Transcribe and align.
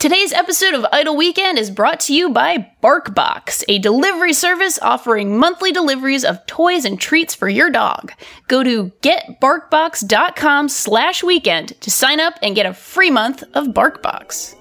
Today's 0.00 0.32
episode 0.32 0.72
of 0.72 0.86
Idle 0.92 1.14
Weekend 1.14 1.58
is 1.58 1.70
brought 1.70 2.00
to 2.00 2.14
you 2.14 2.30
by 2.30 2.70
BarkBox, 2.82 3.64
a 3.68 3.78
delivery 3.78 4.32
service 4.32 4.78
offering 4.80 5.36
monthly 5.36 5.72
deliveries 5.72 6.24
of 6.24 6.46
toys 6.46 6.86
and 6.86 6.98
treats 6.98 7.34
for 7.34 7.50
your 7.50 7.68
dog. 7.68 8.10
Go 8.48 8.64
to 8.64 8.92
getbarkbox.com 9.02 10.70
slash 10.70 11.22
weekend 11.22 11.78
to 11.82 11.90
sign 11.90 12.18
up 12.18 12.32
and 12.42 12.54
get 12.54 12.64
a 12.64 12.72
free 12.72 13.10
month 13.10 13.42
of 13.52 13.66
BarkBox. 13.66 14.54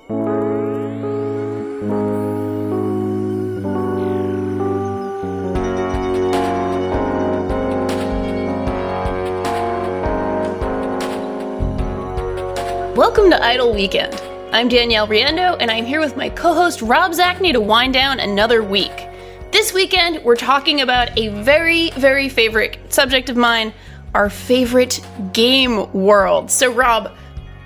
Welcome 12.97 13.29
to 13.29 13.41
Idle 13.41 13.73
Weekend. 13.73 14.28
I'm 14.51 14.67
Danielle 14.67 15.07
Riendeau, 15.07 15.57
and 15.59 15.69
I'm 15.69 15.85
here 15.85 15.99
with 15.99 16.17
my 16.17 16.29
co 16.29 16.53
host 16.55 16.81
Rob 16.81 17.11
Zacny 17.11 17.53
to 17.53 17.61
wind 17.61 17.93
down 17.93 18.19
another 18.19 18.63
week. 18.63 19.07
This 19.51 19.73
weekend, 19.73 20.23
we're 20.23 20.35
talking 20.35 20.81
about 20.81 21.17
a 21.19 21.27
very, 21.43 21.91
very 21.91 22.29
favorite 22.29 22.77
subject 22.91 23.29
of 23.29 23.37
mine 23.37 23.73
our 24.15 24.27
favorite 24.27 25.01
game 25.33 25.91
world. 25.93 26.49
So, 26.49 26.71
Rob, 26.73 27.11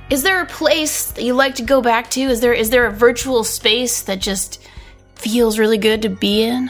is 0.09 0.23
there 0.23 0.41
a 0.41 0.45
place 0.45 1.11
that 1.11 1.23
you 1.23 1.33
like 1.33 1.55
to 1.55 1.63
go 1.63 1.81
back 1.81 2.09
to? 2.11 2.21
Is 2.21 2.41
there 2.41 2.53
is 2.53 2.69
there 2.69 2.85
a 2.85 2.91
virtual 2.91 3.45
space 3.45 4.01
that 4.03 4.19
just 4.19 4.61
feels 5.15 5.57
really 5.57 5.77
good 5.77 6.01
to 6.01 6.09
be 6.09 6.43
in? 6.43 6.69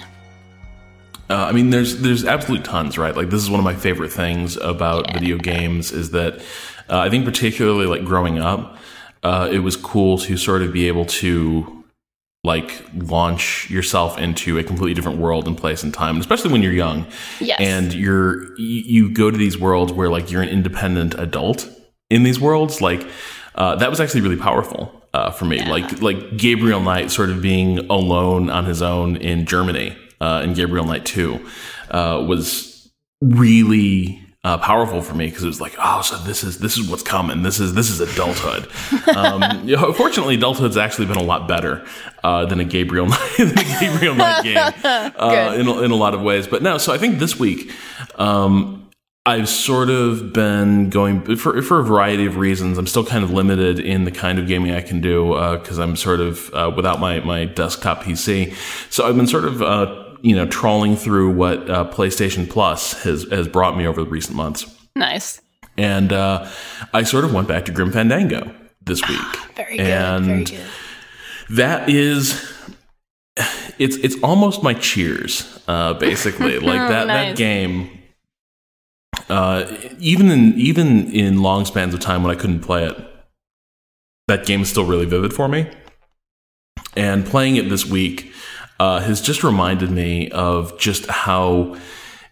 Uh, 1.28 1.38
I 1.38 1.52
mean, 1.54 1.72
there's 1.72 2.02
there's 2.02 2.24
absolute 2.24 2.64
tons, 2.64 3.00
right? 3.00 3.16
Like 3.16 3.32
this 3.32 3.42
is 3.42 3.50
one 3.50 3.60
of 3.60 3.64
my 3.64 3.76
favorite 3.76 4.12
things 4.12 4.58
about 4.58 5.08
Yeah. 5.08 5.14
video 5.14 5.38
games 5.40 5.92
is 5.92 6.12
that 6.12 6.36
uh, 6.88 7.00
I 7.00 7.10
think 7.10 7.26
particularly 7.26 7.88
like 7.88 8.06
growing 8.06 8.38
up, 8.38 8.78
uh, 9.24 9.50
it 9.52 9.60
was 9.60 9.76
cool 9.76 10.18
to 10.20 10.38
sort 10.38 10.62
of 10.62 10.74
be 10.74 10.88
able 10.88 11.06
to 11.06 11.84
like 12.44 12.86
launch 12.94 13.70
yourself 13.70 14.18
into 14.18 14.58
a 14.58 14.64
completely 14.64 14.94
different 14.94 15.18
world 15.18 15.48
and 15.48 15.58
place 15.58 15.82
and 15.82 15.94
time, 15.94 16.20
especially 16.20 16.52
when 16.52 16.62
you're 16.62 16.74
young. 16.74 17.08
Yes. 17.40 17.60
And 17.62 17.94
you're 17.94 18.54
you, 18.58 19.10
go 19.14 19.32
to 19.32 19.38
these 19.38 19.58
worlds 19.58 19.94
where 19.94 20.10
like 20.10 20.30
you're 20.30 20.42
an 20.42 20.50
independent 20.50 21.16
adult 21.18 21.70
in 22.10 22.24
these 22.24 22.40
worlds. 22.42 22.82
Like 22.82 23.08
uh, 23.56 23.78
that 23.78 23.90
was 23.90 24.02
actually 24.02 24.22
really 24.22 24.36
powerful 24.36 25.04
uh, 25.14 25.32
for 25.32 25.46
me. 25.46 25.64
Like 25.64 26.02
like 26.02 26.36
Gabriel 26.36 26.82
Knight 26.82 27.12
sort 27.12 27.30
of 27.30 27.42
being 27.42 27.80
alone 27.90 28.50
on 28.50 28.66
his 28.66 28.82
own 28.82 29.16
in 29.16 29.46
Germany 29.46 29.96
uh, 30.20 30.42
in 30.44 30.54
Gabriel 30.54 30.86
Knight 30.86 31.06
Two 31.06 31.48
uh, 31.92 32.26
was 32.28 32.92
really 33.22 34.23
uh, 34.46 34.58
powerful 34.58 35.02
for 35.02 35.14
me 35.14 35.28
because 35.28 35.44
it 35.44 35.48
was 35.48 35.62
like, 35.62 35.74
oh, 35.80 36.02
so 36.02 36.18
this 36.18 36.44
is 36.44 36.58
this 36.60 36.78
is 36.78 36.90
what's 36.90 37.04
coming. 37.04 37.44
This 37.44 37.60
is 37.60 37.74
this 37.74 37.90
is 37.90 38.02
adulthood. 38.02 38.68
um, 39.16 39.68
you 39.68 39.76
know, 39.78 39.94
fortunately, 39.94 40.36
adulthood's 40.36 40.76
actually 40.76 41.08
been 41.08 41.18
a 41.18 41.24
lot 41.24 41.48
better 41.48 41.86
uh, 42.24 42.46
than 42.46 42.60
a 42.60 42.66
Gabriel 42.66 43.06
Knight, 43.08 43.36
than 43.38 43.58
a 43.58 43.80
Gabriel 43.80 44.16
Knight 44.16 44.44
game 44.44 44.58
uh, 45.18 45.56
in 45.58 45.68
a, 45.68 45.82
in 45.84 45.92
a 45.92 45.96
lot 45.96 46.14
of 46.14 46.22
ways. 46.22 46.48
But 46.48 46.62
no, 46.62 46.78
so 46.78 46.94
I 46.94 46.98
think 46.98 47.20
this 47.20 47.40
week. 47.40 47.72
Um, 48.16 48.80
I've 49.26 49.48
sort 49.48 49.90
of 49.90 50.34
been 50.34 50.90
going 50.90 51.38
for 51.38 51.62
for 51.62 51.80
a 51.80 51.84
variety 51.84 52.26
of 52.26 52.36
reasons. 52.36 52.78
I'm 52.78 52.88
still 52.88 53.06
kind 53.06 53.24
of 53.24 53.32
limited 53.32 53.80
in 53.80 54.04
the 54.04 54.12
kind 54.12 54.38
of 54.38 54.48
gaming 54.48 54.74
I 54.74 54.82
can 54.82 55.00
do 55.00 55.30
because 55.58 55.80
I'm 55.80 55.96
sort 55.96 56.20
of 56.20 56.54
uh, 56.54 56.70
without 56.76 57.00
my 57.00 57.22
my 57.22 57.46
desktop 57.46 58.04
PC. 58.04 58.54
So 58.92 59.08
I've 59.08 59.16
been 59.16 59.28
sort 59.28 59.46
of 59.46 59.62
uh, 59.62 60.03
you 60.24 60.36
know 60.36 60.48
trawling 60.48 60.96
through 60.96 61.32
what 61.34 61.70
uh, 61.70 61.88
PlayStation 61.92 62.50
Plus 62.50 63.04
has 63.04 63.24
has 63.30 63.48
brought 63.48 63.78
me 63.78 63.86
over 63.86 64.04
the 64.04 64.10
recent 64.10 64.36
months, 64.36 64.66
Nice. 64.96 65.40
and 65.78 66.12
uh, 66.12 66.50
I 66.94 67.04
sort 67.04 67.26
of 67.26 67.34
went 67.34 67.48
back 67.48 67.66
to 67.66 67.72
Grim 67.72 67.92
Fandango 67.92 68.52
this 68.82 69.08
week. 69.08 69.20
Very 69.56 69.78
good. 69.78 69.86
And 69.88 70.26
very 70.26 70.44
good. 70.46 70.60
that 71.52 71.90
is 71.90 72.52
it's 73.80 73.96
it's 73.98 74.16
almost 74.24 74.62
my 74.64 74.74
cheers 74.76 75.60
uh 75.68 75.94
basically 75.96 76.60
like 76.72 76.88
that 76.90 77.08
Nice. 77.08 77.30
that 77.30 77.38
game 77.38 77.90
uh 79.30 79.66
even 80.00 80.30
in 80.30 80.54
even 80.54 81.12
in 81.12 81.42
long 81.42 81.66
spans 81.66 81.94
of 81.94 82.00
time 82.00 82.22
when 82.24 82.32
i 82.36 82.40
couldn't 82.40 82.60
play 82.60 82.86
it 82.86 82.96
that 84.28 84.46
game 84.46 84.62
is 84.62 84.70
still 84.70 84.86
really 84.86 85.06
vivid 85.06 85.34
for 85.34 85.48
me 85.48 85.68
and 86.96 87.26
playing 87.26 87.56
it 87.56 87.70
this 87.70 87.86
week 87.86 88.32
uh 88.84 89.00
has 89.00 89.20
just 89.30 89.44
reminded 89.44 89.92
me 89.92 90.30
of 90.32 90.78
just 90.78 91.04
how 91.26 91.76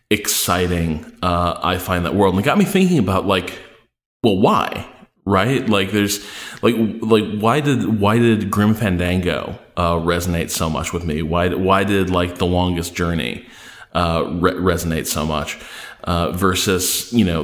exciting 0.09 0.91
uh 1.23 1.59
i 1.63 1.77
find 1.77 2.05
that 2.05 2.15
world. 2.15 2.33
And 2.33 2.43
it 2.43 2.45
got 2.45 2.57
me 2.57 2.65
thinking 2.65 2.99
about 2.99 3.25
like 3.25 3.49
well 4.23 4.37
why 4.37 4.67
right? 5.25 5.67
Like 5.69 5.91
there's 5.91 6.25
like 6.61 6.75
like 7.01 7.39
why 7.39 7.59
did 7.59 7.99
why 7.99 8.17
did 8.17 8.49
grim 8.49 8.73
fandango 8.73 9.57
uh 9.77 9.95
resonate 9.95 10.49
so 10.49 10.69
much 10.69 10.93
with 10.93 11.05
me? 11.05 11.21
Why 11.21 11.49
why 11.49 11.83
did 11.83 12.09
like 12.09 12.37
the 12.37 12.45
longest 12.45 12.95
journey 12.95 13.45
uh 13.93 14.23
re- 14.39 14.53
resonate 14.53 15.07
so 15.07 15.25
much? 15.25 15.59
Uh 16.03 16.31
versus 16.31 17.11
you 17.13 17.25
know 17.25 17.41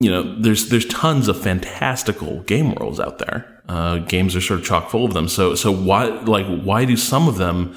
you 0.00 0.10
know 0.10 0.38
there's 0.40 0.68
there's 0.68 0.86
tons 0.86 1.28
of 1.28 1.40
fantastical 1.40 2.40
game 2.42 2.74
worlds 2.74 3.00
out 3.00 3.18
there. 3.18 3.62
Uh 3.68 3.98
games 3.98 4.36
are 4.36 4.40
sort 4.40 4.60
of 4.60 4.66
chock 4.66 4.90
full 4.90 5.04
of 5.04 5.14
them. 5.14 5.28
So 5.28 5.54
so 5.54 5.72
why 5.72 6.06
like 6.06 6.46
why 6.62 6.84
do 6.84 6.96
some 6.96 7.28
of 7.28 7.36
them 7.36 7.74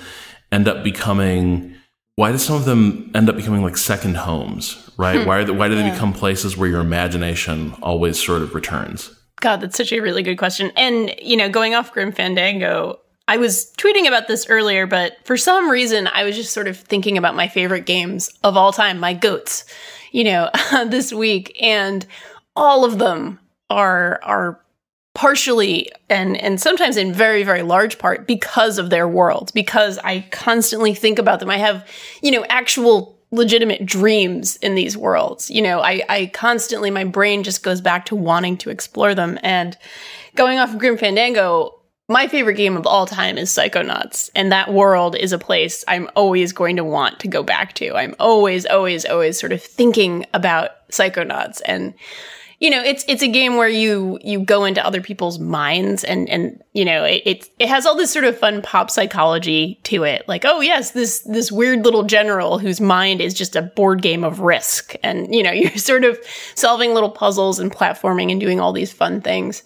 end 0.51 0.67
up 0.67 0.83
becoming 0.83 1.75
why 2.15 2.33
do 2.33 2.37
some 2.37 2.55
of 2.57 2.65
them 2.65 3.09
end 3.15 3.29
up 3.29 3.35
becoming 3.37 3.63
like 3.63 3.77
second 3.77 4.17
homes 4.17 4.89
right 4.97 5.21
hmm. 5.21 5.27
why 5.27 5.37
are 5.37 5.43
they, 5.45 5.51
why 5.51 5.67
do 5.67 5.75
they 5.75 5.89
become 5.89 6.13
places 6.13 6.57
where 6.57 6.69
your 6.69 6.81
imagination 6.81 7.73
always 7.81 8.21
sort 8.21 8.41
of 8.41 8.53
returns 8.53 9.15
God, 9.39 9.61
that's 9.61 9.77
such 9.77 9.93
a 9.93 9.99
really 9.99 10.23
good 10.23 10.37
question. 10.37 10.71
And, 10.75 11.13
you 11.21 11.37
know, 11.37 11.49
going 11.49 11.75
off 11.75 11.93
Grim 11.93 12.11
Fandango, 12.11 12.99
I 13.27 13.37
was 13.37 13.71
tweeting 13.77 14.07
about 14.07 14.27
this 14.27 14.47
earlier, 14.49 14.85
but 14.85 15.13
for 15.23 15.37
some 15.37 15.69
reason, 15.69 16.07
I 16.07 16.23
was 16.23 16.35
just 16.35 16.53
sort 16.53 16.67
of 16.67 16.77
thinking 16.77 17.17
about 17.17 17.35
my 17.35 17.47
favorite 17.47 17.85
games 17.85 18.29
of 18.43 18.57
all 18.57 18.73
time, 18.73 18.99
my 18.99 19.13
goats, 19.13 19.66
you 20.11 20.23
know, 20.23 20.49
this 20.87 21.13
week. 21.13 21.55
And 21.61 22.05
all 22.55 22.83
of 22.83 22.97
them 22.97 23.39
are, 23.69 24.19
are 24.23 24.59
partially 25.19 25.91
and 26.09 26.38
and 26.38 26.62
sometimes 26.62 26.96
in 26.96 27.12
very 27.12 27.44
very 27.44 27.62
large 27.62 27.97
part 28.00 28.25
because 28.25 28.78
of 28.78 28.90
their 28.90 29.06
world 29.06 29.52
because 29.53 30.00
i 30.06 30.22
constantly 30.31 30.94
think 30.94 31.19
about 31.19 31.41
them. 31.41 31.50
I 31.50 31.57
have 31.57 31.85
you 32.22 32.31
know 32.31 32.46
actual 32.47 33.19
legitimate 33.29 33.85
dreams 33.85 34.56
in 34.62 34.75
these 34.75 34.96
worlds. 34.96 35.52
You 35.52 35.62
know 35.62 35.81
i 35.81 36.02
i 36.08 36.28
constantly 36.28 36.90
my 36.90 37.03
brain 37.03 37.44
just 37.44 37.63
goes 37.63 37.81
back 37.81 38.06
to 38.06 38.16
wanting 38.16 38.56
to 38.59 38.69
explore 38.69 39.13
them. 39.13 39.38
And 39.44 39.78
going 40.35 40.58
off 40.58 40.72
of 40.74 40.79
grim 40.79 40.97
fandango 40.97 41.75
my 42.08 42.29
favorite 42.29 42.56
game 42.56 42.78
of 42.78 42.88
all 42.88 43.06
time 43.06 43.38
is 43.38 43.52
Psychonauts, 43.52 44.31
and 44.34 44.52
that 44.52 44.74
world 44.74 45.16
is 45.16 45.31
a 45.31 45.38
place 45.38 45.84
I'm 45.88 46.09
always 46.16 46.53
going 46.53 46.78
to 46.78 46.84
want 46.84 47.19
to 47.19 47.28
go 47.28 47.44
back 47.44 47.74
to. 47.74 47.94
I'm 47.94 48.16
always, 48.19 48.66
always, 48.66 49.06
always 49.06 49.40
sort 49.40 49.52
of 49.52 49.62
thinking 49.62 50.25
about 50.34 50.72
Psychonauts, 50.90 51.62
and 51.66 51.94
you 52.59 52.70
know, 52.70 52.84
it's 52.84 53.06
it's 53.08 53.24
a 53.24 53.28
game 53.28 53.56
where 53.56 53.70
you 53.70 54.20
you 54.22 54.42
go 54.42 54.66
into 54.66 54.86
other 54.86 55.02
people's 55.02 55.40
minds, 55.40 56.03
and 56.03 56.30
and 56.30 56.62
you 56.74 56.84
know, 56.84 57.06
it 57.06 57.22
it, 57.25 57.50
it 57.58 57.70
has 57.70 57.86
all 57.86 57.96
this 57.96 58.12
sort 58.12 58.25
of 58.25 58.38
fun 58.38 58.62
pop 58.62 58.92
psychology 58.92 59.80
to 59.84 60.03
it. 60.03 60.28
Like, 60.28 60.44
oh 60.44 60.59
yes, 60.59 60.92
this 60.92 61.22
this 61.22 61.53
weird 61.53 61.86
little 61.86 62.03
general 62.03 62.59
whose 62.59 62.81
mind 62.81 63.22
is 63.22 63.34
just 63.34 63.56
a 63.56 63.62
board 63.62 64.02
game 64.02 64.25
of 64.25 64.42
Risk, 64.42 64.94
and 65.03 65.34
you 65.34 65.42
know, 65.42 65.52
you're 65.53 65.78
sort 65.78 66.03
of 66.03 66.20
solving 66.56 66.94
little 66.94 67.12
puzzles 67.12 67.59
and 67.59 67.72
platforming 67.72 68.30
and 68.30 68.42
doing 68.42 68.59
all 68.59 68.74
these 68.74 68.91
fun 68.91 69.22
things. 69.22 69.64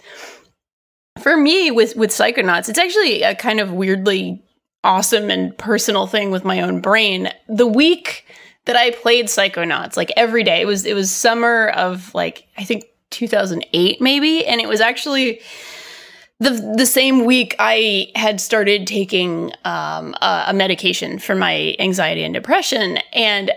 For 1.19 1.35
me 1.35 1.71
with 1.71 1.95
with 1.95 2.09
psychonauts 2.11 2.69
it's 2.69 2.79
actually 2.79 3.23
a 3.23 3.35
kind 3.35 3.59
of 3.59 3.71
weirdly 3.71 4.43
awesome 4.83 5.29
and 5.29 5.57
personal 5.57 6.07
thing 6.07 6.29
with 6.29 6.43
my 6.43 6.61
own 6.61 6.81
brain. 6.81 7.29
The 7.47 7.67
week 7.67 8.25
that 8.65 8.75
i 8.75 8.91
played 8.91 9.25
psychonauts 9.25 9.97
like 9.97 10.11
every 10.15 10.43
day. 10.43 10.61
It 10.61 10.67
was 10.67 10.85
it 10.85 10.93
was 10.93 11.11
summer 11.11 11.69
of 11.69 12.13
like 12.13 12.47
i 12.57 12.63
think 12.63 12.85
2008 13.11 14.01
maybe 14.01 14.45
and 14.45 14.59
it 14.59 14.67
was 14.67 14.81
actually 14.81 15.41
the 16.39 16.73
the 16.77 16.85
same 16.85 17.25
week 17.25 17.55
I 17.57 18.11
had 18.15 18.41
started 18.41 18.85
taking 18.85 19.53
um, 19.65 20.13
a, 20.21 20.45
a 20.47 20.53
medication 20.53 21.19
for 21.19 21.35
my 21.35 21.75
anxiety 21.79 22.23
and 22.23 22.33
depression, 22.33 22.97
and 23.13 23.51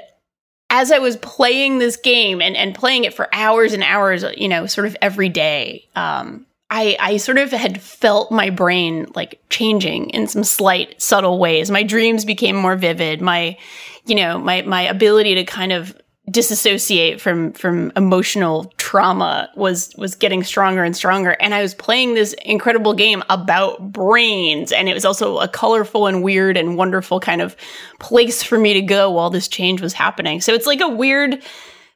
as 0.71 0.91
I 0.91 0.99
was 0.99 1.17
playing 1.19 1.79
this 1.79 1.97
game 1.97 2.41
and, 2.41 2.57
and 2.57 2.75
playing 2.75 3.05
it 3.05 3.15
for 3.15 3.29
hours 3.33 3.73
and 3.73 3.83
hours, 3.83 4.25
you 4.37 4.49
know, 4.49 4.67
sort 4.67 4.87
of 4.87 4.97
every 5.01 5.29
day, 5.29 5.89
um, 5.95 6.46
I, 6.71 6.97
I 6.99 7.17
sort 7.19 7.39
of 7.39 7.53
had 7.53 7.81
felt 7.81 8.33
my 8.33 8.51
brain 8.51 9.07
like 9.15 9.41
changing 9.51 10.11
in 10.11 10.27
some 10.27 10.43
slight, 10.43 11.01
subtle 11.01 11.39
ways. 11.39 11.71
My 11.71 11.85
dreams 11.85 12.25
became 12.25 12.57
more 12.57 12.77
vivid. 12.77 13.21
My, 13.21 13.57
you 14.05 14.17
know, 14.17 14.39
my, 14.39 14.63
my 14.63 14.83
ability 14.83 15.37
to 15.37 15.45
kind 15.45 15.73
of 15.73 15.97
disassociate 16.29 17.21
from 17.21 17.53
from 17.53 17.93
emotional 17.95 18.73
trauma 18.79 19.49
was 19.55 19.95
was 19.97 20.17
getting 20.17 20.43
stronger 20.43 20.83
and 20.83 20.97
stronger 20.97 21.37
and 21.39 21.55
i 21.55 21.63
was 21.63 21.73
playing 21.73 22.15
this 22.15 22.35
incredible 22.45 22.93
game 22.95 23.23
about 23.31 23.93
brains 23.93 24.73
and 24.73 24.89
it 24.89 24.95
was 24.95 25.05
also 25.05 25.39
a 25.39 25.47
colorful 25.47 26.09
and 26.09 26.25
weird 26.25 26.57
and 26.57 26.77
wonderful 26.77 27.21
kind 27.21 27.41
of 27.41 27.57
place 28.01 28.43
for 28.43 28.59
me 28.59 28.75
to 28.75 28.83
go 28.83 29.09
while 29.09 29.31
this 29.31 29.47
change 29.47 29.81
was 29.81 29.93
happening 29.93 30.41
so 30.41 30.53
it's 30.53 30.67
like 30.67 30.81
a 30.81 30.89
weird 30.89 31.41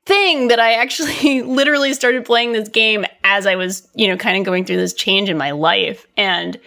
thing 0.06 0.48
that 0.48 0.60
i 0.60 0.72
actually 0.72 1.42
literally 1.42 1.92
started 1.92 2.24
playing 2.24 2.52
this 2.52 2.68
game 2.68 3.04
as 3.24 3.46
i 3.46 3.54
was 3.54 3.86
you 3.94 4.08
know 4.08 4.16
kind 4.16 4.38
of 4.38 4.44
going 4.44 4.64
through 4.64 4.76
this 4.76 4.94
change 4.94 5.28
in 5.28 5.36
my 5.36 5.50
life 5.50 6.06
and 6.16 6.58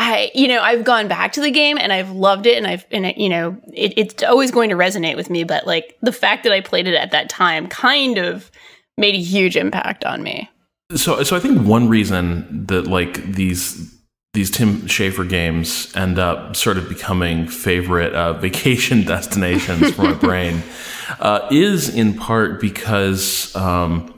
I, 0.00 0.30
you 0.32 0.46
know, 0.46 0.60
I've 0.60 0.84
gone 0.84 1.08
back 1.08 1.32
to 1.32 1.40
the 1.40 1.50
game 1.50 1.76
and 1.76 1.92
I've 1.92 2.12
loved 2.12 2.46
it 2.46 2.56
and 2.56 2.68
I've, 2.68 2.86
and 2.92 3.04
it, 3.04 3.18
you 3.18 3.28
know, 3.28 3.60
it, 3.74 3.94
it's 3.96 4.22
always 4.22 4.52
going 4.52 4.70
to 4.70 4.76
resonate 4.76 5.16
with 5.16 5.28
me. 5.28 5.42
But 5.42 5.66
like 5.66 5.98
the 6.00 6.12
fact 6.12 6.44
that 6.44 6.52
I 6.52 6.60
played 6.60 6.86
it 6.86 6.94
at 6.94 7.10
that 7.10 7.28
time 7.28 7.66
kind 7.66 8.16
of 8.16 8.48
made 8.96 9.16
a 9.16 9.20
huge 9.20 9.56
impact 9.56 10.04
on 10.04 10.22
me. 10.22 10.48
So, 10.94 11.22
so 11.24 11.36
I 11.36 11.40
think 11.40 11.66
one 11.66 11.88
reason 11.88 12.66
that 12.66 12.86
like 12.86 13.24
these 13.32 13.97
these 14.38 14.52
Tim 14.52 14.82
Schafer 14.82 15.28
games 15.28 15.92
end 15.96 16.16
up 16.16 16.54
sort 16.54 16.78
of 16.78 16.88
becoming 16.88 17.48
favorite 17.48 18.14
uh, 18.14 18.32
vacation 18.46 19.04
destinations 19.04 19.90
for 19.90 20.02
my 20.02 20.14
brain 20.14 20.62
uh, 21.18 21.48
is 21.50 21.92
in 21.92 22.14
part 22.14 22.60
because 22.60 23.54
um, 23.56 24.14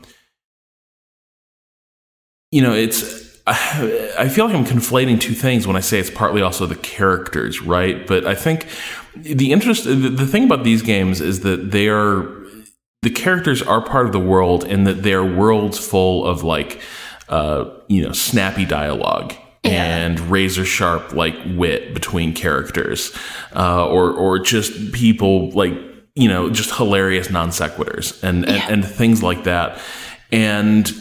you 2.51 2.61
know 2.61 2.75
it's 2.75 3.31
I 3.47 4.29
feel 4.29 4.45
like 4.45 4.55
I'm 4.55 4.67
conflating 4.67 5.19
two 5.19 5.33
things 5.33 5.67
when 5.67 5.75
I 5.75 5.81
say 5.81 5.99
it's 5.99 6.11
partly 6.11 6.43
also 6.43 6.67
the 6.67 6.77
characters, 6.77 7.63
right? 7.63 8.07
But 8.07 8.27
I 8.27 8.35
think 8.35 8.67
the 9.17 9.51
interest, 9.51 9.85
the 9.85 10.27
thing 10.27 10.45
about 10.45 10.63
these 10.63 10.83
games 10.83 11.21
is 11.21 11.41
that 11.41 11.73
they 11.73 11.89
are, 11.89 12.29
the 13.03 13.11
characters 13.11 13.61
are 13.61 13.81
part 13.81 14.07
of 14.07 14.13
the 14.13 14.21
world 14.21 14.63
and 14.63 14.87
that 14.87 15.03
they're 15.03 15.25
worlds 15.25 15.85
full 15.85 16.25
of 16.27 16.45
like, 16.45 16.81
uh, 17.29 17.65
you 17.89 18.05
know, 18.05 18.13
snappy 18.13 18.67
dialogue. 18.67 19.35
Yeah. 19.71 19.97
And 19.97 20.21
razor 20.31 20.65
sharp 20.65 21.13
like 21.13 21.37
wit 21.47 21.95
between 21.95 22.35
characters, 22.35 23.17
uh, 23.55 23.87
or 23.87 24.13
or 24.13 24.39
just 24.39 24.93
people 24.93 25.51
like 25.51 25.73
you 26.15 26.29
know 26.29 26.51
just 26.51 26.75
hilarious 26.75 27.31
non 27.31 27.51
sequiturs 27.51 28.23
and, 28.23 28.45
and 28.45 28.57
yeah. 28.57 28.69
and 28.69 28.85
things 28.85 29.23
like 29.23 29.45
that. 29.45 29.81
And 30.33 30.93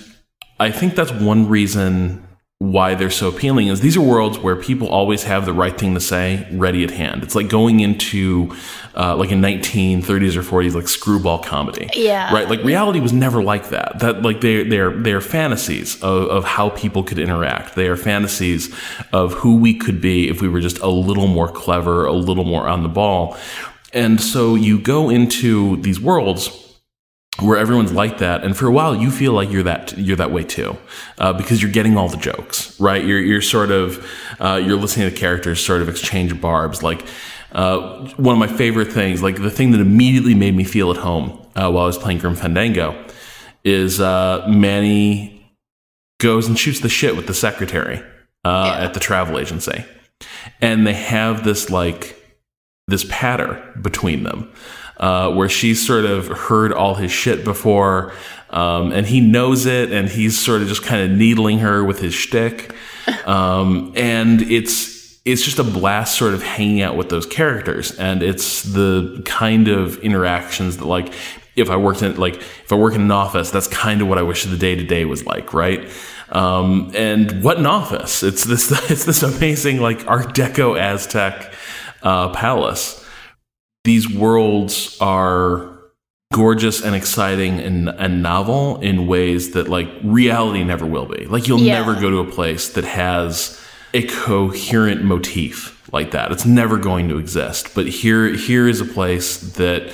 I 0.59 0.71
think 0.71 0.95
that's 0.95 1.11
one 1.11 1.47
reason 1.47 2.27
why 2.59 2.93
they're 2.93 3.09
so 3.09 3.29
appealing 3.29 3.67
is 3.67 3.79
these 3.79 3.95
are 3.95 4.01
worlds 4.01 4.37
where 4.37 4.57
people 4.57 4.89
always 4.89 5.23
have 5.23 5.45
the 5.45 5.53
right 5.53 5.79
thing 5.79 5.93
to 5.93 5.99
say 6.01 6.45
ready 6.51 6.83
at 6.83 6.91
hand. 6.91 7.23
It's 7.23 7.33
like 7.33 7.47
going 7.47 7.79
into 7.79 8.53
uh, 8.97 9.15
like 9.15 9.31
a 9.31 9.35
1930s 9.35 10.35
or 10.35 10.41
40s 10.41 10.75
like 10.75 10.89
screwball 10.89 11.39
comedy. 11.39 11.89
Yeah. 11.93 12.33
Right? 12.33 12.49
Like 12.49 12.61
reality 12.61 12.99
was 12.99 13.13
never 13.13 13.41
like 13.41 13.69
that. 13.69 13.99
That 13.99 14.23
like 14.23 14.41
they 14.41 14.63
they're 14.63 14.91
they're 14.91 15.21
fantasies 15.21 15.95
of, 16.03 16.27
of 16.27 16.43
how 16.43 16.69
people 16.71 17.01
could 17.01 17.17
interact. 17.17 17.75
They 17.75 17.87
are 17.87 17.95
fantasies 17.95 18.75
of 19.13 19.35
who 19.35 19.55
we 19.55 19.73
could 19.73 20.01
be 20.01 20.27
if 20.27 20.41
we 20.41 20.49
were 20.49 20.59
just 20.59 20.79
a 20.79 20.89
little 20.89 21.27
more 21.27 21.47
clever, 21.47 22.05
a 22.05 22.11
little 22.11 22.43
more 22.43 22.67
on 22.67 22.83
the 22.83 22.89
ball. 22.89 23.37
And 23.93 24.19
so 24.19 24.55
you 24.55 24.79
go 24.79 25.09
into 25.09 25.77
these 25.77 26.01
worlds 26.01 26.68
where 27.41 27.57
everyone's 27.57 27.91
like 27.91 28.17
that, 28.19 28.43
and 28.43 28.55
for 28.55 28.67
a 28.67 28.71
while 28.71 28.95
you 28.95 29.11
feel 29.11 29.33
like 29.33 29.51
you're 29.51 29.63
that 29.63 29.97
you're 29.97 30.15
that 30.17 30.31
way 30.31 30.43
too, 30.43 30.77
uh, 31.17 31.33
because 31.33 31.61
you're 31.61 31.71
getting 31.71 31.97
all 31.97 32.09
the 32.09 32.17
jokes, 32.17 32.79
right? 32.79 33.03
You're 33.03 33.19
you're 33.19 33.41
sort 33.41 33.71
of 33.71 34.05
uh, 34.39 34.61
you're 34.63 34.77
listening 34.77 35.09
to 35.09 35.15
characters 35.15 35.63
sort 35.63 35.81
of 35.81 35.89
exchange 35.89 36.39
barbs. 36.39 36.83
Like 36.83 37.05
uh, 37.51 38.09
one 38.17 38.33
of 38.33 38.39
my 38.39 38.47
favorite 38.47 38.91
things, 38.91 39.23
like 39.23 39.41
the 39.41 39.51
thing 39.51 39.71
that 39.71 39.81
immediately 39.81 40.35
made 40.35 40.55
me 40.55 40.63
feel 40.63 40.91
at 40.91 40.97
home 40.97 41.45
uh, 41.55 41.69
while 41.71 41.83
I 41.83 41.87
was 41.87 41.97
playing 41.97 42.19
Grim 42.19 42.35
Fandango, 42.35 43.05
is 43.63 43.99
uh, 43.99 44.45
Manny 44.47 45.35
goes 46.19 46.47
and 46.47 46.57
shoots 46.59 46.81
the 46.81 46.89
shit 46.89 47.15
with 47.15 47.27
the 47.27 47.33
secretary 47.33 47.97
uh, 48.43 48.73
yeah. 48.73 48.85
at 48.85 48.93
the 48.93 48.99
travel 48.99 49.39
agency, 49.39 49.85
and 50.61 50.85
they 50.85 50.93
have 50.93 51.43
this 51.43 51.69
like 51.69 52.15
this 52.87 53.05
patter 53.09 53.73
between 53.81 54.23
them 54.23 54.51
uh, 54.99 55.31
where 55.31 55.49
she's 55.49 55.85
sort 55.85 56.05
of 56.05 56.27
heard 56.27 56.73
all 56.73 56.95
his 56.95 57.11
shit 57.11 57.43
before, 57.43 58.13
um, 58.49 58.91
and 58.91 59.07
he 59.07 59.21
knows 59.21 59.65
it, 59.65 59.91
and 59.91 60.09
he's 60.09 60.37
sort 60.37 60.61
of 60.61 60.67
just 60.67 60.83
kind 60.83 61.09
of 61.09 61.17
needling 61.17 61.59
her 61.59 61.83
with 61.83 61.99
his 61.99 62.13
shtick, 62.13 62.73
um, 63.25 63.93
and 63.95 64.41
it's 64.41 65.19
it's 65.25 65.43
just 65.43 65.59
a 65.59 65.63
blast, 65.63 66.17
sort 66.17 66.33
of 66.33 66.41
hanging 66.41 66.81
out 66.81 66.97
with 66.97 67.09
those 67.09 67.25
characters, 67.25 67.91
and 67.97 68.23
it's 68.23 68.63
the 68.63 69.21
kind 69.25 69.67
of 69.67 69.97
interactions 69.99 70.77
that 70.77 70.85
like. 70.85 71.13
If 71.55 71.69
I 71.69 71.75
worked 71.75 72.01
in 72.03 72.15
like 72.15 72.35
if 72.35 72.71
I 72.71 72.75
work 72.75 72.93
in 72.93 73.01
an 73.01 73.11
office, 73.11 73.51
that's 73.51 73.67
kind 73.67 74.01
of 74.01 74.07
what 74.07 74.17
I 74.17 74.21
wish 74.21 74.45
the 74.45 74.55
day 74.55 74.75
to 74.75 74.83
day 74.83 75.03
was 75.03 75.25
like, 75.25 75.53
right? 75.53 75.89
Um, 76.29 76.91
and 76.95 77.43
what 77.43 77.57
an 77.57 77.65
office! 77.65 78.23
It's 78.23 78.45
this 78.45 78.71
it's 78.89 79.03
this 79.03 79.23
amazing 79.23 79.81
like 79.81 80.07
Art 80.07 80.33
Deco 80.33 80.79
Aztec 80.79 81.51
uh, 82.01 82.29
palace 82.29 82.98
these 83.89 84.07
worlds 84.07 84.95
are 85.01 85.79
gorgeous 86.31 86.83
and 86.83 86.95
exciting 86.95 87.59
and, 87.59 87.89
and 87.89 88.21
novel 88.21 88.79
in 88.81 89.07
ways 89.07 89.53
that 89.53 89.67
like 89.67 89.89
reality 90.03 90.63
never 90.63 90.85
will 90.85 91.07
be. 91.07 91.25
Like 91.25 91.47
you'll 91.47 91.59
yeah. 91.59 91.79
never 91.79 91.99
go 91.99 92.11
to 92.11 92.19
a 92.19 92.31
place 92.31 92.73
that 92.73 92.83
has 92.83 93.59
a 93.95 94.05
coherent 94.05 95.03
motif 95.03 95.91
like 95.91 96.11
that. 96.11 96.31
It's 96.31 96.45
never 96.45 96.77
going 96.77 97.09
to 97.09 97.17
exist. 97.17 97.73
But 97.73 97.87
here 97.87 98.27
here 98.35 98.67
is 98.67 98.79
a 98.79 98.85
place 98.85 99.37
that 99.53 99.91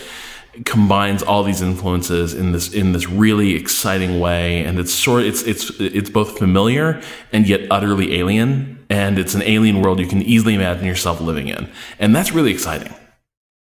combines 0.66 1.24
all 1.24 1.44
these 1.44 1.62
influences 1.62 2.34
in 2.34 2.52
this 2.52 2.74
in 2.74 2.92
this 2.92 3.08
really 3.08 3.56
exciting 3.56 4.20
way 4.20 4.64
and 4.66 4.78
it's 4.78 4.94
sort 4.94 5.24
it's 5.24 5.42
it's 5.44 5.70
it's 5.80 6.10
both 6.10 6.38
familiar 6.38 7.02
and 7.32 7.48
yet 7.48 7.62
utterly 7.72 8.16
alien 8.20 8.86
and 8.90 9.18
it's 9.18 9.36
an 9.36 9.42
alien 9.44 9.82
world 9.82 10.00
you 10.00 10.08
can 10.08 10.22
easily 10.22 10.54
imagine 10.54 10.86
yourself 10.86 11.22
living 11.22 11.48
in. 11.48 11.70
And 11.98 12.14
that's 12.14 12.34
really 12.34 12.52
exciting. 12.52 12.94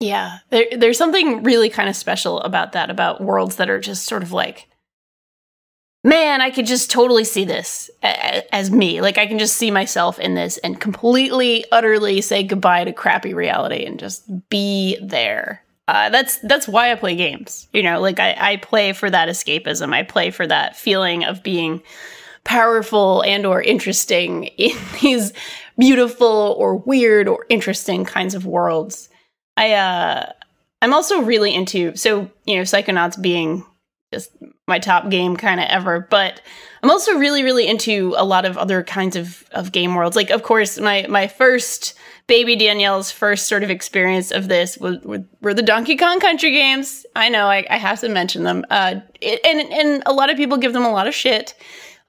Yeah, 0.01 0.39
there, 0.49 0.67
there's 0.77 0.97
something 0.97 1.43
really 1.43 1.69
kind 1.69 1.89
of 1.89 1.95
special 1.95 2.41
about 2.41 2.73
that, 2.73 2.91
about 2.91 3.21
worlds 3.21 3.57
that 3.57 3.69
are 3.69 3.79
just 3.79 4.07
sort 4.07 4.23
of 4.23 4.33
like, 4.33 4.67
man, 6.03 6.41
I 6.41 6.51
could 6.51 6.67
just 6.67 6.91
totally 6.91 7.25
see 7.25 7.45
this 7.45 7.91
as 8.03 8.71
me. 8.71 9.03
Like, 9.03 9.19
I 9.19 9.27
can 9.27 9.39
just 9.39 9.57
see 9.57 9.71
myself 9.71 10.19
in 10.19 10.35
this 10.35 10.57
and 10.59 10.81
completely, 10.81 11.67
utterly 11.71 12.23
say 12.23 12.43
goodbye 12.43 12.85
to 12.85 12.95
crappy 12.95 13.35
reality 13.35 13.85
and 13.85 14.01
just 14.01 14.25
be 14.49 14.99
there. 15.03 15.63
Uh, 15.87 16.09
that's 16.09 16.39
that's 16.45 16.69
why 16.69 16.93
I 16.93 16.95
play 16.95 17.17
games. 17.17 17.69
You 17.73 17.83
know, 17.83 18.01
like 18.01 18.21
I, 18.21 18.37
I 18.39 18.57
play 18.57 18.95
for 18.95 19.11
that 19.11 19.29
escapism. 19.29 19.93
I 19.93 20.05
play 20.05 20.31
for 20.31 20.47
that 20.47 20.77
feeling 20.77 21.25
of 21.25 21.43
being 21.43 21.83
powerful 22.45 23.23
and 23.23 23.45
or 23.45 23.61
interesting 23.61 24.45
in 24.57 24.79
these 25.03 25.35
beautiful 25.77 26.55
or 26.59 26.77
weird 26.77 27.29
or 27.29 27.45
interesting 27.51 28.07
kinds 28.07 28.35
of 28.35 28.47
worlds. 28.47 29.10
I 29.61 29.73
uh 29.73 30.33
I'm 30.83 30.95
also 30.95 31.21
really 31.21 31.55
into 31.55 31.95
so, 31.95 32.31
you 32.47 32.57
know, 32.57 32.63
Psychonauts 32.63 33.21
being 33.21 33.65
just 34.13 34.31
my 34.67 34.79
top 34.79 35.11
game 35.11 35.37
kind 35.37 35.61
of 35.61 35.67
ever, 35.69 36.07
but 36.11 36.41
I'm 36.83 36.91
also 36.91 37.19
really 37.19 37.43
really 37.43 37.69
into 37.69 38.15
a 38.17 38.25
lot 38.25 38.47
of 38.47 38.57
other 38.57 38.83
kinds 38.83 39.17
of 39.17 39.45
of 39.53 39.71
game 39.71 39.95
worlds. 39.95 40.17
Like 40.17 40.31
of 40.31 40.43
course, 40.43 40.81
my 40.81 41.07
my 41.09 41.29
first 41.29 41.95
baby 42.27 42.57
Danielle's 42.57 43.11
first 43.11 43.49
sort 43.49 43.63
of 43.63 43.71
experience 43.71 44.31
of 44.31 44.49
this 44.49 44.79
was, 44.79 44.99
were 45.43 45.53
the 45.53 45.63
Donkey 45.63 45.97
Kong 45.97 46.21
Country 46.21 46.53
games. 46.53 47.05
I 47.17 47.29
know 47.29 47.47
I, 47.47 47.67
I 47.69 47.77
have 47.77 48.01
to 48.01 48.09
mention 48.09 48.45
them. 48.45 48.65
Uh, 48.71 49.01
it, 49.21 49.41
and 49.45 49.61
and 49.73 50.03
a 50.07 50.13
lot 50.13 50.31
of 50.31 50.37
people 50.37 50.57
give 50.57 50.73
them 50.73 50.87
a 50.87 50.93
lot 50.93 51.07
of 51.07 51.15
shit. 51.15 51.55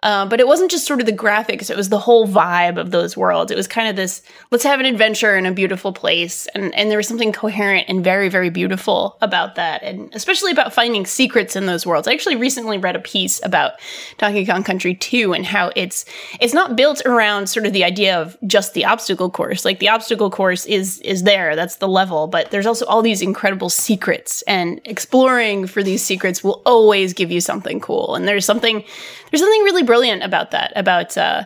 Uh, 0.04 0.26
but 0.26 0.40
it 0.40 0.48
wasn't 0.48 0.72
just 0.72 0.88
sort 0.88 1.00
of 1.00 1.06
the 1.06 1.12
graphics, 1.12 1.70
it 1.70 1.78
was 1.78 1.90
the 1.90 2.00
whole 2.00 2.28
vibe 2.28 2.78
of 2.78 2.92
those 2.92 3.16
worlds. 3.16 3.52
It 3.52 3.56
was 3.56 3.68
kind 3.68 3.88
of 3.88 3.96
this 3.96 4.22
let's 4.50 4.64
have 4.64 4.80
an 4.80 4.86
adventure 4.86 5.38
in 5.38 5.46
a 5.46 5.52
beautiful 5.52 5.94
place. 5.94 6.48
And, 6.56 6.74
and 6.74 6.90
there 6.90 6.98
was 6.98 7.08
something 7.08 7.32
coherent 7.32 7.88
and 7.88 8.04
very, 8.04 8.28
very 8.28 8.50
beautiful 8.50 9.18
about 9.22 9.56
that. 9.56 9.84
And 9.84 10.14
especially 10.16 10.52
about 10.52 10.74
finding 10.74 11.06
secrets 11.06 11.56
in 11.56 11.68
those 11.68 11.86
worlds. 11.86 12.08
I 12.08 12.14
actually 12.14 12.36
recently 12.36 12.78
read 12.78 12.96
a 12.96 13.00
piece 13.00 13.40
about 13.44 13.74
Donkey 14.18 14.46
Kong 14.46 14.64
Country 14.64 14.96
2 14.96 15.34
and 15.34 15.46
how 15.46 15.72
it's 15.76 16.06
it's 16.40 16.54
not 16.54 16.76
built 16.76 17.02
around 17.06 17.48
sort 17.48 17.66
of 17.66 17.74
the 17.74 17.84
idea 17.84 18.20
of 18.20 18.38
just 18.48 18.74
the 18.74 18.86
obstacle 18.86 19.30
course. 19.30 19.66
Like 19.66 19.80
the 19.80 19.90
obstacle 19.90 20.32
course 20.32 20.66
is 20.66 21.00
is 21.02 21.24
there, 21.24 21.56
that's 21.56 21.76
the 21.76 21.88
level, 21.88 22.28
but 22.28 22.50
there's 22.50 22.66
also 22.66 22.86
all 22.86 23.02
these 23.02 23.22
incredible 23.22 23.70
secrets. 23.70 24.42
And 24.44 24.82
exploring 24.86 25.68
for 25.68 25.84
these 25.84 26.02
secrets 26.02 26.44
will 26.44 26.62
always 26.66 27.14
give 27.14 27.32
you 27.32 27.42
something 27.42 27.80
cool. 27.80 28.16
And 28.16 28.28
there's 28.28 28.46
something 28.46 28.84
there's 29.32 29.42
something 29.42 29.64
really 29.64 29.84
brilliant 29.84 30.24
about 30.24 30.52
that, 30.52 30.74
about 30.76 31.18
uh, 31.18 31.46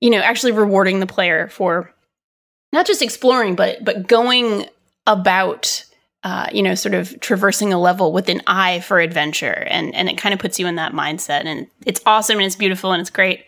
you 0.00 0.10
know, 0.10 0.18
actually 0.18 0.52
rewarding 0.52 1.00
the 1.00 1.06
player 1.06 1.48
for 1.48 1.94
not 2.72 2.86
just 2.86 3.02
exploring, 3.02 3.54
but 3.54 3.84
but 3.84 4.06
going 4.06 4.66
about 5.06 5.84
uh, 6.22 6.48
you 6.52 6.62
know, 6.62 6.74
sort 6.74 6.94
of 6.94 7.18
traversing 7.20 7.72
a 7.72 7.80
level 7.80 8.12
with 8.12 8.28
an 8.28 8.42
eye 8.46 8.80
for 8.80 9.00
adventure, 9.00 9.66
and 9.68 9.94
and 9.94 10.08
it 10.08 10.18
kind 10.18 10.34
of 10.34 10.38
puts 10.38 10.58
you 10.58 10.66
in 10.66 10.74
that 10.74 10.92
mindset, 10.92 11.46
and 11.46 11.66
it's 11.86 12.02
awesome 12.04 12.36
and 12.36 12.44
it's 12.44 12.56
beautiful 12.56 12.92
and 12.92 13.00
it's 13.00 13.10
great. 13.10 13.44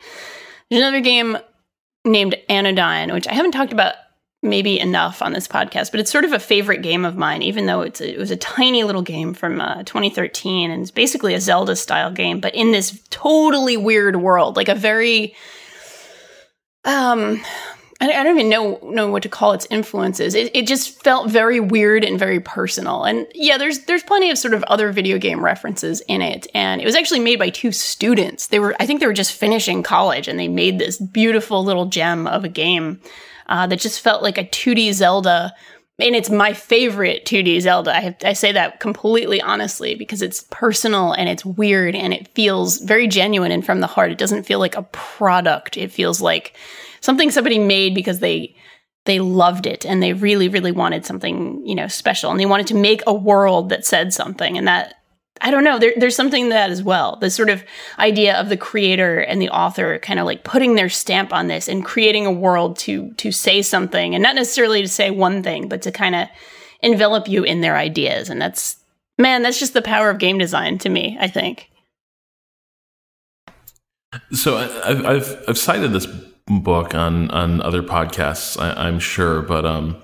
There's 0.70 0.80
another 0.80 1.00
game 1.00 1.36
named 2.04 2.34
Anodyne, 2.48 3.12
which 3.12 3.28
I 3.28 3.34
haven't 3.34 3.52
talked 3.52 3.72
about 3.72 3.94
maybe 4.42 4.78
enough 4.78 5.22
on 5.22 5.32
this 5.32 5.46
podcast, 5.46 5.92
but 5.92 6.00
it's 6.00 6.10
sort 6.10 6.24
of 6.24 6.32
a 6.32 6.38
favorite 6.38 6.82
game 6.82 7.04
of 7.04 7.16
mine, 7.16 7.42
even 7.42 7.66
though 7.66 7.82
it's 7.82 8.00
a, 8.00 8.12
it 8.12 8.18
was 8.18 8.32
a 8.32 8.36
tiny 8.36 8.82
little 8.82 9.02
game 9.02 9.34
from 9.34 9.60
uh, 9.60 9.84
2013 9.84 10.70
and 10.70 10.82
it's 10.82 10.90
basically 10.90 11.34
a 11.34 11.40
Zelda 11.40 11.76
style 11.76 12.10
game, 12.10 12.40
but 12.40 12.54
in 12.54 12.72
this 12.72 13.00
totally 13.10 13.76
weird 13.76 14.16
world, 14.16 14.56
like 14.56 14.68
a 14.68 14.74
very, 14.74 15.36
um, 16.84 17.40
I, 18.00 18.24
don't 18.24 18.36
even 18.36 18.48
know 18.48 18.80
know 18.82 19.08
what 19.08 19.22
to 19.22 19.28
call 19.28 19.52
its 19.52 19.68
influences. 19.70 20.34
It, 20.34 20.54
it 20.56 20.66
just 20.66 21.00
felt 21.04 21.30
very 21.30 21.60
weird 21.60 22.02
and 22.02 22.18
very 22.18 22.40
personal. 22.40 23.04
And 23.04 23.28
yeah, 23.32 23.58
there's 23.58 23.84
there's 23.84 24.02
plenty 24.02 24.28
of 24.30 24.38
sort 24.38 24.54
of 24.54 24.64
other 24.64 24.90
video 24.90 25.18
game 25.18 25.44
references 25.44 26.00
in 26.08 26.20
it. 26.20 26.48
And 26.52 26.80
it 26.80 26.84
was 26.84 26.96
actually 26.96 27.20
made 27.20 27.38
by 27.38 27.50
two 27.50 27.70
students. 27.70 28.48
They 28.48 28.58
were 28.58 28.74
I 28.80 28.86
think 28.86 28.98
they 28.98 29.06
were 29.06 29.12
just 29.12 29.32
finishing 29.32 29.84
college 29.84 30.26
and 30.26 30.36
they 30.36 30.48
made 30.48 30.80
this 30.80 30.98
beautiful 30.98 31.62
little 31.62 31.86
gem 31.86 32.26
of 32.26 32.42
a 32.42 32.48
game 32.48 33.00
uh, 33.52 33.66
that 33.66 33.78
just 33.78 34.00
felt 34.00 34.22
like 34.22 34.38
a 34.38 34.44
2D 34.44 34.94
Zelda. 34.94 35.52
And 35.98 36.16
it's 36.16 36.30
my 36.30 36.54
favorite 36.54 37.26
2D 37.26 37.60
Zelda. 37.60 37.94
I, 37.94 38.16
I 38.24 38.32
say 38.32 38.50
that 38.52 38.80
completely 38.80 39.42
honestly 39.42 39.94
because 39.94 40.22
it's 40.22 40.46
personal 40.50 41.12
and 41.12 41.28
it's 41.28 41.44
weird 41.44 41.94
and 41.94 42.14
it 42.14 42.28
feels 42.28 42.78
very 42.78 43.06
genuine 43.06 43.52
and 43.52 43.64
from 43.64 43.80
the 43.80 43.86
heart. 43.86 44.10
It 44.10 44.16
doesn't 44.16 44.44
feel 44.44 44.58
like 44.58 44.74
a 44.74 44.84
product. 44.84 45.76
It 45.76 45.92
feels 45.92 46.22
like 46.22 46.56
something 47.02 47.30
somebody 47.30 47.58
made 47.58 47.94
because 47.94 48.20
they 48.20 48.56
they 49.04 49.18
loved 49.18 49.66
it 49.66 49.84
and 49.84 50.02
they 50.02 50.12
really 50.12 50.48
really 50.48 50.70
wanted 50.70 51.04
something 51.04 51.60
you 51.66 51.74
know 51.74 51.88
special 51.88 52.30
and 52.30 52.38
they 52.38 52.46
wanted 52.46 52.68
to 52.68 52.74
make 52.76 53.02
a 53.04 53.12
world 53.12 53.68
that 53.68 53.84
said 53.84 54.14
something 54.14 54.56
and 54.56 54.68
that 54.68 55.01
i 55.42 55.50
don't 55.50 55.64
know. 55.64 55.78
There, 55.78 55.92
there's 55.96 56.16
something 56.16 56.48
that 56.48 56.70
as 56.70 56.82
well. 56.82 57.16
The 57.16 57.30
sort 57.30 57.50
of 57.50 57.62
idea 57.98 58.38
of 58.40 58.48
the 58.48 58.56
creator 58.56 59.20
and 59.20 59.42
the 59.42 59.50
author 59.50 59.98
kind 59.98 60.18
of 60.18 60.26
like 60.26 60.44
putting 60.44 60.76
their 60.76 60.88
stamp 60.88 61.32
on 61.32 61.48
this 61.48 61.68
and 61.68 61.84
creating 61.84 62.26
a 62.26 62.32
world 62.32 62.78
to 62.78 63.12
to 63.14 63.30
say 63.30 63.60
something 63.60 64.14
and 64.14 64.22
not 64.22 64.36
necessarily 64.36 64.80
to 64.80 64.88
say 64.88 65.10
one 65.10 65.42
thing 65.42 65.68
but 65.68 65.82
to 65.82 65.92
kind 65.92 66.14
of 66.14 66.28
envelop 66.80 67.28
you 67.28 67.44
in 67.44 67.60
their 67.60 67.76
ideas. 67.76 68.30
And 68.30 68.40
that's 68.40 68.76
man 69.18 69.42
that's 69.42 69.58
just 69.58 69.74
the 69.74 69.82
power 69.82 70.08
of 70.08 70.18
game 70.18 70.38
design 70.38 70.78
to 70.78 70.88
me 70.88 71.16
i 71.20 71.28
think. 71.28 71.70
So 74.32 74.56
I've, 74.58 75.06
I've, 75.06 75.44
I've 75.48 75.58
cited 75.58 75.92
this 75.92 76.06
book 76.46 76.94
on 76.94 77.30
on 77.30 77.62
other 77.62 77.82
podcasts, 77.82 78.60
I, 78.60 78.88
am 78.88 78.98
sure, 78.98 79.42
but 79.42 79.64
um, 79.64 80.02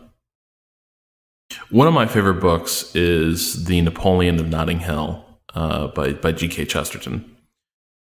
one 1.70 1.86
of 1.86 1.94
my 1.94 2.06
favorite 2.06 2.40
books 2.40 2.94
is 2.94 3.66
The 3.66 3.80
Napoleon 3.80 4.38
of 4.38 4.48
Notting 4.48 4.80
Hill 4.80 5.24
uh, 5.54 5.88
by 5.88 6.12
by 6.12 6.32
G.K. 6.32 6.66
Chesterton, 6.66 7.36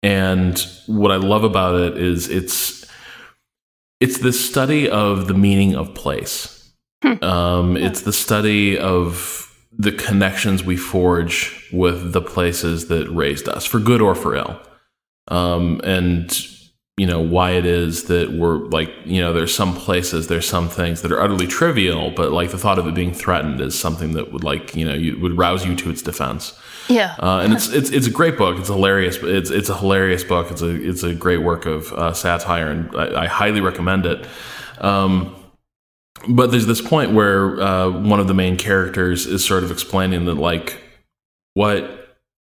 and 0.03 0.59
what 0.87 1.11
I 1.11 1.17
love 1.17 1.45
about 1.45 1.75
it 1.77 1.97
is 1.97 2.29
it's 2.29 2.87
it's 4.01 4.19
the 4.19 4.33
study 4.33 4.89
of 4.89 5.29
the 5.29 5.35
meaning 5.35 5.75
of 5.75 5.95
place. 5.95 6.73
Hmm. 7.03 7.23
um, 7.23 7.77
it's 7.77 8.03
the 8.03 8.13
study 8.13 8.79
of 8.79 9.55
the 9.71 9.93
connections 9.93 10.65
we 10.65 10.77
forge 10.77 11.69
with 11.73 12.13
the 12.13 12.23
places 12.23 12.89
that 12.89 13.09
raised 13.11 13.49
us, 13.49 13.65
for 13.65 13.79
good 13.79 14.01
or 14.01 14.15
for 14.15 14.35
ill. 14.35 14.61
Um, 15.29 15.81
and 15.85 16.33
you 16.97 17.07
know 17.07 17.21
why 17.21 17.53
it 17.53 17.67
is 17.67 18.05
that 18.05 18.33
we're 18.33 18.59
like 18.69 18.91
you 19.05 19.21
know 19.21 19.33
there's 19.33 19.55
some 19.55 19.75
places 19.75 20.29
there's 20.29 20.49
some 20.49 20.69
things 20.69 21.03
that 21.03 21.11
are 21.11 21.21
utterly 21.21 21.47
trivial 21.47 22.11
but 22.11 22.31
like 22.31 22.51
the 22.51 22.59
thought 22.59 22.79
of 22.79 22.87
it 22.87 22.95
being 22.95 23.13
threatened 23.13 23.61
is 23.61 23.79
something 23.79 24.13
that 24.13 24.33
would 24.33 24.45
like 24.45 24.77
you 24.77 24.85
know 24.85 24.95
you 24.95 25.19
would 25.19 25.37
rouse 25.37 25.67
you 25.67 25.75
to 25.75 25.91
its 25.91 26.03
defense 26.03 26.59
yeah. 26.89 27.17
Uh, 27.19 27.41
and 27.43 27.53
it's, 27.53 27.69
it's 27.69 27.91
it's 27.91 28.07
a 28.07 28.11
great 28.11 28.37
book. 28.37 28.59
It's 28.59 28.69
hilarious 28.69 29.19
it's 29.23 29.51
it's 29.51 29.69
a 29.69 29.77
hilarious 29.77 30.25
book. 30.25 30.51
It's 30.51 30.63
a 30.63 30.71
it's 30.71 31.03
a 31.03 31.15
great 31.15 31.39
work 31.39 31.67
of 31.67 31.93
uh, 31.93 32.13
satire 32.13 32.71
and 32.71 32.95
I, 32.97 33.25
I, 33.25 33.27
highly 33.27 33.61
recommend 33.61 34.07
it. 34.07 34.27
Um, 34.79 35.35
but 36.29 36.51
there's 36.51 36.67
this 36.67 36.81
point 36.81 37.13
where 37.13 37.61
uh, 37.61 37.91
one 37.91 38.21
of 38.21 38.29
the 38.29 38.35
main 38.35 38.57
characters 38.57 39.27
is 39.27 39.45
sort 39.45 39.65
of 39.65 39.71
explaining 39.71 40.25
that 40.27 40.35
like 40.35 40.83
what 41.55 42.05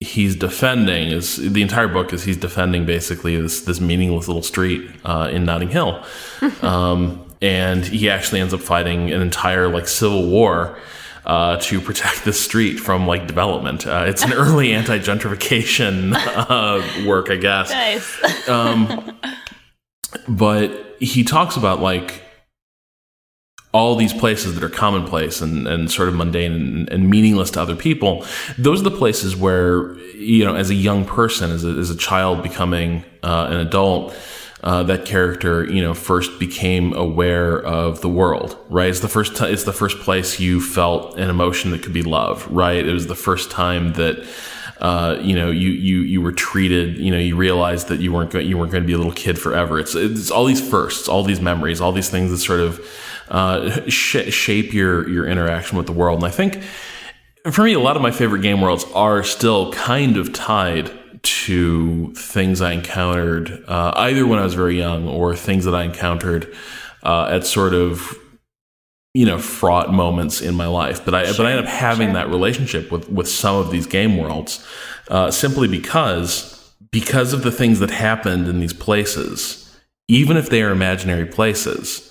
he's 0.01 0.37
defending 0.37 1.09
is 1.09 1.37
the 1.37 1.63
entire 1.63 1.89
book 1.89 2.13
is 2.13 2.25
he's 2.25 2.37
defending 2.37 2.85
basically 2.85 3.41
this 3.41 3.63
this 3.63 3.81
meaningless 3.81 4.29
little 4.29 4.43
street 4.43 4.91
uh, 5.05 5.29
in 5.33 5.45
Notting 5.45 5.71
Hill, 5.71 6.05
um, 6.63 7.25
and 7.41 7.85
he 7.85 8.09
actually 8.09 8.41
ends 8.41 8.55
up 8.55 8.61
fighting 8.61 9.11
an 9.13 9.21
entire 9.21 9.69
like 9.69 9.89
civil 9.89 10.29
war. 10.29 10.79
Uh, 11.27 11.57
to 11.57 11.81
protect 11.81 12.23
the 12.27 12.35
street 12.35 12.77
from 12.77 13.07
like 13.07 13.27
development, 13.27 13.87
uh, 13.87 14.05
it's 14.07 14.23
an 14.23 14.33
early 14.35 14.75
anti-gentrification 14.75 16.13
uh, 16.15 17.07
work, 17.09 17.31
I 17.31 17.37
guess. 17.37 17.71
Nice. 17.71 18.47
um, 18.47 19.19
but 20.29 20.97
he 21.01 21.25
talks 21.25 21.57
about 21.57 21.81
like 21.81 22.25
all 23.75 23.97
these 23.97 24.15
places 24.15 24.55
that 24.55 24.63
are 24.63 24.69
commonplace 24.69 25.41
and, 25.41 25.67
and 25.67 25.91
sort 25.91 26.09
of 26.09 26.15
mundane 26.15 26.53
and, 26.53 26.89
and, 26.91 27.11
meaningless 27.11 27.51
to 27.51 27.61
other 27.61 27.75
people, 27.75 28.25
those 28.57 28.81
are 28.81 28.85
the 28.85 28.97
places 28.97 29.35
where, 29.35 29.99
you 30.15 30.45
know, 30.45 30.55
as 30.55 30.71
a 30.71 30.75
young 30.75 31.05
person, 31.05 31.51
as 31.51 31.65
a, 31.65 31.71
as 31.71 31.91
a 31.91 31.97
child 31.97 32.41
becoming 32.41 33.05
uh, 33.25 33.49
an 33.51 33.57
adult, 33.57 34.17
uh, 34.65 34.83
that 34.83 35.05
character, 35.05 35.71
you 35.71 35.83
know, 35.83 35.93
first 35.93 36.41
became 36.41 36.95
aware 36.95 37.63
of 37.63 38.01
the 38.01 38.09
world, 38.09 38.57
right? 38.71 38.89
It's 38.89 39.01
the 39.01 39.09
first 39.09 39.37
time, 39.37 39.53
it's 39.53 39.65
the 39.65 39.75
first 39.75 39.99
place 39.99 40.41
you 40.41 40.59
felt 40.61 41.19
an 41.19 41.29
emotion 41.29 41.71
that 41.73 41.83
could 41.83 41.93
be 41.93 42.03
love, 42.03 42.51
right? 42.51 42.85
It 42.85 42.93
was 42.93 43.07
the 43.07 43.15
first 43.15 43.51
time 43.51 43.93
that, 43.93 44.27
uh, 44.81 45.19
you 45.21 45.35
know, 45.37 45.51
you, 45.51 45.69
you, 45.69 46.01
you 46.01 46.23
were 46.23 46.33
treated, 46.33 46.97
you 46.97 47.11
know, 47.11 47.19
you 47.19 47.37
realized 47.37 47.89
that 47.89 48.01
you 48.01 48.11
weren't 48.11 48.31
going, 48.31 48.49
you 48.49 48.57
weren't 48.57 48.73
going 48.73 48.83
to 48.83 48.87
be 48.87 48.95
a 48.95 48.97
little 48.97 49.13
kid 49.13 49.39
forever. 49.39 49.79
It's, 49.79 49.95
it's 49.95 50.31
all 50.31 50.47
these 50.47 50.67
firsts, 50.67 51.09
all 51.09 51.23
these 51.23 51.43
memories, 51.43 51.83
all 51.83 51.93
these 51.93 52.09
things 52.09 52.31
that 52.31 52.39
sort 52.39 52.61
of, 52.61 52.81
uh, 53.29 53.89
sh- 53.89 54.33
shape 54.33 54.73
your 54.73 55.09
your 55.09 55.27
interaction 55.27 55.79
with 55.79 55.87
the 55.87 55.93
world. 55.93 56.23
And 56.23 56.27
I 56.27 56.31
think 56.31 56.63
for 57.53 57.63
me, 57.63 57.75
a 57.75 57.81
lot 57.81 57.97
of 57.97 58.03
my 58.03 58.11
favorite 58.11 58.41
game 58.41 58.61
worlds 58.61 58.85
are 58.95 59.23
still 59.23 59.73
kind 59.73 60.17
of 60.17 60.33
tied 60.33 60.91
to 61.25 62.13
things 62.15 62.61
I 62.61 62.73
encountered 62.73 63.65
uh, 63.67 63.93
either 63.97 64.27
when 64.27 64.39
I 64.39 64.45
was 64.45 64.55
very 64.55 64.77
young 64.77 65.09
or 65.09 65.35
things 65.35 65.65
that 65.65 65.75
I 65.75 65.85
encountered 65.85 66.55
uh, 67.03 67.29
at 67.31 67.47
sort 67.47 67.75
of 67.75 68.17
you 69.15 69.27
know 69.27 69.39
fraught 69.39 69.93
moments 69.93 70.41
in 70.41 70.55
my 70.55 70.67
life. 70.67 71.05
But 71.05 71.15
I 71.15 71.25
sure, 71.25 71.35
but 71.39 71.47
I 71.47 71.53
end 71.53 71.61
up 71.61 71.73
having 71.73 72.09
sure. 72.09 72.15
that 72.15 72.29
relationship 72.29 72.91
with 72.93 73.09
with 73.11 73.29
some 73.29 73.57
of 73.57 73.71
these 73.71 73.87
game 73.87 74.17
worlds 74.17 74.67
uh, 75.09 75.31
simply 75.31 75.69
because 75.69 76.73
because 76.91 77.33
of 77.33 77.43
the 77.43 77.51
things 77.51 77.81
that 77.81 77.91
happened 77.91 78.47
in 78.47 78.61
these 78.61 78.73
places, 78.73 79.77
even 80.09 80.37
if 80.37 80.49
they 80.51 80.63
are 80.63 80.71
imaginary 80.71 81.27
places 81.27 82.11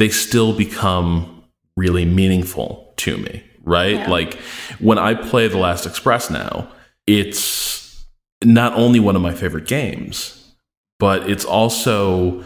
they 0.00 0.08
still 0.08 0.54
become 0.56 1.44
really 1.76 2.06
meaningful 2.06 2.92
to 2.96 3.18
me, 3.18 3.44
right? 3.62 3.96
Yeah. 3.96 4.10
Like 4.10 4.34
when 4.78 4.98
I 4.98 5.12
play 5.12 5.46
The 5.46 5.58
Last 5.58 5.84
Express 5.84 6.30
now, 6.30 6.72
it's 7.06 7.89
not 8.44 8.72
only 8.74 9.00
one 9.00 9.16
of 9.16 9.22
my 9.22 9.34
favorite 9.34 9.66
games, 9.66 10.54
but 10.98 11.28
it's 11.28 11.44
also 11.44 12.42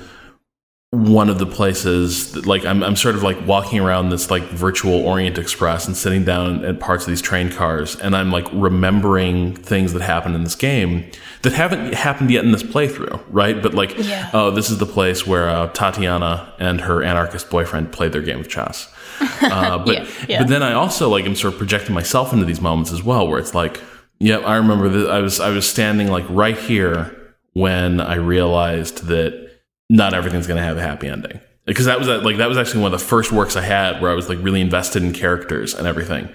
one 0.94 1.28
of 1.28 1.38
the 1.38 1.46
places 1.46 2.32
that, 2.32 2.46
like 2.46 2.64
I'm, 2.64 2.82
I'm 2.82 2.94
sort 2.94 3.16
of 3.16 3.22
like 3.22 3.44
walking 3.46 3.80
around 3.80 4.10
this 4.10 4.30
like 4.30 4.44
virtual 4.44 4.94
Orient 4.94 5.38
Express 5.38 5.86
and 5.86 5.96
sitting 5.96 6.24
down 6.24 6.64
at 6.64 6.78
parts 6.78 7.04
of 7.04 7.08
these 7.08 7.20
train 7.20 7.50
cars 7.50 7.96
and 7.96 8.14
I'm 8.14 8.30
like 8.30 8.46
remembering 8.52 9.56
things 9.56 9.92
that 9.92 10.02
happened 10.02 10.36
in 10.36 10.44
this 10.44 10.54
game 10.54 11.10
that 11.42 11.52
haven't 11.52 11.94
happened 11.94 12.30
yet 12.30 12.44
in 12.44 12.52
this 12.52 12.62
playthrough, 12.62 13.20
right? 13.28 13.60
But 13.60 13.74
like, 13.74 13.98
yeah. 13.98 14.30
oh, 14.32 14.50
this 14.52 14.70
is 14.70 14.78
the 14.78 14.86
place 14.86 15.26
where 15.26 15.48
uh, 15.48 15.68
Tatiana 15.68 16.52
and 16.58 16.80
her 16.82 17.02
anarchist 17.02 17.50
boyfriend 17.50 17.92
played 17.92 18.12
their 18.12 18.22
game 18.22 18.40
of 18.40 18.48
chess. 18.48 18.90
Uh, 19.42 19.78
but 19.78 19.94
yeah, 19.94 20.10
yeah. 20.28 20.38
but 20.38 20.48
then 20.48 20.62
I 20.62 20.72
also 20.72 21.08
like 21.08 21.24
am 21.24 21.34
sort 21.34 21.52
of 21.52 21.58
projecting 21.58 21.94
myself 21.94 22.32
into 22.32 22.44
these 22.44 22.60
moments 22.60 22.90
as 22.92 23.02
well, 23.02 23.28
where 23.28 23.38
it's 23.38 23.54
like, 23.54 23.80
yeah, 24.25 24.38
I 24.38 24.57
remember 24.57 24.88
that 24.88 25.11
I 25.11 25.21
was 25.21 25.38
I 25.38 25.50
was 25.50 25.69
standing 25.69 26.09
like 26.09 26.25
right 26.31 26.57
here 26.57 27.35
when 27.52 28.00
I 28.00 28.14
realized 28.14 29.04
that 29.09 29.50
not 29.90 30.14
everything's 30.14 30.47
going 30.47 30.57
to 30.57 30.64
have 30.64 30.78
a 30.78 30.83
happy 30.83 31.09
ending 31.09 31.40
because 31.66 31.85
that 31.85 31.99
was 31.99 32.09
like 32.09 32.38
that 32.38 32.49
was 32.49 32.57
actually 32.57 32.81
one 32.81 32.95
of 32.95 32.99
the 32.99 33.07
first 33.07 33.33
works 33.33 33.54
I 33.54 33.61
had 33.61 34.00
where 34.00 34.11
I 34.11 34.14
was 34.14 34.31
like 34.31 34.38
really 34.40 34.62
invested 34.62 35.02
in 35.02 35.12
characters 35.12 35.75
and 35.75 35.87
everything. 35.87 36.31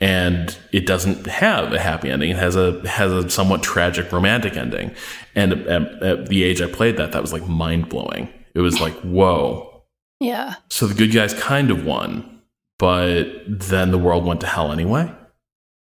And 0.00 0.56
it 0.70 0.86
doesn't 0.86 1.26
have 1.26 1.72
a 1.72 1.80
happy 1.80 2.08
ending. 2.08 2.30
It 2.30 2.36
has 2.36 2.54
a 2.54 2.86
has 2.88 3.10
a 3.10 3.28
somewhat 3.28 3.64
tragic 3.64 4.12
romantic 4.12 4.56
ending. 4.56 4.94
And 5.34 5.54
at, 5.54 6.02
at 6.04 6.26
the 6.28 6.44
age 6.44 6.62
I 6.62 6.70
played 6.70 6.98
that, 6.98 7.10
that 7.10 7.22
was 7.22 7.32
like 7.32 7.48
mind 7.48 7.88
blowing. 7.88 8.28
It 8.54 8.60
was 8.60 8.80
like, 8.80 8.94
whoa. 9.00 9.82
Yeah. 10.20 10.54
So 10.70 10.86
the 10.86 10.94
good 10.94 11.10
guys 11.10 11.34
kind 11.34 11.72
of 11.72 11.84
won, 11.84 12.42
but 12.78 13.24
then 13.48 13.90
the 13.90 13.98
world 13.98 14.24
went 14.24 14.40
to 14.42 14.46
hell 14.46 14.70
anyway 14.70 15.10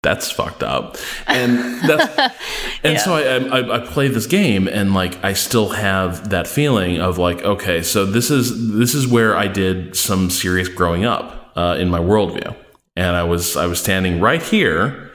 that's 0.03 0.31
fucked 0.31 0.63
up. 0.63 0.97
And 1.27 1.59
that's 1.89 2.19
and 2.85 2.95
yeah. 2.95 2.99
so 2.99 3.15
I, 3.15 3.59
I 3.59 3.77
i 3.77 3.87
play 3.87 4.09
this 4.09 4.27
game 4.27 4.69
and 4.69 4.95
like 4.95 5.23
i 5.25 5.33
still 5.33 5.71
have 5.71 6.31
that 6.31 6.47
feeling 6.47 7.01
of 7.01 7.19
like 7.19 7.43
okay 7.43 7.83
so 7.83 8.07
this 8.07 8.31
is 8.31 8.73
this 8.75 8.95
is 8.95 9.09
where 9.09 9.37
i 9.37 9.49
did 9.49 9.97
some 9.97 10.31
serious 10.31 10.69
growing 10.69 11.05
up 11.05 11.53
uh, 11.57 11.77
in 11.79 11.89
my 11.89 11.99
worldview. 11.99 12.55
And 12.97 13.17
i 13.17 13.25
was 13.25 13.57
i 13.57 13.67
was 13.67 13.81
standing 13.81 14.21
right 14.21 14.43
here 14.43 15.11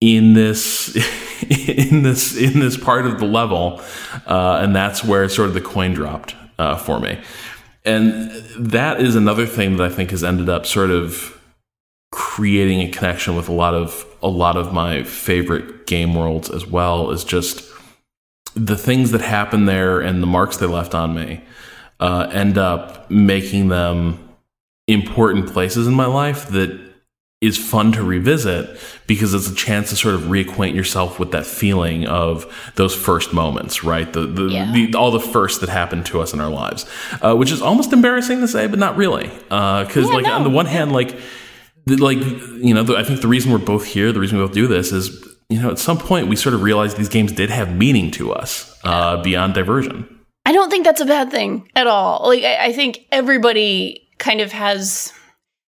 in 0.00 0.34
this 0.34 0.94
in 1.48 2.02
this 2.02 2.36
in 2.36 2.60
this 2.60 2.76
part 2.76 3.06
of 3.06 3.18
the 3.18 3.26
level 3.26 3.80
uh, 4.26 4.60
and 4.62 4.76
that's 4.76 5.02
where 5.02 5.28
sort 5.28 5.48
of 5.48 5.54
the 5.54 5.60
coin 5.60 5.94
dropped 5.94 6.34
uh, 6.58 6.76
for 6.76 7.00
me. 7.00 7.18
And 7.84 8.30
that 8.58 9.00
is 9.00 9.16
another 9.16 9.46
thing 9.46 9.78
that 9.78 9.90
i 9.90 9.94
think 9.94 10.10
has 10.10 10.22
ended 10.22 10.50
up 10.50 10.66
sort 10.66 10.90
of 10.90 11.34
creating 12.10 12.80
a 12.80 12.90
connection 12.90 13.36
with 13.36 13.48
a 13.48 13.52
lot 13.52 13.74
of 13.74 14.04
a 14.22 14.28
lot 14.28 14.56
of 14.56 14.72
my 14.72 15.02
favorite 15.04 15.86
game 15.86 16.14
worlds 16.14 16.50
as 16.50 16.66
well 16.66 17.10
is 17.10 17.24
just 17.24 17.64
the 18.54 18.76
things 18.76 19.10
that 19.12 19.20
happen 19.20 19.66
there 19.66 20.00
and 20.00 20.22
the 20.22 20.26
marks 20.26 20.56
they 20.56 20.66
left 20.66 20.94
on 20.94 21.14
me 21.14 21.40
uh, 22.00 22.28
end 22.32 22.58
up 22.58 23.10
making 23.10 23.68
them 23.68 24.18
important 24.86 25.48
places 25.52 25.86
in 25.86 25.94
my 25.94 26.06
life 26.06 26.48
that 26.48 26.78
is 27.40 27.56
fun 27.56 27.92
to 27.92 28.02
revisit 28.02 28.68
because 29.06 29.32
it's 29.32 29.48
a 29.48 29.54
chance 29.54 29.90
to 29.90 29.96
sort 29.96 30.14
of 30.16 30.22
reacquaint 30.22 30.74
yourself 30.74 31.20
with 31.20 31.30
that 31.30 31.46
feeling 31.46 32.04
of 32.06 32.72
those 32.74 32.96
first 32.96 33.32
moments, 33.32 33.84
right? 33.84 34.12
The, 34.12 34.22
the, 34.26 34.42
Yeah. 34.46 34.72
the 34.72 34.94
all 34.96 35.12
the 35.12 35.20
first 35.20 35.60
that 35.60 35.68
happened 35.68 36.04
to 36.06 36.20
us 36.20 36.32
in 36.32 36.40
our 36.40 36.50
lives, 36.50 36.84
uh, 37.22 37.36
which 37.36 37.52
is 37.52 37.62
almost 37.62 37.92
embarrassing 37.92 38.40
to 38.40 38.48
say, 38.48 38.66
but 38.66 38.80
not 38.80 38.96
really, 38.96 39.28
because 39.44 39.96
Yeah, 40.08 40.14
like 40.16 40.24
no. 40.24 40.32
on 40.32 40.42
the 40.42 40.50
one 40.50 40.66
hand, 40.66 40.90
like 40.90 41.16
like 41.96 42.18
you 42.18 42.74
know, 42.74 42.96
I 42.96 43.04
think 43.04 43.20
the 43.20 43.28
reason 43.28 43.52
we're 43.52 43.58
both 43.58 43.84
here, 43.84 44.12
the 44.12 44.20
reason 44.20 44.38
we 44.38 44.44
both 44.44 44.54
do 44.54 44.66
this 44.66 44.92
is 44.92 45.28
you 45.48 45.60
know, 45.60 45.70
at 45.70 45.78
some 45.78 45.98
point 45.98 46.28
we 46.28 46.36
sort 46.36 46.54
of 46.54 46.62
realized 46.62 46.96
these 46.96 47.08
games 47.08 47.32
did 47.32 47.50
have 47.50 47.74
meaning 47.74 48.10
to 48.12 48.32
us 48.32 48.78
uh, 48.84 49.22
beyond 49.22 49.54
diversion. 49.54 50.06
I 50.44 50.52
don't 50.52 50.70
think 50.70 50.84
that's 50.84 51.00
a 51.00 51.06
bad 51.06 51.30
thing 51.30 51.68
at 51.74 51.86
all. 51.86 52.26
Like 52.26 52.44
I, 52.44 52.66
I 52.66 52.72
think 52.72 53.06
everybody 53.10 54.08
kind 54.18 54.40
of 54.40 54.52
has 54.52 55.12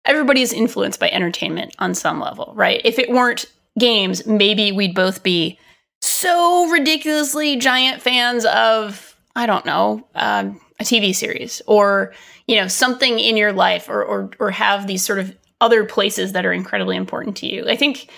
everybody 0.04 0.42
is 0.42 0.52
influenced 0.52 1.00
by 1.00 1.08
entertainment 1.10 1.74
on 1.78 1.94
some 1.94 2.20
level, 2.20 2.52
right? 2.56 2.80
If 2.84 2.98
it 2.98 3.10
weren't 3.10 3.46
games, 3.78 4.26
maybe 4.26 4.72
we'd 4.72 4.94
both 4.94 5.22
be 5.22 5.58
so 6.00 6.68
ridiculously 6.70 7.56
giant 7.56 8.02
fans 8.02 8.44
of 8.46 9.16
I 9.36 9.46
don't 9.46 9.66
know 9.66 10.06
um, 10.14 10.60
a 10.78 10.84
TV 10.84 11.14
series 11.14 11.62
or 11.66 12.12
you 12.46 12.56
know 12.56 12.68
something 12.68 13.18
in 13.18 13.36
your 13.36 13.52
life 13.52 13.88
or, 13.88 14.02
or 14.02 14.30
or 14.38 14.50
have 14.50 14.86
these 14.86 15.04
sort 15.04 15.18
of 15.18 15.36
other 15.60 15.84
places 15.84 16.32
that 16.32 16.46
are 16.46 16.52
incredibly 16.52 16.96
important 16.96 17.36
to 17.38 17.46
you. 17.46 17.68
I 17.68 17.76
think 17.76 18.08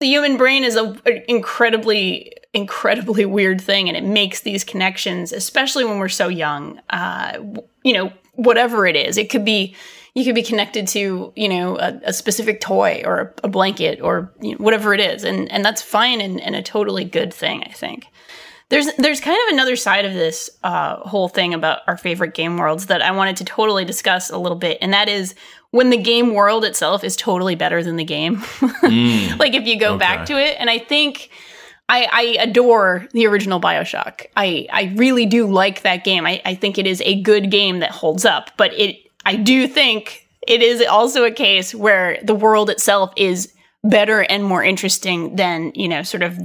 the 0.00 0.06
human 0.06 0.36
brain 0.36 0.64
is 0.64 0.76
a, 0.76 0.90
an 1.06 1.22
incredibly 1.28 2.32
incredibly 2.52 3.24
weird 3.36 3.60
thing 3.60 3.88
and 3.88 3.96
it 3.96 4.04
makes 4.04 4.40
these 4.40 4.64
connections 4.64 5.32
especially 5.32 5.84
when 5.84 5.98
we're 5.98 6.08
so 6.08 6.28
young 6.28 6.80
uh, 6.90 7.38
you 7.82 7.92
know 7.92 8.12
whatever 8.34 8.86
it 8.86 8.96
is 8.96 9.16
it 9.16 9.30
could 9.30 9.44
be 9.44 9.74
you 10.14 10.24
could 10.24 10.34
be 10.34 10.42
connected 10.42 10.86
to 10.86 11.32
you 11.34 11.48
know 11.48 11.78
a, 11.78 12.00
a 12.04 12.12
specific 12.12 12.60
toy 12.60 13.02
or 13.04 13.18
a, 13.18 13.34
a 13.44 13.48
blanket 13.48 14.00
or 14.00 14.32
you 14.40 14.52
know, 14.52 14.58
whatever 14.58 14.94
it 14.94 15.00
is 15.00 15.24
and 15.24 15.50
and 15.50 15.64
that's 15.64 15.82
fine 15.82 16.20
and, 16.20 16.40
and 16.40 16.54
a 16.54 16.62
totally 16.62 17.04
good 17.04 17.32
thing 17.32 17.62
i 17.64 17.72
think 17.72 18.06
there's 18.70 18.88
there's 18.96 19.20
kind 19.20 19.38
of 19.46 19.54
another 19.54 19.76
side 19.76 20.04
of 20.04 20.14
this 20.14 20.50
uh, 20.62 20.96
whole 20.96 21.28
thing 21.28 21.54
about 21.54 21.80
our 21.86 21.96
favorite 21.96 22.34
game 22.34 22.56
worlds 22.56 22.86
that 22.86 23.02
I 23.02 23.10
wanted 23.10 23.36
to 23.36 23.44
totally 23.44 23.84
discuss 23.84 24.30
a 24.30 24.38
little 24.38 24.58
bit, 24.58 24.78
and 24.80 24.92
that 24.92 25.08
is 25.08 25.34
when 25.70 25.90
the 25.90 25.96
game 25.96 26.34
world 26.34 26.64
itself 26.64 27.04
is 27.04 27.16
totally 27.16 27.54
better 27.54 27.82
than 27.82 27.96
the 27.96 28.04
game. 28.04 28.42
like 28.82 29.54
if 29.54 29.66
you 29.66 29.78
go 29.78 29.98
back 29.98 30.26
to 30.26 30.38
it, 30.38 30.56
and 30.58 30.70
I 30.70 30.78
think 30.78 31.30
I, 31.88 32.08
I 32.10 32.22
adore 32.42 33.06
the 33.12 33.26
original 33.26 33.60
Bioshock. 33.60 34.26
I 34.36 34.66
I 34.72 34.94
really 34.96 35.26
do 35.26 35.46
like 35.46 35.82
that 35.82 36.04
game. 36.04 36.26
I, 36.26 36.40
I 36.44 36.54
think 36.54 36.78
it 36.78 36.86
is 36.86 37.02
a 37.02 37.20
good 37.20 37.50
game 37.50 37.80
that 37.80 37.90
holds 37.90 38.24
up, 38.24 38.50
but 38.56 38.72
it 38.78 38.96
I 39.26 39.36
do 39.36 39.68
think 39.68 40.26
it 40.46 40.62
is 40.62 40.84
also 40.86 41.24
a 41.24 41.30
case 41.30 41.74
where 41.74 42.18
the 42.22 42.34
world 42.34 42.70
itself 42.70 43.12
is 43.16 43.52
better 43.82 44.20
and 44.20 44.44
more 44.44 44.64
interesting 44.64 45.36
than 45.36 45.72
you 45.74 45.88
know 45.88 46.02
sort 46.02 46.22
of 46.22 46.38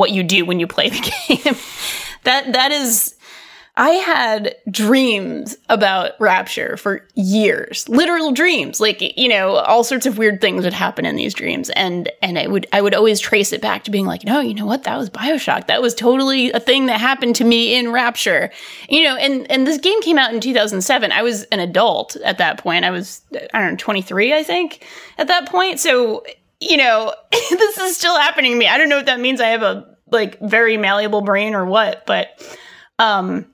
what 0.00 0.10
you 0.10 0.22
do 0.22 0.44
when 0.44 0.58
you 0.58 0.66
play 0.66 0.88
the 0.88 1.00
game. 1.28 1.54
that 2.24 2.52
that 2.52 2.72
is 2.72 3.14
I 3.76 3.90
had 3.90 4.56
dreams 4.70 5.56
about 5.70 6.12
Rapture 6.20 6.76
for 6.76 7.06
years. 7.14 7.88
Literal 7.88 8.30
dreams. 8.32 8.78
Like, 8.78 9.00
you 9.16 9.28
know, 9.28 9.54
all 9.54 9.84
sorts 9.84 10.04
of 10.04 10.18
weird 10.18 10.40
things 10.42 10.64
would 10.64 10.74
happen 10.74 11.06
in 11.06 11.16
these 11.16 11.32
dreams 11.32 11.70
and 11.70 12.10
and 12.20 12.38
I 12.38 12.46
would 12.46 12.66
I 12.74 12.82
would 12.82 12.94
always 12.94 13.20
trace 13.20 13.52
it 13.52 13.62
back 13.62 13.84
to 13.84 13.90
being 13.90 14.04
like, 14.06 14.24
"No, 14.24 14.40
you 14.40 14.52
know 14.52 14.66
what? 14.66 14.82
That 14.84 14.98
was 14.98 15.08
BioShock. 15.08 15.68
That 15.68 15.80
was 15.80 15.94
totally 15.94 16.50
a 16.52 16.60
thing 16.60 16.86
that 16.86 17.00
happened 17.00 17.36
to 17.36 17.44
me 17.44 17.74
in 17.74 17.90
Rapture." 17.92 18.50
You 18.88 19.04
know, 19.04 19.16
and 19.16 19.50
and 19.50 19.66
this 19.66 19.78
game 19.78 20.02
came 20.02 20.18
out 20.18 20.34
in 20.34 20.40
2007. 20.40 21.12
I 21.12 21.22
was 21.22 21.44
an 21.44 21.60
adult 21.60 22.16
at 22.16 22.36
that 22.38 22.58
point. 22.58 22.84
I 22.84 22.90
was 22.90 23.22
I 23.54 23.60
don't 23.60 23.70
know, 23.70 23.76
23, 23.76 24.34
I 24.34 24.42
think, 24.42 24.84
at 25.16 25.28
that 25.28 25.48
point. 25.48 25.80
So, 25.80 26.24
you 26.60 26.76
know, 26.76 27.14
this 27.30 27.78
is 27.78 27.96
still 27.96 28.18
happening 28.18 28.52
to 28.52 28.58
me. 28.58 28.66
I 28.66 28.76
don't 28.76 28.88
know 28.88 28.98
if 28.98 29.06
that 29.06 29.20
means 29.20 29.40
I 29.40 29.48
have 29.48 29.62
a 29.62 29.89
like 30.12 30.38
very 30.40 30.76
malleable 30.76 31.20
brain 31.22 31.54
or 31.54 31.64
what, 31.64 32.04
but 32.06 32.28
um 32.98 33.46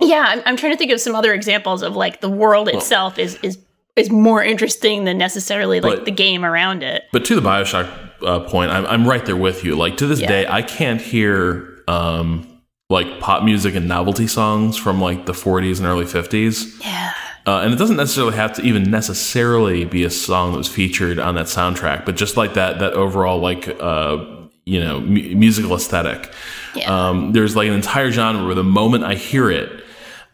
yeah, 0.00 0.24
I'm, 0.28 0.42
I'm 0.46 0.56
trying 0.56 0.72
to 0.72 0.78
think 0.78 0.90
of 0.90 1.00
some 1.00 1.14
other 1.14 1.32
examples 1.32 1.82
of 1.82 1.94
like 1.94 2.20
the 2.20 2.28
world 2.28 2.68
itself 2.68 3.18
is 3.18 3.36
is 3.42 3.58
is 3.94 4.10
more 4.10 4.42
interesting 4.42 5.04
than 5.04 5.18
necessarily 5.18 5.80
like 5.80 5.96
But- 5.96 6.04
the 6.06 6.10
game 6.10 6.44
around 6.44 6.82
it. 6.82 7.04
But 7.12 7.24
to 7.26 7.34
the 7.34 7.42
Bioshock 7.42 7.88
uh, 8.22 8.40
point, 8.40 8.70
I'm, 8.70 8.86
I'm 8.86 9.06
right 9.06 9.24
there 9.26 9.36
with 9.36 9.64
you. 9.64 9.76
Like 9.76 9.98
to 9.98 10.06
this 10.06 10.20
Yeah. 10.20 10.28
day, 10.28 10.46
I 10.48 10.62
can't 10.62 11.00
hear 11.00 11.68
um, 11.88 12.48
like 12.88 13.20
pop 13.20 13.42
music 13.44 13.74
and 13.74 13.86
novelty 13.88 14.26
songs 14.26 14.76
from 14.78 15.00
like 15.00 15.26
the 15.26 15.32
40s 15.34 15.78
and 15.78 15.86
early 15.86 16.04
50s. 16.06 16.80
Yeah. 16.82 17.12
Uh, 17.46 17.60
and 17.64 17.74
it 17.74 17.76
doesn't 17.76 17.96
necessarily 17.96 18.34
have 18.36 18.52
to 18.54 18.62
even 18.62 18.84
necessarily 18.90 19.84
be 19.84 20.04
a 20.04 20.10
song 20.10 20.52
that 20.52 20.58
was 20.58 20.68
featured 20.68 21.18
on 21.18 21.34
that 21.34 21.46
soundtrack, 21.46 22.06
but 22.06 22.16
just 22.16 22.36
like 22.36 22.54
that 22.54 22.78
that 22.78 22.92
overall 22.94 23.40
like 23.40 23.68
uh, 23.80 24.24
you 24.64 24.80
know 24.80 25.00
mu- 25.00 25.34
musical 25.34 25.74
aesthetic. 25.74 26.32
Yeah. 26.74 27.08
Um, 27.08 27.32
there's 27.32 27.54
like 27.56 27.68
an 27.68 27.74
entire 27.74 28.10
genre 28.10 28.44
where 28.44 28.54
the 28.54 28.64
moment 28.64 29.04
I 29.04 29.14
hear 29.14 29.50
it, 29.50 29.84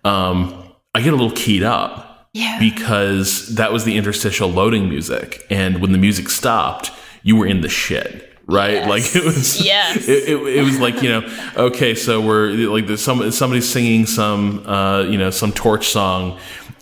um, 0.05 0.65
I 0.95 1.01
get 1.01 1.13
a 1.13 1.17
little 1.17 1.33
keyed 1.37 1.63
up 1.63 2.29
Yeah. 2.33 2.59
because 2.59 3.55
that 3.57 3.73
was 3.73 3.85
the 3.85 3.97
interstitial 3.97 4.49
loading 4.49 4.89
music, 4.89 5.45
and 5.51 5.81
when 5.81 5.93
the 5.93 5.99
music 5.99 6.29
stopped, 6.29 6.91
you 7.23 7.37
were 7.37 7.47
in 7.47 7.61
the 7.61 7.69
shit. 7.69 8.25
Right, 8.51 8.75
Yes. 8.75 8.89
like 8.89 9.17
it 9.17 9.25
was. 9.25 9.61
Yes. 9.65 10.09
It, 10.09 10.29
it, 10.31 10.57
it 10.59 10.63
was 10.65 10.81
like 10.81 11.03
you 11.03 11.11
know, 11.11 11.53
okay, 11.57 11.95
so 11.95 12.21
we're 12.21 12.51
like 12.71 12.87
there's 12.87 13.03
some 13.03 13.31
somebody's 13.31 13.69
singing 13.69 14.07
some 14.07 14.67
uh, 14.67 15.03
you 15.03 15.19
know 15.19 15.29
some 15.31 15.53
torch 15.53 15.89
song, 15.89 16.39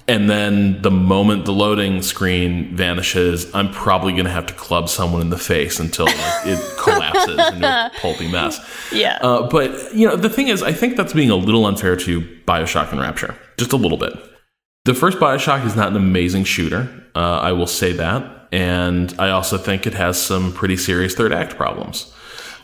and 0.09 0.31
then 0.31 0.81
the 0.83 0.91
moment 0.91 1.45
the 1.47 1.53
loading 1.53 2.01
screen 2.03 2.77
vanishes, 2.77 3.53
I'm 3.55 3.71
probably 3.73 4.13
gonna 4.13 4.31
have 4.31 4.47
to 4.47 4.55
club 4.55 4.89
someone 4.89 5.21
in 5.21 5.31
the 5.31 5.39
face 5.39 5.81
until 5.81 6.07
like, 6.07 6.47
it 6.47 6.61
collapses 6.79 7.39
into 7.55 7.67
a 7.67 7.91
pulpy 8.01 8.31
mess. 8.31 8.61
yeah. 8.93 9.19
Uh, 9.21 9.49
but 9.49 9.95
you 9.95 10.07
know, 10.07 10.17
the 10.17 10.31
thing 10.31 10.49
is, 10.49 10.63
I 10.63 10.73
think 10.73 10.97
that's 10.97 11.13
being 11.13 11.31
a 11.31 11.37
little 11.37 11.67
unfair 11.67 11.97
to 11.97 12.21
Bioshock 12.47 12.93
and 12.93 13.01
Rapture, 13.01 13.37
just 13.59 13.73
a 13.73 13.77
little 13.77 13.99
bit. 13.99 14.13
The 14.85 14.95
first 14.95 15.19
Bioshock 15.19 15.67
is 15.67 15.75
not 15.75 15.89
an 15.89 15.97
amazing 15.97 16.45
shooter. 16.45 16.89
Uh, 17.17 17.41
I 17.41 17.53
will 17.53 17.67
say 17.67 17.93
that, 17.95 18.49
and 18.53 19.13
I 19.19 19.31
also 19.31 19.59
think 19.59 19.87
it 19.87 19.95
has 19.95 20.21
some 20.21 20.53
pretty 20.53 20.77
serious 20.77 21.15
third 21.15 21.33
act 21.33 21.57
problems. 21.57 22.13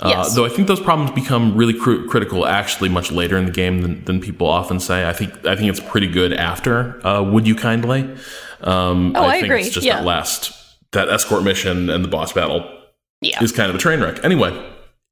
Uh, 0.03 0.09
Yes. 0.09 0.35
Though 0.35 0.45
I 0.45 0.49
think 0.49 0.67
those 0.69 0.81
problems 0.81 1.13
become 1.13 1.57
really 1.57 1.75
cru- 1.75 2.09
critical 2.09 2.45
actually 2.47 2.89
much 2.89 3.13
later 3.13 3.37
in 3.39 3.45
the 3.47 3.53
game 3.53 3.83
than, 3.83 4.05
than 4.05 4.21
people 4.21 4.47
often 4.49 4.81
say. 4.81 5.09
I 5.09 5.13
think 5.13 5.47
I 5.47 5.55
think 5.57 5.71
it's 5.71 5.81
pretty 5.81 6.09
good 6.09 6.33
after 6.33 7.05
uh, 7.07 7.23
Would 7.23 7.47
You 7.47 7.55
Kindly. 7.55 8.03
Um, 8.63 9.13
Oh, 9.17 9.25
I 9.25 9.33
think 9.35 9.45
agree. 9.47 9.61
It's 9.63 9.71
just 9.75 9.87
Yeah. 9.87 9.97
that 9.99 10.05
last 10.05 10.53
that 10.93 11.09
escort 11.09 11.43
mission 11.45 11.89
and 11.89 12.05
the 12.05 12.09
boss 12.09 12.33
battle 12.33 12.69
yeah. 13.21 13.43
is 13.43 13.53
kind 13.53 13.71
of 13.71 13.77
a 13.77 13.79
train 13.79 14.01
wreck. 14.01 14.23
Anyway, 14.25 14.53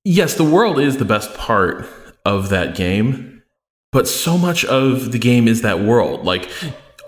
yes, 0.05 0.35
the 0.35 0.44
world 0.44 0.79
is 0.79 0.96
the 0.98 1.05
best 1.07 1.33
part 1.35 1.87
of 2.26 2.48
that 2.50 2.74
game, 2.74 3.42
but 3.92 4.07
so 4.09 4.37
much 4.37 4.64
of 4.66 5.11
the 5.12 5.18
game 5.18 5.48
is 5.48 5.62
that 5.62 5.81
world. 5.81 6.24
Like 6.24 6.50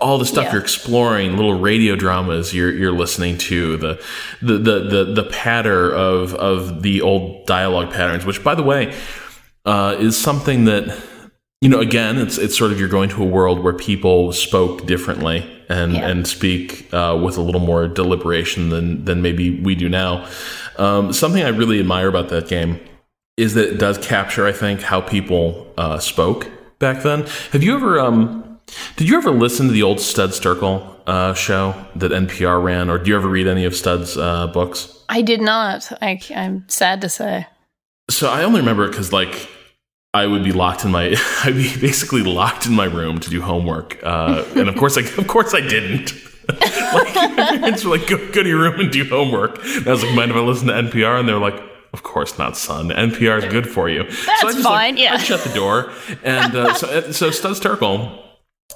all 0.03 0.17
the 0.17 0.25
stuff 0.25 0.45
Yeah. 0.45 0.51
you're 0.53 0.61
exploring, 0.61 1.35
little 1.37 1.57
radio 1.59 1.95
dramas 1.95 2.53
you're 2.53 2.71
you're 2.73 2.91
listening 2.91 3.37
to, 3.49 3.77
the 3.77 4.03
the 4.41 4.57
the 4.57 4.79
the, 4.79 5.03
the 5.21 5.23
patter 5.23 5.91
of 5.91 6.33
of 6.35 6.81
the 6.83 7.01
old 7.01 7.45
dialogue 7.45 7.91
patterns, 7.91 8.25
which 8.25 8.43
by 8.43 8.53
the 8.55 8.63
way, 8.63 8.93
uh, 9.65 9.95
is 9.99 10.17
something 10.17 10.65
that 10.65 10.95
you 11.61 11.69
know 11.69 11.79
again 11.79 12.17
it's 12.17 12.37
it's 12.37 12.57
sort 12.57 12.71
of 12.71 12.79
you're 12.79 12.89
going 12.89 13.09
to 13.09 13.23
a 13.23 13.25
world 13.25 13.63
where 13.63 13.73
people 13.73 14.33
spoke 14.33 14.85
differently 14.85 15.49
and 15.69 15.93
Yeah. 15.93 16.09
and 16.09 16.27
speak 16.27 16.93
uh, 16.93 17.17
with 17.23 17.37
a 17.37 17.41
little 17.41 17.61
more 17.61 17.87
deliberation 17.87 18.69
than 18.69 19.05
than 19.05 19.21
maybe 19.21 19.61
we 19.61 19.73
do 19.75 19.87
now 19.87 20.27
um, 20.77 21.13
something 21.13 21.41
i 21.41 21.47
really 21.47 21.79
admire 21.79 22.09
about 22.09 22.27
that 22.29 22.49
game 22.49 22.79
is 23.37 23.53
that 23.53 23.69
it 23.69 23.77
does 23.79 23.97
capture 23.97 24.45
i 24.45 24.51
think 24.51 24.81
how 24.81 24.99
people 24.99 25.71
uh, 25.77 25.99
spoke 25.99 26.49
back 26.79 27.01
then 27.03 27.25
have 27.53 27.63
you 27.63 27.73
ever 27.75 27.97
um 27.97 28.42
did 28.95 29.09
you 29.09 29.17
ever 29.17 29.31
listen 29.31 29.67
to 29.67 29.73
the 29.73 29.83
old 29.83 29.99
Studs 29.99 30.39
Terkel 30.39 30.93
uh, 31.07 31.33
show 31.33 31.73
that 31.95 32.11
NPR 32.11 32.63
ran, 32.63 32.89
or 32.89 32.97
do 32.97 33.09
you 33.09 33.15
ever 33.15 33.27
read 33.27 33.47
any 33.47 33.65
of 33.65 33.75
Stud's 33.75 34.17
uh, 34.17 34.47
books? 34.47 35.03
I 35.09 35.21
did 35.21 35.41
not. 35.41 35.91
I, 36.01 36.19
I'm 36.35 36.65
sad 36.67 37.01
to 37.01 37.09
say. 37.09 37.47
So 38.09 38.29
I 38.29 38.43
only 38.43 38.59
remember 38.59 38.85
it 38.85 38.89
because 38.89 39.11
like 39.13 39.49
I 40.13 40.27
would 40.27 40.43
be 40.43 40.51
locked 40.51 40.85
in 40.85 40.91
my 40.91 41.15
I'd 41.43 41.55
be 41.55 41.79
basically 41.79 42.21
locked 42.21 42.65
in 42.65 42.73
my 42.73 42.85
room 42.85 43.19
to 43.19 43.29
do 43.29 43.41
homework, 43.41 43.99
uh, 44.03 44.45
and 44.55 44.69
of 44.69 44.75
course 44.75 44.97
I 44.97 45.01
of 45.17 45.27
course 45.27 45.53
I 45.53 45.61
didn't. 45.61 46.13
like, 46.49 47.15
my 47.15 47.57
parents 47.57 47.85
were 47.85 47.97
like, 47.97 48.07
go, 48.07 48.17
"Go 48.31 48.43
to 48.43 48.49
your 48.49 48.59
room 48.59 48.79
and 48.79 48.91
do 48.91 49.05
homework." 49.05 49.63
And 49.63 49.87
I 49.87 49.91
was 49.91 50.03
like, 50.03 50.13
"Mind 50.13 50.31
if 50.31 50.37
I 50.37 50.41
listen 50.41 50.67
to 50.67 50.73
NPR?" 50.73 51.17
And 51.19 51.27
they're 51.27 51.39
like, 51.39 51.55
"Of 51.93 52.03
course 52.03 52.37
not, 52.37 52.57
son. 52.57 52.89
NPR 52.89 53.37
is 53.37 53.45
good 53.45 53.67
for 53.69 53.87
you." 53.89 54.09
so 54.11 54.31
I 54.31 54.39
That's 54.41 54.55
just, 54.55 54.67
fine, 54.67 54.95
Like, 54.95 55.03
yeah. 55.03 55.13
I 55.13 55.17
shut 55.19 55.39
the 55.41 55.53
door, 55.53 55.93
and 56.21 56.53
uh, 56.53 56.73
so 56.73 57.11
so 57.11 57.31
Studs 57.31 57.61
Terkel 57.61 58.19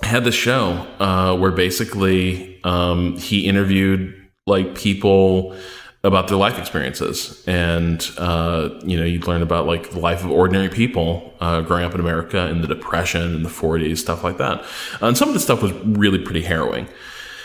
had 0.01 0.23
this 0.23 0.35
show 0.35 0.85
uh, 0.99 1.35
where 1.37 1.51
basically 1.51 2.59
um, 2.63 3.17
he 3.17 3.47
interviewed 3.47 4.13
like 4.45 4.75
people 4.75 5.55
about 6.03 6.27
their 6.27 6.37
life 6.37 6.57
experiences 6.59 7.43
and 7.47 8.11
uh, 8.17 8.69
you 8.85 8.97
know 8.97 9.03
you'd 9.03 9.27
learn 9.27 9.41
about 9.41 9.65
like 9.65 9.89
the 9.89 9.99
life 9.99 10.23
of 10.23 10.31
ordinary 10.31 10.69
people 10.69 11.33
uh, 11.41 11.59
growing 11.61 11.83
up 11.83 11.93
in 11.93 11.99
america 11.99 12.47
in 12.47 12.61
the 12.61 12.67
depression 12.67 13.35
in 13.35 13.43
the 13.43 13.49
40s 13.49 13.97
stuff 13.97 14.23
like 14.23 14.37
that 14.37 14.63
and 15.01 15.17
some 15.17 15.27
of 15.27 15.33
the 15.33 15.39
stuff 15.39 15.61
was 15.61 15.73
really 15.73 16.19
pretty 16.19 16.43
harrowing 16.43 16.87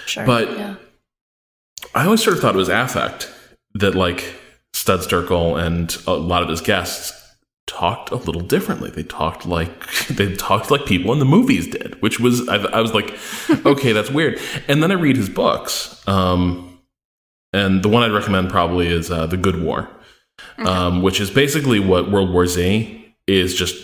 Sure. 0.07 0.27
But- 0.27 0.51
yeah. 0.51 0.75
i 1.95 2.05
always 2.05 2.23
sort 2.23 2.37
of 2.37 2.43
thought 2.43 2.55
it 2.55 2.59
was 2.59 2.69
affect 2.69 3.33
that 3.75 3.95
like 3.95 4.35
Studs 4.75 5.07
Terkel 5.07 5.61
and 5.63 5.97
a 6.07 6.15
lot 6.15 6.43
of 6.43 6.49
his 6.49 6.61
guests 6.61 7.22
talked 7.73 8.11
a 8.11 8.17
little 8.17 8.43
differently. 8.43 8.91
They 8.91 9.03
talked 9.03 9.47
like 9.47 9.87
they 10.09 10.35
talked 10.35 10.71
like 10.71 10.85
people 10.85 11.13
in 11.13 11.19
the 11.19 11.25
movies 11.25 11.67
did, 11.69 12.01
which 12.03 12.21
was 12.21 12.49
I, 12.49 12.57
I 12.57 12.81
was 12.81 12.93
like, 12.95 13.19
okay, 13.67 13.93
that's 13.93 14.11
weird. 14.11 14.39
And 14.69 14.83
then 14.83 14.91
I 14.91 14.95
read 14.95 15.17
his 15.17 15.29
books, 15.29 16.07
um, 16.07 16.81
and 17.53 17.83
the 17.83 17.89
one 17.89 18.03
I'd 18.03 18.13
recommend 18.13 18.51
probably 18.51 18.89
is 18.89 19.11
uh, 19.11 19.27
The 19.27 19.37
Good 19.37 19.63
War, 19.63 19.89
um, 20.59 21.03
which 21.03 21.21
is 21.21 21.31
basically 21.31 21.81
what 21.81 22.11
World 22.11 22.31
War 22.31 22.47
Z 22.47 23.15
is 23.27 23.55
just 23.55 23.83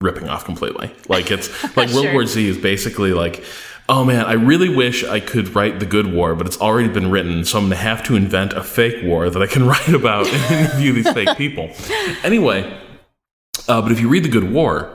ripping 0.00 0.28
off 0.28 0.44
completely. 0.44 0.92
Like 1.08 1.30
it's 1.30 1.48
like 1.76 1.90
World 1.90 2.04
Sure. 2.04 2.12
War 2.12 2.26
Z 2.26 2.46
is 2.48 2.58
basically 2.58 3.12
like. 3.12 3.44
Oh 3.92 4.04
man, 4.04 4.24
I 4.24 4.34
really 4.34 4.68
wish 4.68 5.02
I 5.02 5.18
could 5.18 5.52
write 5.56 5.80
the 5.80 5.84
good 5.84 6.12
war, 6.12 6.36
but 6.36 6.46
it's 6.46 6.60
already 6.60 6.86
been 6.88 7.10
written, 7.10 7.44
so 7.44 7.58
I'm 7.58 7.64
gonna 7.64 7.74
have 7.74 8.04
to 8.04 8.14
invent 8.14 8.52
a 8.52 8.62
fake 8.62 9.02
war 9.02 9.28
that 9.28 9.42
I 9.42 9.48
can 9.48 9.66
write 9.66 9.88
about 9.88 10.28
and 10.28 10.54
interview 10.64 10.92
these 10.92 11.10
fake 11.10 11.36
people. 11.36 11.70
Anyway, 12.22 12.72
uh, 13.68 13.82
but 13.82 13.92
if 13.92 14.00
you 14.00 14.08
read 14.08 14.24
The 14.24 14.28
Good 14.28 14.50
War, 14.50 14.90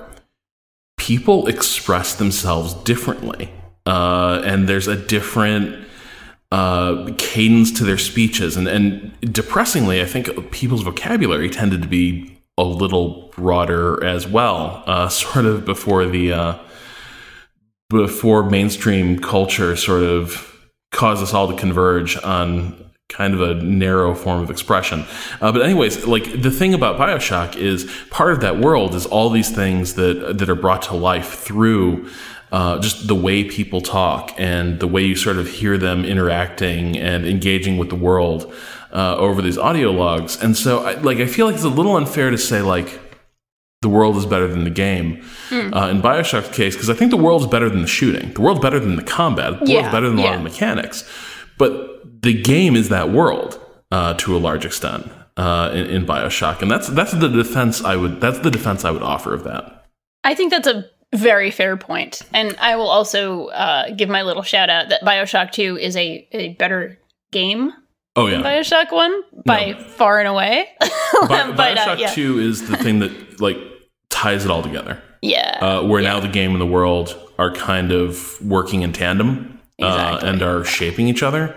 people 0.98 1.48
express 1.48 2.16
themselves 2.16 2.74
differently. 2.74 3.52
Uh, 3.86 4.42
and 4.44 4.68
there's 4.68 4.88
a 4.88 4.96
different 4.96 5.88
uh, 6.52 7.12
cadence 7.18 7.72
to 7.74 7.84
their 7.84 7.98
speeches. 7.98 8.58
And, 8.58 8.68
and 8.68 9.20
depressingly, 9.22 10.02
I 10.02 10.06
think 10.06 10.52
people's 10.52 10.84
vocabulary 10.84 11.50
tended 11.50 11.82
to 11.82 11.88
be 11.88 12.40
a 12.58 12.64
little 12.64 13.32
broader 13.36 14.04
as 14.04 14.28
well, 14.28 14.84
uh, 14.88 15.10
sort 15.10 15.46
of 15.46 15.66
before 15.66 16.06
the. 16.06 16.34
Uh, 16.34 16.60
before 17.90 18.50
mainstream 18.50 19.20
culture 19.20 19.76
sort 19.76 20.02
of 20.02 20.68
caused 20.92 21.22
us 21.22 21.36
all 21.36 21.48
to 21.48 21.56
converge 21.56 22.18
on 22.24 22.92
kind 23.10 23.34
of 23.34 23.42
a 23.42 23.56
narrow 23.64 24.16
form 24.16 24.42
of 24.42 24.50
expression. 24.50 25.06
Uh, 25.40 25.52
but 25.52 25.62
anyways, 25.62 26.06
like 26.08 26.42
the 26.42 26.52
thing 26.52 26.74
about 26.74 26.98
Bioshock 27.00 27.56
is 27.56 27.90
part 28.10 28.34
of 28.34 28.42
that 28.42 28.60
world 28.60 28.96
is 28.96 29.06
all 29.06 29.30
these 29.30 29.52
things 29.52 29.94
that 29.96 30.38
that 30.38 30.50
are 30.50 30.56
brought 30.56 30.82
to 30.84 30.96
life 30.96 31.34
through. 31.40 32.10
Uh, 32.52 32.80
just 32.80 33.08
the 33.08 33.16
way 33.16 33.44
people 33.44 33.82
talk 33.82 34.32
and 34.38 34.80
the 34.80 34.88
way 34.88 35.04
you 35.04 35.16
sort 35.16 35.36
of 35.38 35.48
hear 35.50 35.78
them 35.78 36.06
interacting 36.06 36.96
and 36.98 37.26
engaging 37.26 37.78
with 37.78 37.90
the 37.90 37.96
world 37.96 38.54
uh, 38.94 39.16
over 39.18 39.42
these 39.42 39.58
audio 39.58 39.92
logs, 39.92 40.42
and 40.42 40.56
so 40.56 40.86
I, 40.86 40.94
like 40.94 41.18
I 41.18 41.26
feel 41.26 41.48
like 41.48 41.56
it's 41.56 41.66
a 41.66 41.70
little 41.70 41.98
unfair 41.98 42.30
to 42.30 42.38
say 42.38 42.62
like 42.62 43.00
the 43.82 43.90
world 43.90 44.16
is 44.16 44.26
better 44.26 44.48
than 44.48 44.64
the 44.64 44.70
game 44.70 45.22
uh, 45.52 45.90
in 45.90 46.02
Bioshock's 46.02 46.56
case 46.56 46.76
because 46.76 46.90
I 46.90 46.94
think 46.94 47.12
the 47.12 47.18
world 47.18 47.42
is 47.42 47.48
better 47.48 47.70
than 47.70 47.82
the 47.82 47.88
shooting. 47.88 48.32
The 48.34 48.42
world's 48.42 48.62
better 48.62 48.80
than 48.80 48.96
the 48.96 49.04
combat. 49.04 49.52
The 49.54 49.58
world's 49.58 49.72
Yeah, 49.72 49.92
better 49.92 50.08
than 50.10 50.20
a 50.20 50.22
lot 50.22 50.36
of 50.36 50.44
the 50.44 50.50
mechanics. 50.50 51.04
But 51.58 52.22
the 52.22 52.42
game 52.42 52.76
is 52.76 52.90
that 52.90 53.12
world 53.12 53.60
uh, 53.92 54.16
to 54.16 54.36
a 54.36 54.40
large 54.40 54.66
extent 54.66 55.12
uh, 55.38 55.72
in, 55.74 55.86
in 55.88 56.06
Bioshock, 56.06 56.62
and 56.62 56.70
that's 56.70 56.88
that's 56.90 57.12
the 57.12 57.30
defense 57.30 57.84
I 57.84 57.96
would 57.96 58.22
that's 58.22 58.40
the 58.40 58.52
defense 58.52 58.86
I 58.86 58.92
would 58.92 59.04
offer 59.04 59.34
of 59.34 59.44
that. 59.44 59.86
I 60.24 60.34
think 60.34 60.52
that's 60.52 60.68
a 60.68 60.86
very 61.14 61.52
fair. 61.52 61.80
And 62.34 62.56
I 62.60 62.76
will 62.76 62.90
also 62.90 63.48
uh, 63.48 63.92
give 63.92 64.10
my 64.10 64.24
little 64.24 64.44
shout 64.44 64.70
out 64.70 64.90
that 64.90 65.02
Bioshock 65.02 65.52
2 65.52 65.78
is 65.78 65.96
a, 65.96 66.28
a 66.32 66.50
better 66.54 67.00
game 67.32 67.72
Oh 68.16 68.28
yeah, 68.28 68.42
Bioshock 68.42 68.92
1 68.92 69.24
by 69.46 69.74
far 69.74 70.20
and 70.20 70.28
away. 70.28 70.68
Bi- 70.82 70.88
but, 71.28 71.32
uh, 71.32 71.54
Bioshock 71.56 72.00
yeah. 72.00 72.10
Two 72.12 72.40
is 72.40 72.68
the 72.68 72.78
thing 72.78 73.00
that 73.00 73.42
like 73.42 73.58
ties 74.10 74.46
it 74.46 74.52
all 74.52 74.64
together. 74.64 75.02
yeah. 75.22 75.58
uh, 75.62 75.84
where 75.84 76.02
now 76.02 76.20
the 76.20 76.30
game 76.30 76.52
and 76.52 76.62
the 76.62 76.66
world 76.66 77.18
are 77.38 77.54
kind 77.54 77.92
of 77.92 78.42
working 78.42 78.84
in 78.84 78.94
tandem 78.94 79.55
uh, 79.82 80.20
and 80.24 80.42
are 80.42 80.64
shaping 80.64 81.08
each 81.08 81.24
other. 81.24 81.56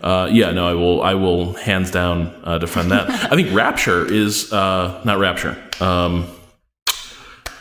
Uh, 0.00 0.28
yeah, 0.30 0.50
no, 0.50 0.66
I 0.68 0.74
will. 0.74 1.02
I 1.02 1.14
will 1.14 1.54
hands 1.54 1.90
down 1.90 2.26
uh, 2.44 2.58
defend 2.58 2.90
that. 2.90 3.08
I 3.32 3.36
think 3.36 3.54
Rapture 3.54 4.04
is 4.10 4.52
uh, 4.52 5.00
not 5.04 5.18
Rapture. 5.18 5.56
Um, 5.80 6.26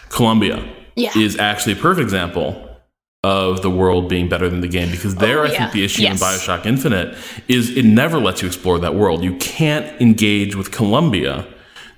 Columbia 0.09 0.63
Yeah. 0.95 1.17
is 1.17 1.37
actually 1.39 1.73
a 1.73 1.77
perfect 1.77 2.03
example 2.03 2.69
of 3.23 3.61
the 3.61 3.69
world 3.69 4.09
being 4.09 4.27
better 4.27 4.49
than 4.49 4.59
the 4.59 4.67
game 4.67 4.91
because 4.91 5.15
there, 5.15 5.39
Oh, 5.41 5.45
I 5.45 5.49
think 5.49 5.71
the 5.71 5.85
issue 5.85 6.01
Yes. 6.01 6.21
in 6.21 6.27
Bioshock 6.27 6.65
Infinite 6.65 7.17
is 7.47 7.69
it 7.75 7.85
never 7.85 8.19
lets 8.19 8.41
you 8.41 8.47
explore 8.47 8.77
that 8.79 8.95
world. 8.95 9.23
You 9.23 9.37
can't 9.37 9.99
engage 10.01 10.55
with 10.55 10.71
Columbia 10.71 11.47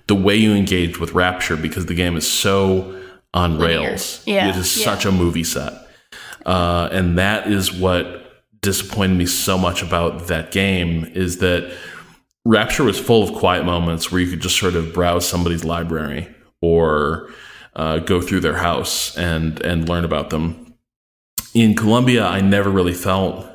the 0.07 0.13
way 0.15 0.35
you 0.35 0.53
engage 0.53 0.99
with 0.99 1.13
Rapture 1.13 1.55
because 1.57 1.87
the 1.87 1.95
game 1.95 2.15
is 2.15 2.29
so 2.31 2.95
on 3.33 3.57
rails. 3.57 4.21
Yeah, 4.27 4.49
It 4.49 4.55
is 4.55 4.77
yeah. 4.77 4.85
such 4.85 5.05
a 5.05 5.11
movie 5.11 5.43
set. 5.43 5.73
Uh, 6.45 6.89
and 6.91 7.17
that 7.17 7.47
is 7.47 7.73
what 7.73 8.45
disappointed 8.61 9.15
me 9.15 9.25
so 9.25 9.57
much 9.57 9.81
about 9.81 10.27
that 10.27 10.51
game 10.51 11.05
is 11.13 11.37
that 11.39 11.75
Rapture 12.47 12.83
was 12.83 12.99
full 12.99 13.23
of 13.23 13.33
quiet 13.33 13.65
moments 13.65 14.11
where 14.11 14.21
you 14.21 14.29
could 14.29 14.39
just 14.39 14.59
sort 14.59 14.75
of 14.75 14.93
browse 14.93 15.27
somebody's 15.27 15.65
library 15.65 16.27
or 16.61 17.31
uh, 17.75 17.97
go 17.97 18.21
through 18.21 18.41
their 18.41 18.57
house 18.57 19.17
and 19.17 19.59
and 19.61 19.89
learn 19.89 20.05
about 20.05 20.29
them. 20.29 20.75
In 21.55 21.75
Columbia, 21.75 22.23
I 22.25 22.41
never 22.41 22.69
really 22.69 22.93
felt 22.93 23.47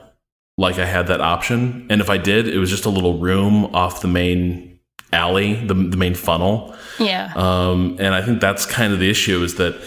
like 0.59 0.79
I 0.79 0.87
had 0.87 1.07
that 1.07 1.21
option, 1.21 1.87
and 1.89 2.01
if 2.01 2.11
I 2.11 2.19
did, 2.19 2.49
it 2.49 2.59
was 2.59 2.69
just 2.69 2.85
a 2.85 2.91
little 2.91 3.19
room 3.19 3.67
off 3.75 4.01
the 4.01 4.09
main 4.09 4.81
alley, 5.13 5.55
the, 5.55 5.75
the 5.75 5.97
main 5.97 6.15
funnel. 6.15 6.75
yeah. 6.99 7.33
Um, 7.35 7.97
and 8.01 8.15
I 8.15 8.23
think 8.23 8.41
that's 8.41 8.67
kind 8.67 8.93
of 8.93 8.99
the 8.99 9.11
issue 9.11 9.43
is 9.43 9.55
that 9.57 9.81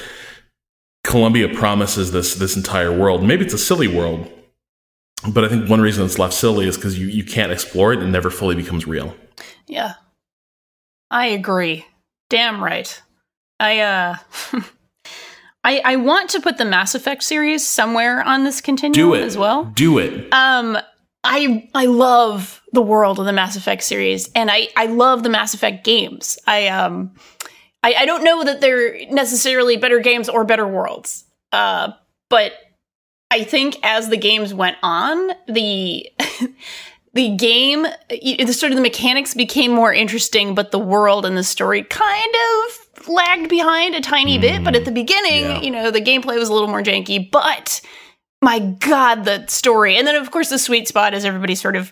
Columbia 1.14 1.48
promises 1.48 2.12
this 2.12 2.34
this 2.34 2.56
entire 2.56 2.92
world. 2.92 3.24
Maybe 3.24 3.46
it's 3.46 3.54
a 3.54 3.60
silly 3.60 3.88
world, 3.88 4.28
but 5.28 5.46
I 5.46 5.48
think 5.48 5.70
one 5.70 5.80
reason 5.80 6.04
it's 6.04 6.18
left 6.18 6.34
silly 6.34 6.68
is 6.68 6.76
because 6.76 6.98
you, 6.98 7.06
you 7.06 7.24
can't 7.24 7.52
explore 7.52 7.94
it 7.94 8.00
and 8.00 8.08
it 8.08 8.12
never 8.12 8.32
fully 8.32 8.56
becomes 8.56 8.88
real. 8.88 9.16
Yeah. 9.68 9.94
I 11.12 11.28
agree. 11.28 11.86
Damn 12.32 12.64
right. 12.64 13.00
I 13.60 13.82
uh 13.82 14.16
I 15.64 15.82
I 15.86 15.96
want 15.98 16.32
to 16.32 16.42
put 16.42 16.58
the 16.58 16.66
Mass 16.66 16.96
Effect 16.96 17.22
series 17.22 17.64
somewhere 17.64 18.24
on 18.24 18.44
this 18.44 18.60
continuum 18.60 18.94
Do 18.94 19.14
it 19.14 19.22
as 19.22 19.38
well. 19.38 19.66
Do 19.66 20.00
it. 20.00 20.34
Um 20.34 20.80
I 21.24 21.70
I 21.76 21.86
love 21.86 22.60
the 22.72 22.82
world 22.82 23.20
of 23.20 23.28
the 23.28 23.34
Mass 23.34 23.56
Effect 23.56 23.84
series 23.84 24.32
and 24.32 24.50
I 24.50 24.70
I 24.76 24.88
love 24.88 25.22
the 25.22 25.30
Mass 25.30 25.54
Effect 25.54 25.84
games. 25.84 26.40
I 26.48 26.70
um 26.70 27.14
I, 27.84 27.94
I 28.00 28.06
don't 28.06 28.24
know 28.24 28.44
that 28.46 28.62
they're 28.62 29.06
necessarily 29.12 29.78
better 29.78 30.00
games 30.00 30.30
or 30.30 30.44
better 30.46 30.68
worlds. 30.68 31.26
Uh 31.52 31.92
but 32.30 32.54
I 33.30 33.44
think 33.44 33.78
as 33.84 34.10
the 34.10 34.18
games 34.18 34.54
went 34.54 34.78
on, 34.84 35.32
the 35.48 36.10
the 37.14 37.36
game, 37.36 37.86
the 38.10 38.54
sort 38.54 38.72
of 38.72 38.76
the 38.76 38.82
mechanics 38.82 39.34
became 39.34 39.72
more 39.72 39.94
interesting, 39.94 40.56
but 40.56 40.72
the 40.72 40.80
world 40.80 41.26
and 41.26 41.38
the 41.38 41.44
story 41.44 41.84
kind 41.84 42.34
of 42.36 43.08
lagged 43.08 43.50
behind 43.50 43.94
a 43.96 44.02
tiny 44.02 44.38
bit. 44.40 44.64
But 44.64 44.76
at 44.76 44.86
the 44.86 44.92
beginning, 44.92 45.44
Yeah. 45.44 45.62
you 45.62 45.72
know, 45.72 45.92
the 45.92 46.02
gameplay 46.02 46.38
was 46.40 46.50
a 46.50 46.54
little 46.54 46.68
more 46.70 46.82
janky. 46.82 47.30
But 47.30 47.82
my 48.42 48.60
God, 48.60 49.26
the 49.26 49.46
story, 49.48 49.98
and 49.98 50.08
then 50.08 50.16
of 50.16 50.32
course 50.32 50.50
the 50.50 50.60
sweet 50.60 50.88
spot, 50.88 51.14
is 51.14 51.24
everybody 51.26 51.56
sort 51.56 51.76
of 51.76 51.92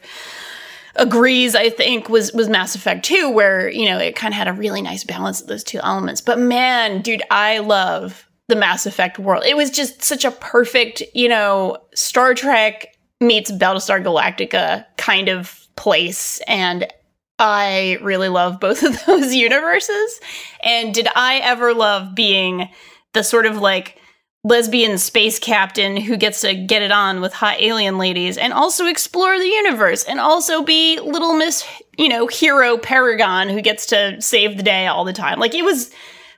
agrees, 0.95 1.55
I 1.55 1.69
think 1.69 2.09
was 2.09 2.33
was 2.33 2.49
Mass 2.49 2.75
Effect 2.75 3.05
2, 3.05 3.29
where 3.29 3.69
you 3.69 3.85
know 3.85 3.97
it 3.97 4.15
kind 4.15 4.33
of 4.33 4.37
had 4.37 4.47
a 4.47 4.53
really 4.53 4.81
nice 4.81 5.03
balance 5.03 5.41
of 5.41 5.47
those 5.47 5.63
two 5.63 5.79
elements. 5.79 6.21
But 6.21 6.39
man, 6.39 7.01
dude, 7.01 7.23
I 7.31 7.59
love 7.59 8.27
the 8.47 8.55
Mass 8.55 8.85
Effect 8.85 9.17
world. 9.17 9.43
It 9.45 9.55
was 9.55 9.69
just 9.69 10.03
such 10.03 10.25
a 10.25 10.31
perfect, 10.31 11.01
you 11.13 11.29
know, 11.29 11.77
Star 11.93 12.33
Trek 12.33 12.97
meets 13.19 13.51
Battlestar 13.51 14.03
Galactica 14.03 14.85
kind 14.97 15.29
of 15.29 15.67
place, 15.75 16.41
and 16.47 16.91
I 17.39 17.97
really 18.01 18.29
love 18.29 18.59
both 18.59 18.83
of 18.83 19.03
those 19.05 19.33
universes. 19.33 20.19
And 20.63 20.93
did 20.93 21.07
I 21.15 21.37
ever 21.43 21.73
love 21.73 22.13
being 22.15 22.69
the 23.13 23.23
sort 23.23 23.45
of 23.45 23.57
like 23.57 24.00
lesbian 24.43 24.97
space 24.97 25.37
captain 25.37 25.97
who 25.97 26.17
gets 26.17 26.41
to 26.41 26.55
get 26.55 26.81
it 26.81 26.91
on 26.91 27.21
with 27.21 27.31
hot 27.31 27.61
alien 27.61 27.99
ladies 27.99 28.37
and 28.37 28.53
also 28.53 28.87
explore 28.87 29.37
the 29.37 29.45
universe 29.45 30.03
and 30.03 30.19
also 30.19 30.63
be 30.63 30.99
little 30.99 31.33
miss 31.33 31.63
you 31.97 32.09
know 32.09 32.25
hero 32.25 32.77
paragon 32.77 33.49
who 33.49 33.61
gets 33.61 33.85
to 33.85 34.19
save 34.19 34.57
the 34.57 34.63
day 34.63 34.87
all 34.87 35.05
the 35.05 35.13
time. 35.13 35.39
Like 35.39 35.53
it 35.53 35.63
was 35.63 35.91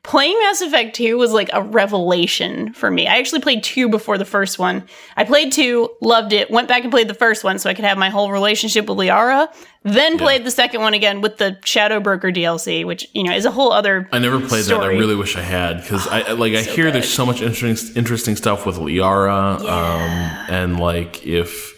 playing 0.03 0.37
mass 0.39 0.61
effect 0.61 0.95
2 0.95 1.17
was 1.17 1.31
like 1.31 1.49
a 1.53 1.61
revelation 1.61 2.73
for 2.73 2.91
me. 2.91 3.07
I 3.07 3.17
actually 3.17 3.39
played 3.41 3.63
2 3.63 3.87
before 3.89 4.17
the 4.17 4.25
first 4.25 4.59
one. 4.59 4.83
I 5.15 5.23
played 5.23 5.51
2 5.51 5.89
loved 6.01 6.33
it 6.33 6.51
went 6.51 6.67
back 6.67 6.83
and 6.83 6.91
played 6.91 7.07
the 7.07 7.13
first 7.13 7.43
one 7.43 7.57
so 7.57 7.69
i 7.69 7.73
could 7.73 7.85
have 7.85 7.97
my 7.97 8.09
whole 8.09 8.31
relationship 8.31 8.87
with 8.87 8.97
liara 8.97 9.47
then 9.83 10.17
played 10.17 10.43
the 10.43 10.51
second 10.51 10.81
one 10.81 10.93
again 10.93 11.21
with 11.21 11.37
the 11.37 11.57
shadow 11.63 11.99
broker 11.99 12.29
dlc 12.31 12.85
which 12.85 13.07
you 13.13 13.23
know 13.23 13.33
is 13.33 13.45
a 13.45 13.51
whole 13.51 13.71
other 13.71 14.07
I 14.11 14.19
never 14.19 14.39
played 14.39 14.65
that. 14.65 14.81
I 14.81 14.87
really 14.87 15.15
wish 15.15 15.35
I 15.35 15.41
had 15.41 15.81
because 15.81 16.07
I 16.07 16.21
I- 16.21 16.31
like 16.43 16.53
I 16.53 16.61
hear 16.61 16.91
there's 16.91 17.11
so 17.11 17.25
much 17.25 17.41
interesting 17.41 17.95
interesting 17.95 18.35
stuff 18.35 18.65
with 18.65 18.77
Liara, 18.77 19.59
um, 19.61 20.47
and 20.49 20.79
like 20.79 21.25
if 21.25 21.73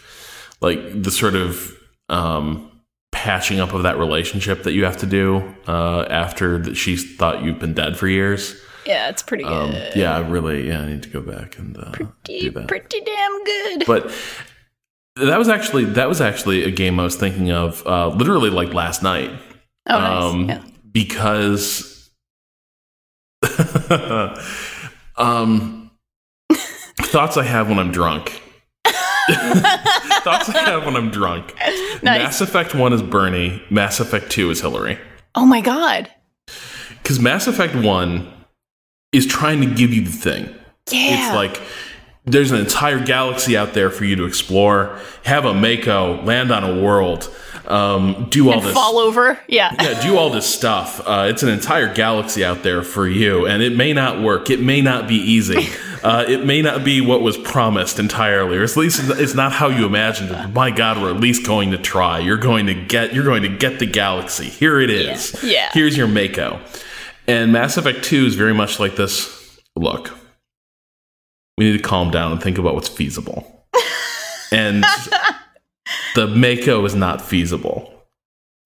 like 0.61 0.79
the 1.03 1.11
sort 1.11 1.35
of 1.35 1.71
um, 2.09 2.71
patching 3.25 3.59
up 3.59 3.73
of 3.73 3.81
that 3.83 3.97
relationship 3.97 4.61
that 4.63 4.73
you 4.73 4.85
have 4.85 4.97
to 4.97 5.05
do 5.07 5.55
uh, 5.67 6.03
after 6.09 6.59
that 6.59 6.75
she 6.75 6.95
thought 6.95 7.43
you've 7.43 7.57
been 7.59 7.73
dead 7.73 7.97
for 7.97 8.07
years. 8.07 8.55
yeah 8.85 9.09
it's 9.09 9.23
pretty 9.23 9.43
good 9.43 9.51
Um, 9.51 9.73
yeah, 9.95 10.15
I 10.15 10.19
really 10.19 10.67
yeah 10.67 10.81
I 10.81 10.85
need 10.85 11.01
to 11.03 11.09
go 11.09 11.21
back 11.21 11.57
and 11.57 11.75
uh, 11.77 11.91
do 12.23 12.51
that. 12.51 12.67
pretty 12.67 13.01
damn 13.01 13.43
good 13.43 13.83
But 13.87 14.11
That 15.15 15.39
was 15.39 15.49
actually 15.49 15.85
that 15.85 16.07
was 16.07 16.21
actually 16.21 16.63
a 16.65 16.71
game 16.71 16.99
I 16.99 17.03
was 17.03 17.15
thinking 17.15 17.49
of 17.51 17.81
uh, 17.87 18.09
literally 18.09 18.49
like 18.51 18.73
last 18.73 19.01
night. 19.01 19.31
Oh, 19.87 19.99
nice. 19.99 20.23
um, 20.33 20.49
yeah. 20.49 20.61
because 20.91 22.09
um, 25.17 25.91
thoughts 27.01 27.37
I 27.37 27.43
have 27.43 27.69
when 27.69 27.79
I'm 27.79 27.91
drunk. 27.91 28.41
thoughts 30.25 30.49
I 30.49 30.57
have 30.57 30.85
when 30.85 30.95
I'm 30.95 31.09
drunk. 31.11 31.55
Nice. 32.03 32.23
Mass 32.23 32.41
Effect 32.41 32.75
1 32.75 32.93
is 32.93 33.01
Bernie, 33.01 33.63
Mass 33.69 34.01
Effect 34.01 34.29
2 34.29 34.51
is 34.51 34.59
Hillary. 34.59 34.99
Oh 35.33 35.45
my 35.45 35.61
god. 35.61 36.11
Because 37.01 37.19
Mass 37.19 37.47
Effect 37.47 37.73
1 37.73 38.33
is 39.13 39.25
trying 39.25 39.61
to 39.61 39.65
give 39.73 39.93
you 39.93 40.03
the 40.03 40.11
thing. 40.11 40.43
Yeah. 40.91 41.27
It's 41.27 41.35
like 41.35 41.61
there's 42.25 42.51
an 42.51 42.59
entire 42.59 43.03
galaxy 43.03 43.55
out 43.55 43.73
there 43.73 43.89
for 43.89 44.03
you 44.03 44.17
to 44.17 44.25
explore, 44.25 44.99
have 45.23 45.45
a 45.45 45.53
Mako, 45.53 46.21
land 46.23 46.51
on 46.51 46.63
a 46.63 46.81
world, 46.81 47.33
um, 47.67 48.27
do 48.29 48.47
all 48.47 48.55
and 48.55 48.63
this 48.63 48.73
fall 48.73 48.97
over. 48.97 49.39
Yeah. 49.47 49.73
yeah, 49.81 50.01
do 50.01 50.17
all 50.17 50.29
this 50.29 50.45
stuff. 50.45 51.01
Uh, 51.05 51.27
it's 51.29 51.43
an 51.43 51.49
entire 51.49 51.93
galaxy 51.93 52.43
out 52.43 52.63
there 52.63 52.83
for 52.83 53.07
you, 53.07 53.45
and 53.45 53.61
it 53.61 53.75
may 53.75 53.93
not 53.93 54.21
work. 54.21 54.49
It 54.49 54.61
may 54.61 54.81
not 54.81 55.07
be 55.07 55.15
easy. 55.15 55.67
Uh, 56.05 56.23
it 56.27 56.45
may 56.45 56.61
not 56.61 56.83
be 56.83 57.01
what 57.01 57.23
was 57.23 57.35
promised 57.35 57.97
entirely, 57.97 58.57
or 58.57 58.63
at 58.63 58.77
least 58.77 59.01
it's 59.19 59.33
not 59.33 59.51
how 59.51 59.69
you 59.69 59.87
imagined 59.87 60.29
it. 60.29 60.35
But 60.35 60.53
my 60.53 60.69
God, 60.69 61.01
we're 61.01 61.09
at 61.09 61.19
least 61.19 61.47
going 61.47 61.71
to 61.71 61.79
try. 61.79 62.19
You're 62.19 62.37
going 62.37 62.67
to 62.67 62.75
get. 62.75 63.15
You're 63.15 63.23
going 63.23 63.41
to 63.41 63.49
get 63.49 63.79
the 63.79 63.87
galaxy. 63.87 64.45
Here 64.45 64.79
it 64.79 64.91
is. 64.91 65.33
Yeah. 65.41 65.49
Yeah. 65.49 65.69
Here's 65.73 65.97
your 65.97 66.07
Mako. 66.07 66.59
And 67.25 67.51
Mass 67.51 67.75
Effect 67.77 68.03
Two 68.03 68.27
is 68.27 68.35
very 68.35 68.53
much 68.53 68.79
like 68.79 68.97
this. 68.97 69.59
Look, 69.75 70.11
we 71.57 71.65
need 71.65 71.77
to 71.77 71.83
calm 71.83 72.11
down 72.11 72.33
and 72.33 72.39
think 72.43 72.59
about 72.59 72.75
what's 72.75 72.89
feasible. 72.89 73.65
and 74.51 74.85
the 76.15 76.27
Mako 76.27 76.83
is 76.85 76.95
not 76.95 77.21
feasible. 77.21 77.91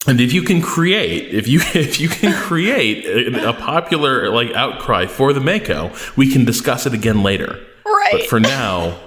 And 0.07 0.21
if 0.21 0.31
you 0.31 0.43
can 0.43 0.61
create, 0.61 1.33
if 1.33 1.47
you 1.47 1.59
if 1.73 1.99
you 1.99 2.07
can 2.07 2.33
create 2.33 3.05
a, 3.05 3.49
a 3.49 3.53
popular 3.53 4.29
like 4.29 4.51
outcry 4.53 5.05
for 5.07 5.33
the 5.33 5.41
Mako, 5.41 5.91
we 6.15 6.31
can 6.31 6.45
discuss 6.45 6.85
it 6.85 6.93
again 6.93 7.21
later. 7.21 7.59
right. 7.85 8.11
But 8.13 8.25
for 8.27 8.39
now, 8.39 8.97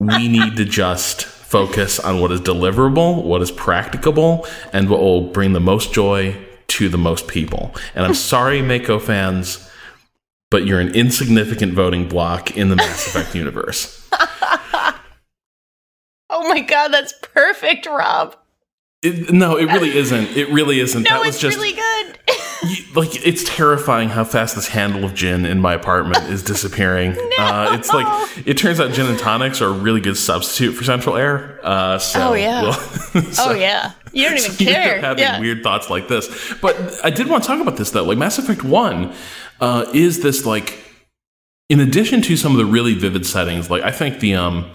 we 0.00 0.28
need 0.28 0.56
to 0.56 0.64
just 0.64 1.24
focus 1.24 2.00
on 2.00 2.20
what 2.20 2.32
is 2.32 2.40
deliverable, 2.40 3.22
what 3.22 3.40
is 3.40 3.52
practicable, 3.52 4.46
and 4.72 4.90
what 4.90 5.00
will 5.00 5.30
bring 5.30 5.52
the 5.52 5.60
most 5.60 5.92
joy 5.94 6.36
to 6.66 6.88
the 6.88 6.98
most 6.98 7.28
people. 7.28 7.74
And 7.94 8.04
I'm 8.04 8.14
sorry, 8.32 8.62
Mako 8.62 8.98
fans, 8.98 9.70
but 10.50 10.66
you're 10.66 10.80
an 10.80 10.94
insignificant 10.94 11.72
voting 11.72 12.08
block 12.08 12.56
in 12.56 12.68
the 12.68 12.76
Mass 12.76 13.06
Effect 13.06 13.34
universe. 13.34 14.06
oh 16.46 16.48
my 16.48 16.60
god, 16.60 16.88
that's 16.88 17.12
perfect, 17.22 17.86
Rob. 17.86 18.36
It, 19.02 19.30
no, 19.32 19.56
it 19.56 19.66
really 19.66 19.94
isn't. 19.96 20.36
It 20.36 20.48
really 20.48 20.80
isn't. 20.80 21.02
No, 21.02 21.10
that 21.10 21.18
was 21.20 21.28
it's 21.34 21.40
just 21.40 21.56
really 21.56 21.72
good. 21.74 22.18
you- 22.64 22.84
like 22.96 23.26
it's 23.26 23.44
terrifying 23.44 24.08
how 24.08 24.24
fast 24.24 24.54
this 24.54 24.68
handle 24.68 25.04
of 25.04 25.14
gin 25.14 25.44
in 25.44 25.60
my 25.60 25.74
apartment 25.74 26.24
is 26.30 26.42
disappearing. 26.42 27.12
uh, 27.38 27.76
it's 27.78 27.90
like 27.92 28.06
it 28.46 28.56
turns 28.56 28.80
out 28.80 28.92
gin 28.92 29.06
and 29.06 29.18
tonics 29.18 29.60
are 29.60 29.66
a 29.68 29.72
really 29.72 30.00
good 30.00 30.16
substitute 30.16 30.72
for 30.72 30.82
central 30.82 31.16
air. 31.16 31.60
Uh, 31.62 31.98
so 31.98 32.30
Oh, 32.30 32.32
yeah. 32.34 32.62
we'll- 32.62 32.72
so- 33.32 33.50
oh 33.50 33.54
yeah. 33.54 33.92
You 34.12 34.30
don't 34.30 34.38
even 34.38 34.52
care. 34.56 34.66
you 34.66 34.74
end 34.74 34.84
care. 34.92 35.00
having 35.00 35.22
Yeah. 35.22 35.40
weird 35.40 35.62
thoughts 35.62 35.90
like 35.90 36.08
this. 36.08 36.54
But 36.62 36.74
I 37.04 37.10
did 37.10 37.28
want 37.28 37.44
to 37.44 37.48
talk 37.48 37.60
about 37.60 37.76
this 37.76 37.90
though. 37.90 38.02
Like 38.04 38.16
Mass 38.18 38.38
Effect 38.38 38.64
One 38.64 39.12
uh, 39.60 39.84
is 39.92 40.22
this 40.22 40.46
like, 40.46 40.82
in 41.68 41.80
addition 41.80 42.22
to 42.22 42.36
some 42.36 42.52
of 42.52 42.58
the 42.58 42.64
really 42.64 42.94
vivid 42.94 43.26
settings, 43.26 43.68
like 43.70 43.82
I 43.82 43.90
think 43.92 44.20
the 44.20 44.34
um 44.36 44.72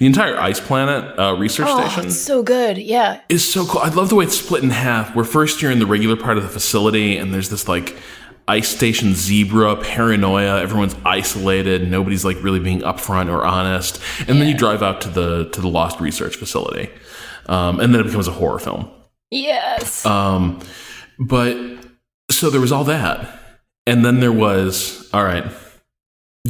the 0.00 0.06
entire 0.06 0.36
ice 0.38 0.58
planet 0.60 1.16
uh, 1.18 1.34
research 1.38 1.66
Oh, 1.68 1.78
station 1.86 2.06
it's 2.06 2.18
so 2.20 2.42
good. 2.42 2.78
Yeah. 2.78 3.20
is 3.28 3.48
so 3.48 3.66
cool. 3.66 3.80
I 3.82 3.90
love 3.90 4.08
the 4.08 4.16
way 4.16 4.24
it's 4.24 4.38
split 4.40 4.62
in 4.64 4.70
half. 4.70 5.14
Where 5.14 5.24
first 5.26 5.60
you're 5.62 5.70
in 5.70 5.78
the 5.78 5.86
regular 5.86 6.16
part 6.16 6.36
of 6.38 6.42
the 6.42 6.48
facility, 6.48 7.16
and 7.18 7.32
there's 7.32 7.50
this 7.50 7.68
like 7.68 7.96
ice 8.48 8.68
station 8.68 9.14
zebra 9.14 9.76
paranoia. 9.76 10.60
Everyone's 10.60 10.96
isolated. 11.04 11.88
Nobody's 11.88 12.24
like 12.24 12.42
really 12.42 12.58
being 12.60 12.80
upfront 12.80 13.30
or 13.30 13.44
honest. 13.44 14.00
And 14.26 14.40
then 14.40 14.48
you 14.48 14.56
drive 14.56 14.82
out 14.82 15.02
to 15.02 15.08
the 15.10 15.50
to 15.50 15.60
the 15.60 15.68
lost 15.68 16.00
research 16.00 16.36
facility, 16.36 16.90
um, 17.46 17.78
and 17.78 17.92
then 17.94 18.00
it 18.00 18.04
becomes 18.04 18.26
a 18.26 18.32
horror 18.32 18.58
film. 18.58 18.90
Yes. 19.30 20.04
Um, 20.06 20.60
but 21.18 21.56
so 22.30 22.48
there 22.48 22.60
was 22.62 22.72
all 22.72 22.84
that, 22.84 23.38
and 23.86 24.02
then 24.04 24.20
there 24.20 24.32
was 24.32 25.10
all 25.12 25.24
right. 25.24 25.44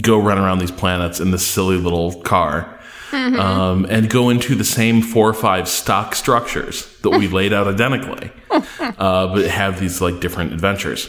Go 0.00 0.20
run 0.22 0.38
around 0.38 0.60
these 0.60 0.70
planets 0.70 1.18
in 1.18 1.32
this 1.32 1.44
silly 1.44 1.76
little 1.76 2.22
car 2.22 2.76
um, 3.12 3.86
and 3.88 4.08
go 4.08 4.30
into 4.30 4.54
the 4.54 4.64
same 4.64 5.02
four 5.02 5.28
or 5.28 5.34
five 5.34 5.68
stock 5.68 6.14
structures 6.14 6.86
that 6.98 7.10
we 7.10 7.28
laid 7.28 7.52
out 7.52 7.66
identically, 7.66 8.30
uh, 8.50 9.34
but 9.34 9.46
have 9.46 9.80
these 9.80 10.00
like 10.00 10.20
different 10.20 10.52
adventures. 10.52 11.08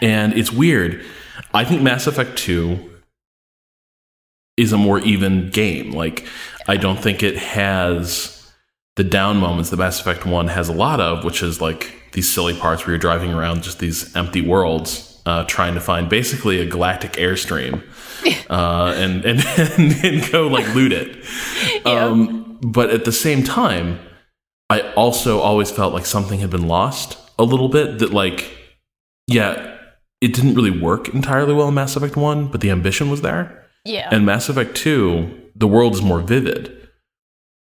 And 0.00 0.32
it's 0.34 0.52
weird. 0.52 1.04
I 1.54 1.64
think 1.64 1.82
Mass 1.82 2.06
Effect 2.06 2.36
2 2.38 2.90
is 4.56 4.72
a 4.72 4.78
more 4.78 5.00
even 5.00 5.50
game. 5.50 5.92
Like, 5.92 6.26
I 6.68 6.76
don't 6.76 6.98
think 6.98 7.22
it 7.22 7.36
has 7.36 8.50
the 8.96 9.04
down 9.04 9.38
moments 9.38 9.70
that 9.70 9.78
Mass 9.78 10.00
Effect 10.00 10.26
1 10.26 10.48
has 10.48 10.68
a 10.68 10.72
lot 10.72 11.00
of, 11.00 11.24
which 11.24 11.42
is 11.42 11.60
like 11.60 11.94
these 12.12 12.32
silly 12.32 12.54
parts 12.54 12.84
where 12.84 12.92
you're 12.92 12.98
driving 12.98 13.32
around 13.32 13.62
just 13.62 13.78
these 13.78 14.14
empty 14.14 14.46
worlds, 14.46 15.11
uh, 15.26 15.44
trying 15.44 15.74
to 15.74 15.80
find 15.80 16.08
basically 16.08 16.60
a 16.60 16.66
galactic 16.66 17.12
airstream 17.12 17.82
uh, 18.50 18.94
and, 18.96 19.24
and, 19.24 19.40
and, 19.56 20.04
and 20.04 20.32
go 20.32 20.48
like 20.48 20.74
loot 20.74 20.92
it. 20.92 21.24
Um, 21.84 22.58
but 22.60 22.90
at 22.90 23.04
the 23.04 23.12
same 23.12 23.42
time, 23.42 23.98
I 24.70 24.92
also 24.92 25.40
always 25.40 25.70
felt 25.70 25.92
like 25.92 26.06
something 26.06 26.38
had 26.38 26.50
been 26.50 26.68
lost 26.68 27.18
a 27.38 27.44
little 27.44 27.68
bit 27.68 27.98
that 27.98 28.12
like, 28.12 28.56
yeah, 29.26 29.76
it 30.20 30.32
didn't 30.32 30.54
really 30.54 30.70
work 30.70 31.08
entirely 31.08 31.54
well 31.54 31.68
in 31.68 31.74
Mass 31.74 31.96
Effect 31.96 32.16
1, 32.16 32.48
but 32.48 32.60
the 32.60 32.70
ambition 32.70 33.10
was 33.10 33.22
there. 33.22 33.66
yeah. 33.84 34.08
And 34.12 34.24
Mass 34.24 34.48
Effect 34.48 34.76
2, 34.76 35.50
the 35.56 35.66
world 35.66 35.94
is 35.94 36.02
more 36.02 36.20
vivid. 36.20 36.81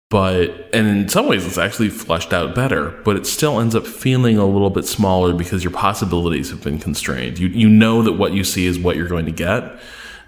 But, 0.09 0.71
and 0.73 0.87
in 0.87 1.09
some 1.09 1.27
ways, 1.27 1.45
it's 1.45 1.59
actually 1.59 1.88
fleshed 1.88 2.33
out 2.33 2.55
better, 2.55 2.90
but 3.05 3.16
it 3.16 3.27
still 3.27 3.61
ends 3.61 3.75
up 3.75 3.87
feeling 3.87 4.38
a 4.38 4.47
little 4.47 4.71
bit 4.71 4.85
smaller 4.85 5.35
because 5.35 5.64
your 5.64 5.73
possibilities 5.73 6.51
have 6.51 6.62
been 6.62 6.79
constrained. 6.79 7.40
You, 7.40 7.49
you 7.49 7.69
know 7.69 8.03
that 8.03 8.12
what 8.12 8.33
you 8.33 8.45
see 8.45 8.66
is 8.66 8.79
what 8.79 8.95
you're 8.95 9.09
going 9.09 9.27
to 9.27 9.33
get, 9.33 9.81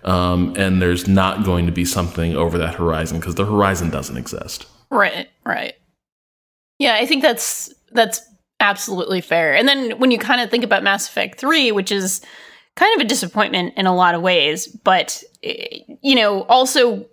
um, 0.02 0.52
and 0.56 0.82
there's 0.82 1.06
not 1.06 1.44
going 1.44 1.66
to 1.66 1.72
be 1.72 1.84
something 1.84 2.34
over 2.34 2.58
that 2.58 2.74
horizon 2.74 3.20
because 3.20 3.36
the 3.36 3.46
horizon 3.46 3.88
doesn't 3.90 4.16
exist. 4.16 4.66
Right, 4.90 5.28
right. 5.44 5.74
Yeah, 6.80 6.94
I 6.94 7.06
think 7.06 7.22
that's 7.22 7.72
that's 7.92 8.20
absolutely 8.60 9.20
fair. 9.20 9.54
And 9.54 9.68
then 9.68 9.98
when 9.98 10.10
you 10.10 10.18
kind 10.18 10.40
of 10.40 10.50
think 10.50 10.64
about 10.64 10.82
Mass 10.82 11.08
Effect 11.08 11.38
3, 11.38 11.70
which 11.72 11.92
is 11.92 12.20
kind 12.74 12.94
of 12.96 13.04
a 13.04 13.08
disappointment 13.08 13.74
in 13.76 13.86
a 13.86 13.94
lot 13.94 14.14
of 14.14 14.22
ways, 14.22 14.66
but 14.66 15.22
eh, 15.42 15.80
you 16.02 16.14
know, 16.14 16.42
also 16.44 17.06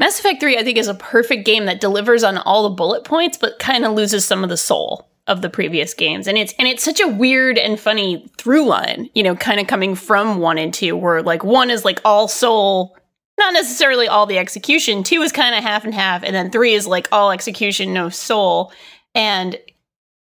Mass 0.00 0.18
Effect 0.18 0.40
3 0.40 0.58
I 0.58 0.64
think 0.64 0.78
is 0.78 0.88
a 0.88 0.94
perfect 0.94 1.44
game 1.44 1.66
that 1.66 1.80
delivers 1.80 2.24
on 2.24 2.38
all 2.38 2.64
the 2.64 2.74
bullet 2.74 3.04
points 3.04 3.38
but 3.38 3.60
kind 3.60 3.84
of 3.84 3.92
loses 3.92 4.24
some 4.24 4.42
of 4.42 4.50
the 4.50 4.56
soul 4.56 5.06
of 5.28 5.42
the 5.42 5.50
previous 5.50 5.94
games. 5.94 6.26
And 6.26 6.36
it's 6.36 6.52
and 6.58 6.66
it's 6.66 6.82
such 6.82 7.00
a 7.00 7.06
weird 7.06 7.56
and 7.56 7.78
funny 7.78 8.28
through 8.36 8.66
line, 8.66 9.08
you 9.14 9.22
know, 9.22 9.36
kind 9.36 9.60
of 9.60 9.68
coming 9.68 9.94
from 9.94 10.38
1 10.38 10.58
and 10.58 10.74
2 10.74 10.96
where 10.96 11.22
like 11.22 11.44
1 11.44 11.70
is 11.70 11.84
like 11.84 12.00
all 12.04 12.26
soul 12.26 12.96
not 13.40 13.54
necessarily 13.54 14.06
all 14.06 14.26
the 14.26 14.38
execution. 14.38 15.02
Two 15.02 15.22
is 15.22 15.32
kind 15.32 15.54
of 15.56 15.64
half 15.64 15.84
and 15.84 15.94
half, 15.94 16.22
and 16.22 16.34
then 16.36 16.50
three 16.50 16.74
is 16.74 16.86
like 16.86 17.08
all 17.10 17.32
execution, 17.32 17.92
no 17.92 18.10
soul. 18.10 18.70
And 19.14 19.58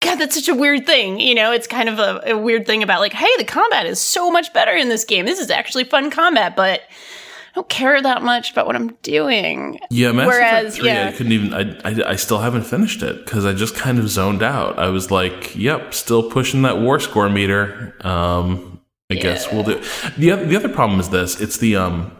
God, 0.00 0.16
that's 0.16 0.36
such 0.36 0.48
a 0.48 0.54
weird 0.54 0.86
thing. 0.86 1.18
You 1.18 1.34
know, 1.34 1.50
it's 1.50 1.66
kind 1.66 1.88
of 1.88 1.98
a, 1.98 2.32
a 2.32 2.38
weird 2.38 2.66
thing 2.66 2.84
about 2.84 3.00
like, 3.00 3.14
hey, 3.14 3.30
the 3.38 3.44
combat 3.44 3.86
is 3.86 4.00
so 4.00 4.30
much 4.30 4.52
better 4.52 4.72
in 4.72 4.90
this 4.90 5.04
game. 5.04 5.24
This 5.24 5.40
is 5.40 5.50
actually 5.50 5.84
fun 5.84 6.10
combat, 6.10 6.54
but 6.54 6.82
don't 7.58 7.68
care 7.68 8.00
that 8.00 8.22
much 8.22 8.52
about 8.52 8.66
what 8.66 8.76
I'm 8.76 8.94
doing. 9.02 9.80
Yeah, 9.90 10.12
Mass 10.12 10.28
Whereas, 10.28 10.78
Effect 10.78 10.80
3, 10.80 10.86
yeah. 10.88 11.08
I 11.08 11.12
couldn't 11.12 11.32
even, 11.32 11.54
I, 11.54 11.80
I, 11.84 12.10
I 12.10 12.16
still 12.16 12.38
haven't 12.38 12.62
finished 12.62 13.02
it 13.02 13.24
because 13.24 13.44
I 13.44 13.52
just 13.52 13.74
kind 13.74 13.98
of 13.98 14.08
zoned 14.08 14.44
out. 14.44 14.78
I 14.78 14.88
was 14.90 15.10
like, 15.10 15.56
yep, 15.56 15.92
still 15.92 16.30
pushing 16.30 16.62
that 16.62 16.78
war 16.78 17.00
score 17.00 17.28
meter. 17.28 17.96
Um, 18.02 18.80
I 19.10 19.16
guess 19.16 19.50
we'll 19.50 19.64
do. 19.64 19.82
The, 20.18 20.36
the 20.36 20.56
other 20.56 20.68
problem 20.68 21.00
is 21.00 21.10
this 21.10 21.40
it's 21.40 21.56
the, 21.58 21.76
um, 21.76 22.12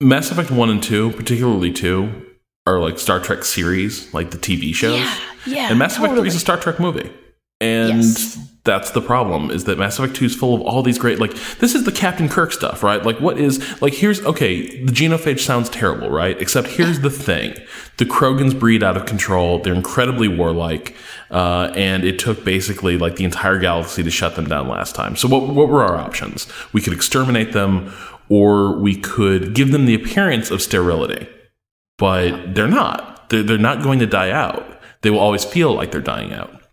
Mass 0.00 0.30
Effect 0.30 0.50
1 0.50 0.70
and 0.70 0.82
2, 0.82 1.12
particularly 1.12 1.72
2, 1.72 2.26
are 2.66 2.78
like 2.78 2.98
Star 2.98 3.20
Trek 3.20 3.44
series, 3.44 4.12
like 4.12 4.32
the 4.32 4.38
TV 4.38 4.74
shows. 4.74 5.00
Yeah, 5.00 5.18
yeah. 5.46 5.70
and 5.70 5.78
Mass 5.78 5.96
Effect 5.96 6.14
3 6.14 6.28
is 6.28 6.34
a 6.34 6.40
Star 6.40 6.58
Trek 6.58 6.78
movie. 6.78 7.10
And 7.60 7.94
Yes. 7.94 8.38
That's 8.64 8.92
the 8.92 9.02
problem 9.02 9.50
is 9.50 9.64
that 9.64 9.78
Mass 9.78 9.98
Effect 9.98 10.16
2 10.16 10.24
is 10.24 10.34
full 10.34 10.54
of 10.54 10.62
all 10.62 10.82
these 10.82 10.98
great 10.98 11.18
like 11.18 11.34
this 11.58 11.74
is 11.74 11.84
the 11.84 11.92
Captain 11.92 12.30
Kirk 12.30 12.50
stuff, 12.50 12.82
right? 12.82 13.04
Like 13.04 13.20
what 13.20 13.38
is 13.38 13.80
like 13.82 13.92
here's 13.92 14.24
okay, 14.24 14.82
the 14.84 14.90
genophage 14.90 15.40
sounds 15.40 15.68
terrible, 15.68 16.08
right? 16.08 16.40
Except 16.40 16.68
here's 16.68 17.00
the 17.00 17.10
thing. 17.10 17.54
The 17.98 18.06
Krogans 18.06 18.58
breed 18.58 18.82
out 18.82 18.96
of 18.96 19.04
control. 19.04 19.58
They're 19.58 19.74
incredibly 19.74 20.28
warlike. 20.28 20.96
Uh, 21.30 21.72
and 21.76 22.04
it 22.04 22.18
took 22.18 22.42
basically 22.44 22.96
like 22.96 23.16
the 23.16 23.24
entire 23.24 23.58
galaxy 23.58 24.02
to 24.02 24.10
shut 24.10 24.34
them 24.34 24.46
down 24.46 24.66
last 24.66 24.94
time. 24.94 25.14
So 25.14 25.28
what 25.28 25.46
what 25.48 25.68
were 25.68 25.84
our 25.84 25.96
options? 25.96 26.48
We 26.72 26.80
could 26.80 26.94
exterminate 26.94 27.52
them 27.52 27.92
or 28.30 28.78
we 28.78 28.96
could 28.96 29.54
give 29.54 29.72
them 29.72 29.84
the 29.84 29.94
appearance 29.94 30.50
of 30.50 30.62
sterility, 30.62 31.28
but 31.98 32.54
they're 32.54 32.66
not. 32.66 33.28
They're, 33.28 33.42
they're 33.42 33.58
not 33.58 33.82
going 33.82 33.98
to 33.98 34.06
die 34.06 34.30
out. 34.30 34.80
They 35.02 35.10
will 35.10 35.18
always 35.18 35.44
feel 35.44 35.74
like 35.74 35.90
they're 35.90 36.00
dying 36.00 36.32
out. 36.32 36.63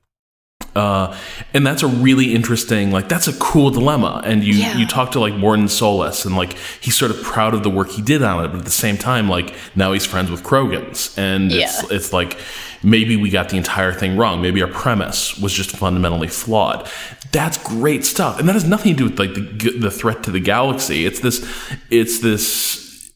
Uh, 0.76 1.16
and 1.54 1.68
that's 1.68 1.84
a 1.84 1.88
really 1.88 2.34
interesting, 2.34 2.92
like 2.92 3.10
that's 3.10 3.28
a 3.28 3.34
cool 3.34 3.72
dilemma. 3.72 4.22
And 4.24 4.44
you 4.44 4.54
Yeah. 4.54 4.78
you 4.78 4.88
talk 4.88 5.12
to 5.12 5.20
like 5.20 5.34
Mordin 5.34 5.70
Solus, 5.70 6.24
and 6.26 6.36
like 6.38 6.56
he's 6.80 6.98
sort 6.98 7.12
of 7.12 7.22
proud 7.24 7.54
of 7.54 7.64
the 7.64 7.70
work 7.70 7.90
he 7.90 8.02
did 8.02 8.24
on 8.24 8.44
it, 8.46 8.48
but 8.50 8.60
at 8.60 8.66
the 8.66 8.72
same 8.72 8.98
time, 8.98 9.28
like 9.28 9.54
now 9.76 9.92
he's 9.92 10.06
friends 10.06 10.32
with 10.32 10.44
Krogans, 10.44 11.18
and 11.18 11.52
it's 11.52 11.84
Yeah. 11.84 11.96
it's 11.96 12.14
like 12.14 12.38
maybe 12.84 13.16
we 13.18 13.30
got 13.30 13.50
the 13.50 13.58
entire 13.58 13.92
thing 13.92 14.16
wrong. 14.18 14.42
Maybe 14.42 14.62
our 14.62 14.68
premise 14.70 15.38
was 15.38 15.54
just 15.54 15.72
fundamentally 15.72 16.28
flawed. 16.30 16.88
That's 17.34 17.58
great 17.58 18.06
stuff, 18.06 18.40
and 18.40 18.48
that 18.48 18.54
has 18.54 18.64
nothing 18.66 18.94
to 18.96 18.98
do 18.98 19.04
with 19.10 19.20
like 19.20 19.34
the 19.34 19.78
the 19.78 19.92
threat 19.92 20.24
to 20.24 20.32
the 20.32 20.40
galaxy. 20.40 21.06
It's 21.06 21.20
this 21.20 21.46
it's 21.90 22.20
this 22.20 23.12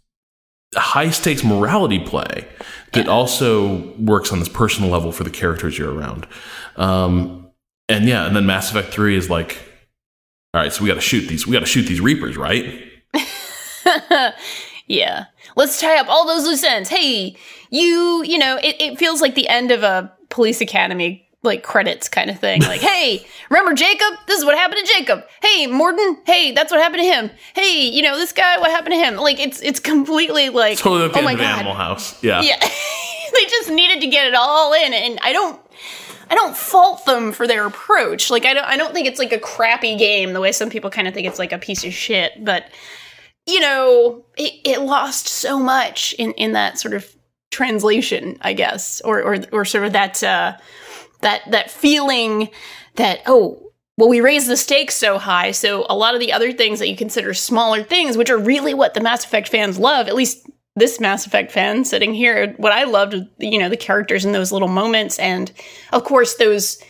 high 0.75 1.09
stakes 1.09 1.41
morality 1.43 1.99
play 1.99 2.45
that 2.91 3.07
also 3.07 3.93
works 3.97 4.31
on 4.33 4.39
this 4.39 4.49
personal 4.49 4.89
level 4.89 5.11
for 5.13 5.23
the 5.23 5.29
characters 5.29 5.77
you're 5.77 5.93
around. 5.93 6.27
Um, 6.77 7.44
and 7.89 8.05
yeah, 8.05 8.25
and 8.25 8.35
then 8.35 8.45
Mass 8.45 8.69
Effect 8.69 8.93
Three 8.93 9.15
is 9.15 9.29
like, 9.29 9.57
all 10.53 10.61
right, 10.61 10.71
so 10.71 10.83
we 10.83 10.87
got 10.87 10.95
to 10.95 11.01
shoot 11.01 11.27
these. 11.27 11.45
We 11.45 11.53
got 11.53 11.59
to 11.59 11.65
shoot 11.65 11.83
these 11.83 12.01
Reapers, 12.01 12.37
right? 12.37 12.83
yeah. 14.87 15.25
Let's 15.55 15.79
tie 15.79 15.97
up 15.99 16.07
all 16.07 16.25
those 16.27 16.45
loose 16.45 16.63
ends. 16.63 16.89
Hey, 16.89 17.35
you, 17.69 18.23
you 18.23 18.37
know, 18.37 18.57
it, 18.57 18.75
it 18.79 18.97
feels 18.97 19.21
like 19.21 19.35
the 19.35 19.47
end 19.47 19.71
of 19.71 19.83
a 19.83 20.11
police 20.29 20.61
academy 20.61 21.25
like 21.45 21.63
credits 21.63 22.09
kind 22.09 22.29
of 22.29 22.39
thing. 22.39 22.61
Like, 22.61 22.81
hey, 22.81 23.25
remember 23.49 23.73
Jacob? 23.73 24.17
This 24.27 24.39
is 24.39 24.45
what 24.45 24.57
happened 24.57 24.85
to 24.85 24.93
Jacob. 24.93 25.23
Hey, 25.41 25.67
Mordin, 25.67 26.17
hey, 26.25 26.51
that's 26.51 26.71
what 26.71 26.81
happened 26.81 27.03
to 27.03 27.07
him. 27.07 27.29
Hey, 27.53 27.87
you 27.89 28.01
know, 28.01 28.17
this 28.17 28.31
guy, 28.31 28.57
what 28.57 28.71
happened 28.71 28.93
to 28.93 28.99
him? 28.99 29.15
Like 29.15 29.39
it's 29.39 29.61
it's 29.61 29.79
completely 29.79 30.49
like 30.49 30.77
Totally 30.77 31.11
oh 31.13 31.21
my 31.21 31.35
god. 31.35 31.59
Animal 31.59 31.75
House. 31.75 32.21
Yeah. 32.23 32.41
Yeah. 32.41 32.57
they 33.33 33.45
just 33.45 33.69
needed 33.69 34.01
to 34.01 34.07
get 34.07 34.27
it 34.27 34.35
all 34.35 34.73
in 34.73 34.93
and 34.93 35.19
I 35.21 35.33
don't 35.33 35.59
I 36.29 36.35
don't 36.35 36.55
fault 36.55 37.05
them 37.05 37.31
for 37.31 37.47
their 37.47 37.65
approach. 37.65 38.29
Like 38.29 38.45
I 38.45 38.53
don't 38.53 38.65
I 38.65 38.77
don't 38.77 38.93
think 38.93 39.07
it's 39.07 39.19
like 39.19 39.33
a 39.33 39.39
crappy 39.39 39.97
game 39.97 40.33
the 40.33 40.41
way 40.41 40.51
some 40.51 40.69
people 40.69 40.89
kind 40.89 41.07
of 41.07 41.13
think 41.13 41.27
it's 41.27 41.39
like 41.39 41.51
a 41.51 41.57
piece 41.57 41.83
of 41.83 41.93
shit, 41.93 42.43
but 42.43 42.65
you 43.45 43.59
know, 43.59 44.25
it, 44.37 44.53
it 44.63 44.81
lost 44.81 45.27
so 45.27 45.59
much 45.59 46.13
in 46.17 46.31
in 46.33 46.53
that 46.53 46.79
sort 46.79 46.93
of 46.93 47.15
translation, 47.51 48.37
I 48.41 48.53
guess, 48.53 49.01
or 49.01 49.21
or 49.21 49.37
or 49.51 49.65
sort 49.65 49.85
of 49.85 49.93
that 49.93 50.23
uh 50.23 50.57
that 51.21 51.41
that 51.51 51.71
feeling 51.71 52.49
that 52.95 53.21
oh 53.27 53.71
well 53.97 54.09
we 54.09 54.21
raised 54.21 54.47
the 54.47 54.57
stakes 54.57 54.95
so 54.95 55.17
high 55.17 55.51
so 55.51 55.85
a 55.89 55.95
lot 55.95 56.13
of 56.13 56.19
the 56.19 56.33
other 56.33 56.51
things 56.51 56.79
that 56.79 56.89
you 56.89 56.95
consider 56.95 57.33
smaller 57.33 57.83
things 57.83 58.17
which 58.17 58.29
are 58.29 58.37
really 58.37 58.73
what 58.73 58.93
the 58.93 59.01
mass 59.01 59.25
effect 59.25 59.49
fans 59.49 59.79
love 59.79 60.07
at 60.07 60.15
least 60.15 60.49
this 60.75 60.99
mass 60.99 61.25
effect 61.25 61.51
fan 61.51 61.85
sitting 61.85 62.13
here 62.13 62.53
what 62.57 62.71
i 62.71 62.83
loved 62.83 63.15
you 63.39 63.57
know 63.57 63.69
the 63.69 63.77
characters 63.77 64.25
in 64.25 64.31
those 64.31 64.51
little 64.51 64.67
moments 64.67 65.17
and 65.19 65.51
of 65.93 66.03
course 66.03 66.35
those 66.35 66.81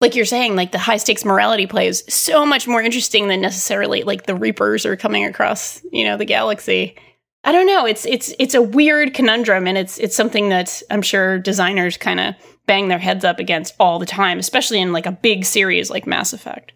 like 0.00 0.14
you're 0.14 0.24
saying 0.24 0.56
like 0.56 0.72
the 0.72 0.78
high 0.78 0.96
stakes 0.96 1.24
morality 1.24 1.66
play 1.66 1.86
is 1.86 2.04
so 2.08 2.44
much 2.44 2.66
more 2.66 2.82
interesting 2.82 3.28
than 3.28 3.40
necessarily 3.40 4.02
like 4.02 4.26
the 4.26 4.34
reapers 4.34 4.84
are 4.84 4.96
coming 4.96 5.24
across 5.24 5.80
you 5.92 6.04
know 6.04 6.16
the 6.16 6.24
galaxy 6.24 6.96
I 7.42 7.52
don't 7.52 7.66
know. 7.66 7.86
It's 7.86 8.04
it's 8.04 8.34
it's 8.38 8.54
a 8.54 8.60
weird 8.60 9.14
conundrum, 9.14 9.66
and 9.66 9.78
it's 9.78 9.98
it's 9.98 10.14
something 10.14 10.50
that 10.50 10.82
I'm 10.90 11.00
sure 11.00 11.38
designers 11.38 11.96
kind 11.96 12.20
of 12.20 12.34
bang 12.66 12.88
their 12.88 12.98
heads 12.98 13.24
up 13.24 13.38
against 13.38 13.74
all 13.80 13.98
the 13.98 14.06
time, 14.06 14.38
especially 14.38 14.80
in 14.80 14.92
like 14.92 15.06
a 15.06 15.12
big 15.12 15.46
series 15.46 15.90
like 15.90 16.06
Mass 16.06 16.32
Effect. 16.32 16.72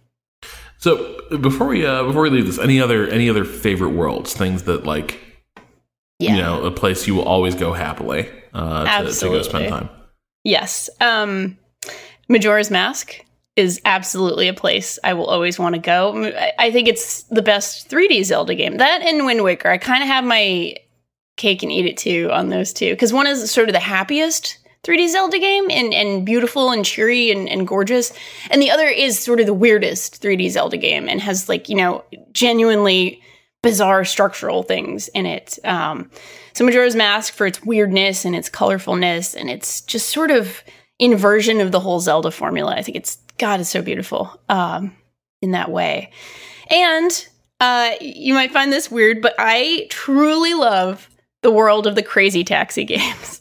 So 0.78 1.18
before 1.38 1.66
we 1.66 1.84
uh, 1.84 2.04
before 2.04 2.22
we 2.22 2.30
leave 2.30 2.46
this, 2.46 2.58
any 2.58 2.80
other 2.80 3.06
any 3.08 3.28
other 3.28 3.44
favorite 3.44 3.90
worlds? 3.90 4.32
Things 4.32 4.62
that 4.62 4.84
like 4.84 5.20
Yeah. 6.18 6.36
you 6.36 6.42
know 6.42 6.62
a 6.64 6.70
place 6.70 7.06
you 7.06 7.14
will 7.16 7.24
always 7.24 7.54
go 7.54 7.72
happily 7.72 8.28
uh, 8.52 9.02
to, 9.02 9.12
to 9.12 9.26
go 9.28 9.42
spend 9.42 9.68
time. 9.68 9.88
Yes. 10.44 10.88
Um, 11.00 11.58
Majora's 12.28 12.70
Mask 12.70 13.14
is 13.56 13.80
absolutely 13.84 14.48
a 14.48 14.54
place 14.54 14.98
I 15.04 15.14
will 15.14 15.26
always 15.26 15.58
want 15.58 15.74
to 15.74 15.80
go. 15.80 16.24
I- 16.26 16.52
I 16.58 16.70
think 16.70 16.88
it's 16.88 17.22
the 17.24 17.42
best 17.42 17.88
3D 17.90 18.24
Zelda 18.24 18.54
game. 18.54 18.76
That 18.78 19.02
and 19.02 19.26
Wind 19.26 19.42
Waker. 19.42 19.68
I 19.70 19.78
kind 19.78 20.02
of 20.02 20.08
have 20.08 20.24
my 20.24 20.74
cake 21.36 21.62
and 21.62 21.72
eat 21.72 21.86
it 21.86 21.96
too 21.96 22.30
on 22.32 22.48
those 22.48 22.72
two 22.72 22.90
because 22.90 23.12
one 23.12 23.26
is 23.26 23.50
sort 23.50 23.68
of 23.68 23.72
the 23.72 23.80
happiest 23.80 24.58
3D 24.84 25.08
Zelda 25.08 25.38
game 25.38 25.68
and, 25.70 25.92
and 25.94 26.24
beautiful 26.26 26.70
and 26.70 26.84
cheery 26.84 27.30
and, 27.30 27.48
and 27.48 27.66
gorgeous, 27.66 28.12
and 28.50 28.60
the 28.62 28.70
other 28.70 28.86
is 28.86 29.18
sort 29.18 29.40
of 29.40 29.46
the 29.46 29.54
weirdest 29.54 30.22
3D 30.22 30.50
Zelda 30.50 30.76
game 30.76 31.08
and 31.08 31.20
has 31.20 31.48
like 31.48 31.68
you 31.68 31.74
know 31.76 32.04
genuinely 32.32 33.20
bizarre 33.64 34.04
structural 34.04 34.62
things 34.62 35.08
in 35.08 35.26
it. 35.26 35.58
Um, 35.64 36.10
so 36.52 36.64
Majora's 36.64 36.94
Mask 36.94 37.32
for 37.34 37.46
its 37.46 37.62
weirdness 37.64 38.24
and 38.24 38.36
its 38.36 38.48
colorfulness 38.48 39.34
and 39.34 39.50
its 39.50 39.80
just 39.80 40.10
sort 40.10 40.30
of 40.30 40.62
inversion 41.00 41.60
of 41.60 41.72
the 41.72 41.80
whole 41.80 41.98
Zelda 42.00 42.30
formula. 42.30 42.74
I 42.76 42.82
think 42.82 42.96
it's 42.96 43.16
God, 43.38 43.58
is 43.58 43.68
so 43.68 43.82
beautiful 43.82 44.40
um, 44.48 44.94
in 45.42 45.50
that 45.50 45.70
way. 45.70 46.12
And 46.70 47.10
uh, 47.60 47.92
you 48.00 48.34
might 48.34 48.52
find 48.52 48.72
this 48.72 48.90
weird, 48.90 49.20
but 49.20 49.34
I 49.38 49.86
truly 49.90 50.54
love 50.54 51.08
the 51.42 51.50
world 51.50 51.86
of 51.88 51.94
the 51.96 52.02
Crazy 52.02 52.44
Taxi 52.44 52.84
games. 52.94 53.40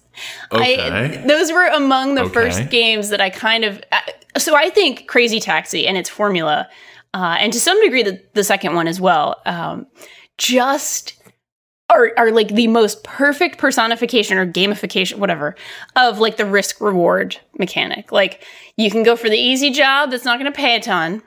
Okay. 0.51 0.79
I, 0.79 1.07
those 1.27 1.51
were 1.51 1.67
among 1.67 2.15
the 2.15 2.23
Okay. 2.23 2.33
first 2.33 2.69
games 2.69 3.09
that 3.09 3.21
I 3.21 3.29
kind 3.29 3.63
of. 3.63 3.81
uh, 3.91 3.99
So 4.37 4.55
I 4.55 4.69
think 4.69 5.07
Crazy 5.07 5.39
Taxi 5.39 5.87
and 5.87 5.97
its 5.97 6.09
formula, 6.09 6.67
uh, 7.13 7.37
and 7.39 7.53
to 7.53 7.59
some 7.59 7.81
degree 7.81 8.03
the, 8.03 8.21
the 8.33 8.43
second 8.43 8.75
one 8.75 8.87
as 8.87 8.99
well, 8.99 9.41
um, 9.45 9.85
just 10.37 11.13
are, 11.89 12.11
are 12.17 12.31
like 12.31 12.49
the 12.49 12.67
most 12.67 13.03
perfect 13.03 13.57
personification 13.57 14.37
or 14.37 14.51
gamification, 14.51 15.17
whatever, 15.17 15.55
of 15.95 16.19
like 16.19 16.37
the 16.37 16.45
risk 16.45 16.81
reward 16.81 17.37
mechanic. 17.59 18.11
Like 18.11 18.43
you 18.77 18.89
can 18.89 19.03
go 19.03 19.15
for 19.15 19.29
the 19.29 19.37
easy 19.37 19.69
job 19.69 20.11
that's 20.11 20.25
not 20.25 20.39
going 20.39 20.51
to 20.51 20.55
pay 20.55 20.75
a 20.75 20.79
ton, 20.79 21.21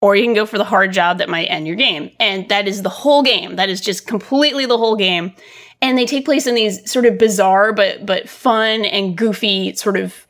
or 0.00 0.16
you 0.16 0.24
can 0.24 0.34
go 0.34 0.46
for 0.46 0.58
the 0.58 0.64
hard 0.64 0.92
job 0.92 1.18
that 1.18 1.28
might 1.28 1.46
end 1.46 1.66
your 1.66 1.76
game. 1.76 2.10
And 2.18 2.48
that 2.48 2.68
is 2.68 2.82
the 2.82 2.88
whole 2.88 3.22
game. 3.22 3.56
That 3.56 3.68
is 3.68 3.80
just 3.80 4.06
completely 4.06 4.66
the 4.66 4.78
whole 4.78 4.96
game. 4.96 5.34
And 5.80 5.96
they 5.96 6.06
take 6.06 6.24
place 6.24 6.46
in 6.46 6.54
these 6.54 6.90
sort 6.90 7.06
of 7.06 7.18
bizarre 7.18 7.72
but 7.72 8.04
but 8.04 8.28
fun 8.28 8.84
and 8.84 9.16
goofy 9.16 9.74
sort 9.74 9.96
of 9.96 10.26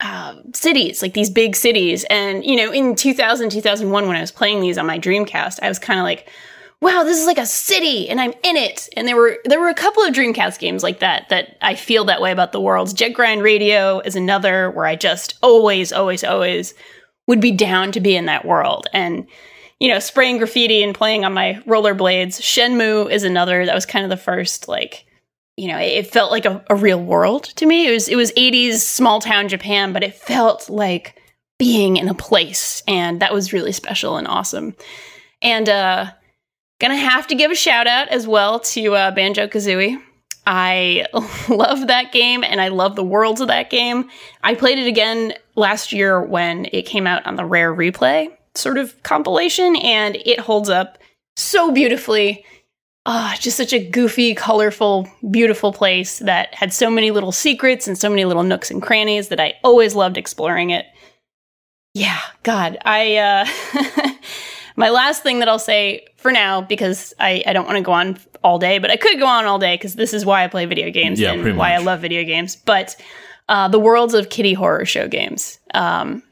uh, 0.00 0.34
cities, 0.52 1.02
like 1.02 1.14
these 1.14 1.30
big 1.30 1.56
cities. 1.56 2.04
And 2.10 2.44
you 2.44 2.56
know, 2.56 2.72
in 2.72 2.96
2000, 2.96 3.50
2001, 3.50 4.06
when 4.06 4.16
I 4.16 4.20
was 4.20 4.32
playing 4.32 4.60
these 4.60 4.78
on 4.78 4.86
my 4.86 4.98
Dreamcast, 4.98 5.58
I 5.62 5.68
was 5.68 5.78
kind 5.78 6.00
of 6.00 6.04
like, 6.04 6.28
wow, 6.80 7.02
this 7.02 7.18
is 7.18 7.26
like 7.26 7.38
a 7.38 7.46
city 7.46 8.08
and 8.08 8.20
I'm 8.20 8.32
in 8.42 8.56
it. 8.56 8.88
And 8.96 9.08
there 9.08 9.16
were 9.16 9.38
there 9.44 9.60
were 9.60 9.68
a 9.68 9.74
couple 9.74 10.02
of 10.02 10.14
Dreamcast 10.14 10.58
games 10.58 10.82
like 10.82 11.00
that 11.00 11.28
that 11.30 11.56
I 11.62 11.74
feel 11.74 12.04
that 12.04 12.20
way 12.20 12.32
about 12.32 12.52
the 12.52 12.60
worlds. 12.60 12.92
Jet 12.92 13.10
Grind 13.10 13.42
Radio 13.42 14.00
is 14.00 14.16
another 14.16 14.70
where 14.70 14.86
I 14.86 14.96
just 14.96 15.38
always, 15.42 15.92
always, 15.92 16.24
always 16.24 16.74
would 17.26 17.40
be 17.40 17.52
down 17.52 17.90
to 17.92 18.00
be 18.00 18.16
in 18.16 18.26
that 18.26 18.44
world. 18.44 18.86
And 18.92 19.26
you 19.80 19.88
know, 19.88 19.98
spraying 19.98 20.38
graffiti 20.38 20.82
and 20.82 20.94
playing 20.94 21.24
on 21.24 21.34
my 21.34 21.60
rollerblades. 21.66 22.40
Shenmue 22.40 23.10
is 23.10 23.24
another 23.24 23.66
that 23.66 23.74
was 23.74 23.86
kind 23.86 24.04
of 24.04 24.10
the 24.10 24.16
first 24.16 24.68
like 24.68 25.06
you 25.56 25.68
know, 25.68 25.78
it 25.78 26.06
felt 26.06 26.30
like 26.30 26.44
a, 26.44 26.64
a 26.68 26.74
real 26.74 27.02
world 27.02 27.44
to 27.44 27.66
me. 27.66 27.88
It 27.88 27.92
was 27.92 28.08
it 28.08 28.16
was 28.16 28.32
80s 28.32 28.78
small 28.78 29.20
town 29.20 29.48
Japan, 29.48 29.92
but 29.92 30.02
it 30.02 30.14
felt 30.14 30.68
like 30.68 31.20
being 31.58 31.96
in 31.96 32.08
a 32.08 32.14
place 32.14 32.82
and 32.88 33.20
that 33.20 33.32
was 33.32 33.52
really 33.52 33.72
special 33.72 34.16
and 34.16 34.26
awesome. 34.26 34.74
And 35.42 35.68
uh 35.68 36.10
gonna 36.80 36.96
have 36.96 37.26
to 37.28 37.34
give 37.34 37.50
a 37.50 37.54
shout 37.56 37.86
out 37.86 38.08
as 38.08 38.26
well 38.26 38.60
to 38.60 38.94
uh, 38.94 39.10
Banjo 39.12 39.46
Kazooie. 39.46 40.00
I 40.46 41.06
love 41.48 41.86
that 41.86 42.12
game 42.12 42.44
and 42.44 42.60
I 42.60 42.68
love 42.68 42.96
the 42.96 43.04
worlds 43.04 43.40
of 43.40 43.48
that 43.48 43.70
game. 43.70 44.10
I 44.42 44.54
played 44.54 44.78
it 44.78 44.86
again 44.86 45.34
last 45.54 45.92
year 45.92 46.20
when 46.22 46.66
it 46.72 46.82
came 46.82 47.06
out 47.06 47.24
on 47.26 47.36
the 47.36 47.44
Rare 47.44 47.74
Replay 47.74 48.30
sort 48.54 48.78
of 48.78 49.02
compilation, 49.02 49.76
and 49.76 50.16
it 50.16 50.40
holds 50.40 50.68
up 50.68 50.98
so 51.36 51.72
beautifully. 51.72 52.44
Ah, 53.06 53.36
just 53.38 53.56
such 53.56 53.72
a 53.74 53.84
goofy, 53.84 54.34
colorful, 54.34 55.06
beautiful 55.30 55.72
place 55.72 56.20
that 56.20 56.54
had 56.54 56.72
so 56.72 56.88
many 56.88 57.10
little 57.10 57.32
secrets 57.32 57.86
and 57.86 57.98
so 57.98 58.08
many 58.08 58.24
little 58.24 58.42
nooks 58.42 58.70
and 58.70 58.82
crannies 58.82 59.28
that 59.28 59.40
I 59.40 59.54
always 59.62 59.94
loved 59.94 60.16
exploring 60.16 60.70
it. 60.70 60.86
Yeah, 61.92 62.20
God, 62.42 62.78
I 62.84 63.16
uh 63.16 64.12
my 64.76 64.88
last 64.88 65.22
thing 65.22 65.40
that 65.40 65.48
I'll 65.48 65.58
say 65.58 66.06
for 66.16 66.32
now, 66.32 66.62
because 66.62 67.12
I, 67.20 67.42
I 67.46 67.52
don't 67.52 67.66
want 67.66 67.76
to 67.76 67.82
go 67.82 67.92
on 67.92 68.18
all 68.42 68.58
day, 68.58 68.78
but 68.78 68.90
I 68.90 68.96
could 68.96 69.18
go 69.18 69.26
on 69.26 69.44
all 69.44 69.58
day 69.58 69.74
because 69.74 69.94
this 69.94 70.12
is 70.14 70.24
why 70.24 70.42
I 70.42 70.48
play 70.48 70.64
video 70.64 70.90
games 70.90 71.20
Yeah, 71.20 71.32
and 71.32 71.56
why 71.56 71.72
I 71.72 71.78
love 71.78 72.00
video 72.00 72.24
games. 72.24 72.56
But 72.56 72.96
uh, 73.48 73.68
the 73.68 73.78
worlds 73.78 74.14
of 74.14 74.30
Kitty 74.30 74.56
Horrorshow 74.56 75.10
games 75.10 75.58
um, 75.74 76.22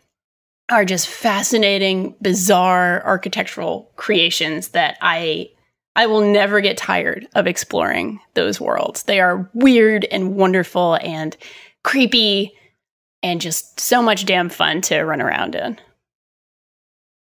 are 0.70 0.85
just 0.85 1.07
fascinating, 1.07 2.16
bizarre 2.23 3.03
architectural 3.05 3.91
creations 3.97 4.68
that 4.68 4.97
I 5.03 5.51
I 5.95 6.07
will 6.07 6.22
never 6.22 6.61
get 6.61 6.76
tired 6.78 7.28
of 7.34 7.47
exploring 7.47 8.20
those 8.34 8.61
worlds. 8.61 9.03
They 9.03 9.20
are 9.20 9.51
weird 9.53 10.05
and 10.07 10.34
wonderful 10.36 10.95
and 11.03 11.36
creepy 11.84 12.53
and 13.22 13.40
just 13.40 13.78
so 13.78 14.01
much 14.03 14.24
damn 14.24 14.49
fun 14.49 14.80
to 14.82 15.03
run 15.03 15.20
around 15.20 15.55
in. 15.55 15.78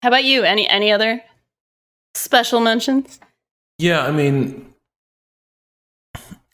How 0.03 0.09
about 0.09 0.25
you? 0.25 0.43
Any 0.43 0.67
any 0.67 0.91
other 0.91 1.21
special 2.13 2.59
mentions? 2.59 3.19
Yeah, 3.79 4.03
I 4.05 4.11
mean, 4.11 4.73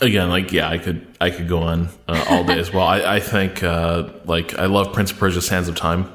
again, 0.02 0.30
like 0.30 0.52
yeah, 0.52 0.70
I 0.70 0.78
could 0.78 1.06
I 1.20 1.30
could 1.30 1.48
go 1.48 1.60
on 1.60 1.90
uh, 2.08 2.26
all 2.30 2.44
day 2.44 2.60
as 2.60 2.72
well. 2.72 2.86
I, 2.88 3.16
I 3.16 3.20
think 3.20 3.64
uh, 3.64 4.10
like 4.26 4.58
I 4.58 4.68
love 4.68 4.94
Prince 4.94 5.12
of 5.12 5.18
Persia: 5.18 5.42
Sands 5.42 5.68
of 5.68 5.76
Time, 5.76 6.06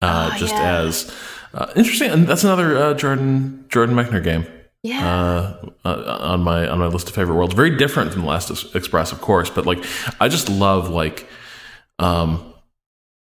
uh, 0.00 0.30
Oh, 0.32 0.38
just 0.38 0.54
yeah. 0.54 0.78
as 0.78 1.14
uh, 1.54 1.66
interesting. 1.76 2.10
And 2.10 2.26
that's 2.26 2.44
another 2.44 2.76
uh, 2.78 2.94
Jordan 2.94 3.64
Jordan 3.68 3.94
Mechner 3.96 4.22
game 4.22 4.46
Yeah. 4.82 5.06
uh, 5.06 5.66
uh, 5.84 6.18
on 6.20 6.40
my 6.40 6.66
on 6.66 6.78
my 6.78 6.86
list 6.86 7.08
of 7.08 7.14
favorite 7.14 7.34
worlds. 7.36 7.54
Very 7.54 7.76
different 7.76 8.12
from 8.12 8.22
the 8.22 8.28
Last 8.28 8.74
Express, 8.74 9.12
of 9.12 9.20
course, 9.20 9.50
but 9.50 9.66
like 9.66 9.84
I 10.20 10.28
just 10.28 10.48
love 10.48 10.88
like 10.88 11.28
um, 11.98 12.54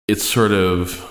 it's 0.07 0.23
sort 0.23 0.51
of 0.51 1.07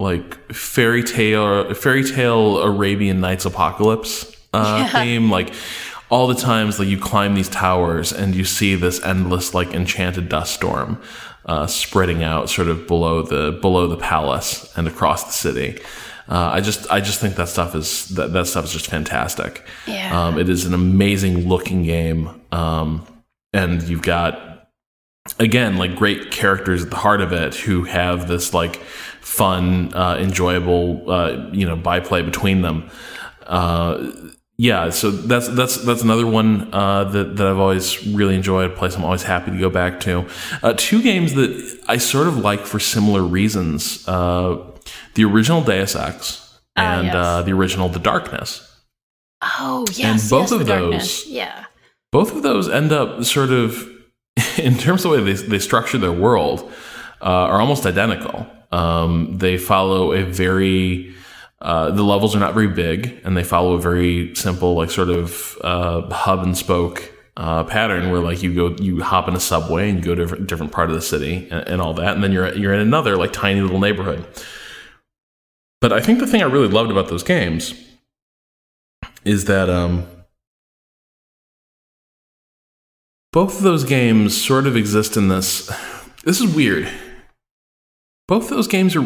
like 0.00 0.52
fairy 0.52 1.02
tale 1.02 1.72
fairy 1.74 2.04
tale 2.04 2.58
Arabian 2.58 3.20
Nights 3.20 3.44
apocalypse 3.44 4.30
uh, 4.52 4.88
Yeah. 4.92 5.02
theme. 5.02 5.30
Like 5.30 5.52
all 6.10 6.26
the 6.26 6.34
times 6.34 6.78
like 6.78 6.88
you 6.88 6.98
climb 6.98 7.34
these 7.34 7.48
towers 7.48 8.12
and 8.12 8.34
you 8.34 8.44
see 8.44 8.74
this 8.74 9.02
endless 9.02 9.54
like 9.54 9.72
enchanted 9.72 10.28
dust 10.28 10.54
storm 10.54 11.00
uh, 11.46 11.66
spreading 11.66 12.22
out 12.22 12.48
sort 12.50 12.68
of 12.68 12.86
below 12.86 13.22
the 13.22 13.58
below 13.60 13.86
the 13.88 13.96
palace 13.96 14.72
and 14.76 14.86
across 14.86 15.24
the 15.24 15.32
city. 15.32 15.80
Uh, 16.28 16.50
I 16.54 16.60
just 16.60 16.90
I 16.90 17.00
just 17.00 17.20
think 17.20 17.36
that 17.36 17.48
stuff 17.48 17.74
is 17.74 18.08
that, 18.10 18.32
that 18.32 18.46
stuff 18.46 18.64
is 18.64 18.72
just 18.72 18.86
fantastic. 18.86 19.66
Yeah. 19.86 20.26
Um, 20.26 20.38
it 20.38 20.48
is 20.48 20.64
an 20.64 20.74
amazing 20.74 21.48
looking 21.48 21.82
game, 21.82 22.40
um, 22.50 23.06
and 23.52 23.82
you've 23.82 24.02
got 24.02 24.70
again 25.38 25.76
like 25.76 25.96
great 25.96 26.30
characters 26.30 26.84
at 26.84 26.90
the 26.90 26.96
heart 26.96 27.20
of 27.20 27.32
it 27.32 27.54
who 27.54 27.84
have 27.84 28.28
this 28.28 28.54
like 28.54 28.76
fun, 29.20 29.92
uh, 29.94 30.16
enjoyable 30.18 31.10
uh, 31.10 31.50
you 31.52 31.66
know 31.66 31.76
byplay 31.76 32.22
between 32.22 32.62
them. 32.62 32.90
Uh, 33.46 34.10
yeah, 34.56 34.90
so 34.90 35.10
that's 35.10 35.48
that's 35.48 35.76
that's 35.84 36.02
another 36.02 36.26
one 36.26 36.72
uh, 36.72 37.04
that 37.04 37.36
that 37.36 37.46
I've 37.46 37.58
always 37.58 38.06
really 38.06 38.36
enjoyed. 38.36 38.70
A 38.70 38.74
place 38.74 38.96
I'm 38.96 39.04
always 39.04 39.24
happy 39.24 39.50
to 39.50 39.58
go 39.58 39.68
back 39.68 39.98
to. 40.00 40.28
Uh, 40.62 40.74
two 40.76 41.02
games 41.02 41.34
that 41.34 41.80
I 41.88 41.96
sort 41.96 42.28
of 42.28 42.38
like 42.38 42.60
for 42.60 42.78
similar 42.78 43.22
reasons: 43.22 44.06
uh, 44.06 44.58
the 45.14 45.24
original 45.24 45.62
Deus 45.62 45.94
Ex 45.96 46.40
Ah, 46.76 46.98
and 46.98 47.06
yes. 47.06 47.14
uh, 47.14 47.42
the 47.42 47.52
original 47.52 47.88
The 47.88 48.00
Darkness. 48.00 48.68
oh 49.42 49.84
yes. 49.92 50.28
both 50.30 50.50
yes, 50.50 50.52
of 50.52 50.58
those- 50.60 50.66
darkness. 50.68 51.26
Yeah. 51.28 51.64
both 52.12 52.34
of 52.34 52.42
those 52.42 52.68
end 52.68 52.92
up 52.92 53.22
sort 53.24 53.50
of 53.50 53.88
in 54.58 54.76
terms 54.76 55.04
of 55.04 55.10
the 55.12 55.16
way 55.22 55.32
they, 55.32 55.40
they 55.42 55.58
structure 55.58 55.98
their 55.98 56.12
world 56.12 56.70
uh, 57.22 57.24
are 57.50 57.60
almost 57.60 57.86
identical 57.86 58.46
um, 58.72 59.38
they 59.38 59.56
follow 59.56 60.12
a 60.12 60.24
very 60.24 61.14
uh, 61.62 61.90
the 61.92 62.02
levels 62.02 62.34
are 62.34 62.40
not 62.40 62.52
very 62.54 62.66
big 62.68 63.20
and 63.24 63.36
they 63.36 63.44
follow 63.44 63.74
a 63.74 63.80
very 63.80 64.34
simple 64.34 64.74
like 64.74 64.90
sort 64.90 65.08
of 65.10 65.56
uh, 65.62 66.02
hub 66.12 66.42
and 66.42 66.56
spoke 66.56 67.12
uh, 67.36 67.62
pattern 67.64 68.10
where 68.10 68.20
like 68.20 68.42
you 68.42 68.52
go 68.54 68.74
you 68.82 69.00
hop 69.02 69.28
in 69.28 69.34
a 69.36 69.40
subway 69.40 69.88
and 69.90 69.98
you 70.00 70.04
go 70.04 70.14
to 70.14 70.22
a 70.22 70.24
different, 70.26 70.46
different 70.48 70.72
part 70.72 70.88
of 70.90 70.94
the 70.96 71.02
city 71.02 71.46
and, 71.52 71.68
and 71.68 71.80
all 71.80 71.94
that 71.94 72.14
and 72.14 72.22
then 72.24 72.32
you're 72.32 72.52
you're 72.56 72.74
in 72.74 72.80
another 72.80 73.16
like 73.16 73.32
tiny 73.32 73.60
little 73.60 73.80
neighborhood 73.80 74.24
but 75.84 75.92
i 75.92 76.00
think 76.00 76.18
the 76.18 76.26
thing 76.26 76.40
i 76.42 76.46
really 76.46 76.68
loved 76.78 76.90
about 76.90 77.08
those 77.08 77.22
games 77.22 77.74
is 79.24 79.44
that 79.46 79.68
um, 79.68 80.06
both 83.32 83.56
of 83.58 83.62
those 83.62 83.84
games 83.84 84.36
sort 84.40 84.66
of 84.66 84.76
exist 84.76 85.16
in 85.16 85.28
this. 85.28 85.70
This 86.24 86.40
is 86.40 86.54
weird. 86.54 86.88
Both 88.28 88.44
of 88.44 88.50
those 88.50 88.68
games 88.68 88.94
are 88.96 89.04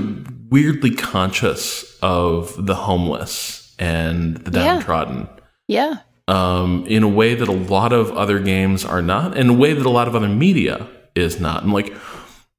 weirdly 0.50 0.90
conscious 0.94 1.98
of 2.02 2.66
the 2.66 2.74
homeless 2.74 3.74
and 3.78 4.36
the 4.38 4.58
Yeah. 4.58 4.74
downtrodden 4.74 5.28
Yeah. 5.66 5.98
um, 6.28 6.84
in 6.86 7.02
a 7.02 7.08
way 7.08 7.34
that 7.34 7.48
a 7.48 7.52
lot 7.52 7.92
of 7.92 8.10
other 8.12 8.38
games 8.38 8.84
are 8.84 9.02
not, 9.02 9.36
in 9.36 9.48
a 9.48 9.52
way 9.54 9.72
that 9.72 9.86
a 9.86 9.90
lot 9.90 10.08
of 10.08 10.14
other 10.14 10.28
media 10.28 10.86
is 11.14 11.40
not. 11.40 11.62
And 11.62 11.72
like, 11.72 11.92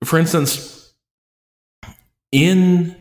for 0.04 0.18
instance, 0.18 0.92
in 2.32 2.99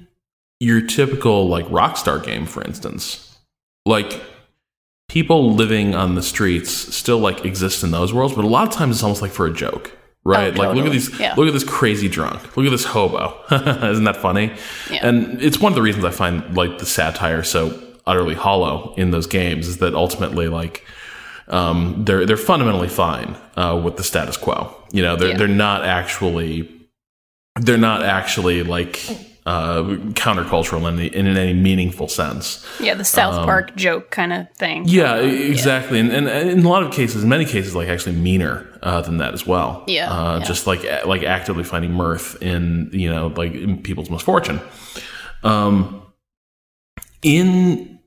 your 0.60 0.80
typical 0.80 1.48
like 1.48 1.66
Rockstar 1.66 2.22
game, 2.24 2.46
for 2.46 2.62
instance, 2.64 3.36
like 3.86 4.20
people 5.08 5.54
living 5.54 5.94
on 5.94 6.14
the 6.14 6.22
streets 6.22 6.70
still 6.70 7.18
like 7.18 7.44
exist 7.44 7.82
in 7.84 7.90
those 7.90 8.12
worlds, 8.12 8.34
but 8.34 8.44
a 8.44 8.48
lot 8.48 8.66
of 8.68 8.74
times 8.74 8.96
it's 8.96 9.02
almost 9.02 9.22
like 9.22 9.30
for 9.32 9.46
a 9.46 9.52
joke. 9.52 9.92
Right, 10.24 10.52
Oh, 10.54 10.58
like 10.58 10.68
look 10.74 10.84
at 10.84 10.90
totally. 10.90 10.90
these, 10.90 11.18
Yeah. 11.20 11.34
look 11.36 11.46
at 11.46 11.54
this 11.54 11.64
crazy 11.64 12.08
drunk, 12.08 12.56
look 12.56 12.66
at 12.66 12.70
this 12.70 12.84
hobo. 12.84 13.34
Isn't 13.90 14.04
that 14.04 14.16
funny? 14.16 14.52
Yeah. 14.90 15.06
And 15.08 15.40
it's 15.40 15.58
one 15.58 15.72
of 15.72 15.76
the 15.76 15.80
reasons 15.82 16.04
I 16.04 16.10
find 16.10 16.54
like 16.56 16.78
the 16.78 16.84
satire 16.86 17.42
so 17.42 17.80
utterly 18.06 18.34
hollow 18.34 18.94
in 18.96 19.10
those 19.10 19.26
games 19.26 19.68
is 19.68 19.78
that 19.78 19.94
ultimately 19.94 20.48
like 20.48 20.84
um, 21.48 22.04
they're 22.04 22.26
they're 22.26 22.36
fundamentally 22.36 22.88
fine 22.88 23.36
uh, 23.56 23.80
with 23.82 23.96
the 23.96 24.02
status 24.04 24.36
quo. 24.36 24.74
You 24.92 25.00
know, 25.02 25.16
they're 25.16 25.30
Yeah. 25.30 25.36
they're 25.38 25.48
not 25.48 25.84
actually 25.84 26.68
they're 27.58 27.78
not 27.78 28.02
actually 28.02 28.62
like 28.64 29.00
uh, 29.46 29.82
countercultural 30.12 30.88
in, 30.88 30.98
any, 30.98 31.06
in 31.08 31.26
any 31.26 31.54
meaningful 31.54 32.08
sense. 32.08 32.66
Yeah. 32.80 32.94
The 32.94 33.04
South 33.04 33.44
Park 33.44 33.76
joke 33.76 34.10
kind 34.10 34.32
of 34.32 34.50
thing. 34.54 34.82
Um, 34.82 34.88
Yeah, 34.88 35.16
exactly. 35.16 35.98
And, 35.98 36.12
and, 36.12 36.28
and 36.28 36.50
in 36.50 36.64
a 36.64 36.68
lot 36.68 36.82
of 36.82 36.92
cases, 36.92 37.22
in 37.22 37.28
many 37.28 37.44
cases, 37.44 37.74
like 37.74 37.88
actually 37.88 38.16
meaner 38.16 38.68
uh, 38.82 39.00
than 39.00 39.18
that 39.18 39.34
as 39.34 39.46
well. 39.46 39.84
Yeah, 39.86 40.10
uh, 40.10 40.38
yeah. 40.38 40.44
just 40.44 40.66
like 40.66 40.84
like 41.04 41.22
actively 41.22 41.64
finding 41.64 41.92
mirth 41.92 42.40
in 42.42 42.90
you 42.92 43.10
know 43.10 43.28
like 43.28 43.54
in 43.54 43.82
people's 43.82 44.10
misfortune. 44.10 44.60
Um, 45.42 46.02
in 47.22 48.00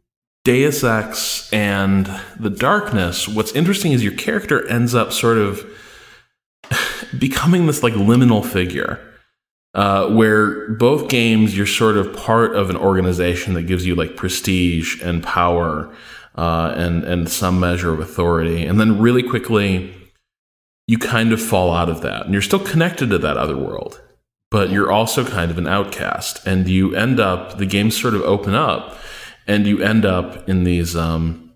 Deus 0.44 0.84
Ex 0.84 1.52
and 1.54 2.10
the 2.40 2.50
Darkness, 2.50 3.28
what's 3.28 3.52
interesting 3.52 3.92
is 3.92 4.04
your 4.04 4.14
character 4.14 4.68
ends 4.68 4.96
up 4.96 5.12
sort 5.12 5.38
of 5.38 5.66
becoming 7.20 7.68
this 7.68 7.84
like 7.84 7.94
liminal 7.94 8.46
figure. 8.46 9.00
Uh, 9.74 10.10
where 10.10 10.70
both 10.72 11.08
games 11.08 11.56
you're 11.56 11.66
sort 11.66 11.96
of 11.96 12.14
part 12.14 12.54
of 12.58 12.70
an 12.70 12.76
organization 12.76 13.54
that 13.54 13.62
gives 13.62 13.86
you 13.86 13.96
like 13.96 14.18
prestige 14.18 15.02
and 15.02 15.24
power 15.24 15.90
uh, 16.36 16.74
and 16.76 17.06
and 17.06 17.30
some 17.30 17.58
measure 17.58 17.94
of 17.94 18.00
authority, 18.02 18.66
and 18.66 18.82
then 18.82 19.00
really 19.00 19.24
quickly 19.24 19.94
you 20.88 20.98
kind 20.98 21.32
of 21.32 21.42
fall 21.42 21.74
out 21.74 21.88
of 21.88 22.02
that, 22.02 22.26
and 22.26 22.34
you're 22.34 22.42
still 22.42 22.60
connected 22.60 23.10
to 23.10 23.18
that 23.18 23.38
other 23.38 23.56
world, 23.56 24.02
but 24.50 24.72
you're 24.72 24.92
also 24.92 25.24
kind 25.24 25.50
of 25.50 25.58
an 25.58 25.68
outcast, 25.68 26.46
and 26.46 26.68
you 26.68 26.94
end 26.94 27.22
up 27.22 27.58
the 27.58 27.66
games 27.66 28.00
sort 28.00 28.14
of 28.14 28.22
open 28.24 28.54
up, 28.54 28.98
and 29.48 29.66
you 29.66 29.82
end 29.82 30.04
up 30.04 30.50
in 30.50 30.66
these 30.66 30.98
um, 30.98 31.54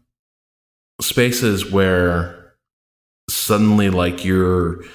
spaces 1.01 1.69
where 1.69 2.53
suddenly 3.29 3.89
like 3.89 4.23
you're 4.23 4.85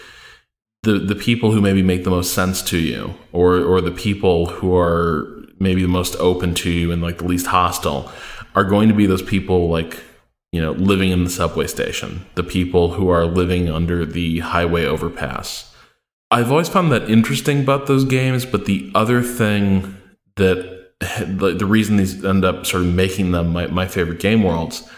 the 0.83 0.99
the 0.99 1.15
people 1.15 1.53
who 1.53 1.61
maybe 1.61 1.83
make 1.83 2.05
the 2.05 2.11
most 2.11 2.33
sense 2.33 2.63
to 2.63 2.79
you 2.79 3.15
or 3.33 3.59
or 3.59 3.81
the 3.81 3.91
people 3.91 4.47
who 4.47 4.77
are 4.77 5.47
maybe 5.59 5.83
the 5.83 5.89
most 5.89 6.17
open 6.17 6.55
to 6.55 6.71
you 6.71 6.91
and 6.91 7.03
like 7.03 7.19
the 7.19 7.25
least 7.25 7.47
hostile 7.47 8.11
are 8.55 8.65
going 8.65 8.89
to 8.89 8.95
be 8.95 9.07
those 9.07 9.23
people 9.23 9.69
like 9.69 10.03
you 10.53 10.61
know 10.61 10.73
living 10.73 11.11
in 11.11 11.25
the 11.25 11.31
subway 11.31 11.67
station 11.67 12.25
the 12.35 12.43
people 12.43 12.93
who 12.93 13.09
are 13.09 13.27
living 13.27 13.69
under 13.69 14.05
the 14.05 14.41
highway 14.41 14.85
overpass. 14.85 15.67
I've 16.33 16.51
always 16.51 16.69
found 16.69 16.93
that 16.93 17.11
interesting 17.11 17.61
about 17.61 17.87
those 17.87 18.05
games 18.05 18.47
but 18.47 18.65
the 18.65 18.91
other 18.95 19.23
thing 19.23 19.97
that 20.37 20.81
the, 21.01 21.55
the 21.59 21.67
reason 21.67 21.97
these 21.97 22.25
end 22.25 22.45
up 22.45 22.67
sort 22.67 22.83
of 22.83 22.95
making 22.95 23.33
them 23.33 23.53
my, 23.53 23.67
my 23.67 23.87
favorite 23.87 24.21
game 24.21 24.43
worlds 24.43 24.89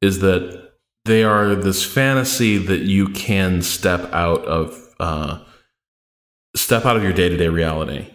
is 0.00 0.20
that 0.20 0.72
they 1.04 1.22
are 1.24 1.54
this 1.54 1.84
fantasy 1.84 2.56
that 2.56 2.80
you 2.80 3.08
can 3.08 3.62
step 3.62 4.12
out 4.12 4.44
of 4.44 4.89
uh, 5.00 5.38
step 6.56 6.84
out 6.84 6.96
of 6.96 7.02
your 7.02 7.12
day-to-day 7.12 7.48
reality 7.48 8.06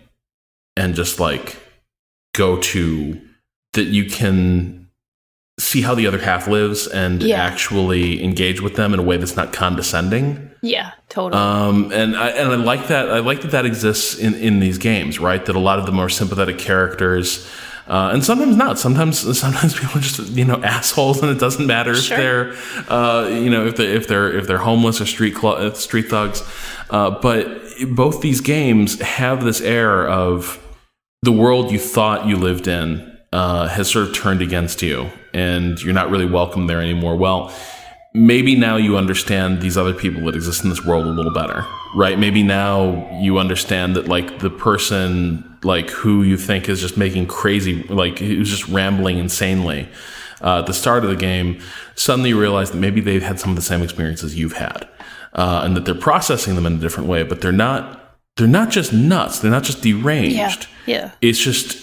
and 0.77 0.93
just 0.95 1.19
like 1.19 1.57
go 2.33 2.57
to 2.59 3.19
that 3.73 3.83
you 3.85 4.05
can 4.05 4.87
see 5.59 5.81
how 5.81 5.95
the 5.95 6.05
other 6.05 6.19
half 6.19 6.47
lives 6.47 6.85
and 6.87 7.23
Yeah. 7.23 7.41
actually 7.41 8.21
engage 8.23 8.61
with 8.61 8.75
them 8.75 8.93
in 8.93 8.99
a 8.99 9.03
way 9.03 9.15
that's 9.17 9.37
not 9.37 9.53
condescending 9.53 10.51
Yeah. 10.61 10.91
Totally. 11.09 11.41
um, 11.41 11.91
and 11.93 12.15
I 12.17 12.29
and 12.29 12.49
I 12.51 12.55
like 12.55 12.87
that. 12.87 13.09
I 13.09 13.19
like 13.19 13.41
that 13.41 13.51
that 13.51 13.65
exists 13.65 14.17
in 14.17 14.33
in 14.35 14.59
these 14.59 14.77
games, 14.77 15.19
right? 15.19 15.45
That 15.45 15.55
a 15.55 15.59
lot 15.59 15.79
of 15.79 15.85
the 15.85 15.91
more 15.93 16.09
sympathetic 16.09 16.57
characters, 16.57 17.47
uh, 17.87 18.09
and 18.13 18.23
sometimes 18.23 18.55
not. 18.55 18.79
Sometimes 18.79 19.19
sometimes 19.39 19.73
people 19.79 19.97
are 19.97 20.01
just 20.01 20.19
you 20.31 20.45
know 20.45 20.61
assholes, 20.63 21.21
and 21.21 21.29
it 21.31 21.39
doesn't 21.39 21.65
matter 21.67 21.95
Sure. 21.95 22.49
if 22.49 22.57
they're 22.87 22.93
uh, 22.93 23.27
you 23.29 23.49
know 23.49 23.65
if 23.67 23.75
they 23.77 23.87
if 23.87 24.07
they're 24.07 24.31
if 24.37 24.47
they're 24.47 24.57
homeless 24.59 24.99
or 25.01 25.05
street 25.05 25.35
cl- 25.37 25.55
uh, 25.57 25.73
street 25.73 26.09
thugs. 26.09 26.43
Uh, 26.89 27.09
but 27.19 27.47
both 27.95 28.21
these 28.21 28.41
games 28.41 28.99
have 29.01 29.43
this 29.43 29.59
air 29.61 30.07
of 30.07 30.59
the 31.23 31.31
world 31.31 31.71
you 31.71 31.79
thought 31.79 32.27
you 32.27 32.37
lived 32.37 32.67
in 32.67 33.17
uh, 33.33 33.67
has 33.67 33.89
sort 33.89 34.07
of 34.07 34.13
turned 34.15 34.41
against 34.41 34.81
you, 34.81 35.09
and 35.33 35.81
you're 35.81 35.93
not 35.93 36.09
really 36.11 36.27
welcome 36.27 36.67
there 36.67 36.79
anymore. 36.81 37.15
Well, 37.15 37.51
maybe 38.13 38.55
now 38.55 38.77
you 38.77 38.95
understand 38.97 39.61
these 39.61 39.77
other 39.77 39.93
people 39.93 40.23
that 40.25 40.35
exist 40.35 40.63
in 40.63 40.69
this 40.69 40.85
world 40.85 41.05
a 41.05 41.09
little 41.09 41.33
better, 41.33 41.65
right? 41.95 42.19
Maybe 42.19 42.43
now 42.43 43.09
you 43.19 43.37
understand 43.39 43.95
that 43.95 44.07
like 44.07 44.39
the 44.39 44.49
person 44.49 45.57
like 45.63 45.89
who 45.89 46.21
you 46.23 46.37
think 46.37 46.69
is 46.69 46.81
just 46.81 46.97
making 46.97 47.27
crazy, 47.27 47.83
like 47.83 48.19
who's 48.19 48.49
just 48.49 48.67
rambling 48.67 49.17
insanely. 49.17 49.89
uh, 50.41 50.59
at 50.59 50.67
the 50.67 50.73
start 50.73 51.03
of 51.03 51.09
the 51.09 51.15
game, 51.15 51.59
suddenly 51.95 52.29
you 52.29 52.39
realize 52.39 52.71
that 52.71 52.77
maybe 52.77 53.01
they've 53.01 53.23
had 53.23 53.39
some 53.39 53.49
of 53.49 53.55
the 53.55 53.61
same 53.61 53.81
experiences 53.81 54.35
you've 54.35 54.53
had, 54.53 54.87
uh, 55.33 55.61
and 55.63 55.75
that 55.75 55.85
they're 55.85 55.95
processing 55.95 56.55
them 56.55 56.65
in 56.65 56.73
a 56.73 56.77
different 56.77 57.09
way. 57.09 57.23
But 57.23 57.41
they're 57.41 57.51
not. 57.51 58.01
They're 58.37 58.47
not 58.47 58.69
just 58.69 58.91
nuts. 58.91 59.39
They're 59.39 59.49
not 59.49 59.63
just 59.63 59.81
deranged. 59.81 60.35
Yeah. 60.35 60.55
Yeah. 60.85 61.11
It's 61.21 61.39
just 61.39 61.77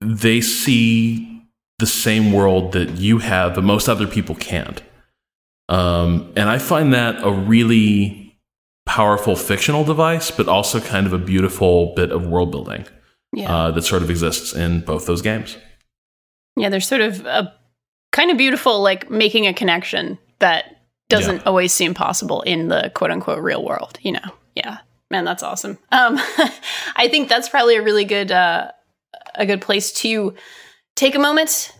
they 0.00 0.40
see 0.40 1.44
the 1.78 1.86
same 1.86 2.32
world 2.32 2.72
that 2.72 2.92
you 2.96 3.18
have, 3.18 3.54
but 3.54 3.62
most 3.62 3.90
other 3.90 4.06
people 4.06 4.34
can't. 4.34 4.82
Um, 5.68 6.32
and 6.34 6.48
I 6.48 6.56
find 6.56 6.94
that 6.94 7.22
a 7.22 7.30
really 7.30 8.27
powerful 8.88 9.36
fictional 9.36 9.84
device, 9.84 10.30
but 10.30 10.48
also 10.48 10.80
kind 10.80 11.06
of 11.06 11.12
a 11.12 11.18
beautiful 11.18 11.92
bit 11.94 12.10
of 12.10 12.26
world 12.26 12.50
building 12.50 12.86
Yeah. 13.34 13.54
uh, 13.54 13.70
that 13.72 13.82
sort 13.82 14.02
of 14.02 14.08
exists 14.10 14.54
in 14.54 14.80
both 14.80 15.06
those 15.06 15.20
games. 15.22 15.56
yeah. 16.56 16.70
There's 16.70 16.88
sort 16.88 17.02
of 17.02 17.24
a 17.26 17.54
kind 18.12 18.30
of 18.30 18.36
beautiful, 18.38 18.80
like 18.82 19.10
making 19.10 19.46
a 19.46 19.52
connection 19.54 20.18
that 20.40 20.64
doesn't 21.08 21.36
Yeah. 21.36 21.42
always 21.46 21.72
seem 21.72 21.92
possible 21.94 22.40
in 22.42 22.68
the 22.68 22.90
quote 22.94 23.10
unquote 23.10 23.42
real 23.42 23.62
world, 23.64 23.98
you 24.02 24.12
know? 24.12 24.28
Yeah. 24.56 24.78
Man, 25.10 25.24
that's 25.24 25.42
awesome. 25.42 25.78
Um, 25.92 26.18
I 26.96 27.08
think 27.10 27.28
that's 27.28 27.48
probably 27.48 27.76
a 27.76 27.82
really 27.82 28.04
good, 28.04 28.32
uh, 28.32 28.72
a 29.34 29.46
good 29.46 29.60
place 29.60 29.92
to 30.02 30.34
take 30.96 31.14
a 31.14 31.18
moment, 31.18 31.72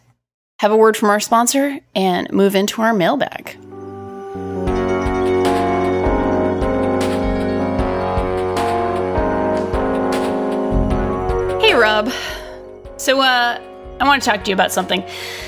have 0.61 0.71
a 0.73 0.77
word 0.77 0.97
from 0.97 1.11
our 1.11 1.21
sponsor, 1.21 1.79
and 1.95 2.31
move 2.33 2.55
into 2.55 2.81
our 2.83 2.93
mailbag. 2.95 3.57
Rob. 11.79 12.11
So, 12.97 13.21
uh, 13.21 13.61
I 14.01 14.05
want 14.05 14.23
to 14.23 14.31
talk 14.31 14.45
to 14.45 14.51
you 14.51 14.55
about 14.55 14.73
something. 14.73 15.03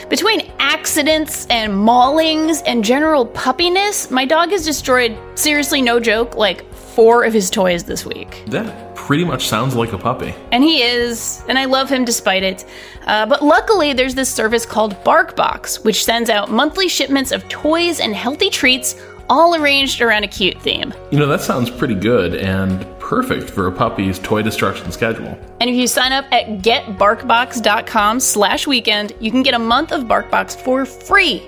Between 0.09 0.51
accidents 0.59 1.47
and 1.47 1.73
maulings 1.73 2.63
and 2.67 2.85
general 2.85 3.27
puppiness, 3.27 4.11
my 4.11 4.25
dog 4.25 4.51
has 4.51 4.65
destroyed, 4.65 5.17
seriously, 5.37 5.81
no 5.81 6.01
joke, 6.01 6.35
like 6.37 6.73
four 6.75 7.23
of 7.23 7.33
his 7.33 7.49
toys 7.49 7.85
this 7.85 8.05
week. 8.05 8.43
That 8.49 8.97
pretty 8.97 9.25
much 9.25 9.47
sounds 9.47 9.77
like 9.77 9.93
a 9.93 9.99
puppy. 9.99 10.35
And 10.51 10.65
he 10.65 10.83
is, 10.83 11.45
and 11.49 11.59
I 11.59 11.67
love 11.67 11.89
him 11.89 12.05
despite 12.05 12.43
it. 12.43 12.65
Uh, 13.07 13.27
but 13.27 13.43
luckily, 13.43 13.93
there's 13.93 14.17
this 14.17 14.29
service 14.29 14.67
called 14.67 14.95
BarkBox, 15.05 15.85
which 15.85 16.05
sends 16.05 16.29
out 16.29 16.51
monthly 16.51 16.89
shipments 16.89 17.31
of 17.31 17.49
toys 17.49 18.01
and 18.01 18.15
healthy 18.15 18.51
treats, 18.51 18.95
all 19.31 19.55
arranged 19.55 20.03
around 20.03 20.25
a 20.25 20.29
cute 20.29 20.61
theme. 20.61 20.93
You 21.11 21.19
know, 21.19 21.27
that 21.29 21.41
sounds 21.41 21.71
pretty 21.71 21.95
good 21.95 22.35
and 22.35 22.85
perfect 22.99 23.49
for 23.49 23.67
a 23.67 23.73
puppy's 23.73 24.19
toy 24.19 24.43
destruction 24.43 24.93
schedule. 24.93 25.39
And 25.61 25.71
if 25.71 25.77
you 25.77 25.87
sign 25.87 26.13
up 26.13 26.27
at 26.31 26.47
getbarkbox.com 26.59 28.21
slash 28.21 28.67
weekend, 28.67 29.13
you 29.21 29.31
can 29.31 29.43
get 29.43 29.55
a 29.55 29.59
month 29.59 29.93
of 29.93 30.03
BarkBox 30.03 30.61
for 30.61 30.85
free. 30.85 31.43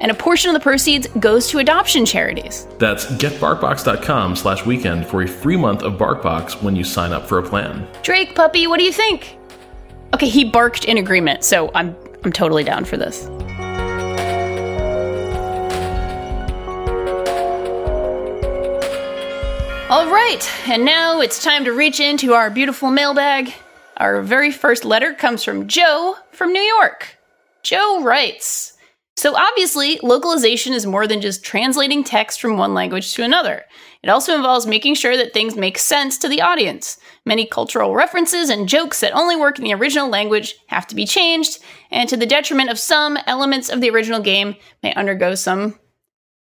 And 0.00 0.10
a 0.12 0.14
portion 0.14 0.50
of 0.50 0.54
the 0.54 0.60
proceeds 0.60 1.06
goes 1.18 1.48
to 1.48 1.58
adoption 1.58 2.04
charities. 2.04 2.68
That's 2.78 3.06
getbarkbox.com 3.06 4.36
slash 4.36 4.66
weekend 4.66 5.06
for 5.06 5.22
a 5.22 5.26
free 5.26 5.56
month 5.56 5.82
of 5.82 5.94
BarkBox 5.94 6.62
when 6.62 6.76
you 6.76 6.84
sign 6.84 7.12
up 7.12 7.26
for 7.26 7.38
a 7.38 7.42
plan. 7.42 7.86
Drake 8.02 8.34
puppy, 8.34 8.66
what 8.66 8.78
do 8.78 8.84
you 8.84 8.92
think? 8.92 9.38
Okay, 10.14 10.28
he 10.28 10.44
barked 10.44 10.84
in 10.84 10.98
agreement, 10.98 11.44
so 11.44 11.70
I'm 11.74 11.96
I'm 12.24 12.32
totally 12.32 12.64
down 12.64 12.84
for 12.84 12.96
this. 12.96 13.28
All 19.90 20.10
right, 20.12 20.46
and 20.68 20.84
now 20.84 21.22
it's 21.22 21.42
time 21.42 21.64
to 21.64 21.72
reach 21.72 21.98
into 21.98 22.34
our 22.34 22.50
beautiful 22.50 22.90
mailbag. 22.90 23.54
Our 23.96 24.20
very 24.20 24.50
first 24.50 24.84
letter 24.84 25.14
comes 25.14 25.42
from 25.42 25.66
Joe 25.66 26.14
from 26.30 26.52
New 26.52 26.60
York. 26.60 27.16
Joe 27.62 28.02
writes 28.02 28.74
So, 29.16 29.34
obviously, 29.34 29.98
localization 30.02 30.74
is 30.74 30.84
more 30.84 31.06
than 31.06 31.22
just 31.22 31.42
translating 31.42 32.04
text 32.04 32.38
from 32.38 32.58
one 32.58 32.74
language 32.74 33.14
to 33.14 33.24
another. 33.24 33.64
It 34.02 34.10
also 34.10 34.34
involves 34.34 34.66
making 34.66 34.96
sure 34.96 35.16
that 35.16 35.32
things 35.32 35.56
make 35.56 35.78
sense 35.78 36.18
to 36.18 36.28
the 36.28 36.42
audience. 36.42 36.98
Many 37.24 37.46
cultural 37.46 37.94
references 37.94 38.50
and 38.50 38.68
jokes 38.68 39.00
that 39.00 39.16
only 39.16 39.36
work 39.36 39.58
in 39.58 39.64
the 39.64 39.72
original 39.72 40.10
language 40.10 40.54
have 40.66 40.86
to 40.88 40.94
be 40.94 41.06
changed, 41.06 41.60
and 41.90 42.10
to 42.10 42.16
the 42.18 42.26
detriment 42.26 42.68
of 42.68 42.78
some, 42.78 43.16
elements 43.26 43.70
of 43.70 43.80
the 43.80 43.88
original 43.88 44.20
game 44.20 44.54
may 44.82 44.92
undergo 44.92 45.34
some 45.34 45.78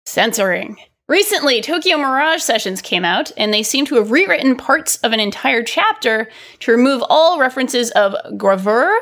censoring. 0.05 0.75
Recently, 1.10 1.60
Tokyo 1.60 1.97
Mirage 1.97 2.43
Sessions 2.43 2.84
came 2.84 3.03
out, 3.03 3.32
and 3.36 3.51
they 3.51 3.64
seem 3.64 3.84
to 3.88 3.95
have 3.95 4.12
rewritten 4.12 4.55
parts 4.55 4.97
of 4.97 5.12
an 5.12 5.20
entire 5.20 5.64
chapter 5.64 6.30
to 6.60 6.72
remove 6.72 7.03
all 7.10 7.39
references 7.39 7.89
of 7.91 8.14
gravure 8.38 8.95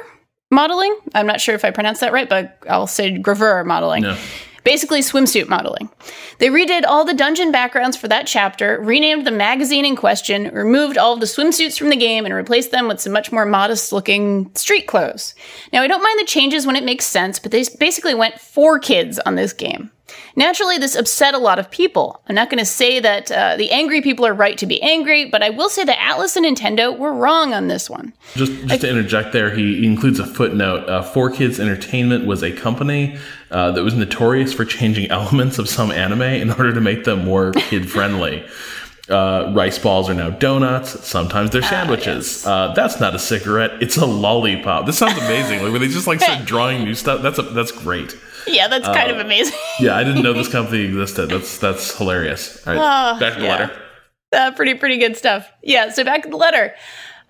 modeling. 0.50 0.98
I'm 1.14 1.28
not 1.28 1.42
sure 1.42 1.54
if 1.54 1.66
I 1.66 1.72
pronounced 1.72 2.00
that 2.00 2.14
right, 2.14 2.30
but 2.30 2.58
I'll 2.70 2.88
say 2.88 3.12
gravure 3.18 3.66
modeling. 3.66 4.04
No. 4.04 4.18
Basically, 4.64 5.02
swimsuit 5.02 5.50
modeling. 5.50 5.90
They 6.40 6.48
redid 6.48 6.84
all 6.88 7.04
the 7.04 7.14
dungeon 7.14 7.52
backgrounds 7.52 7.98
for 7.98 8.08
that 8.08 8.26
chapter, 8.26 8.80
renamed 8.82 9.28
the 9.28 9.32
magazine 9.32 9.84
in 9.84 9.98
question, 9.98 10.50
removed 10.54 10.98
all 10.98 11.14
of 11.14 11.20
the 11.20 11.26
swimsuits 11.26 11.78
from 11.78 11.90
the 11.90 11.98
game, 11.98 12.24
and 12.24 12.34
replaced 12.34 12.72
them 12.72 12.88
with 12.88 13.02
some 13.02 13.12
much 13.12 13.34
more 13.34 13.46
modest 13.46 13.92
looking 13.92 14.50
street 14.56 14.88
clothes. 14.88 15.36
Now, 15.74 15.82
I 15.82 15.88
don't 15.88 16.04
mind 16.04 16.20
the 16.20 16.26
changes 16.26 16.66
when 16.66 16.78
it 16.78 16.86
makes 16.86 17.06
sense, 17.06 17.38
but 17.38 17.52
they 17.52 17.66
basically 17.78 18.14
went 18.14 18.40
for 18.40 18.80
kids 18.80 19.20
on 19.20 19.36
this 19.36 19.52
game. 19.52 19.92
Naturally, 20.36 20.78
this 20.78 20.96
upset 20.96 21.34
a 21.34 21.38
lot 21.38 21.60
of 21.60 21.70
people. 21.72 22.22
I'm 22.28 22.36
not 22.36 22.50
going 22.50 22.60
to 22.60 22.66
say 22.66 23.00
that 23.00 23.32
uh, 23.32 23.56
the 23.58 23.72
angry 23.72 24.02
people 24.02 24.26
are 24.26 24.34
right 24.34 24.58
to 24.58 24.66
be 24.66 24.82
angry, 24.82 25.26
but 25.26 25.44
I 25.44 25.50
will 25.50 25.70
say 25.70 25.84
that 25.84 25.98
Atlus 25.98 26.36
and 26.36 26.46
Nintendo 26.46 26.98
were 26.98 27.14
wrong 27.14 27.54
on 27.54 27.68
this 27.68 27.90
one. 27.90 28.14
Just, 28.36 28.52
just 28.68 28.82
to 28.82 28.90
interject 28.90 29.34
there, 29.34 29.54
he 29.54 29.86
includes 29.86 30.20
a 30.20 30.26
footnote. 30.26 30.88
Uh, 30.88 31.04
4Kids 31.04 31.60
Entertainment 31.60 32.26
was 32.26 32.44
a 32.44 32.52
company 32.52 33.18
uh, 33.52 33.72
that 33.72 33.84
was 33.84 33.96
notorious 33.96 34.54
for 34.54 34.66
changing 34.66 35.10
elements 35.12 35.60
of 35.60 35.68
some 35.68 35.92
anime 35.92 36.22
in 36.22 36.52
order 36.52 36.74
to 36.74 36.82
make 36.82 37.04
them 37.04 37.26
more 37.26 37.52
kid 37.56 37.90
friendly. 37.90 38.46
Uh, 39.10 39.54
rice 39.56 39.80
balls 39.80 40.10
are 40.10 40.14
now 40.14 40.30
donuts. 40.30 41.08
Sometimes 41.08 41.52
they're 41.52 41.62
sandwiches. 41.62 42.46
uh, 42.46 42.74
that's 42.76 43.00
not 43.00 43.16
a 43.16 43.20
cigarette; 43.20 43.82
it's 43.82 43.96
a 43.96 44.06
lollipop. 44.06 44.86
This 44.86 44.98
sounds 44.98 45.18
amazing. 45.18 45.64
Like 45.64 45.72
when 45.72 45.80
they 45.80 45.88
just 45.88 46.08
like 46.08 46.20
start 46.20 46.44
drawing 46.46 46.84
new 46.84 46.94
stuff. 46.94 47.22
That's 47.22 47.40
a, 47.40 47.44
that's 47.44 47.72
great. 47.72 48.18
Yeah, 48.58 48.68
that's 48.68 48.88
kind 48.88 49.12
of 49.12 49.18
amazing. 49.20 49.58
Yeah, 49.80 49.96
I 49.96 50.04
didn't 50.04 50.24
know 50.24 50.34
this 50.34 50.48
company 50.52 50.84
existed. 50.86 51.30
That's 51.30 51.58
that's 51.58 51.98
hilarious. 51.98 52.66
All 52.66 52.74
right, 52.74 52.82
Ah, 52.82 53.18
back 53.20 53.34
to 53.34 53.40
the 53.40 53.46
yeah. 53.46 53.52
letter. 53.52 53.82
Uh, 54.34 54.52
pretty, 54.52 54.74
pretty 54.74 54.98
good 54.98 55.16
stuff. 55.18 55.50
Yeah, 55.64 55.90
so 55.90 56.04
back 56.04 56.24
to 56.24 56.30
the 56.30 56.38
letter. 56.38 56.74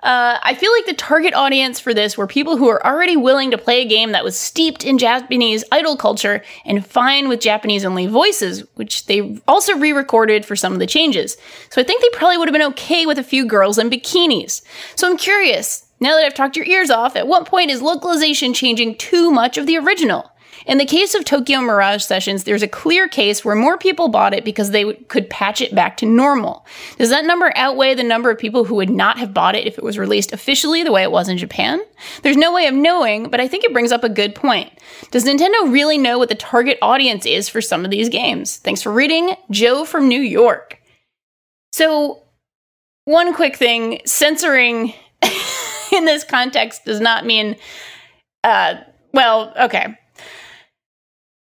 Uh, 0.04 0.38
I 0.44 0.54
feel 0.54 0.72
like 0.72 0.86
the 0.86 0.94
target 0.94 1.34
audience 1.34 1.80
for 1.80 1.92
this 1.92 2.18
were 2.18 2.28
people 2.28 2.56
who 2.58 2.68
are 2.70 2.86
already 2.86 3.18
willing 3.18 3.50
to 3.52 3.58
play 3.58 3.82
a 3.82 3.86
game 3.88 4.12
that 4.12 4.24
was 4.24 4.38
steeped 4.38 4.84
in 4.86 5.00
Japanese 5.00 5.64
idol 5.72 5.98
culture 5.98 6.44
and 6.66 6.86
fine 6.86 7.28
with 7.30 7.40
Japanese 7.40 7.84
only 7.84 8.06
voices, 8.06 8.64
which 8.76 9.08
they 9.08 9.40
also 9.48 9.76
re 9.76 9.92
recorded 9.92 10.46
for 10.46 10.56
some 10.56 10.72
of 10.74 10.78
the 10.80 10.86
changes. 10.86 11.36
So 11.72 11.82
I 11.82 11.84
think 11.84 12.02
they 12.04 12.10
probably 12.18 12.38
would 12.38 12.48
have 12.48 12.54
been 12.54 12.72
okay 12.74 13.08
with 13.08 13.18
a 13.18 13.24
few 13.24 13.46
girls 13.46 13.80
in 13.80 13.90
bikinis. 13.90 14.62
So 14.96 15.10
I'm 15.10 15.18
curious, 15.18 15.88
now 16.00 16.16
that 16.16 16.26
I've 16.26 16.36
talked 16.36 16.56
your 16.56 16.68
ears 16.68 16.92
off, 16.92 17.16
at 17.16 17.28
what 17.28 17.48
point 17.48 17.72
is 17.72 17.82
localization 17.82 18.54
changing 18.54 18.98
too 18.98 19.32
much 19.32 19.58
of 19.58 19.66
the 19.66 19.78
original? 19.78 20.32
In 20.68 20.80
the 20.80 20.86
case 20.86 21.16
of 21.16 21.24
Tokyo 21.24 21.62
Mirage 21.62 22.04
Sessions, 22.04 22.44
there's 22.44 22.62
a 22.62 22.68
clear 22.68 23.08
case 23.08 23.44
where 23.44 23.56
more 23.56 23.78
people 23.78 24.10
bought 24.10 24.34
it 24.34 24.44
because 24.44 24.72
they 24.72 24.84
w- 24.84 25.02
could 25.06 25.30
patch 25.30 25.62
it 25.62 25.74
back 25.74 25.96
to 25.98 26.06
normal. 26.06 26.66
Does 26.98 27.10
that 27.10 27.24
number 27.24 27.54
outweigh 27.56 27.96
the 27.96 28.04
number 28.04 28.30
of 28.30 28.38
people 28.38 28.66
who 28.66 28.76
would 28.76 28.90
not 28.90 29.18
have 29.18 29.34
bought 29.34 29.56
it 29.56 29.66
if 29.66 29.78
it 29.78 29.84
was 29.84 29.98
released 29.98 30.34
officially 30.34 30.84
the 30.84 30.92
way 30.92 31.04
it 31.04 31.12
was 31.12 31.30
in 31.30 31.38
Japan? 31.38 31.80
There's 32.22 32.36
no 32.36 32.54
way 32.54 32.68
of 32.68 32.74
knowing, 32.74 33.30
but 33.30 33.40
I 33.40 33.48
think 33.48 33.64
it 33.64 33.72
brings 33.72 33.94
up 33.94 34.04
a 34.04 34.10
good 34.10 34.36
point. 34.36 34.70
Does 35.10 35.24
Nintendo 35.24 35.72
really 35.72 35.98
know 35.98 36.18
what 36.18 36.28
the 36.28 36.36
target 36.36 36.78
audience 36.82 37.26
is 37.26 37.48
for 37.48 37.62
some 37.62 37.86
of 37.86 37.92
these 37.92 38.10
games? 38.10 38.58
Thanks 38.58 38.82
for 38.82 38.92
reading, 38.92 39.36
Joe 39.50 39.86
from 39.86 40.10
New 40.10 40.22
York. 40.22 40.82
So, 41.72 42.24
one 43.06 43.34
quick 43.34 43.56
thing 43.56 44.02
censoring 44.06 44.94
in 45.94 46.04
this 46.04 46.26
context 46.26 46.84
does 46.84 47.00
not 47.00 47.26
mean, 47.26 47.56
uh, 48.44 48.76
well, 49.14 49.54
okay 49.58 49.96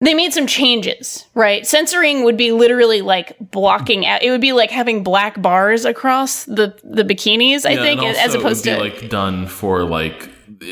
they 0.02 0.14
made 0.14 0.32
some 0.32 0.46
changes, 0.46 1.26
right? 1.34 1.66
Censoring 1.66 2.24
would 2.24 2.36
be 2.36 2.52
literally 2.52 3.00
like 3.02 3.36
blocking 3.40 4.04
out. 4.04 4.22
It 4.22 4.30
would 4.30 4.40
be 4.40 4.52
like 4.52 4.70
having 4.70 5.02
black 5.02 5.40
bars 5.40 5.84
across 5.84 6.44
the 6.44 6.74
the 6.84 7.04
bikinis. 7.04 7.64
I 7.64 7.70
Yeah, 7.74 7.82
think, 7.82 8.02
as 8.02 8.34
opposed 8.34 8.66
it 8.66 8.74
to 8.74 8.80
would 8.82 8.92
be 8.94 9.00
like 9.00 9.10
done 9.10 9.46
for 9.46 9.84
like 9.84 10.28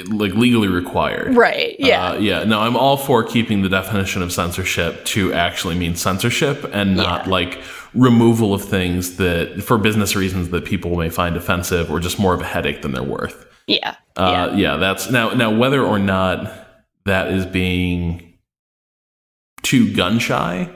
like 0.08 0.34
legally 0.34 0.68
required. 0.68 1.34
right. 1.36 1.74
Yeah, 1.78 2.10
Uh, 2.10 2.14
yeah. 2.18 2.44
No, 2.44 2.60
I'm 2.60 2.76
all 2.76 2.96
for 2.96 3.24
keeping 3.24 3.62
the 3.62 3.68
definition 3.68 4.22
of 4.22 4.30
censorship 4.32 5.04
to 5.06 5.32
actually 5.32 5.74
mean 5.74 5.96
censorship 5.96 6.68
and 6.72 6.96
not 6.96 7.24
Yeah. 7.26 7.30
like 7.32 7.58
removal 7.92 8.54
of 8.54 8.62
things 8.62 9.16
that 9.16 9.62
for 9.64 9.78
business 9.78 10.14
reasons 10.14 10.50
that 10.50 10.64
people 10.64 10.96
may 10.96 11.08
find 11.08 11.36
offensive 11.36 11.90
or 11.90 11.98
just 11.98 12.20
more 12.20 12.34
of 12.34 12.40
a 12.40 12.44
headache 12.44 12.82
than 12.82 12.92
they're 12.92 13.02
worth. 13.02 13.46
yeah, 13.66 13.94
Uh, 14.16 14.50
yeah. 14.52 14.56
yeah, 14.56 14.76
that's 14.76 15.10
now 15.10 15.30
now 15.30 15.50
whether 15.50 15.82
or 15.82 15.98
not 15.98 16.52
that 17.06 17.32
is 17.32 17.44
being 17.46 18.29
too 19.62 19.92
gun 19.94 20.18
shy, 20.18 20.70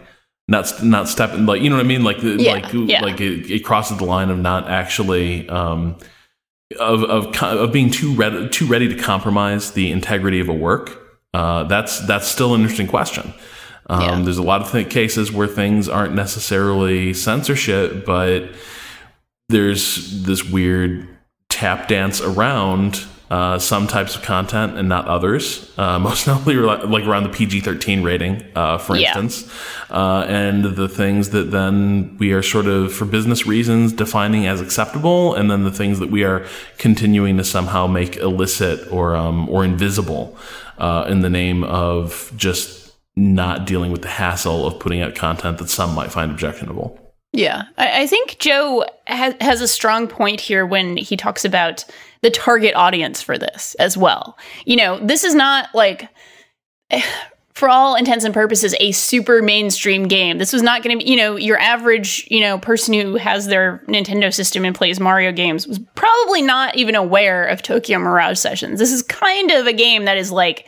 not 0.49 0.83
not 0.83 1.09
stepping 1.09 1.47
like 1.47 1.63
you 1.63 1.71
know 1.71 1.77
what 1.77 1.85
I 1.85 1.89
mean, 1.89 2.05
like 2.05 2.21
the- 2.21 2.37
Yeah, 2.43 2.53
like 2.55 2.73
yeah. 2.73 3.03
like 3.03 3.21
it, 3.21 3.51
it 3.51 3.65
crosses 3.65 3.99
the 3.99 4.05
line 4.05 4.31
of 4.31 4.39
not 4.39 4.69
actually 4.69 5.49
um, 5.49 5.97
of 6.79 7.05
of 7.05 7.37
of 7.43 7.73
being 7.73 7.91
too 7.91 8.15
ready 8.15 8.49
too 8.49 8.67
ready 8.67 8.89
to 8.89 8.97
compromise 9.01 9.73
the 9.73 9.91
integrity 9.91 10.41
of 10.41 10.49
a 10.49 10.55
work. 10.55 11.01
Uh, 11.33 11.65
that's 11.65 12.01
that's 12.07 12.27
still 12.29 12.55
an 12.55 12.61
interesting 12.61 12.87
question. 12.89 13.33
Um, 13.91 14.01
Yeah. 14.01 14.21
There's 14.23 14.39
a 14.39 14.43
lot 14.43 14.63
of 14.63 14.71
th- 14.71 14.89
cases 14.91 15.31
where 15.33 15.47
things 15.49 15.89
aren't 15.89 16.15
necessarily 16.15 17.13
censorship, 17.13 18.07
but 18.07 18.51
there's 19.49 20.23
this 20.25 20.45
weird 20.45 21.09
tap 21.51 21.89
dance 21.89 22.21
around 22.21 23.05
uh, 23.35 23.59
some 23.59 23.87
types 23.89 24.15
of 24.17 24.23
content 24.23 24.79
and 24.79 24.89
not 24.89 25.05
others. 25.09 25.73
Uh, 25.77 25.99
most 26.09 26.27
notably, 26.27 26.55
like 26.55 27.05
around 27.05 27.25
the 27.25 27.29
PG-13 27.31 28.05
rating, 28.05 28.45
uh, 28.55 28.79
for 28.79 28.97
Yeah. 28.97 29.19
instance, 29.19 29.53
uh, 29.91 30.25
and 30.29 30.65
the 30.77 30.89
things 30.89 31.31
that 31.31 31.51
then 31.51 32.17
we 32.19 32.33
are 32.33 32.43
sort 32.43 32.67
of, 32.67 32.93
for 32.93 33.07
business 33.07 33.45
reasons, 33.47 33.93
defining 33.93 34.47
as 34.47 34.61
acceptable, 34.61 35.35
and 35.35 35.51
then 35.51 35.65
the 35.65 35.73
things 35.73 35.99
that 35.99 36.11
we 36.11 36.23
are 36.23 36.47
continuing 36.79 37.37
to 37.39 37.45
somehow 37.45 37.87
make 37.89 38.17
illicit 38.17 38.79
or 38.93 39.17
um, 39.17 39.49
or 39.49 39.65
invisible 39.65 40.37
uh, 40.79 41.05
in 41.09 41.21
the 41.21 41.31
name 41.31 41.65
of 41.65 42.33
just 42.37 42.93
not 43.17 43.67
dealing 43.67 43.91
with 43.93 44.03
the 44.03 44.09
hassle 44.23 44.67
of 44.67 44.79
putting 44.79 45.01
out 45.01 45.15
content 45.15 45.59
that 45.59 45.69
some 45.69 45.95
might 45.95 46.11
find 46.13 46.31
objectionable. 46.31 47.01
Yeah, 47.35 47.65
I, 47.79 48.03
I 48.03 48.07
think 48.07 48.39
Joe 48.39 48.85
has, 49.09 49.35
has 49.41 49.61
a 49.61 49.67
strong 49.67 50.07
point 50.07 50.41
here 50.41 50.65
when 50.65 50.97
he 50.97 51.17
talks 51.17 51.45
about 51.45 51.85
the 52.25 52.31
target 52.31 52.75
audience 52.75 53.21
for 53.21 53.37
this 53.37 53.75
as 53.75 53.99
well. 53.99 54.39
You 54.65 54.77
know, 54.77 54.99
this 54.99 55.25
is 55.25 55.35
not 55.35 55.69
like, 55.75 56.09
for 57.53 57.69
all 57.69 57.95
intents 57.97 58.25
and 58.25 58.33
purposes, 58.33 58.75
a 58.81 58.93
super 58.93 59.43
mainstream 59.43 60.09
game. 60.09 60.39
This 60.39 60.53
was 60.53 60.63
not 60.63 60.83
going 60.83 60.99
to 60.99 61.05
be, 61.05 61.09
you 61.09 61.19
know, 61.19 61.37
your 61.37 61.59
average, 61.59 62.27
you 62.31 62.41
know, 62.41 62.59
person 62.59 62.95
who 62.95 63.17
has 63.17 63.47
their 63.47 63.85
Nintendo 63.87 64.33
system 64.33 64.65
and 64.65 64.75
plays 64.75 64.99
Mario 64.99 65.33
games 65.33 65.69
was 65.69 65.79
probably 65.95 66.41
not 66.41 66.77
even 66.77 66.95
aware 66.95 67.45
of 67.45 67.61
Tokyo 67.61 67.99
Mirage 67.99 68.39
Sessions. 68.39 68.79
This 68.79 68.91
is 68.91 69.03
kind 69.03 69.51
of 69.51 69.67
a 69.67 69.73
game 69.75 70.07
that 70.07 70.17
is 70.17 70.33
like, 70.33 70.67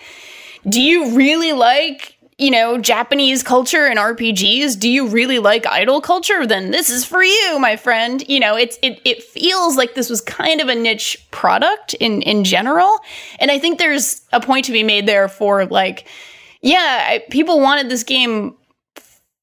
do 0.69 0.83
you 0.83 1.17
really 1.17 1.55
like 1.55 2.16
you 2.39 2.51
know 2.51 2.79
japanese 2.79 3.43
culture 3.43 3.87
and 3.87 3.99
rpgs 3.99 4.79
do 4.79 4.89
you 4.89 5.09
really 5.09 5.39
like 5.39 5.67
idol 5.67 6.01
culture 6.01 6.47
then 6.47 6.71
this 6.71 6.91
is 6.91 7.05
for 7.05 7.23
you 7.23 7.59
my 7.59 7.77
friend 7.77 8.29
you 8.29 8.39
know 8.39 8.57
it's 8.57 8.79
it, 8.83 9.01
it 9.05 9.23
feels 9.23 9.77
like 9.77 9.95
this 9.95 10.11
was 10.11 10.21
kind 10.21 10.61
of 10.61 10.69
a 10.69 10.75
niche 10.75 11.27
product 11.31 11.95
in 11.95 12.23
in 12.23 12.45
general 12.45 12.99
and 13.39 13.51
i 13.51 13.59
think 13.59 13.79
there's 13.79 14.23
a 14.33 14.41
point 14.41 14.65
to 14.65 14.73
be 14.73 14.83
made 14.83 15.07
there 15.07 15.29
for 15.29 15.65
like 15.67 16.07
yeah 16.61 17.07
I, 17.11 17.25
people 17.31 17.61
wanted 17.61 17.89
this 17.89 18.05
game 18.05 18.55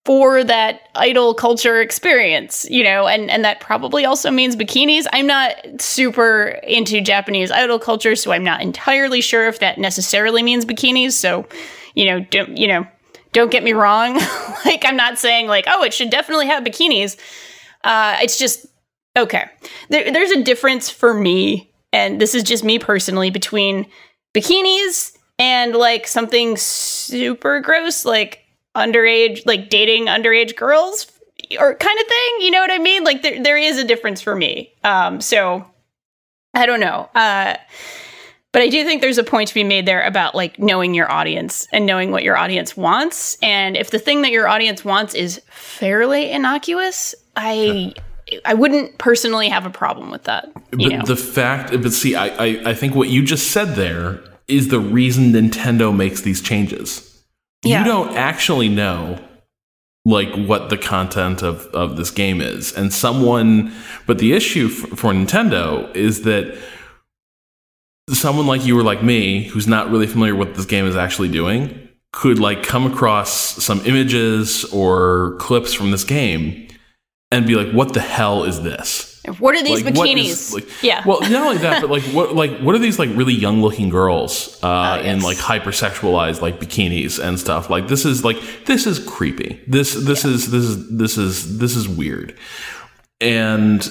for 0.06 0.44
that 0.44 0.82
idol 0.96 1.34
culture 1.34 1.80
experience, 1.80 2.66
you 2.70 2.84
know, 2.84 3.08
and, 3.08 3.32
and 3.32 3.46
that 3.46 3.62
probably 3.62 4.06
also 4.06 4.30
means 4.30 4.56
bikinis. 4.56 5.06
I'm 5.14 5.28
not 5.28 5.56
super 5.80 6.60
into 6.64 7.00
Japanese 7.00 7.52
idol 7.52 7.80
culture, 7.80 8.16
so 8.18 8.34
I'm 8.34 8.44
not 8.44 8.62
entirely 8.62 9.22
sure 9.22 9.48
if 9.48 9.60
that 9.60 9.78
necessarily 9.78 10.44
means 10.44 10.66
bikinis. 10.66 11.14
So, 11.14 11.48
you 11.94 12.06
know, 12.06 12.20
don't 12.20 12.58
you 12.58 12.68
know, 12.68 12.88
don't 13.32 13.52
get 13.52 13.64
me 13.64 13.74
wrong. 13.74 14.16
like 14.66 14.86
I'm 14.86 14.96
not 14.96 15.18
saying 15.18 15.48
like, 15.48 15.66
oh, 15.68 15.84
it 15.84 15.94
should 15.94 16.10
definitely 16.10 16.48
have 16.48 16.64
bikinis. 16.64 17.18
Uh, 17.84 18.18
it's 18.22 18.38
just 18.38 18.66
okay. 19.18 19.46
There, 19.90 20.12
there's 20.12 20.32
a 20.32 20.44
difference 20.44 20.90
for 20.90 21.14
me, 21.14 21.72
and 21.92 22.20
this 22.20 22.36
is 22.36 22.44
just 22.44 22.64
me 22.64 22.80
personally, 22.80 23.30
between 23.30 23.88
bikinis 24.34 25.18
and 25.40 25.76
like 25.76 26.08
something 26.08 26.58
super 26.58 27.60
gross, 27.60 28.06
like 28.06 28.40
underage, 28.76 29.46
like 29.46 29.70
dating 29.70 30.06
underage 30.06 30.56
girls 30.56 31.12
or 31.60 31.76
kind 31.76 32.00
of 32.00 32.08
thing. 32.08 32.42
You 32.42 32.52
know 32.52 32.62
what 32.62 32.72
I 32.72 32.80
mean? 32.80 33.04
Like 33.04 33.22
there, 33.22 33.42
there 33.44 33.58
is 33.58 33.78
a 33.78 33.84
difference 33.84 34.22
for 34.22 34.36
me. 34.36 34.74
Um, 34.84 35.22
so 35.22 35.66
I 36.54 36.66
don't 36.66 36.80
know. 36.80 37.10
Uh, 37.16 37.58
but 38.54 38.62
I 38.62 38.70
do 38.70 38.86
think 38.86 39.02
there's 39.02 39.18
a 39.18 39.24
point 39.24 39.50
to 39.50 39.54
be 39.54 39.64
made 39.64 39.86
there 39.86 40.02
about 40.04 40.36
like 40.36 40.60
knowing 40.60 40.94
your 40.94 41.12
audience 41.12 41.68
and 41.74 41.86
knowing 41.86 42.12
what 42.12 42.24
your 42.24 42.38
audience 42.38 42.78
wants. 42.78 43.36
And 43.42 43.76
if 43.76 43.90
the 43.90 44.00
thing 44.00 44.22
that 44.22 44.32
your 44.32 44.48
audience 44.48 44.86
wants 44.86 45.16
is 45.16 45.42
fairly 45.50 46.32
innocuous, 46.32 47.16
I 47.36 47.94
I 48.46 48.54
wouldn't 48.54 49.00
personally 49.00 49.50
have 49.50 49.66
a 49.66 49.70
problem 49.70 50.12
with 50.12 50.24
that. 50.26 50.50
But 50.72 50.78
know? 50.78 51.02
the 51.04 51.16
fact, 51.16 51.72
but 51.82 51.92
see, 51.92 52.16
I, 52.16 52.28
I, 52.28 52.70
I 52.70 52.74
think 52.74 52.96
what 52.96 53.10
you 53.10 53.24
just 53.24 53.52
said 53.52 53.76
there 53.76 54.24
is 54.48 54.70
the 54.70 54.80
reason 54.80 55.34
Nintendo 55.34 55.96
makes 55.96 56.22
these 56.22 56.42
changes. 56.42 57.24
Yeah. 57.64 57.80
You 57.80 57.86
don't 57.86 58.16
actually 58.16 58.70
know 58.70 59.20
like 60.06 60.34
what 60.36 60.70
the 60.70 60.78
content 60.78 61.42
of, 61.42 61.66
of 61.68 61.96
this 61.98 62.12
game 62.12 62.42
is. 62.42 62.74
And 62.74 62.94
someone, 62.94 63.74
but 64.06 64.20
the 64.20 64.34
issue 64.34 64.68
f- 64.68 64.98
for 65.00 65.14
Nintendo 65.14 65.94
is 65.96 66.24
that 66.24 66.58
someone 68.10 68.48
like 68.48 68.66
you 68.66 68.78
or 68.78 68.84
like 68.84 69.02
me, 69.04 69.44
who's 69.44 69.68
not 69.68 69.90
really 69.90 70.08
familiar 70.08 70.36
with 70.36 70.50
what 70.50 70.58
this 70.58 70.66
game 70.66 70.86
is 70.86 70.96
actually 70.96 71.30
doing, 71.30 71.88
could 72.12 72.40
like 72.40 72.64
come 72.64 72.86
across 72.86 73.32
some 73.64 73.80
images 73.86 74.66
or 74.66 75.36
clips 75.40 75.74
from 75.74 75.92
this 75.92 76.04
game 76.04 76.68
and 77.32 77.48
be 77.48 77.56
like, 77.56 77.72
what 77.72 77.94
the 77.94 78.00
hell 78.02 78.44
is 78.44 78.62
this? 78.62 79.10
what 79.40 79.56
are 79.56 79.64
these 79.64 79.86
like, 79.86 79.94
bikinis? 79.96 80.26
is- 80.26 80.54
like- 80.54 80.84
yeah. 80.84 81.02
Well, 81.08 81.22
not 81.22 81.32
only 81.48 81.58
that, 81.60 81.80
but 81.82 81.90
like 81.90 82.04
what 82.04 82.36
like 82.36 82.60
what 82.60 82.76
are 82.76 82.78
these 82.78 83.00
like 83.00 83.10
really 83.14 83.34
young 83.34 83.62
looking 83.62 83.88
girls 83.88 84.60
uh, 84.62 85.00
in 85.02 85.10
Oh, 85.10 85.14
yes. 85.14 85.24
like 85.24 85.38
hypersexualized 85.38 86.42
like 86.42 86.60
bikinis 86.60 87.24
and 87.24 87.40
stuff? 87.40 87.70
Like 87.70 87.88
this 87.88 88.04
is 88.04 88.26
like 88.26 88.36
this 88.66 88.86
is 88.86 89.00
creepy. 89.00 89.62
This 89.66 89.94
this 89.94 90.26
is 90.26 90.52
this 90.52 90.66
is 90.66 90.98
this 90.98 91.18
is 91.18 91.58
this 91.58 91.78
is 91.78 91.88
weird, 91.88 92.38
and 93.22 93.90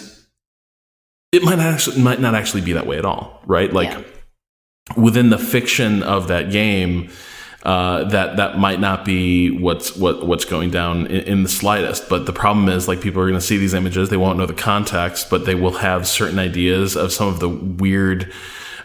it 1.32 1.42
might 1.42 1.56
not 1.56 1.66
actually 1.66 2.00
might 2.02 2.20
not 2.20 2.34
actually 2.34 2.60
be 2.60 2.72
that 2.74 2.86
way 2.86 2.98
at 2.98 3.04
all, 3.04 3.42
right? 3.46 3.72
Like 3.72 3.90
Yeah. 3.90 4.02
within 4.96 5.30
the 5.30 5.38
fiction 5.38 6.02
of 6.02 6.28
that 6.28 6.50
game. 6.50 7.08
Uh, 7.64 8.02
that 8.08 8.36
that 8.38 8.58
might 8.58 8.80
not 8.80 9.04
be 9.04 9.48
what's 9.48 9.94
what 9.96 10.26
what's 10.26 10.44
going 10.44 10.68
down 10.68 11.06
in, 11.06 11.20
in 11.20 11.42
the 11.44 11.48
slightest. 11.48 12.08
But 12.08 12.26
the 12.26 12.32
problem 12.32 12.68
is, 12.68 12.88
like, 12.88 13.00
people 13.00 13.22
are 13.22 13.28
going 13.28 13.38
to 13.38 13.46
see 13.46 13.56
these 13.56 13.72
images, 13.72 14.08
they 14.08 14.16
won't 14.16 14.36
know 14.36 14.46
the 14.46 14.52
context, 14.52 15.30
but 15.30 15.46
they 15.46 15.54
will 15.54 15.74
have 15.74 16.08
certain 16.08 16.40
ideas 16.40 16.96
of 16.96 17.12
some 17.12 17.28
of 17.28 17.38
the 17.38 17.48
weird. 17.48 18.32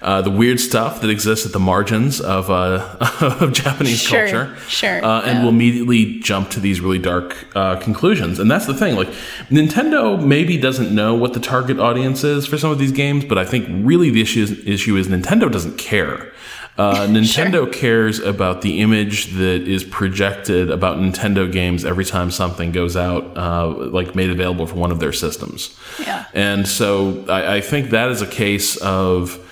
Uh, 0.01 0.21
the 0.21 0.29
weird 0.29 0.59
stuff 0.59 1.01
that 1.01 1.09
exists 1.09 1.45
at 1.45 1.53
the 1.53 1.59
margins 1.59 2.21
of 2.21 2.49
uh, 2.49 2.97
of 3.41 3.53
Japanese 3.53 4.01
Sure, 4.01 4.27
culture, 4.27 4.55
sure, 4.67 5.03
uh, 5.03 5.21
and 5.21 5.39
yeah. 5.39 5.43
will 5.43 5.49
immediately 5.49 6.19
jump 6.19 6.49
to 6.51 6.59
these 6.59 6.81
really 6.81 6.99
dark 6.99 7.47
uh, 7.55 7.77
conclusions. 7.77 8.39
And 8.39 8.49
that's 8.49 8.65
the 8.65 8.73
thing. 8.75 8.95
Like 8.95 9.09
Nintendo 9.49 10.23
maybe 10.23 10.57
doesn't 10.57 10.93
know 10.93 11.15
what 11.15 11.33
the 11.33 11.39
target 11.39 11.79
audience 11.79 12.23
is 12.23 12.45
for 12.45 12.57
some 12.57 12.71
of 12.71 12.79
these 12.79 12.91
games, 12.91 13.25
but 13.25 13.37
I 13.37 13.45
think 13.45 13.67
really 13.69 14.09
the 14.09 14.21
issue 14.21 14.43
is, 14.43 14.51
issue 14.67 14.95
is 14.97 15.07
Nintendo 15.07 15.51
doesn't 15.51 15.77
care. 15.77 16.31
Uh, 16.77 17.07
Nintendo 17.09 17.71
cares 17.71 18.19
about 18.19 18.61
the 18.61 18.79
image 18.81 19.33
that 19.33 19.67
is 19.67 19.83
projected 19.83 20.69
about 20.69 20.97
Nintendo 20.97 21.51
games 21.51 21.83
every 21.83 22.05
time 22.05 22.29
something 22.29 22.71
goes 22.71 22.95
out, 22.95 23.35
uh, 23.35 23.67
like 23.67 24.13
made 24.13 24.29
available 24.29 24.67
for 24.67 24.75
one 24.75 24.91
of 24.91 24.99
their 24.99 25.13
systems. 25.13 25.75
Yeah. 25.99 26.25
And 26.33 26.67
so 26.67 27.25
I, 27.27 27.55
I 27.55 27.61
think 27.61 27.89
that 27.89 28.09
is 28.11 28.21
a 28.21 28.27
case 28.27 28.77
of. 28.77 29.43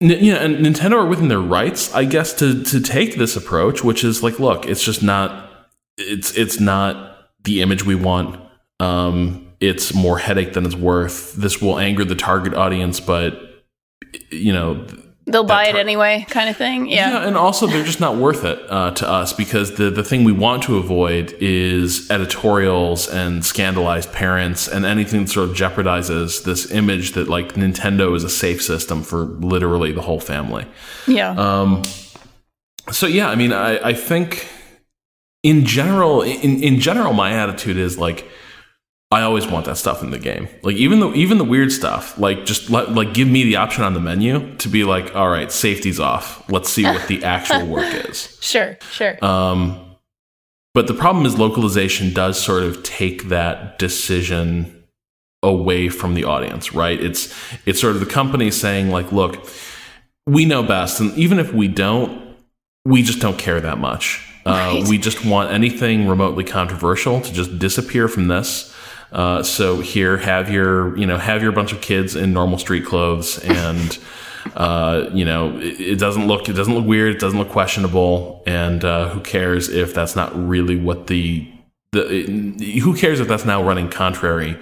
Yeah, 0.00 0.36
and 0.36 0.64
Nintendo 0.64 0.92
are 0.92 1.06
within 1.06 1.26
their 1.28 1.40
rights, 1.40 1.92
I 1.92 2.04
guess, 2.04 2.32
to 2.34 2.62
to 2.62 2.80
take 2.80 3.16
this 3.16 3.34
approach, 3.34 3.82
which 3.82 4.04
is 4.04 4.22
like, 4.22 4.38
look, 4.38 4.64
it's 4.66 4.84
just 4.84 5.02
not, 5.02 5.50
it's 5.96 6.36
it's 6.36 6.60
not 6.60 7.30
the 7.42 7.62
image 7.62 7.84
we 7.84 7.96
want. 7.96 8.40
Um, 8.78 9.48
it's 9.58 9.92
more 9.94 10.18
headache 10.18 10.52
than 10.52 10.64
it's 10.64 10.76
worth. 10.76 11.32
This 11.34 11.60
will 11.60 11.80
anger 11.80 12.04
the 12.04 12.14
target 12.14 12.54
audience, 12.54 13.00
but 13.00 13.64
you 14.30 14.52
know, 14.52 14.86
They'll 15.30 15.44
buy 15.44 15.66
it 15.66 15.76
anyway, 15.76 16.26
kind 16.28 16.48
of 16.48 16.56
thing. 16.56 16.88
Yeah. 16.88 17.10
yeah, 17.10 17.26
and 17.28 17.36
also 17.36 17.66
they're 17.66 17.84
just 17.84 18.00
not 18.00 18.16
worth 18.16 18.44
it 18.44 18.58
uh, 18.68 18.92
to 18.92 19.08
us 19.08 19.32
because 19.32 19.76
the 19.76 19.90
the 19.90 20.02
thing 20.02 20.24
we 20.24 20.32
want 20.32 20.62
to 20.64 20.78
avoid 20.78 21.36
is 21.38 22.10
editorials 22.10 23.08
and 23.08 23.44
scandalized 23.44 24.12
parents 24.12 24.68
and 24.68 24.84
anything 24.84 25.24
that 25.24 25.30
sort 25.30 25.50
of 25.50 25.56
jeopardizes 25.56 26.44
this 26.44 26.70
image 26.70 27.12
that 27.12 27.28
like 27.28 27.54
Nintendo 27.54 28.16
is 28.16 28.24
a 28.24 28.30
safe 28.30 28.62
system 28.62 29.02
for 29.02 29.24
literally 29.24 29.92
the 29.92 30.02
whole 30.02 30.20
family. 30.20 30.66
Yeah. 31.06 31.30
Um, 31.30 31.82
so 32.90 33.06
yeah, 33.06 33.28
I 33.28 33.34
mean, 33.34 33.52
I, 33.52 33.78
I 33.88 33.92
think 33.92 34.48
in 35.42 35.64
general, 35.64 36.22
in, 36.22 36.62
in 36.62 36.80
general, 36.80 37.12
my 37.12 37.32
attitude 37.32 37.76
is 37.76 37.98
like, 37.98 38.28
I 39.10 39.22
always 39.22 39.46
want 39.46 39.64
that 39.64 39.78
stuff 39.78 40.02
in 40.02 40.10
the 40.10 40.18
game. 40.18 40.48
Like 40.62 40.76
even 40.76 41.00
the 41.00 41.12
even 41.14 41.38
the 41.38 41.44
weird 41.44 41.72
stuff, 41.72 42.18
like 42.18 42.44
just 42.44 42.68
let, 42.68 42.92
like 42.92 43.14
give 43.14 43.26
me 43.26 43.42
the 43.44 43.56
option 43.56 43.82
on 43.82 43.94
the 43.94 44.00
menu 44.00 44.54
to 44.56 44.68
be 44.68 44.84
like, 44.84 45.14
all 45.16 45.28
right, 45.30 45.50
safety's 45.50 45.98
off. 45.98 46.48
Let's 46.50 46.68
see 46.68 46.84
what 46.84 47.08
the 47.08 47.24
actual 47.36 47.66
work 47.66 47.92
is. 48.08 48.36
sure. 48.42 48.76
Sure. 48.90 49.22
Um, 49.24 49.96
but 50.74 50.86
the 50.86 50.94
problem 50.94 51.24
is 51.24 51.38
localization 51.38 52.12
does 52.12 52.38
sort 52.40 52.62
of 52.62 52.82
take 52.82 53.24
that 53.30 53.78
decision 53.78 54.84
away 55.42 55.88
from 55.88 56.12
the 56.14 56.24
audience, 56.24 56.74
right? 56.74 57.00
It's 57.02 57.34
it's 57.64 57.80
sort 57.80 57.94
of 57.94 58.00
the 58.00 58.06
company 58.06 58.50
saying 58.50 58.90
like, 58.90 59.10
look, 59.10 59.48
we 60.26 60.44
know 60.44 60.62
best, 60.62 61.00
and 61.00 61.16
even 61.16 61.38
if 61.38 61.54
we 61.54 61.66
don't, 61.66 62.36
we 62.84 63.02
just 63.02 63.20
don't 63.20 63.38
care 63.38 63.60
that 63.60 63.78
much. 63.78 64.22
Uh, 64.44 64.50
Right. 64.50 64.88
We 64.88 64.98
just 64.98 65.24
want 65.24 65.50
anything 65.50 66.08
remotely 66.08 66.44
controversial 66.44 67.20
to 67.22 67.32
just 67.32 67.58
disappear 67.58 68.06
from 68.08 68.28
this. 68.28 68.67
Uh, 69.10 69.42
so 69.42 69.80
here, 69.80 70.18
have 70.18 70.50
your 70.50 70.96
you 70.96 71.06
know 71.06 71.18
have 71.18 71.42
your 71.42 71.52
bunch 71.52 71.72
of 71.72 71.80
kids 71.80 72.14
in 72.14 72.32
normal 72.32 72.58
street 72.58 72.84
clothes 72.84 73.38
and 73.44 73.98
Uh, 74.56 75.10
you 75.12 75.24
know, 75.24 75.56
it, 75.58 75.80
it, 75.80 75.98
doesn't 75.98 76.26
look 76.26 76.48
it 76.48 76.54
doesn't 76.54 76.74
look 76.74 76.86
weird. 76.86 77.14
It 77.16 77.20
doesn't 77.20 77.38
look 77.38 77.50
questionable. 77.50 78.42
And 78.46 78.84
uh, 78.84 79.10
who 79.10 79.20
cares 79.20 79.68
if 79.68 79.94
that's 79.94 80.16
not 80.16 80.34
really 80.34 80.76
what 80.76 81.06
the 81.06 81.50
the 81.92 82.06
it, 82.08 82.80
who 82.80 82.96
cares 82.96 83.20
if 83.20 83.28
that's 83.28 83.44
now 83.44 83.62
running 83.62 83.88
contrary 83.88 84.58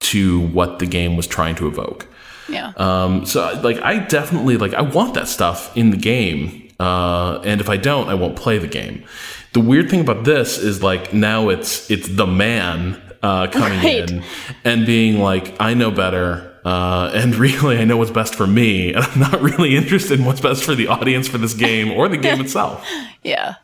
to 0.00 0.46
what 0.48 0.78
the 0.78 0.86
game 0.86 1.16
was 1.16 1.26
trying 1.26 1.54
to 1.56 1.66
evoke. 1.66 2.06
Yeah. 2.48 2.72
Um, 2.76 3.24
so 3.24 3.60
like 3.62 3.80
I 3.82 3.98
definitely 3.98 4.56
like 4.56 4.74
I 4.74 4.82
want 4.82 5.14
that 5.14 5.28
stuff 5.28 5.76
in 5.76 5.90
the 5.90 5.96
game. 5.96 6.68
Uh, 6.78 7.40
and 7.44 7.60
if 7.60 7.68
I 7.68 7.76
don't, 7.76 8.08
I 8.08 8.14
won't 8.14 8.36
play 8.36 8.58
the 8.58 8.66
game. 8.66 9.04
The 9.52 9.60
weird 9.60 9.90
thing 9.90 10.00
about 10.00 10.24
this 10.24 10.58
is 10.58 10.82
like 10.82 11.12
now 11.12 11.48
it's 11.48 11.90
it's 11.90 12.08
the 12.08 12.26
man 12.26 13.00
uh, 13.22 13.46
coming 13.48 13.78
right. 13.78 14.10
in 14.10 14.24
and 14.64 14.86
being 14.86 15.18
like, 15.18 15.54
I 15.60 15.74
know 15.74 15.90
better. 15.90 16.58
Uh, 16.64 17.10
and 17.14 17.34
really, 17.36 17.78
I 17.78 17.84
know 17.84 17.96
what's 17.96 18.10
best 18.10 18.34
for 18.34 18.46
me, 18.46 18.92
and 18.94 19.04
I'm 19.04 19.20
not 19.20 19.40
really 19.40 19.76
interested 19.76 20.18
in 20.18 20.26
what's 20.26 20.40
best 20.40 20.64
for 20.64 20.74
the 20.74 20.88
audience 20.88 21.28
for 21.28 21.38
this 21.38 21.54
game 21.54 21.90
or 21.90 22.08
the 22.08 22.18
game 22.18 22.40
itself. 22.44 22.86
Yeah, 23.22 23.54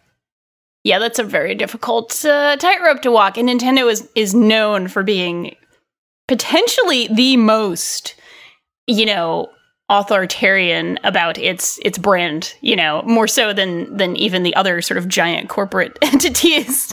yeah, 0.84 0.98
that's 0.98 1.18
a 1.18 1.24
very 1.24 1.54
difficult 1.54 2.24
uh, 2.24 2.56
tightrope 2.56 3.02
to 3.02 3.10
walk. 3.10 3.36
And 3.36 3.48
Nintendo 3.48 3.90
is 3.90 4.08
is 4.14 4.34
known 4.34 4.88
for 4.88 5.02
being 5.02 5.56
potentially 6.28 7.08
the 7.08 7.36
most, 7.36 8.14
you 8.86 9.06
know, 9.06 9.50
authoritarian 9.88 10.98
about 11.04 11.38
its 11.38 11.78
its 11.84 11.96
brand, 11.96 12.54
you 12.60 12.74
know, 12.74 13.02
more 13.02 13.28
so 13.28 13.52
than 13.52 13.96
than 13.96 14.16
even 14.16 14.42
the 14.42 14.54
other 14.56 14.82
sort 14.82 14.98
of 14.98 15.06
giant 15.06 15.48
corporate 15.48 15.96
entities. 16.02 16.92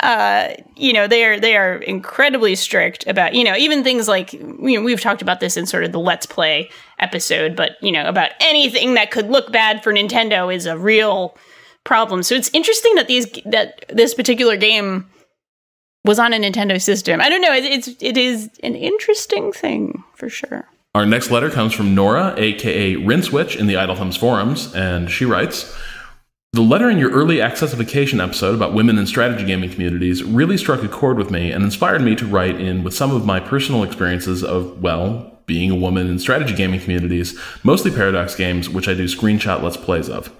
Uh, 0.00 0.48
you 0.76 0.92
know, 0.92 1.06
they 1.06 1.24
are 1.24 1.38
they 1.38 1.56
are 1.56 1.76
incredibly 1.76 2.56
strict 2.56 3.06
about, 3.06 3.34
you 3.34 3.44
know, 3.44 3.54
even 3.56 3.84
things 3.84 4.08
like 4.08 4.32
you 4.32 4.74
know, 4.74 4.82
we've 4.82 5.00
talked 5.00 5.22
about 5.22 5.38
this 5.38 5.56
in 5.56 5.66
sort 5.66 5.84
of 5.84 5.92
the 5.92 6.00
Let's 6.00 6.26
Play 6.26 6.68
episode, 6.98 7.54
but 7.54 7.72
you 7.80 7.92
know, 7.92 8.06
about 8.08 8.30
anything 8.40 8.94
that 8.94 9.12
could 9.12 9.28
look 9.30 9.52
bad 9.52 9.82
for 9.84 9.92
Nintendo 9.92 10.52
is 10.52 10.66
a 10.66 10.76
real 10.76 11.36
problem. 11.84 12.24
So 12.24 12.34
it's 12.34 12.50
interesting 12.52 12.96
that 12.96 13.06
these 13.06 13.30
that 13.44 13.84
this 13.88 14.14
particular 14.14 14.56
game 14.56 15.08
was 16.04 16.18
on 16.18 16.32
a 16.32 16.38
Nintendo 16.38 16.82
system. 16.82 17.20
I 17.20 17.28
don't 17.28 17.40
know, 17.40 17.52
it, 17.52 17.64
it's 17.64 17.88
it 18.00 18.16
is 18.16 18.50
an 18.64 18.74
interesting 18.74 19.52
thing 19.52 20.02
for 20.16 20.28
sure. 20.28 20.66
Our 20.94 21.06
next 21.06 21.30
letter 21.30 21.48
comes 21.48 21.72
from 21.72 21.94
Nora, 21.94 22.34
aka 22.36 22.96
Rinswitch, 22.96 23.56
in 23.56 23.66
the 23.66 23.78
Idle 23.78 23.96
Thumbs 23.96 24.18
forums, 24.18 24.74
and 24.74 25.10
she 25.10 25.24
writes 25.24 25.74
The 26.52 26.60
letter 26.60 26.90
in 26.90 26.98
your 26.98 27.10
early 27.10 27.36
accessification 27.38 28.22
episode 28.22 28.54
about 28.54 28.74
women 28.74 28.98
in 28.98 29.06
strategy 29.06 29.46
gaming 29.46 29.70
communities 29.70 30.22
really 30.22 30.58
struck 30.58 30.82
a 30.82 30.88
chord 30.88 31.16
with 31.16 31.30
me 31.30 31.50
and 31.50 31.64
inspired 31.64 32.02
me 32.02 32.14
to 32.16 32.26
write 32.26 32.60
in 32.60 32.84
with 32.84 32.92
some 32.92 33.10
of 33.10 33.24
my 33.24 33.40
personal 33.40 33.84
experiences 33.84 34.44
of, 34.44 34.82
well, 34.82 35.40
being 35.46 35.70
a 35.70 35.76
woman 35.76 36.08
in 36.08 36.18
strategy 36.18 36.54
gaming 36.54 36.78
communities, 36.78 37.40
mostly 37.62 37.90
Paradox 37.90 38.34
games, 38.34 38.68
which 38.68 38.86
I 38.86 38.92
do 38.92 39.04
screenshot 39.04 39.62
Let's 39.62 39.78
Plays 39.78 40.10
of. 40.10 40.30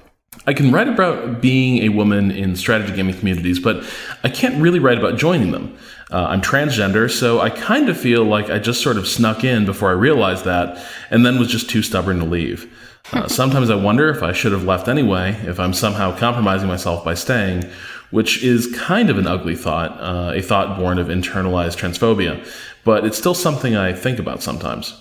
I 0.46 0.52
can 0.52 0.70
write 0.70 0.88
about 0.88 1.40
being 1.40 1.78
a 1.78 1.88
woman 1.88 2.30
in 2.30 2.56
strategy 2.56 2.94
gaming 2.94 3.16
communities, 3.16 3.58
but 3.58 3.84
I 4.22 4.28
can't 4.28 4.60
really 4.60 4.80
write 4.80 4.98
about 4.98 5.16
joining 5.16 5.50
them. 5.52 5.78
Uh, 6.10 6.26
I'm 6.26 6.42
transgender, 6.42 7.10
so 7.10 7.40
I 7.40 7.50
kind 7.50 7.88
of 7.88 7.98
feel 7.98 8.24
like 8.24 8.50
I 8.50 8.58
just 8.58 8.82
sort 8.82 8.96
of 8.96 9.06
snuck 9.06 9.44
in 9.44 9.64
before 9.64 9.90
I 9.90 9.94
realized 9.94 10.44
that, 10.44 10.84
and 11.10 11.24
then 11.24 11.38
was 11.38 11.48
just 11.48 11.70
too 11.70 11.82
stubborn 11.82 12.18
to 12.18 12.24
leave. 12.24 12.70
Uh, 13.12 13.28
sometimes 13.28 13.70
I 13.70 13.74
wonder 13.74 14.08
if 14.08 14.22
I 14.22 14.32
should 14.32 14.52
have 14.52 14.64
left 14.64 14.88
anyway, 14.88 15.32
if 15.44 15.58
I'm 15.58 15.72
somehow 15.72 16.16
compromising 16.16 16.68
myself 16.68 17.04
by 17.04 17.14
staying, 17.14 17.64
which 18.10 18.42
is 18.42 18.72
kind 18.74 19.10
of 19.10 19.18
an 19.18 19.26
ugly 19.26 19.56
thought, 19.56 19.92
uh, 20.00 20.32
a 20.34 20.42
thought 20.42 20.78
born 20.78 20.98
of 20.98 21.08
internalized 21.08 21.78
transphobia, 21.78 22.46
but 22.84 23.04
it's 23.04 23.18
still 23.18 23.34
something 23.34 23.74
I 23.74 23.92
think 23.92 24.18
about 24.18 24.42
sometimes. 24.42 25.00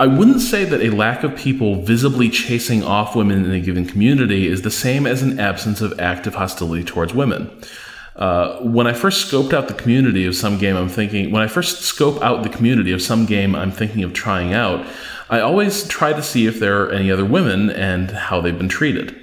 I 0.00 0.06
wouldn't 0.06 0.40
say 0.40 0.64
that 0.64 0.80
a 0.80 0.88
lack 0.88 1.24
of 1.24 1.36
people 1.36 1.82
visibly 1.82 2.30
chasing 2.30 2.82
off 2.82 3.14
women 3.14 3.44
in 3.44 3.50
a 3.50 3.60
given 3.60 3.84
community 3.84 4.46
is 4.46 4.62
the 4.62 4.70
same 4.70 5.06
as 5.06 5.20
an 5.20 5.38
absence 5.38 5.82
of 5.82 6.00
active 6.00 6.36
hostility 6.36 6.82
towards 6.82 7.12
women. 7.12 7.50
Uh, 8.20 8.58
when 8.60 8.86
I 8.86 8.92
first 8.92 9.32
scoped 9.32 9.54
out 9.54 9.68
the 9.68 9.74
community 9.74 10.26
of 10.26 10.36
some 10.36 10.58
game 10.58 10.76
I'm 10.76 10.90
thinking, 10.90 11.30
when 11.30 11.42
I 11.42 11.46
first 11.46 11.80
scope 11.80 12.22
out 12.22 12.42
the 12.42 12.50
community 12.50 12.92
of 12.92 13.00
some 13.00 13.24
game 13.24 13.56
I'm 13.56 13.72
thinking 13.72 14.04
of 14.04 14.12
trying 14.12 14.52
out, 14.52 14.86
I 15.30 15.40
always 15.40 15.88
try 15.88 16.12
to 16.12 16.22
see 16.22 16.46
if 16.46 16.60
there 16.60 16.82
are 16.84 16.90
any 16.90 17.10
other 17.10 17.24
women 17.24 17.70
and 17.70 18.10
how 18.10 18.42
they've 18.42 18.56
been 18.56 18.68
treated. 18.68 19.16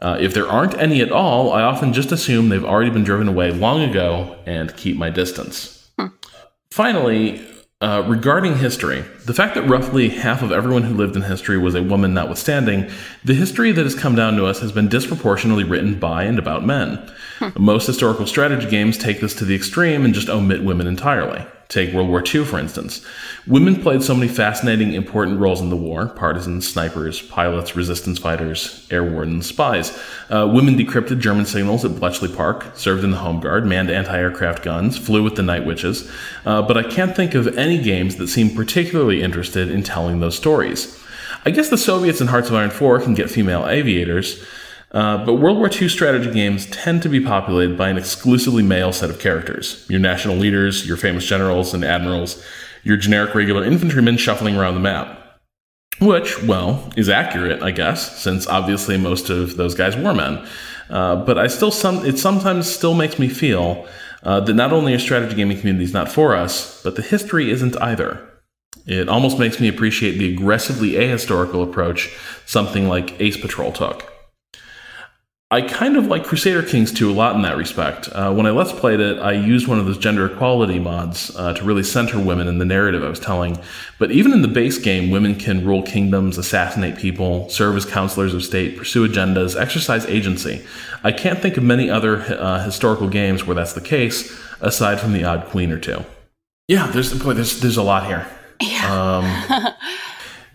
Uh, 0.00 0.16
if 0.18 0.32
there 0.32 0.48
aren't 0.48 0.78
any 0.78 1.02
at 1.02 1.12
all, 1.12 1.52
I 1.52 1.62
often 1.62 1.92
just 1.92 2.10
assume 2.10 2.48
they've 2.48 2.64
already 2.64 2.90
been 2.90 3.04
driven 3.04 3.28
away 3.28 3.50
long 3.50 3.82
ago 3.82 4.38
and 4.46 4.74
keep 4.76 4.96
my 4.96 5.10
distance. 5.10 5.90
Hmm. 5.98 6.06
Finally, 6.70 7.44
uh, 7.80 8.04
regarding 8.06 8.56
history, 8.56 9.04
the 9.26 9.34
fact 9.34 9.56
that 9.56 9.68
roughly 9.68 10.08
half 10.08 10.42
of 10.42 10.52
everyone 10.52 10.84
who 10.84 10.94
lived 10.94 11.16
in 11.16 11.22
history 11.22 11.58
was 11.58 11.74
a 11.74 11.82
woman 11.82 12.14
notwithstanding, 12.14 12.90
the 13.24 13.34
history 13.34 13.72
that 13.72 13.84
has 13.84 13.94
come 13.94 14.14
down 14.14 14.36
to 14.36 14.46
us 14.46 14.60
has 14.60 14.72
been 14.72 14.88
disproportionately 14.88 15.64
written 15.64 15.98
by 15.98 16.22
and 16.24 16.38
about 16.38 16.64
men. 16.64 17.12
Most 17.58 17.86
historical 17.86 18.26
strategy 18.26 18.68
games 18.68 18.98
take 18.98 19.20
this 19.20 19.34
to 19.34 19.44
the 19.44 19.54
extreme 19.54 20.04
and 20.04 20.14
just 20.14 20.28
omit 20.28 20.64
women 20.64 20.86
entirely. 20.86 21.44
Take 21.68 21.92
World 21.92 22.08
War 22.08 22.24
II, 22.24 22.46
for 22.46 22.58
instance. 22.58 23.04
Women 23.46 23.82
played 23.82 24.02
so 24.02 24.14
many 24.14 24.26
fascinating, 24.26 24.94
important 24.94 25.38
roles 25.38 25.60
in 25.60 25.68
the 25.68 25.76
war 25.76 26.06
partisans, 26.06 26.66
snipers, 26.66 27.20
pilots, 27.20 27.76
resistance 27.76 28.18
fighters, 28.18 28.86
air 28.90 29.04
wardens, 29.04 29.46
spies. 29.46 29.98
Uh, 30.30 30.50
women 30.50 30.78
decrypted 30.78 31.20
German 31.20 31.44
signals 31.44 31.84
at 31.84 32.00
Bletchley 32.00 32.34
Park, 32.34 32.64
served 32.74 33.04
in 33.04 33.10
the 33.10 33.18
Home 33.18 33.38
Guard, 33.40 33.66
manned 33.66 33.90
anti 33.90 34.16
aircraft 34.16 34.62
guns, 34.62 34.96
flew 34.96 35.22
with 35.22 35.36
the 35.36 35.42
Night 35.42 35.66
Witches. 35.66 36.10
Uh, 36.46 36.62
but 36.62 36.78
I 36.78 36.84
can't 36.84 37.14
think 37.14 37.34
of 37.34 37.58
any 37.58 37.82
games 37.82 38.16
that 38.16 38.28
seem 38.28 38.54
particularly 38.54 39.20
interested 39.20 39.70
in 39.70 39.82
telling 39.82 40.20
those 40.20 40.38
stories. 40.38 40.98
I 41.44 41.50
guess 41.50 41.68
the 41.68 41.78
Soviets 41.78 42.22
in 42.22 42.28
Hearts 42.28 42.48
of 42.48 42.54
Iron 42.54 42.70
4 42.70 43.00
can 43.00 43.12
get 43.12 43.30
female 43.30 43.68
aviators. 43.68 44.42
Uh, 44.90 45.24
but 45.24 45.34
World 45.34 45.58
War 45.58 45.70
II 45.70 45.88
strategy 45.88 46.30
games 46.32 46.66
tend 46.66 47.02
to 47.02 47.08
be 47.08 47.20
populated 47.20 47.76
by 47.76 47.90
an 47.90 47.98
exclusively 47.98 48.62
male 48.62 48.92
set 48.92 49.10
of 49.10 49.18
characters 49.18 49.84
your 49.88 50.00
national 50.00 50.36
leaders, 50.36 50.86
your 50.86 50.96
famous 50.96 51.26
generals 51.26 51.74
and 51.74 51.84
admirals, 51.84 52.42
your 52.82 52.96
generic 52.96 53.34
regular 53.34 53.64
infantrymen 53.64 54.16
shuffling 54.16 54.56
around 54.56 54.74
the 54.74 54.80
map. 54.80 55.14
Which, 56.00 56.42
well, 56.44 56.92
is 56.96 57.08
accurate, 57.08 57.60
I 57.60 57.72
guess, 57.72 58.18
since 58.22 58.46
obviously 58.46 58.96
most 58.96 59.30
of 59.30 59.56
those 59.56 59.74
guys 59.74 59.96
were 59.96 60.14
men. 60.14 60.46
Uh, 60.88 61.16
but 61.16 61.36
I 61.36 61.48
still, 61.48 61.72
some, 61.72 62.06
it 62.06 62.18
sometimes 62.18 62.70
still 62.70 62.94
makes 62.94 63.18
me 63.18 63.28
feel 63.28 63.86
uh, 64.22 64.40
that 64.40 64.54
not 64.54 64.72
only 64.72 64.94
are 64.94 64.98
strategy 64.98 65.34
gaming 65.34 65.58
communities 65.58 65.92
not 65.92 66.10
for 66.10 66.36
us, 66.36 66.82
but 66.82 66.94
the 66.94 67.02
history 67.02 67.50
isn't 67.50 67.76
either. 67.82 68.24
It 68.86 69.08
almost 69.08 69.38
makes 69.38 69.60
me 69.60 69.68
appreciate 69.68 70.18
the 70.18 70.32
aggressively 70.32 70.92
ahistorical 70.92 71.68
approach 71.68 72.16
something 72.46 72.88
like 72.88 73.20
Ace 73.20 73.36
Patrol 73.36 73.72
took. 73.72 74.07
I 75.50 75.62
kind 75.62 75.96
of 75.96 76.08
like 76.08 76.24
Crusader 76.24 76.62
Kings 76.62 76.92
2 76.92 77.10
a 77.10 77.14
lot 77.14 77.34
in 77.34 77.40
that 77.40 77.56
respect. 77.56 78.06
Uh, 78.12 78.34
when 78.34 78.44
I 78.44 78.50
Let's 78.50 78.70
Played 78.70 79.00
it, 79.00 79.18
I 79.18 79.32
used 79.32 79.66
one 79.66 79.78
of 79.78 79.86
those 79.86 79.96
gender 79.96 80.26
equality 80.26 80.78
mods 80.78 81.34
uh, 81.36 81.54
to 81.54 81.64
really 81.64 81.82
center 81.82 82.20
women 82.20 82.48
in 82.48 82.58
the 82.58 82.66
narrative 82.66 83.02
I 83.02 83.08
was 83.08 83.18
telling. 83.18 83.58
But 83.98 84.10
even 84.10 84.34
in 84.34 84.42
the 84.42 84.48
base 84.48 84.76
game, 84.76 85.10
women 85.10 85.36
can 85.36 85.64
rule 85.64 85.82
kingdoms, 85.82 86.36
assassinate 86.36 86.98
people, 86.98 87.48
serve 87.48 87.76
as 87.76 87.86
counselors 87.86 88.34
of 88.34 88.44
state, 88.44 88.76
pursue 88.76 89.08
agendas, 89.08 89.58
exercise 89.58 90.04
agency. 90.04 90.66
I 91.02 91.12
can't 91.12 91.40
think 91.40 91.56
of 91.56 91.62
many 91.62 91.88
other 91.88 92.18
uh, 92.38 92.62
historical 92.62 93.08
games 93.08 93.46
where 93.46 93.54
that's 93.54 93.72
the 93.72 93.80
case, 93.80 94.38
aside 94.60 95.00
from 95.00 95.14
the 95.14 95.24
odd 95.24 95.46
queen 95.46 95.72
or 95.72 95.78
two. 95.78 96.04
Yeah, 96.66 96.88
there's 96.88 97.18
boy, 97.18 97.32
there's 97.32 97.58
there's 97.62 97.78
a 97.78 97.82
lot 97.82 98.06
here. 98.06 98.26
Yeah. 98.60 99.64
Um, 99.64 99.74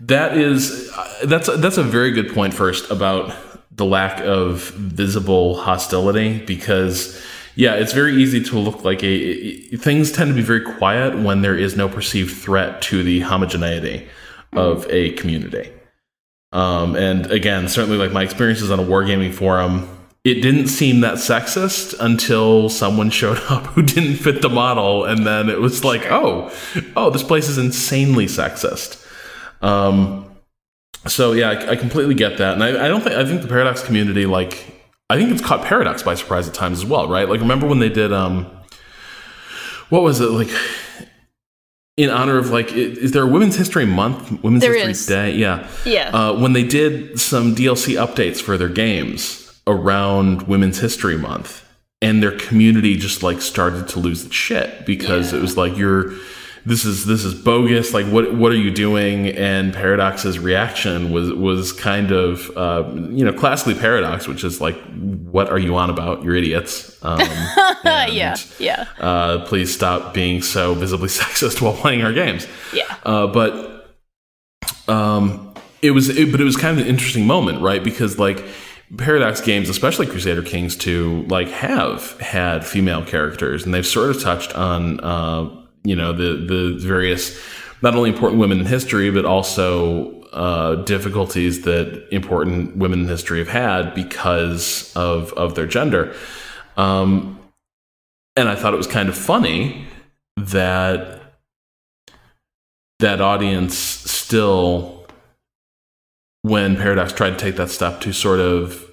that 0.06 0.36
is 0.36 0.88
that's 1.24 1.48
that's 1.56 1.78
a 1.78 1.82
very 1.82 2.12
good 2.12 2.32
point. 2.32 2.54
First 2.54 2.88
about 2.92 3.34
the 3.76 3.84
lack 3.84 4.20
of 4.20 4.70
visible 4.70 5.56
hostility 5.56 6.38
because 6.44 7.20
yeah 7.56 7.74
it's 7.74 7.92
very 7.92 8.14
easy 8.14 8.42
to 8.42 8.58
look 8.58 8.84
like 8.84 9.02
a 9.02 9.56
things 9.76 10.12
tend 10.12 10.28
to 10.28 10.34
be 10.34 10.42
very 10.42 10.60
quiet 10.60 11.18
when 11.18 11.42
there 11.42 11.56
is 11.56 11.76
no 11.76 11.88
perceived 11.88 12.34
threat 12.36 12.80
to 12.82 13.02
the 13.02 13.20
homogeneity 13.20 14.08
of 14.52 14.86
a 14.88 15.10
community. 15.12 15.70
Um, 16.52 16.94
and 16.94 17.26
again 17.26 17.68
certainly 17.68 17.98
like 17.98 18.12
my 18.12 18.22
experiences 18.22 18.70
on 18.70 18.78
a 18.78 18.84
wargaming 18.84 19.34
forum 19.34 19.90
it 20.22 20.40
didn't 20.40 20.68
seem 20.68 21.00
that 21.00 21.14
sexist 21.14 21.94
until 22.00 22.70
someone 22.70 23.10
showed 23.10 23.38
up 23.50 23.66
who 23.66 23.82
didn't 23.82 24.16
fit 24.16 24.40
the 24.40 24.48
model 24.48 25.04
and 25.04 25.26
then 25.26 25.50
it 25.50 25.60
was 25.60 25.84
like 25.84 26.06
oh 26.12 26.52
oh 26.94 27.10
this 27.10 27.24
place 27.24 27.48
is 27.48 27.58
insanely 27.58 28.26
sexist. 28.26 29.00
Um, 29.62 30.33
so 31.06 31.32
yeah, 31.32 31.50
I, 31.50 31.70
I, 31.70 31.76
completely 31.76 32.14
get 32.14 32.38
that, 32.38 32.54
and 32.54 32.62
I, 32.62 32.86
I 32.86 32.88
don't 32.88 33.02
think 33.02 33.14
I 33.14 33.24
think 33.24 33.42
the 33.42 33.48
Paradox 33.48 33.82
community 33.82 34.26
like 34.26 34.74
I 35.10 35.16
think 35.16 35.30
it's 35.30 35.42
caught 35.42 35.64
Paradox 35.64 36.02
by 36.02 36.14
surprise 36.14 36.48
at 36.48 36.54
times 36.54 36.78
as 36.78 36.86
well, 36.86 37.08
right? 37.08 37.28
Like 37.28 37.40
remember 37.40 37.66
when 37.66 37.78
they 37.78 37.88
did 37.88 38.12
um, 38.12 38.46
what 39.88 40.02
was 40.02 40.20
it 40.20 40.30
like? 40.30 40.48
In 41.96 42.10
honor 42.10 42.38
of 42.38 42.50
like, 42.50 42.72
is 42.72 43.12
there 43.12 43.22
a 43.22 43.26
Women's 43.26 43.54
History 43.54 43.86
Month, 43.86 44.42
Women's 44.42 44.62
there 44.62 44.74
History 44.74 44.90
is. 44.90 45.06
Day? 45.06 45.36
Yeah, 45.36 45.68
yeah. 45.84 46.08
Uh, 46.08 46.36
when 46.36 46.52
they 46.52 46.64
did 46.64 47.20
some 47.20 47.54
DLC 47.54 47.94
updates 47.94 48.40
for 48.40 48.58
their 48.58 48.68
games 48.68 49.60
around 49.68 50.48
Women's 50.48 50.80
History 50.80 51.16
Month, 51.16 51.64
and 52.02 52.20
their 52.20 52.36
community 52.36 52.96
just 52.96 53.22
like 53.22 53.40
started 53.40 53.88
to 53.88 54.00
lose 54.00 54.26
its 54.26 54.34
shit 54.34 54.84
because 54.84 55.32
yeah. 55.32 55.38
it 55.38 55.42
was 55.42 55.56
like 55.56 55.76
you're 55.76 56.12
this 56.66 56.84
is 56.84 57.04
this 57.04 57.24
is 57.24 57.34
bogus. 57.34 57.92
Like, 57.92 58.06
what 58.06 58.34
what 58.34 58.52
are 58.52 58.56
you 58.56 58.70
doing? 58.70 59.28
And 59.28 59.72
Paradox's 59.72 60.38
reaction 60.38 61.12
was 61.12 61.32
was 61.32 61.72
kind 61.72 62.10
of 62.10 62.50
uh, 62.56 62.90
you 63.10 63.24
know 63.24 63.32
classically 63.32 63.74
Paradox, 63.74 64.26
which 64.26 64.44
is 64.44 64.60
like, 64.60 64.76
what 64.94 65.50
are 65.50 65.58
you 65.58 65.76
on 65.76 65.90
about? 65.90 66.22
You're 66.22 66.36
idiots. 66.36 66.98
Um, 67.04 67.20
and, 67.84 68.12
yeah, 68.12 68.36
yeah. 68.58 68.86
Uh, 68.98 69.44
please 69.44 69.74
stop 69.74 70.14
being 70.14 70.40
so 70.42 70.74
visibly 70.74 71.08
sexist 71.08 71.60
while 71.60 71.74
playing 71.74 72.02
our 72.02 72.12
games. 72.12 72.46
Yeah. 72.72 72.96
Uh, 73.02 73.26
but 73.26 73.74
um, 74.88 75.54
it 75.82 75.90
was, 75.90 76.08
it, 76.08 76.30
but 76.30 76.40
it 76.40 76.44
was 76.44 76.56
kind 76.56 76.78
of 76.78 76.84
an 76.84 76.90
interesting 76.90 77.26
moment, 77.26 77.60
right? 77.60 77.82
Because 77.82 78.18
like 78.18 78.42
Paradox 78.96 79.40
games, 79.40 79.68
especially 79.68 80.06
Crusader 80.06 80.42
Kings 80.42 80.76
2, 80.76 81.26
like 81.28 81.48
have 81.48 82.18
had 82.20 82.64
female 82.64 83.04
characters, 83.04 83.64
and 83.64 83.74
they've 83.74 83.86
sort 83.86 84.10
of 84.10 84.22
touched 84.22 84.54
on, 84.54 85.00
uh, 85.00 85.63
you 85.84 85.94
know, 85.94 86.12
the 86.12 86.44
the 86.46 86.78
various 86.78 87.38
not 87.82 87.94
only 87.94 88.10
important 88.10 88.40
women 88.40 88.60
in 88.60 88.66
history, 88.66 89.10
but 89.10 89.24
also 89.24 90.22
uh, 90.32 90.76
difficulties 90.84 91.62
that 91.62 92.08
important 92.10 92.76
women 92.76 93.00
in 93.00 93.08
history 93.08 93.38
have 93.38 93.48
had 93.48 93.94
because 93.94 94.92
of 94.96 95.32
of 95.34 95.54
their 95.54 95.66
gender. 95.66 96.14
Um, 96.76 97.38
and 98.36 98.48
I 98.48 98.56
thought 98.56 98.74
it 98.74 98.78
was 98.78 98.86
kind 98.86 99.08
of 99.08 99.16
funny 99.16 99.86
that 100.36 101.20
that 102.98 103.20
audience 103.20 103.76
still 103.76 105.06
when 106.42 106.76
Paradox 106.76 107.12
tried 107.12 107.30
to 107.30 107.36
take 107.36 107.56
that 107.56 107.70
step 107.70 108.00
to 108.00 108.12
sort 108.12 108.40
of 108.40 108.84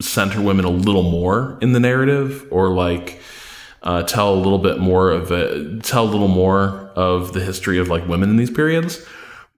center 0.00 0.40
women 0.40 0.64
a 0.64 0.70
little 0.70 1.02
more 1.02 1.58
in 1.60 1.72
the 1.72 1.80
narrative 1.80 2.46
or 2.50 2.68
like 2.68 3.20
uh, 3.82 4.02
tell 4.04 4.32
a 4.32 4.36
little 4.36 4.58
bit 4.58 4.78
more 4.78 5.10
of 5.10 5.30
it, 5.32 5.82
tell 5.84 6.04
a 6.04 6.10
little 6.10 6.28
more 6.28 6.90
of 6.96 7.32
the 7.32 7.40
history 7.40 7.78
of 7.78 7.88
like 7.88 8.06
women 8.06 8.30
in 8.30 8.36
these 8.36 8.50
periods 8.50 9.04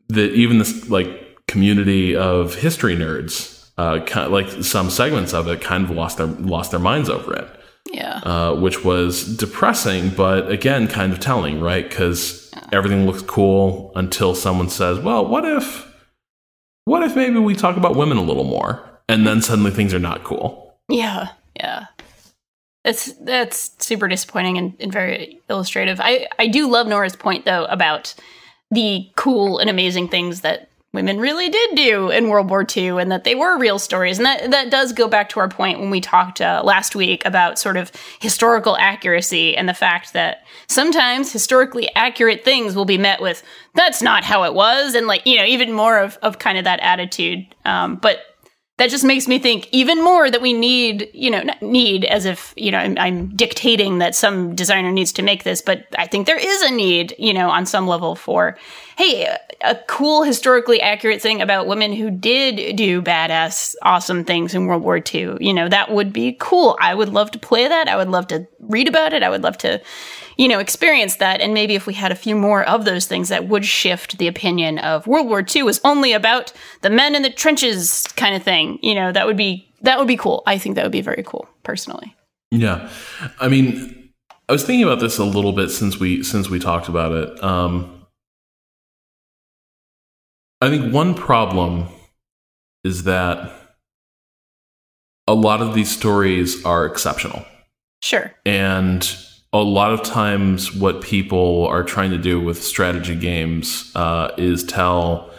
that 0.08 0.32
even 0.32 0.58
this 0.58 0.88
like 0.90 1.38
community 1.46 2.14
of 2.16 2.54
history 2.54 2.96
nerds 2.96 3.68
uh, 3.76 4.00
kind 4.04 4.26
of, 4.26 4.32
like 4.32 4.48
some 4.64 4.88
segments 4.90 5.34
of 5.34 5.48
it 5.48 5.60
kind 5.60 5.84
of 5.84 5.90
lost 5.90 6.18
their 6.18 6.26
lost 6.26 6.70
their 6.70 6.80
minds 6.80 7.08
over 7.10 7.34
it 7.34 7.48
Yeah. 7.92 8.18
uh, 8.24 8.54
which 8.54 8.84
was 8.84 9.36
depressing, 9.36 10.10
but 10.10 10.50
again, 10.50 10.86
kind 10.88 11.12
of 11.12 11.20
telling, 11.20 11.60
right? 11.60 11.88
Because 11.88 12.50
everything 12.72 13.04
looks 13.06 13.22
cool 13.22 13.92
until 13.96 14.34
someone 14.34 14.68
says, 14.70 14.98
"Well, 15.00 15.26
what 15.26 15.44
if, 15.44 15.86
what 16.84 17.02
if 17.02 17.14
maybe 17.16 17.38
we 17.38 17.54
talk 17.54 17.76
about 17.76 17.96
women 17.96 18.16
a 18.16 18.22
little 18.22 18.44
more?" 18.44 18.80
And 19.08 19.26
then 19.26 19.42
suddenly 19.42 19.70
things 19.70 19.92
are 19.92 19.98
not 19.98 20.24
cool. 20.24 20.76
Yeah, 20.88 21.28
yeah. 21.56 21.86
That's 22.84 23.12
that's 23.14 23.70
super 23.84 24.08
disappointing 24.08 24.58
and, 24.58 24.74
and 24.78 24.92
very 24.92 25.40
illustrative. 25.48 26.00
I, 26.00 26.28
I 26.38 26.48
do 26.48 26.70
love 26.70 26.86
Nora's 26.86 27.16
point 27.16 27.44
though 27.44 27.64
about 27.64 28.14
the 28.70 29.10
cool 29.16 29.58
and 29.58 29.70
amazing 29.70 30.08
things 30.08 30.42
that 30.42 30.68
women 30.94 31.18
really 31.18 31.50
did 31.50 31.74
do 31.74 32.10
in 32.10 32.28
World 32.28 32.48
War 32.48 32.64
II 32.64 33.00
and 33.00 33.10
that 33.10 33.24
they 33.24 33.34
were 33.34 33.58
real 33.58 33.80
stories. 33.80 34.18
And 34.18 34.24
that, 34.24 34.52
that 34.52 34.70
does 34.70 34.92
go 34.92 35.08
back 35.08 35.28
to 35.30 35.40
our 35.40 35.48
point 35.48 35.80
when 35.80 35.90
we 35.90 36.00
talked 36.00 36.40
uh, 36.40 36.62
last 36.64 36.94
week 36.94 37.24
about 37.26 37.58
sort 37.58 37.76
of 37.76 37.90
historical 38.20 38.76
accuracy 38.78 39.56
and 39.56 39.68
the 39.68 39.74
fact 39.74 40.12
that 40.12 40.44
sometimes 40.68 41.32
historically 41.32 41.92
accurate 41.96 42.44
things 42.44 42.76
will 42.76 42.84
be 42.84 42.96
met 42.96 43.20
with, 43.20 43.42
that's 43.74 44.02
not 44.02 44.22
how 44.22 44.44
it 44.44 44.54
was. 44.54 44.94
And 44.94 45.08
like, 45.08 45.26
you 45.26 45.36
know, 45.36 45.44
even 45.44 45.72
more 45.72 45.98
of, 45.98 46.16
of 46.22 46.38
kind 46.38 46.58
of 46.58 46.64
that 46.64 46.78
attitude. 46.80 47.44
Um, 47.64 47.96
but 47.96 48.20
that 48.76 48.90
just 48.90 49.04
makes 49.04 49.28
me 49.28 49.38
think 49.38 49.68
even 49.70 50.02
more 50.02 50.28
that 50.28 50.42
we 50.42 50.52
need, 50.52 51.08
you 51.14 51.30
know, 51.30 51.44
need 51.60 52.04
as 52.04 52.24
if, 52.24 52.52
you 52.56 52.72
know, 52.72 52.78
I'm, 52.78 52.98
I'm, 52.98 53.36
dictating 53.36 53.98
that 53.98 54.16
some 54.16 54.56
designer 54.56 54.90
needs 54.90 55.12
to 55.12 55.22
make 55.22 55.44
this, 55.44 55.62
but 55.62 55.86
I 55.96 56.08
think 56.08 56.26
there 56.26 56.38
is 56.38 56.62
a 56.62 56.72
need, 56.72 57.14
you 57.16 57.32
know, 57.32 57.50
on 57.50 57.66
some 57.66 57.86
level 57.86 58.16
for, 58.16 58.58
hey, 58.96 59.32
a 59.60 59.76
cool, 59.86 60.24
historically 60.24 60.80
accurate 60.80 61.22
thing 61.22 61.40
about 61.40 61.68
women 61.68 61.92
who 61.92 62.10
did 62.10 62.74
do 62.74 63.00
badass, 63.00 63.76
awesome 63.82 64.24
things 64.24 64.54
in 64.54 64.66
World 64.66 64.82
War 64.82 65.00
II. 65.14 65.36
You 65.40 65.54
know, 65.54 65.68
that 65.68 65.92
would 65.92 66.12
be 66.12 66.36
cool. 66.40 66.76
I 66.80 66.94
would 66.94 67.10
love 67.10 67.30
to 67.32 67.38
play 67.38 67.68
that. 67.68 67.88
I 67.88 67.96
would 67.96 68.08
love 68.08 68.26
to 68.28 68.46
read 68.58 68.88
about 68.88 69.12
it. 69.12 69.22
I 69.22 69.30
would 69.30 69.42
love 69.42 69.58
to, 69.58 69.80
you 70.36 70.48
know, 70.48 70.58
experience 70.58 71.16
that. 71.16 71.40
And 71.40 71.54
maybe 71.54 71.74
if 71.74 71.86
we 71.86 71.94
had 71.94 72.12
a 72.12 72.16
few 72.16 72.36
more 72.36 72.64
of 72.64 72.84
those 72.84 73.06
things, 73.06 73.28
that 73.28 73.48
would 73.48 73.64
shift 73.64 74.18
the 74.18 74.28
opinion 74.28 74.78
of 74.78 75.06
World 75.06 75.28
War 75.28 75.44
II 75.54 75.64
was 75.64 75.80
only 75.84 76.12
about 76.12 76.52
the 76.82 76.90
men 76.90 77.14
in 77.14 77.22
the 77.22 77.30
trenches 77.30 78.06
kind 78.16 78.34
of 78.34 78.42
thing. 78.42 78.78
You 78.82 78.94
know, 78.94 79.12
that 79.12 79.26
would 79.26 79.36
be 79.36 79.68
that 79.82 79.98
would 79.98 80.08
be 80.08 80.16
cool. 80.16 80.42
I 80.46 80.58
think 80.58 80.76
that 80.76 80.82
would 80.82 80.92
be 80.92 81.02
very 81.02 81.22
cool, 81.24 81.48
personally. 81.62 82.14
Yeah, 82.50 82.88
I 83.40 83.48
mean, 83.48 84.12
I 84.48 84.52
was 84.52 84.64
thinking 84.64 84.84
about 84.84 85.00
this 85.00 85.18
a 85.18 85.24
little 85.24 85.52
bit 85.52 85.70
since 85.70 85.98
we 85.98 86.22
since 86.22 86.48
we 86.48 86.58
talked 86.58 86.88
about 86.88 87.12
it. 87.12 87.42
Um, 87.42 88.06
I 90.60 90.70
think 90.70 90.92
one 90.92 91.14
problem 91.14 91.88
is 92.84 93.04
that 93.04 93.52
a 95.26 95.34
lot 95.34 95.62
of 95.62 95.74
these 95.74 95.90
stories 95.90 96.64
are 96.64 96.86
exceptional. 96.86 97.44
Sure. 98.02 98.32
And 98.44 99.16
a 99.54 99.62
lot 99.62 99.92
of 99.92 100.02
times, 100.02 100.74
what 100.74 101.00
people 101.00 101.68
are 101.68 101.84
trying 101.84 102.10
to 102.10 102.18
do 102.18 102.40
with 102.40 102.62
strategy 102.62 103.14
games 103.14 103.92
uh, 103.94 104.32
is 104.36 104.64
tell 104.64 105.30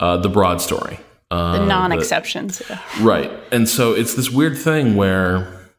uh, 0.00 0.18
the 0.18 0.28
broad 0.28 0.60
story. 0.60 1.00
Uh, 1.30 1.58
the 1.58 1.66
non 1.66 1.90
exceptions. 1.90 2.62
Yeah. 2.68 2.80
Right. 3.00 3.32
And 3.50 3.66
so 3.66 3.94
it's 3.94 4.14
this 4.14 4.30
weird 4.30 4.56
thing 4.58 4.96
where, 4.96 5.70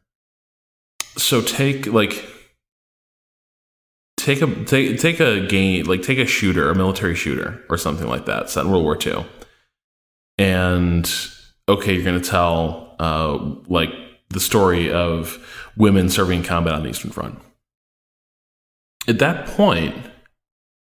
so 1.16 1.40
take 1.40 1.86
like, 1.86 2.28
take 4.16 4.42
a 4.42 4.64
take 4.64 4.98
take 4.98 5.20
a 5.20 5.46
game 5.46 5.86
like 5.86 6.02
take 6.02 6.18
a 6.18 6.26
shooter, 6.26 6.70
a 6.70 6.74
military 6.74 7.14
shooter 7.14 7.64
or 7.70 7.78
something 7.78 8.08
like 8.08 8.26
that, 8.26 8.50
set 8.50 8.64
in 8.64 8.70
World 8.70 8.82
War 8.82 8.98
II, 9.00 9.24
and 10.38 11.08
okay, 11.68 11.94
you're 11.94 12.04
going 12.04 12.20
to 12.20 12.28
tell 12.28 12.96
uh, 12.98 13.38
like 13.68 13.90
the 14.28 14.40
story 14.40 14.92
of 14.92 15.38
women 15.76 16.08
serving 16.08 16.40
in 16.40 16.44
combat 16.44 16.74
on 16.74 16.82
the 16.82 16.90
Eastern 16.90 17.12
Front. 17.12 17.38
At 19.08 19.18
that 19.18 19.46
point, 19.46 19.94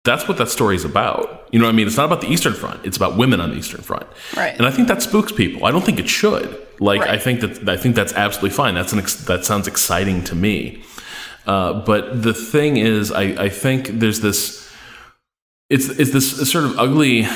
that's 0.04 0.26
what 0.26 0.38
that 0.38 0.48
story 0.48 0.74
is 0.74 0.84
about. 0.84 1.48
You 1.52 1.58
know 1.58 1.66
what 1.66 1.72
I 1.72 1.76
mean? 1.76 1.86
It's 1.86 1.96
not 1.96 2.06
about 2.06 2.20
the 2.20 2.28
Eastern 2.28 2.54
Front. 2.54 2.84
It's 2.84 2.96
about 2.96 3.16
women 3.16 3.40
on 3.40 3.50
the 3.50 3.56
Eastern 3.56 3.82
Front. 3.82 4.06
Right. 4.36 4.54
And 4.56 4.66
I 4.66 4.70
think 4.70 4.88
that 4.88 5.02
spooks 5.02 5.32
people. 5.32 5.64
I 5.66 5.70
don't 5.70 5.84
think 5.84 5.98
it 5.98 6.08
should. 6.08 6.66
Like 6.80 7.00
right. 7.00 7.10
I 7.10 7.18
think 7.18 7.40
that 7.40 7.68
I 7.68 7.76
think 7.76 7.94
that's 7.94 8.12
absolutely 8.12 8.50
fine. 8.50 8.74
That's 8.74 8.92
an 8.92 9.00
ex- 9.00 9.24
that 9.26 9.44
sounds 9.44 9.66
exciting 9.66 10.24
to 10.24 10.34
me. 10.34 10.82
Uh, 11.46 11.84
but 11.84 12.22
the 12.22 12.34
thing 12.34 12.76
is, 12.76 13.10
I, 13.10 13.22
I 13.22 13.48
think 13.48 13.88
there's 13.88 14.20
this. 14.20 14.70
It's 15.70 15.88
it's 15.88 16.12
this 16.12 16.50
sort 16.50 16.64
of 16.64 16.78
ugly. 16.78 17.26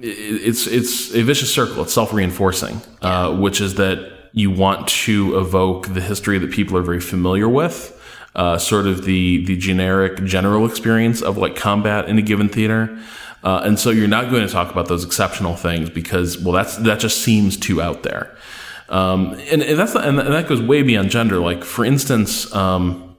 It's 0.00 0.66
it's 0.66 1.14
a 1.14 1.22
vicious 1.22 1.52
circle. 1.52 1.82
It's 1.82 1.92
self 1.92 2.12
reinforcing, 2.12 2.80
uh, 3.02 3.36
which 3.36 3.60
is 3.60 3.74
that 3.74 4.30
you 4.32 4.50
want 4.50 4.88
to 4.88 5.38
evoke 5.38 5.88
the 5.88 6.00
history 6.00 6.38
that 6.38 6.50
people 6.50 6.76
are 6.76 6.82
very 6.82 7.00
familiar 7.00 7.48
with. 7.48 7.94
Uh, 8.34 8.56
sort 8.56 8.86
of 8.86 9.04
the 9.04 9.44
the 9.46 9.56
generic 9.56 10.22
general 10.24 10.66
experience 10.66 11.22
of 11.22 11.36
like 11.38 11.56
combat 11.56 12.08
in 12.08 12.18
a 12.18 12.22
given 12.22 12.48
theater, 12.48 12.96
uh, 13.42 13.62
and 13.64 13.78
so 13.78 13.90
you're 13.90 14.06
not 14.06 14.30
going 14.30 14.46
to 14.46 14.52
talk 14.52 14.70
about 14.70 14.86
those 14.86 15.04
exceptional 15.04 15.56
things 15.56 15.90
because 15.90 16.38
well 16.38 16.52
that's 16.52 16.76
that 16.76 17.00
just 17.00 17.22
seems 17.22 17.56
too 17.56 17.80
out 17.82 18.02
there, 18.02 18.36
um, 18.90 19.32
and, 19.50 19.62
and, 19.62 19.78
that's 19.78 19.94
and 19.94 20.18
that 20.18 20.46
goes 20.46 20.62
way 20.62 20.82
beyond 20.82 21.10
gender. 21.10 21.38
Like 21.38 21.64
for 21.64 21.84
instance, 21.84 22.54
um, 22.54 23.18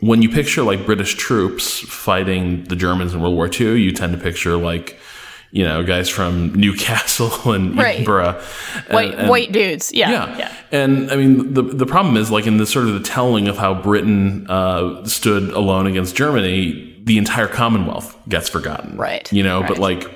when 0.00 0.22
you 0.22 0.28
picture 0.30 0.62
like 0.62 0.86
British 0.86 1.14
troops 1.14 1.78
fighting 1.80 2.64
the 2.64 2.76
Germans 2.76 3.14
in 3.14 3.20
World 3.20 3.36
War 3.36 3.48
II, 3.48 3.80
you 3.80 3.92
tend 3.92 4.12
to 4.12 4.18
picture 4.18 4.56
like 4.56 4.98
you 5.52 5.64
know, 5.64 5.82
guys 5.82 6.08
from 6.08 6.54
Newcastle 6.54 7.52
and 7.52 7.76
right. 7.76 7.94
Edinburgh. 7.94 8.40
White, 8.90 9.14
and, 9.14 9.28
white 9.28 9.52
dudes. 9.52 9.92
Yeah, 9.92 10.10
yeah. 10.10 10.38
Yeah. 10.38 10.56
And 10.70 11.10
I 11.10 11.16
mean, 11.16 11.54
the, 11.54 11.62
the 11.62 11.86
problem 11.86 12.16
is 12.16 12.30
like 12.30 12.46
in 12.46 12.58
the 12.58 12.66
sort 12.66 12.86
of 12.86 12.94
the 12.94 13.00
telling 13.00 13.48
of 13.48 13.58
how 13.58 13.74
Britain 13.74 14.46
uh, 14.48 15.04
stood 15.04 15.50
alone 15.50 15.86
against 15.86 16.14
Germany, 16.14 17.00
the 17.02 17.18
entire 17.18 17.48
Commonwealth 17.48 18.16
gets 18.28 18.48
forgotten. 18.48 18.96
Right. 18.96 19.30
You 19.32 19.42
know, 19.42 19.60
right. 19.60 19.68
but 19.68 19.78
like, 19.78 20.10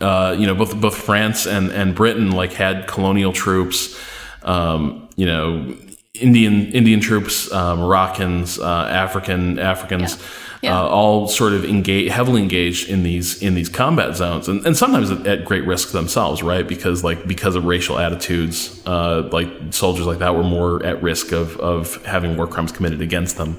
uh, 0.00 0.34
you 0.36 0.46
know, 0.46 0.54
both, 0.54 0.80
both 0.80 0.96
France 0.96 1.46
and, 1.46 1.70
and 1.70 1.94
Britain 1.94 2.32
like 2.32 2.52
had 2.52 2.88
colonial 2.88 3.32
troops, 3.32 3.98
um, 4.42 5.08
you 5.14 5.26
know, 5.26 5.76
Indian, 6.14 6.66
Indian 6.72 7.00
troops, 7.00 7.50
uh, 7.52 7.76
Moroccans, 7.76 8.58
African, 8.58 9.58
Africans. 9.58 10.16
Yeah. 10.16 10.26
Yeah. 10.62 10.80
Uh, 10.80 10.86
all 10.86 11.26
sort 11.26 11.54
of 11.54 11.64
engage, 11.64 12.12
heavily 12.12 12.40
engaged 12.40 12.88
in 12.88 13.02
these 13.02 13.42
in 13.42 13.54
these 13.54 13.68
combat 13.68 14.14
zones, 14.14 14.46
and, 14.46 14.64
and 14.64 14.76
sometimes 14.76 15.10
at, 15.10 15.26
at 15.26 15.44
great 15.44 15.66
risk 15.66 15.90
themselves, 15.90 16.40
right? 16.40 16.66
Because 16.66 17.02
like 17.02 17.26
because 17.26 17.56
of 17.56 17.64
racial 17.64 17.98
attitudes, 17.98 18.80
uh, 18.86 19.28
like 19.32 19.48
soldiers 19.70 20.06
like 20.06 20.20
that 20.20 20.36
were 20.36 20.44
more 20.44 20.80
at 20.86 21.02
risk 21.02 21.32
of 21.32 21.56
of 21.56 22.04
having 22.04 22.36
war 22.36 22.46
crimes 22.46 22.70
committed 22.70 23.00
against 23.00 23.38
them, 23.38 23.58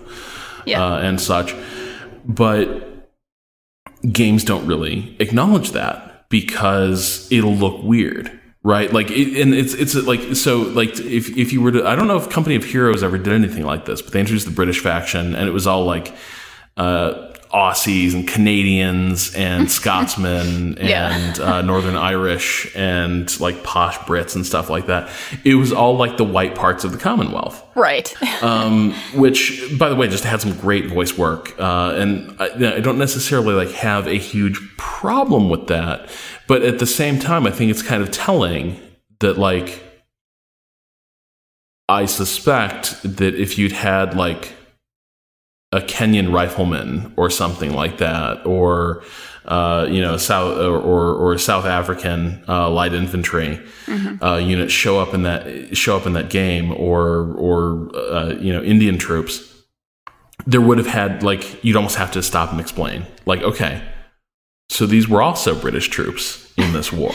yeah. 0.66 0.82
uh, 0.82 0.99
and 0.99 1.20
such. 1.20 1.54
But 2.26 2.93
games 4.10 4.45
don't 4.45 4.66
really 4.66 5.18
acknowledge 5.20 5.72
that 5.72 6.30
because 6.30 7.30
it'll 7.32 7.56
look 7.56 7.84
weird 7.84 8.39
right 8.64 8.91
like 8.93 9.12
it, 9.12 9.39
and 9.41 9.54
it's 9.54 9.74
it's 9.74 9.95
like 9.95 10.36
so 10.36 10.60
like 10.62 10.97
if 10.99 11.38
if 11.38 11.54
you 11.54 11.62
were 11.62 11.72
to 11.72 11.86
i 11.86 11.95
don't 11.95 12.08
know 12.08 12.18
if 12.18 12.30
company 12.30 12.56
of 12.56 12.64
heroes 12.64 13.04
ever 13.04 13.18
did 13.18 13.34
anything 13.34 13.64
like 13.64 13.86
this 13.86 14.01
but 14.01 14.14
they 14.14 14.20
introduced 14.20 14.45
the 14.45 14.51
british 14.51 14.80
faction 14.80 15.36
and 15.36 15.47
it 15.47 15.51
was 15.51 15.68
all 15.68 15.86
like 15.86 16.14
uh, 16.78 17.34
Aussies 17.53 18.15
and 18.15 18.28
Canadians 18.28 19.34
and 19.36 19.69
Scotsmen 19.71 20.80
and 20.80 21.39
uh, 21.39 21.61
Northern 21.61 21.95
Irish 21.95 22.76
and 22.76 23.39
like 23.39 23.63
posh 23.63 23.97
Brits 23.99 24.36
and 24.36 24.43
stuff 24.43 24.71
like 24.71 24.88
that. 24.88 25.09
It 25.43 25.55
was 25.55 25.71
all 25.71 25.95
like 25.95 26.17
the 26.17 26.24
white 26.24 26.55
parts 26.55 26.84
of 26.84 26.91
the 26.91 26.97
Commonwealth 26.97 27.63
Right. 27.76 28.13
um, 28.43 28.93
which, 29.13 29.63
by 29.78 29.89
the 29.89 29.95
way, 29.95 30.07
just 30.07 30.24
had 30.24 30.41
some 30.41 30.53
great 30.57 30.88
voice 30.88 31.17
work. 31.17 31.57
Uh, 31.59 31.93
and 31.95 32.36
I, 32.39 32.76
I 32.76 32.80
don't 32.80 32.97
necessarily 32.97 33.53
like 33.53 33.71
have 33.76 34.07
a 34.07 34.17
huge 34.17 34.59
problem 34.78 35.49
with 35.49 35.67
that, 35.67 36.09
but 36.47 36.63
at 36.63 36.80
the 36.80 36.88
same 36.88 37.19
time, 37.19 37.45
I 37.45 37.51
think 37.51 37.69
it's 37.69 37.84
kind 37.84 38.01
of 38.01 38.09
telling 38.09 38.80
that 39.19 39.38
like 39.38 39.84
I 41.88 42.05
suspect 42.05 43.03
that 43.03 43.36
if 43.36 43.57
you'd 43.59 43.74
had 43.74 44.15
like 44.15 44.53
a 45.74 45.82
Kenyan 45.82 46.32
rifleman 46.32 47.11
or 47.17 47.30
something 47.30 47.74
like 47.74 47.97
that, 47.97 48.45
or 48.45 49.03
uh, 49.45 49.88
you 49.89 50.01
know, 50.01 50.17
South 50.17 50.57
or 50.57 50.78
or, 50.78 51.15
or 51.15 51.38
South 51.38 51.65
African 51.65 52.43
uh, 52.47 52.69
light 52.69 52.93
infantry 52.93 53.59
uh, 54.21 54.36
unit 54.36 54.69
show 54.71 54.99
up 54.99 55.13
in 55.13 55.24
that 55.24 55.76
show 55.76 55.97
up 55.97 56.05
in 56.05 56.13
that 56.13 56.30
game, 56.30 56.71
or 56.71 57.34
or 57.34 57.89
uh, 57.95 58.36
you 58.39 58.53
know, 58.53 58.61
Indian 58.61 58.97
troops, 58.97 59.41
there 60.45 60.61
would 60.61 60.78
have 60.78 60.88
had 60.88 61.24
like 61.24 61.63
you'd 61.63 61.76
almost 61.76 61.97
have 61.97 62.11
to 62.11 62.21
stop 62.21 62.51
and 62.51 62.61
explain, 62.61 63.07
like, 63.26 63.41
okay, 63.41 63.82
so 64.69 64.86
these 64.86 65.09
were 65.09 65.21
also 65.21 65.59
British 65.59 65.89
troops 65.89 66.53
in 66.55 66.71
this 66.71 66.93
war. 66.93 67.13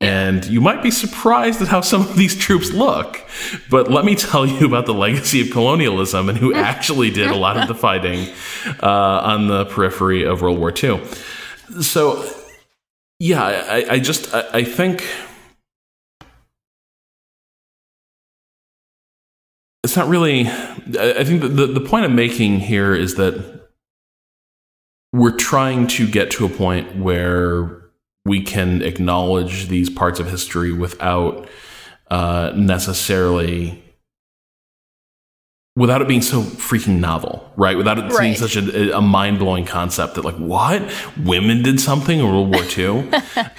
And 0.00 0.44
you 0.44 0.60
might 0.60 0.82
be 0.82 0.90
surprised 0.90 1.62
at 1.62 1.68
how 1.68 1.80
some 1.80 2.02
of 2.02 2.16
these 2.16 2.34
troops 2.34 2.70
look. 2.70 3.22
But 3.70 3.90
let 3.90 4.04
me 4.04 4.14
tell 4.14 4.44
you 4.44 4.66
about 4.66 4.84
the 4.84 4.92
legacy 4.92 5.40
of 5.40 5.50
colonialism 5.50 6.28
and 6.28 6.36
who 6.36 6.54
actually 6.70 7.10
did 7.10 7.30
a 7.30 7.36
lot 7.36 7.56
of 7.56 7.66
the 7.66 7.74
fighting 7.74 8.28
uh, 8.82 9.20
on 9.24 9.48
the 9.48 9.64
periphery 9.64 10.22
of 10.22 10.42
World 10.42 10.58
War 10.58 10.70
II. 10.70 11.02
So, 11.80 12.28
yeah, 13.18 13.42
I, 13.42 13.86
I 13.92 13.98
just, 13.98 14.34
I, 14.34 14.58
I 14.58 14.64
think. 14.64 15.06
It's 19.82 19.96
not 19.96 20.08
really. 20.08 20.46
I 20.48 21.20
I 21.20 21.24
think 21.24 21.40
the, 21.40 21.66
the 21.66 21.80
point 21.80 22.04
I'm 22.04 22.16
making 22.16 22.58
here 22.58 22.92
is 22.94 23.14
that 23.14 23.68
we're 25.12 25.36
trying 25.36 25.86
to 25.86 26.06
get 26.08 26.30
to 26.32 26.44
a 26.44 26.48
point 26.48 26.96
where 26.96 27.85
we 28.26 28.42
can 28.42 28.82
acknowledge 28.82 29.68
these 29.68 29.88
parts 29.88 30.20
of 30.20 30.28
history 30.28 30.72
without 30.72 31.48
uh, 32.10 32.52
necessarily 32.54 33.82
without 35.76 36.00
it 36.00 36.08
being 36.08 36.22
so 36.22 36.42
freaking 36.42 37.00
novel 37.00 37.46
right? 37.56 37.76
Without 37.76 37.98
it 37.98 38.10
being 38.18 38.34
such 38.34 38.56
a, 38.56 38.96
a 38.96 39.00
mind-blowing 39.00 39.64
concept 39.64 40.14
that 40.14 40.24
like 40.24 40.36
what? 40.36 40.82
Women 41.24 41.62
did 41.62 41.80
something 41.80 42.18
in 42.18 42.24
world 42.26 42.54
war 42.54 42.64
ii 42.78 43.08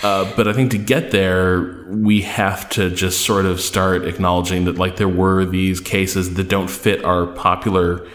uh, 0.04 0.34
but 0.36 0.48
i 0.48 0.54
think 0.54 0.72
to 0.72 0.78
get 0.78 1.12
there 1.12 1.86
we 1.90 2.22
have 2.22 2.70
to 2.70 2.90
just 2.90 3.22
sort 3.26 3.46
of 3.46 3.60
start 3.60 4.06
acknowledging 4.06 4.66
that 4.66 4.78
like 4.78 4.98
there 4.98 5.08
were 5.08 5.46
these 5.46 5.80
cases 5.80 6.36
that 6.36 6.48
don't 6.48 6.70
fit 6.70 7.04
our 7.04 7.26
popular 7.26 8.08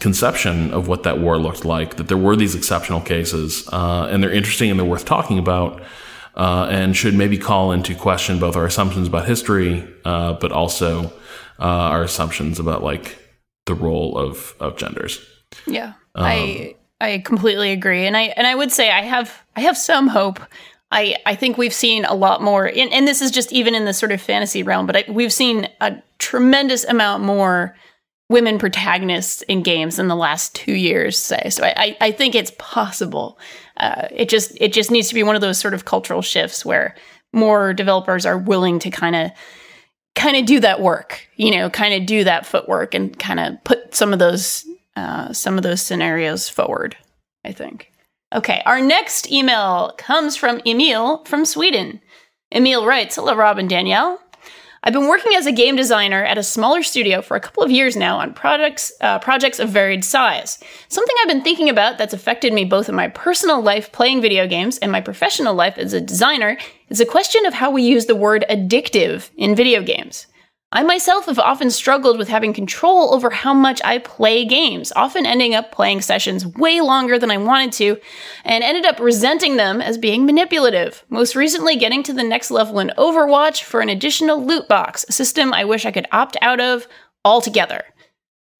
conception 0.00 0.72
of 0.72 0.88
what 0.88 1.02
that 1.02 1.18
war 1.18 1.38
looked 1.38 1.64
like, 1.64 1.96
that 1.96 2.08
there 2.08 2.16
were 2.16 2.36
these 2.36 2.54
exceptional 2.54 3.00
cases, 3.00 3.68
uh, 3.72 4.08
and 4.10 4.22
they're 4.22 4.32
interesting 4.32 4.70
and 4.70 4.78
they're 4.78 4.86
worth 4.86 5.04
talking 5.04 5.38
about, 5.38 5.82
uh, 6.36 6.68
and 6.70 6.96
should 6.96 7.14
maybe 7.14 7.36
call 7.36 7.72
into 7.72 7.94
question 7.94 8.38
both 8.38 8.54
our 8.54 8.64
assumptions 8.64 9.08
about 9.08 9.26
history, 9.26 9.86
uh, 10.04 10.34
but 10.34 10.52
also 10.52 11.06
uh, 11.58 11.64
our 11.64 12.02
assumptions 12.02 12.60
about 12.60 12.82
like 12.82 13.18
the 13.66 13.74
role 13.74 14.16
of 14.16 14.54
of 14.60 14.76
genders. 14.76 15.20
Yeah. 15.66 15.94
I 16.14 16.74
I 17.00 17.22
completely 17.24 17.72
agree. 17.72 18.06
And 18.06 18.16
I 18.16 18.22
and 18.36 18.46
I 18.46 18.54
would 18.54 18.72
say 18.72 18.90
I 18.90 19.02
have 19.02 19.42
I 19.56 19.60
have 19.60 19.76
some 19.76 20.08
hope. 20.08 20.40
I 20.90 21.16
I 21.26 21.34
think 21.34 21.58
we've 21.58 21.74
seen 21.74 22.04
a 22.04 22.14
lot 22.14 22.42
more 22.42 22.66
and, 22.66 22.92
and 22.92 23.06
this 23.06 23.20
is 23.20 23.30
just 23.30 23.52
even 23.52 23.74
in 23.74 23.84
the 23.84 23.92
sort 23.92 24.12
of 24.12 24.20
fantasy 24.20 24.62
realm, 24.62 24.86
but 24.86 24.96
I, 24.96 25.04
we've 25.08 25.32
seen 25.32 25.68
a 25.80 25.96
tremendous 26.18 26.84
amount 26.84 27.22
more 27.22 27.76
women 28.28 28.58
protagonists 28.58 29.42
in 29.42 29.62
games 29.62 29.98
in 29.98 30.08
the 30.08 30.16
last 30.16 30.54
two 30.54 30.74
years, 30.74 31.18
say. 31.18 31.48
So 31.50 31.64
I, 31.64 31.96
I, 32.00 32.12
think 32.12 32.34
it's 32.34 32.52
possible. 32.58 33.38
Uh, 33.78 34.08
it 34.10 34.28
just 34.28 34.56
it 34.60 34.72
just 34.72 34.90
needs 34.90 35.08
to 35.08 35.14
be 35.14 35.22
one 35.22 35.34
of 35.34 35.40
those 35.40 35.58
sort 35.58 35.74
of 35.74 35.84
cultural 35.84 36.22
shifts 36.22 36.64
where 36.64 36.94
more 37.32 37.72
developers 37.72 38.26
are 38.26 38.38
willing 38.38 38.78
to 38.80 38.90
kind 38.90 39.16
of 39.16 39.30
kind 40.14 40.36
of 40.36 40.46
do 40.46 40.60
that 40.60 40.80
work, 40.80 41.26
you 41.36 41.56
know, 41.56 41.70
kind 41.70 41.94
of 41.94 42.06
do 42.06 42.24
that 42.24 42.44
footwork 42.44 42.94
and 42.94 43.18
kind 43.18 43.40
of 43.40 43.62
put 43.64 43.94
some 43.94 44.12
of 44.12 44.18
those 44.18 44.66
uh, 44.96 45.32
some 45.32 45.56
of 45.56 45.62
those 45.62 45.80
scenarios 45.80 46.48
forward. 46.48 46.96
I 47.44 47.52
think. 47.52 47.92
Okay, 48.34 48.60
our 48.66 48.80
next 48.80 49.30
email 49.30 49.94
comes 49.96 50.36
from 50.36 50.60
Emil 50.66 51.24
from 51.24 51.46
Sweden. 51.46 52.00
Emil 52.52 52.84
writes, 52.84 53.14
"Hello, 53.16 53.34
Rob 53.34 53.58
and 53.58 53.70
Danielle. 53.70 54.20
I've 54.84 54.92
been 54.92 55.08
working 55.08 55.34
as 55.34 55.46
a 55.46 55.52
game 55.52 55.74
designer 55.74 56.24
at 56.24 56.38
a 56.38 56.42
smaller 56.42 56.82
studio 56.82 57.20
for 57.20 57.36
a 57.36 57.40
couple 57.40 57.62
of 57.62 57.70
years 57.70 57.96
now 57.96 58.18
on 58.18 58.32
projects 58.32 58.92
uh, 59.00 59.18
projects 59.18 59.58
of 59.58 59.70
varied 59.70 60.04
size. 60.04 60.58
Something 60.88 61.16
I've 61.20 61.28
been 61.28 61.42
thinking 61.42 61.68
about 61.68 61.98
that's 61.98 62.14
affected 62.14 62.52
me 62.52 62.64
both 62.64 62.88
in 62.88 62.94
my 62.94 63.08
personal 63.08 63.60
life 63.60 63.90
playing 63.90 64.22
video 64.22 64.46
games 64.46 64.78
and 64.78 64.92
my 64.92 65.00
professional 65.00 65.54
life 65.54 65.78
as 65.78 65.92
a 65.92 66.00
designer 66.00 66.56
is 66.88 67.00
a 67.00 67.06
question 67.06 67.44
of 67.44 67.54
how 67.54 67.70
we 67.70 67.82
use 67.82 68.06
the 68.06 68.16
word 68.16 68.44
addictive 68.48 69.30
in 69.36 69.56
video 69.56 69.82
games. 69.82 70.26
I 70.70 70.82
myself 70.82 71.24
have 71.26 71.38
often 71.38 71.70
struggled 71.70 72.18
with 72.18 72.28
having 72.28 72.52
control 72.52 73.14
over 73.14 73.30
how 73.30 73.54
much 73.54 73.80
I 73.84 73.98
play 73.98 74.44
games, 74.44 74.92
often 74.94 75.24
ending 75.24 75.54
up 75.54 75.72
playing 75.72 76.02
sessions 76.02 76.44
way 76.44 76.82
longer 76.82 77.18
than 77.18 77.30
I 77.30 77.38
wanted 77.38 77.72
to, 77.74 77.96
and 78.44 78.62
ended 78.62 78.84
up 78.84 79.00
resenting 79.00 79.56
them 79.56 79.80
as 79.80 79.96
being 79.96 80.26
manipulative. 80.26 81.04
Most 81.08 81.34
recently, 81.34 81.76
getting 81.76 82.02
to 82.02 82.12
the 82.12 82.22
next 82.22 82.50
level 82.50 82.80
in 82.80 82.92
Overwatch 82.98 83.62
for 83.62 83.80
an 83.80 83.88
additional 83.88 84.44
loot 84.44 84.68
box, 84.68 85.06
a 85.08 85.12
system 85.12 85.54
I 85.54 85.64
wish 85.64 85.86
I 85.86 85.90
could 85.90 86.06
opt 86.12 86.36
out 86.42 86.60
of 86.60 86.86
altogether. 87.24 87.84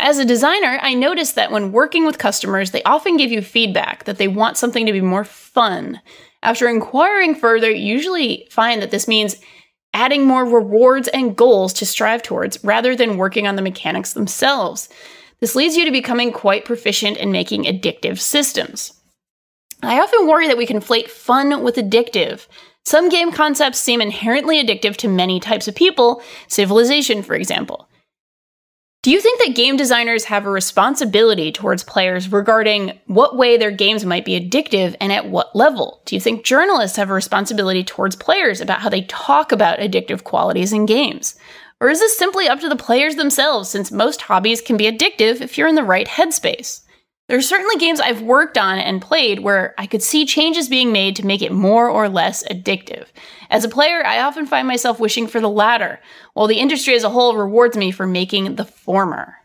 As 0.01 0.19
a 0.19 0.25
designer, 0.25 0.79
I 0.81 0.95
noticed 0.95 1.35
that 1.35 1.51
when 1.51 1.73
working 1.73 2.07
with 2.07 2.17
customers, 2.17 2.71
they 2.71 2.83
often 2.85 3.19
give 3.19 3.31
you 3.31 3.43
feedback 3.43 4.05
that 4.05 4.17
they 4.17 4.29
want 4.29 4.57
something 4.57 4.87
to 4.87 4.93
be 4.93 5.03
more 5.03 5.25
fun. 5.25 6.01
After 6.43 6.69
inquiring 6.69 7.35
further, 7.35 7.71
you 7.71 7.95
usually 7.95 8.49
find 8.51 8.81
that 8.81 8.93
this 8.93 9.09
means 9.09 9.43
adding 9.95 10.26
more 10.26 10.45
rewards 10.45 11.09
and 11.09 11.36
goals 11.36 11.72
to 11.74 11.86
strive 11.86 12.22
towards 12.22 12.62
rather 12.62 12.95
than 12.95 13.16
working 13.16 13.47
on 13.47 13.57
the 13.57 13.62
mechanics 13.62 14.12
themselves. 14.12 14.89
This 15.41 15.55
leads 15.55 15.76
you 15.76 15.84
to 15.84 15.91
becoming 15.91 16.32
quite 16.32 16.64
proficient 16.64 17.16
in 17.16 17.32
making 17.32 17.64
addictive 17.64 18.18
systems. 18.18 18.93
I 19.82 20.01
often 20.01 20.26
worry 20.26 20.49
that 20.49 20.57
we 20.57 20.66
conflate 20.66 21.09
fun 21.09 21.62
with 21.62 21.76
addictive. 21.76 22.47
Some 22.84 23.09
game 23.09 23.30
concepts 23.30 23.78
seem 23.78 24.01
inherently 24.01 24.64
addictive 24.64 24.97
to 24.97 25.09
many 25.09 25.39
types 25.39 25.68
of 25.68 25.74
people, 25.74 26.22
civilization, 26.49 27.22
for 27.22 27.34
example. 27.34 27.89
Do 29.03 29.13
you 29.13 29.21
think 29.21 29.39
that 29.39 29.55
game 29.55 29.77
designers 29.77 30.25
have 30.25 30.45
a 30.45 30.51
responsibility 30.51 31.53
towards 31.53 31.85
players 31.85 32.33
regarding 32.33 32.99
what 33.07 33.37
way 33.37 33.57
their 33.57 33.71
games 33.71 34.05
might 34.05 34.25
be 34.25 34.39
addictive 34.39 34.97
and 35.01 35.13
at 35.13 35.31
what 35.31 35.55
level? 35.55 36.03
Do 36.05 36.17
you 36.17 36.21
think 36.21 36.45
journalists 36.45 36.97
have 36.97 37.09
a 37.09 37.15
responsibility 37.15 37.85
towards 37.85 38.17
players 38.17 38.61
about 38.61 38.81
how 38.81 38.89
they 38.89 39.03
talk 39.03 39.53
about 39.53 39.79
addictive 39.79 40.25
qualities 40.25 40.73
in 40.73 40.85
games? 40.85 41.37
Or 41.81 41.89
is 41.89 42.01
this 42.01 42.19
simply 42.19 42.49
up 42.49 42.59
to 42.59 42.69
the 42.69 42.75
players 42.75 43.15
themselves 43.15 43.69
since 43.69 43.93
most 43.93 44.23
hobbies 44.23 44.61
can 44.61 44.77
be 44.77 44.91
addictive 44.91 45.41
if 45.41 45.57
you're 45.57 45.69
in 45.69 45.77
the 45.77 45.85
right 45.85 46.09
headspace? 46.09 46.81
There 47.29 47.37
are 47.37 47.43
certainly 47.43 47.76
games 47.76 48.01
I've 48.01 48.22
worked 48.22 48.57
on 48.57 48.79
and 48.79 49.03
played 49.03 49.41
where 49.41 49.74
I 49.76 49.87
could 49.87 50.03
see 50.03 50.24
changes 50.24 50.66
being 50.66 50.93
made 50.93 51.14
to 51.16 51.26
make 51.26 51.43
it 51.43 51.53
more 51.53 51.91
or 51.91 52.09
less 52.09 52.43
addictive. 52.49 53.07
As 53.51 53.64
a 53.64 53.68
player, 53.68 54.05
I 54.05 54.20
often 54.20 54.47
find 54.47 54.66
myself 54.66 54.99
wishing 54.99 55.26
for 55.26 55.39
the 55.39 55.51
latter, 55.51 56.01
while 56.33 56.47
the 56.47 56.59
industry 56.59 56.95
as 56.95 57.05
a 57.05 57.11
whole 57.11 57.37
rewards 57.37 57.76
me 57.76 57.91
for 57.91 58.07
making 58.07 58.57
the 58.57 58.64
former. 58.64 59.37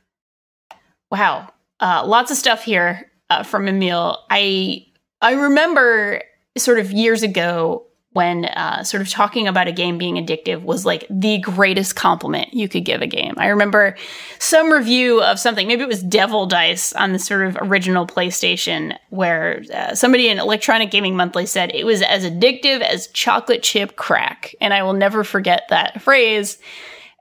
Wow, 1.11 1.49
uh, 1.81 2.05
lots 2.05 2.31
of 2.31 2.37
stuff 2.37 2.63
here 2.63 3.11
uh, 3.29 3.43
from 3.43 3.67
Emil. 3.67 4.17
I 4.29 4.87
I 5.21 5.33
remember 5.33 6.21
sort 6.57 6.79
of 6.79 6.91
years 6.91 7.21
ago 7.21 7.85
when 8.13 8.45
uh, 8.45 8.83
sort 8.83 9.01
of 9.01 9.09
talking 9.09 9.47
about 9.47 9.67
a 9.67 9.71
game 9.71 9.97
being 9.97 10.15
addictive 10.15 10.61
was 10.61 10.85
like 10.85 11.05
the 11.09 11.39
greatest 11.39 11.95
compliment 11.95 12.53
you 12.53 12.69
could 12.69 12.85
give 12.85 13.01
a 13.01 13.07
game. 13.07 13.33
I 13.37 13.47
remember 13.47 13.97
some 14.39 14.71
review 14.71 15.21
of 15.21 15.39
something, 15.39 15.67
maybe 15.67 15.81
it 15.81 15.87
was 15.87 16.03
Devil 16.03 16.45
Dice 16.45 16.93
on 16.93 17.11
the 17.11 17.19
sort 17.19 17.45
of 17.47 17.57
original 17.59 18.05
PlayStation, 18.05 18.95
where 19.09 19.63
uh, 19.73 19.95
somebody 19.95 20.29
in 20.29 20.39
Electronic 20.39 20.91
Gaming 20.91 21.15
Monthly 21.15 21.47
said 21.47 21.71
it 21.73 21.85
was 21.85 22.01
as 22.03 22.23
addictive 22.23 22.81
as 22.81 23.07
chocolate 23.07 23.63
chip 23.63 23.95
crack. 23.95 24.53
And 24.61 24.73
I 24.73 24.83
will 24.83 24.93
never 24.93 25.23
forget 25.23 25.63
that 25.69 26.01
phrase. 26.01 26.59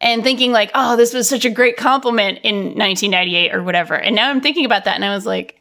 And 0.01 0.23
thinking 0.23 0.53
like, 0.53 0.71
oh, 0.75 0.97
this 0.97 1.15
was 1.15 1.29
such 1.29 1.45
a 1.45 1.51
great 1.51 1.77
compliment 1.77 2.41
in 2.43 2.77
1998 2.77 3.55
or 3.55 3.63
whatever. 3.63 3.95
And 3.95 4.15
now 4.17 4.29
I'm 4.29 4.41
thinking 4.41 4.67
about 4.67 4.85
that, 4.85 4.97
and 4.97 5.05
I 5.05 5.15
was 5.15 5.25
like, 5.25 5.61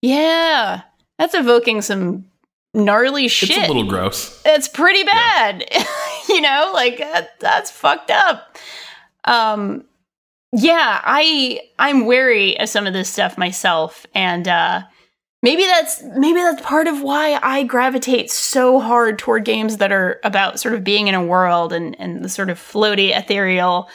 yeah, 0.00 0.82
that's 1.18 1.34
evoking 1.34 1.82
some 1.82 2.29
gnarly 2.74 3.28
shit. 3.28 3.50
It's 3.50 3.58
a 3.58 3.66
little 3.66 3.88
gross. 3.88 4.40
It's 4.44 4.68
pretty 4.68 5.04
bad. 5.04 5.64
you 6.28 6.40
know, 6.40 6.70
like 6.74 6.98
that, 6.98 7.38
that's 7.40 7.70
fucked 7.70 8.10
up. 8.10 8.56
Um 9.24 9.84
yeah, 10.52 11.00
I 11.04 11.60
I'm 11.78 12.06
wary 12.06 12.58
of 12.58 12.68
some 12.68 12.86
of 12.86 12.92
this 12.92 13.08
stuff 13.08 13.38
myself 13.38 14.06
and 14.14 14.48
uh 14.48 14.82
maybe 15.42 15.64
that's 15.64 16.02
maybe 16.16 16.40
that's 16.40 16.62
part 16.62 16.86
of 16.86 17.02
why 17.02 17.38
I 17.42 17.62
gravitate 17.62 18.30
so 18.30 18.80
hard 18.80 19.18
toward 19.18 19.44
games 19.44 19.78
that 19.78 19.92
are 19.92 20.20
about 20.24 20.60
sort 20.60 20.74
of 20.74 20.84
being 20.84 21.08
in 21.08 21.14
a 21.14 21.24
world 21.24 21.72
and 21.72 21.98
and 21.98 22.24
the 22.24 22.28
sort 22.28 22.50
of 22.50 22.58
floaty, 22.58 23.16
ethereal 23.16 23.88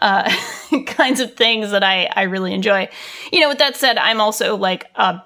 uh, 0.00 0.30
kinds 0.86 1.20
of 1.20 1.34
things 1.34 1.70
that 1.70 1.84
I 1.84 2.10
I 2.14 2.22
really 2.22 2.52
enjoy. 2.52 2.88
You 3.32 3.40
know, 3.40 3.48
with 3.48 3.58
that 3.58 3.76
said, 3.76 3.98
I'm 3.98 4.20
also 4.20 4.56
like 4.56 4.86
uh, 4.96 5.18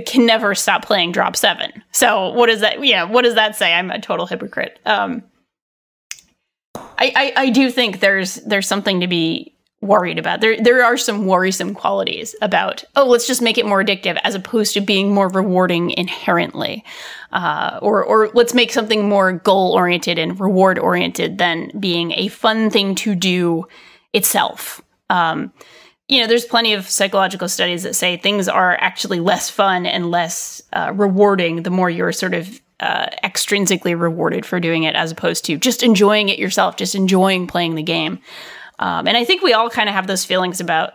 can 0.00 0.26
never 0.26 0.54
stop 0.54 0.84
playing 0.84 1.12
Drop 1.12 1.36
Seven. 1.36 1.82
So 1.92 2.30
what 2.30 2.46
does 2.46 2.60
that? 2.60 2.84
Yeah, 2.84 3.04
what 3.04 3.22
does 3.22 3.34
that 3.34 3.56
say? 3.56 3.72
I'm 3.72 3.90
a 3.90 4.00
total 4.00 4.26
hypocrite. 4.26 4.78
Um, 4.84 5.22
I, 6.74 7.12
I 7.16 7.32
I 7.36 7.50
do 7.50 7.70
think 7.70 8.00
there's 8.00 8.36
there's 8.36 8.68
something 8.68 9.00
to 9.00 9.06
be 9.06 9.54
worried 9.80 10.18
about. 10.18 10.40
There 10.40 10.60
there 10.60 10.84
are 10.84 10.96
some 10.96 11.26
worrisome 11.26 11.74
qualities 11.74 12.34
about 12.40 12.84
oh 12.96 13.04
let's 13.04 13.26
just 13.26 13.42
make 13.42 13.58
it 13.58 13.66
more 13.66 13.82
addictive 13.84 14.18
as 14.24 14.34
opposed 14.34 14.74
to 14.74 14.80
being 14.80 15.12
more 15.12 15.28
rewarding 15.28 15.90
inherently, 15.90 16.84
uh, 17.32 17.78
or 17.82 18.02
or 18.04 18.30
let's 18.34 18.54
make 18.54 18.72
something 18.72 19.08
more 19.08 19.32
goal 19.32 19.72
oriented 19.72 20.18
and 20.18 20.40
reward 20.40 20.78
oriented 20.78 21.38
than 21.38 21.70
being 21.78 22.12
a 22.12 22.28
fun 22.28 22.70
thing 22.70 22.94
to 22.96 23.14
do 23.14 23.66
itself. 24.12 24.80
Um, 25.10 25.52
you 26.08 26.20
know, 26.20 26.26
there's 26.26 26.44
plenty 26.44 26.74
of 26.74 26.88
psychological 26.88 27.48
studies 27.48 27.82
that 27.82 27.94
say 27.94 28.16
things 28.16 28.48
are 28.48 28.76
actually 28.80 29.20
less 29.20 29.48
fun 29.48 29.86
and 29.86 30.10
less 30.10 30.62
uh, 30.72 30.92
rewarding 30.94 31.62
the 31.62 31.70
more 31.70 31.88
you're 31.88 32.12
sort 32.12 32.34
of 32.34 32.60
uh, 32.80 33.06
extrinsically 33.22 33.98
rewarded 33.98 34.44
for 34.44 34.60
doing 34.60 34.82
it 34.82 34.94
as 34.94 35.10
opposed 35.10 35.44
to 35.46 35.56
just 35.56 35.82
enjoying 35.82 36.28
it 36.28 36.38
yourself, 36.38 36.76
just 36.76 36.94
enjoying 36.94 37.46
playing 37.46 37.74
the 37.74 37.82
game. 37.82 38.18
Um, 38.78 39.06
and 39.06 39.16
I 39.16 39.24
think 39.24 39.42
we 39.42 39.52
all 39.54 39.70
kind 39.70 39.88
of 39.88 39.94
have 39.94 40.06
those 40.06 40.24
feelings 40.24 40.60
about, 40.60 40.94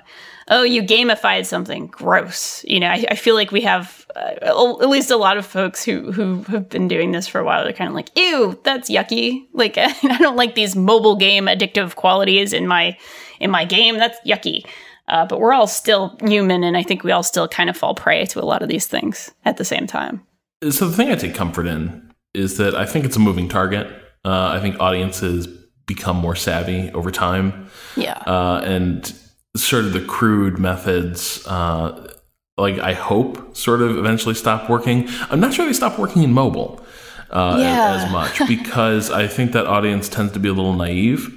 oh, 0.49 0.63
you 0.63 0.83
gamified 0.83 1.45
something 1.45 1.87
gross. 1.87 2.63
You 2.65 2.79
know, 2.81 2.89
I, 2.89 3.05
I 3.09 3.15
feel 3.15 3.33
like 3.33 3.51
we 3.51 3.61
have 3.61 4.05
uh, 4.15 4.79
at 4.81 4.89
least 4.89 5.09
a 5.09 5.17
lot 5.17 5.37
of 5.37 5.45
folks 5.45 5.83
who 5.83 6.11
who 6.11 6.43
have 6.43 6.69
been 6.69 6.87
doing 6.87 7.11
this 7.11 7.27
for 7.27 7.39
a 7.39 7.43
while. 7.43 7.63
They're 7.63 7.73
kind 7.73 7.87
of 7.87 7.95
like, 7.95 8.09
ew, 8.15 8.59
that's 8.63 8.89
yucky. 8.89 9.47
Like 9.53 9.77
I 9.77 10.17
don't 10.19 10.35
like 10.35 10.55
these 10.55 10.75
mobile 10.75 11.15
game 11.15 11.45
addictive 11.45 11.95
qualities 11.95 12.53
in 12.53 12.67
my 12.67 12.97
in 13.39 13.49
my 13.49 13.65
game. 13.65 13.97
That's 13.97 14.19
yucky. 14.27 14.65
Uh, 15.09 15.25
but 15.25 15.39
we're 15.39 15.53
all 15.53 15.67
still 15.67 16.15
human, 16.23 16.63
and 16.63 16.77
I 16.77 16.83
think 16.83 17.03
we 17.03 17.11
all 17.11 17.23
still 17.23 17.47
kind 17.47 17.69
of 17.69 17.75
fall 17.75 17.95
prey 17.95 18.25
to 18.25 18.41
a 18.41 18.45
lot 18.45 18.61
of 18.61 18.69
these 18.69 18.87
things 18.87 19.31
at 19.45 19.57
the 19.57 19.65
same 19.65 19.87
time. 19.87 20.21
So 20.69 20.87
the 20.87 20.95
thing 20.95 21.09
I 21.09 21.15
take 21.15 21.35
comfort 21.35 21.67
in 21.67 22.11
is 22.33 22.57
that 22.57 22.75
I 22.75 22.85
think 22.85 23.05
it's 23.05 23.15
a 23.15 23.19
moving 23.19 23.47
target. 23.47 23.87
Uh, 24.23 24.49
I 24.49 24.59
think 24.59 24.79
audiences 24.79 25.47
become 25.87 26.17
more 26.17 26.35
savvy 26.35 26.91
over 26.91 27.11
time. 27.11 27.69
Yeah. 27.95 28.17
Uh, 28.27 28.61
and 28.63 29.13
sort 29.55 29.85
of 29.85 29.93
the 29.93 30.01
crude 30.01 30.59
methods, 30.59 31.45
uh, 31.47 32.13
like 32.57 32.77
I 32.79 32.93
hope, 32.93 33.55
sort 33.55 33.81
of 33.81 33.97
eventually 33.97 34.35
stop 34.35 34.69
working. 34.69 35.07
I'm 35.29 35.39
not 35.39 35.53
sure 35.53 35.65
they 35.65 35.73
stop 35.73 35.97
working 35.97 36.23
in 36.23 36.33
mobile 36.33 36.85
uh, 37.31 37.57
yeah. 37.59 37.95
as, 37.95 38.03
as, 38.03 38.11
much 38.11 38.47
because 38.47 39.09
I 39.09 39.27
think 39.27 39.53
that 39.53 39.65
audience 39.65 40.09
tends 40.09 40.33
to 40.33 40.39
be 40.39 40.49
a 40.49 40.53
little 40.53 40.73
naive. 40.73 41.35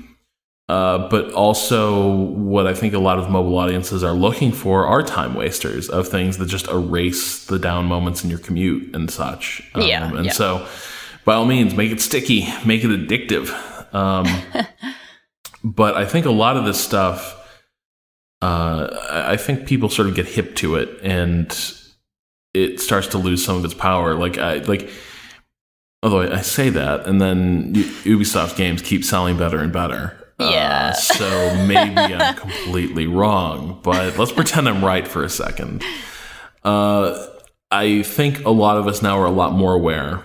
Uh, 0.69 1.09
but 1.09 1.33
also, 1.33 2.15
what 2.15 2.67
I 2.67 2.75
think 2.75 2.95
a 2.95 2.99
lot 2.99 3.19
of 3.19 3.29
mobile 3.29 3.59
audiences 3.59 4.03
are 4.05 4.13
looking 4.13 4.53
for 4.53 4.87
are 4.87 5.03
time 5.03 5.35
wasters 5.35 5.89
of 5.89 6.09
things 6.09 6.39
that 6.39 6.47
just 6.47 6.69
erase 6.69 7.45
the 7.47 7.59
down 7.59 7.87
moments 7.87 8.23
in 8.25 8.31
your 8.31 8.39
commute 8.39 8.95
and 8.95 9.11
such. 9.11 9.69
Um, 9.75 9.83
yeah. 9.83 10.15
And 10.15 10.27
yeah. 10.27 10.33
so, 10.33 10.67
by 11.25 11.35
all 11.35 11.45
means, 11.45 11.75
make 11.75 11.91
it 11.91 12.01
sticky, 12.01 12.47
make 12.65 12.85
it 12.85 12.89
addictive. 12.89 13.51
Um, 13.93 14.27
but 15.65 15.97
I 15.97 16.07
think 16.07 16.27
a 16.27 16.31
lot 16.31 16.57
of 16.57 16.65
this 16.65 16.83
stuff, 16.83 17.39
uh, 18.41 18.89
I 19.11 19.37
think 19.37 19.67
people 19.67 19.89
sort 19.89 20.09
of 20.09 20.15
get 20.15 20.27
hip 20.27 20.55
to 20.57 20.77
it, 20.77 20.89
and 21.03 21.51
it 22.55 22.81
starts 22.81 23.09
to 23.09 23.19
lose 23.19 23.45
some 23.45 23.57
of 23.57 23.65
its 23.65 23.75
power. 23.75 24.15
Like 24.15 24.39
I 24.39 24.59
like. 24.59 24.89
Although 26.05 26.23
I 26.33 26.41
say 26.41 26.69
that, 26.71 27.07
and 27.07 27.21
then 27.21 27.75
Ubisoft 27.75 28.57
games 28.57 28.83
keep 28.83 29.05
selling 29.05 29.37
better 29.37 29.59
and 29.59 29.73
better. 29.73 30.22
Uh, 30.43 30.51
yeah. 30.51 30.89
Uh, 30.89 30.93
so 30.93 31.57
maybe 31.67 31.97
I'm 31.97 32.35
completely 32.35 33.07
wrong, 33.07 33.81
but 33.83 34.19
let's 34.19 34.33
pretend 34.33 34.69
I'm 34.69 34.85
right 34.85 35.07
for 35.07 35.25
a 35.25 35.31
second. 35.31 35.83
Uh, 36.65 37.27
I 37.71 38.03
think 38.03 38.45
a 38.45 38.51
lot 38.51 38.77
of 38.77 38.87
us 38.87 39.03
now 39.03 39.19
are 39.19 39.27
a 39.27 39.31
lot 39.31 39.53
more 39.53 39.73
aware 39.73 40.23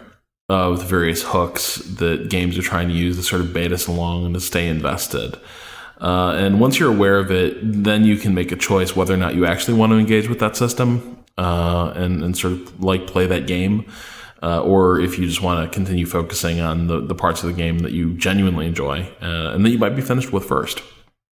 of 0.50 0.80
the 0.80 0.86
various 0.86 1.24
hooks 1.24 1.76
that 1.76 2.30
games 2.30 2.58
are 2.58 2.62
trying 2.62 2.88
to 2.88 2.94
use 2.94 3.18
to 3.18 3.24
sort 3.24 3.42
of 3.42 3.54
bait 3.54 3.72
us 3.72 3.88
along 3.88 4.26
and 4.26 4.34
to 4.34 4.42
stay 4.42 4.68
invested. 4.68 5.38
Uh, 6.00 6.34
and 6.38 6.60
once 6.60 6.80
you're 6.80 6.94
aware 6.94 7.18
of 7.18 7.32
it, 7.32 7.58
then 7.62 8.06
you 8.06 8.18
can 8.18 8.34
make 8.34 8.52
a 8.52 8.56
choice 8.56 8.96
whether 8.96 9.14
or 9.14 9.18
not 9.18 9.36
you 9.36 9.46
actually 9.46 9.74
want 9.74 9.92
to 9.92 9.98
engage 9.98 10.30
with 10.30 10.40
that 10.40 10.56
system 10.56 11.24
uh, 11.38 11.92
and, 11.96 12.24
and 12.24 12.38
sort 12.38 12.54
of 12.54 12.84
like 12.84 13.08
play 13.08 13.26
that 13.26 13.48
game, 13.48 13.86
uh, 14.42 14.62
or 14.62 15.00
if 15.00 15.18
you 15.18 15.26
just 15.26 15.42
want 15.42 15.70
to 15.70 15.74
continue 15.74 16.06
focusing 16.06 16.60
on 16.60 16.88
the, 16.88 17.02
the 17.02 17.16
parts 17.16 17.44
of 17.44 17.50
the 17.50 17.56
game 17.56 17.80
that 17.80 17.92
you 17.92 18.14
genuinely 18.14 18.66
enjoy 18.66 19.02
uh, 19.22 19.52
and 19.54 19.66
that 19.66 19.70
you 19.70 19.78
might 19.78 19.96
be 19.96 20.02
finished 20.02 20.32
with 20.32 20.46
first. 20.46 20.82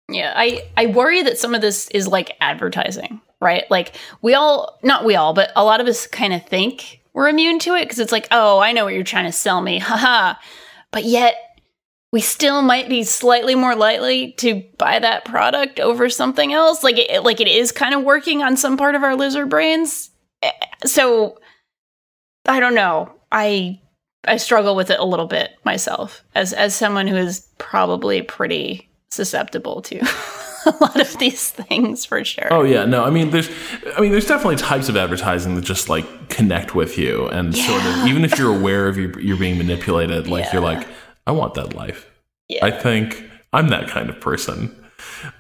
Yeah, 0.10 0.34
I, 0.36 0.66
I 0.78 0.86
worry 0.88 1.22
that 1.24 1.38
some 1.38 1.54
of 1.54 1.62
this 1.62 1.90
is 1.90 2.08
like 2.08 2.32
advertising, 2.40 3.22
right? 3.42 3.70
Like 3.70 3.94
we 4.22 4.34
all, 4.34 4.80
not 4.84 5.04
we 5.04 5.16
all, 5.16 5.34
but 5.34 5.52
a 5.56 5.64
lot 5.64 5.82
of 5.82 5.88
us 5.88 6.08
kind 6.08 6.34
of 6.34 6.46
think 6.46 7.02
we're 7.14 7.28
immune 7.28 7.60
to 7.60 7.74
it 7.74 7.84
because 7.86 8.00
it's 8.00 8.12
like, 8.12 8.28
oh, 8.32 8.60
I 8.60 8.72
know 8.72 8.86
what 8.86 8.94
you're 8.94 9.04
trying 9.04 9.26
to 9.26 9.32
sell 9.32 9.62
me, 9.62 9.80
haha. 9.80 10.36
But 10.92 11.04
yet, 11.04 11.36
we 12.14 12.22
still 12.22 12.62
might 12.62 12.88
be 12.88 13.04
slightly 13.04 13.54
more 13.54 13.76
likely 13.76 14.32
to 14.34 14.64
buy 14.78 15.00
that 15.00 15.26
product 15.26 15.80
over 15.80 16.10
something 16.10 16.54
else. 16.54 16.84
Like 16.84 16.98
it, 16.98 17.24
like 17.24 17.42
it 17.42 17.48
is 17.48 17.72
kind 17.72 17.94
of 17.94 18.04
working 18.04 18.42
on 18.42 18.56
some 18.56 18.78
part 18.78 18.96
of 18.96 19.04
our 19.04 19.16
lizard 19.16 19.50
brains. 19.50 20.10
Eh, 20.42 20.52
so 20.86 21.40
I 22.48 22.60
don't 22.60 22.76
know. 22.76 23.12
I 23.32 23.80
I 24.26 24.38
struggle 24.38 24.76
with 24.76 24.90
it 24.90 25.00
a 25.00 25.06
little 25.06 25.28
bit 25.28 25.58
myself 25.64 26.24
as 26.36 26.54
as 26.54 26.76
someone 26.76 27.08
who 27.08 27.16
is 27.16 27.48
probably 27.58 28.22
pretty 28.22 28.90
susceptible 29.10 29.82
to 29.82 30.00
a 30.66 30.76
lot 30.82 31.00
of 31.00 31.18
these 31.18 31.50
things 31.50 32.06
for 32.06 32.24
sure. 32.24 32.48
Oh 32.52 32.64
yeah, 32.64 32.86
no, 32.86 33.04
I 33.04 33.10
mean 33.10 33.30
there's 33.32 33.50
I 33.96 34.02
mean 34.02 34.12
there's 34.12 34.28
definitely 34.28 34.58
types 34.58 34.90
of 34.90 34.98
advertising 34.98 35.56
that 35.56 35.64
just 35.64 35.90
like 35.90 36.30
connect 36.30 36.76
with 36.76 36.98
you 36.98 37.28
and 37.28 37.56
yeah. 37.56 37.68
sort 37.68 37.86
of 37.86 38.08
even 38.08 38.26
if 38.26 38.38
you're 38.38 38.56
aware 38.56 38.88
of 38.88 38.98
you 38.98 39.14
you're 39.20 39.38
being 39.38 39.58
manipulated, 39.58 40.28
like 40.28 40.46
yeah. 40.46 40.54
you're 40.54 40.62
like, 40.62 40.88
I 41.26 41.32
want 41.32 41.54
that 41.56 41.74
life. 41.74 42.10
Yeah. 42.48 42.66
I 42.66 42.72
think 42.72 43.30
I'm 43.54 43.70
that 43.70 43.88
kind 43.88 44.10
of 44.10 44.20
person. 44.20 44.76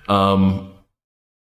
Um 0.07 0.73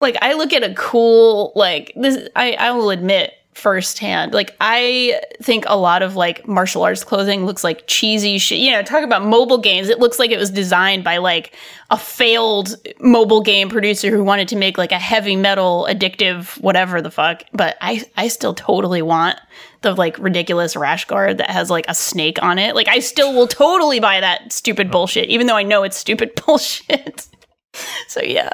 like 0.00 0.16
I 0.22 0.34
look 0.34 0.52
at 0.52 0.62
a 0.62 0.74
cool 0.74 1.52
like 1.54 1.92
this 1.96 2.28
I, 2.36 2.52
I 2.52 2.70
will 2.72 2.90
admit 2.90 3.32
firsthand. 3.54 4.34
Like 4.34 4.54
I 4.60 5.20
think 5.42 5.64
a 5.66 5.76
lot 5.76 6.02
of 6.02 6.16
like 6.16 6.46
martial 6.46 6.82
arts 6.82 7.04
clothing 7.04 7.46
looks 7.46 7.62
like 7.64 7.84
cheesy 7.86 8.38
shit. 8.38 8.58
You 8.58 8.72
know, 8.72 8.82
talk 8.82 9.04
about 9.04 9.24
mobile 9.24 9.58
games. 9.58 9.88
It 9.88 9.98
looks 9.98 10.18
like 10.18 10.30
it 10.30 10.38
was 10.38 10.50
designed 10.50 11.04
by 11.04 11.18
like 11.18 11.54
a 11.90 11.96
failed 11.96 12.74
mobile 13.00 13.40
game 13.40 13.68
producer 13.68 14.10
who 14.10 14.24
wanted 14.24 14.48
to 14.48 14.56
make 14.56 14.76
like 14.76 14.92
a 14.92 14.98
heavy 14.98 15.36
metal 15.36 15.86
addictive 15.88 16.60
whatever 16.60 17.00
the 17.00 17.10
fuck. 17.10 17.44
But 17.52 17.76
I 17.80 18.04
I 18.16 18.28
still 18.28 18.54
totally 18.54 19.02
want 19.02 19.38
the 19.82 19.94
like 19.94 20.18
ridiculous 20.18 20.76
rash 20.76 21.04
guard 21.04 21.38
that 21.38 21.50
has 21.50 21.70
like 21.70 21.86
a 21.88 21.94
snake 21.94 22.42
on 22.42 22.58
it. 22.58 22.74
Like 22.74 22.88
I 22.88 22.98
still 22.98 23.32
will 23.34 23.48
totally 23.48 24.00
buy 24.00 24.20
that 24.20 24.52
stupid 24.52 24.90
bullshit 24.90 25.28
even 25.28 25.46
though 25.46 25.56
I 25.56 25.62
know 25.62 25.84
it's 25.84 25.96
stupid 25.96 26.32
bullshit. 26.46 27.28
so 28.08 28.20
yeah. 28.20 28.50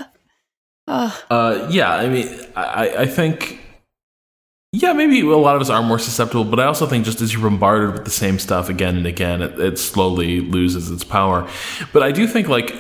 Uh, 0.87 1.69
yeah, 1.71 1.95
I 1.95 2.09
mean, 2.09 2.29
I, 2.57 2.89
I 2.99 3.07
think 3.07 3.61
yeah, 4.73 4.93
maybe 4.93 5.21
a 5.21 5.37
lot 5.37 5.57
of 5.57 5.63
us 5.63 5.69
are 5.69 5.83
more 5.83 5.99
susceptible, 5.99 6.45
but 6.45 6.61
I 6.61 6.65
also 6.65 6.87
think 6.87 7.05
just 7.05 7.21
as 7.21 7.33
you're 7.33 7.43
bombarded 7.43 7.93
with 7.93 8.05
the 8.05 8.11
same 8.11 8.39
stuff 8.39 8.69
again 8.69 8.97
and 8.97 9.07
again, 9.07 9.43
it, 9.43 9.59
it 9.59 9.79
slowly 9.79 10.41
loses 10.41 10.91
its 10.91 11.03
power. 11.03 11.49
But 11.93 12.05
I 12.05 12.13
do 12.13 12.27
think 12.29 12.47
like 12.47 12.73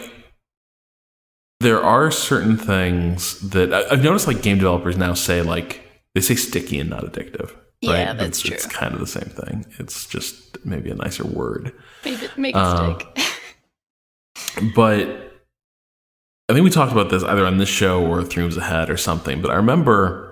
there 1.59 1.83
are 1.83 2.11
certain 2.13 2.57
things 2.57 3.41
that 3.51 3.75
I, 3.75 3.89
have 3.91 4.05
noticed 4.05 4.29
like 4.29 4.41
game 4.41 4.59
developers 4.59 4.97
now 4.97 5.15
say 5.15 5.43
like 5.43 5.83
they 6.15 6.21
say 6.21 6.37
sticky 6.37 6.79
and 6.79 6.89
not 6.91 7.05
addictive. 7.05 7.51
Right? 7.85 7.99
Yeah, 7.99 8.13
that's 8.13 8.39
it's, 8.39 8.41
true. 8.41 8.55
It's 8.55 8.67
kind 8.67 8.95
of 8.95 9.01
the 9.01 9.07
same 9.07 9.29
thing. 9.29 9.67
It's 9.79 10.07
just 10.07 10.65
maybe 10.65 10.91
a 10.91 10.95
nicer 10.95 11.27
word. 11.27 11.73
Make 12.05 12.23
it, 12.23 12.39
make 12.39 12.55
it 12.55 12.59
uh, 12.59 12.99
stick. 12.99 13.19
but 14.77 15.09
I 16.49 16.53
think 16.53 16.63
we 16.63 16.71
talked 16.71 16.93
about 16.93 17.11
this 17.11 17.25
either 17.25 17.47
on 17.47 17.59
this 17.59 17.69
show 17.69 18.05
or 18.07 18.23
Three 18.23 18.45
Moves 18.45 18.57
Ahead 18.57 18.91
or 18.91 18.97
something. 18.97 19.41
But 19.41 19.51
I 19.51 19.55
remember 19.55 20.30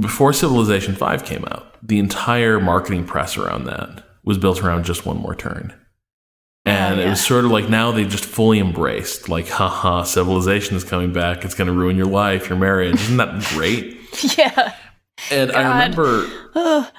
before 0.00 0.32
Civilization 0.32 0.94
5 0.94 1.24
came 1.24 1.44
out, 1.46 1.76
the 1.82 1.98
entire 1.98 2.60
marketing 2.60 3.04
press 3.06 3.36
around 3.36 3.64
that 3.64 4.04
was 4.24 4.38
built 4.38 4.62
around 4.62 4.84
just 4.84 5.06
one 5.06 5.16
more 5.16 5.34
turn. 5.34 5.74
And 6.64 6.96
oh, 6.96 7.00
yeah. 7.00 7.06
it 7.06 7.10
was 7.10 7.24
sort 7.24 7.44
of 7.44 7.50
like 7.50 7.70
now 7.70 7.92
they 7.92 8.04
just 8.04 8.26
fully 8.26 8.58
embraced, 8.58 9.28
like, 9.28 9.48
haha, 9.48 10.02
civilization 10.02 10.76
is 10.76 10.84
coming 10.84 11.12
back. 11.12 11.44
It's 11.44 11.54
going 11.54 11.68
to 11.68 11.72
ruin 11.72 11.96
your 11.96 12.06
life, 12.06 12.48
your 12.48 12.58
marriage. 12.58 13.00
Isn't 13.00 13.16
that 13.16 13.42
great? 13.54 13.96
yeah. 14.36 14.74
And 15.30 15.50
God. 15.50 15.56
I 15.56 15.84
remember 15.84 16.90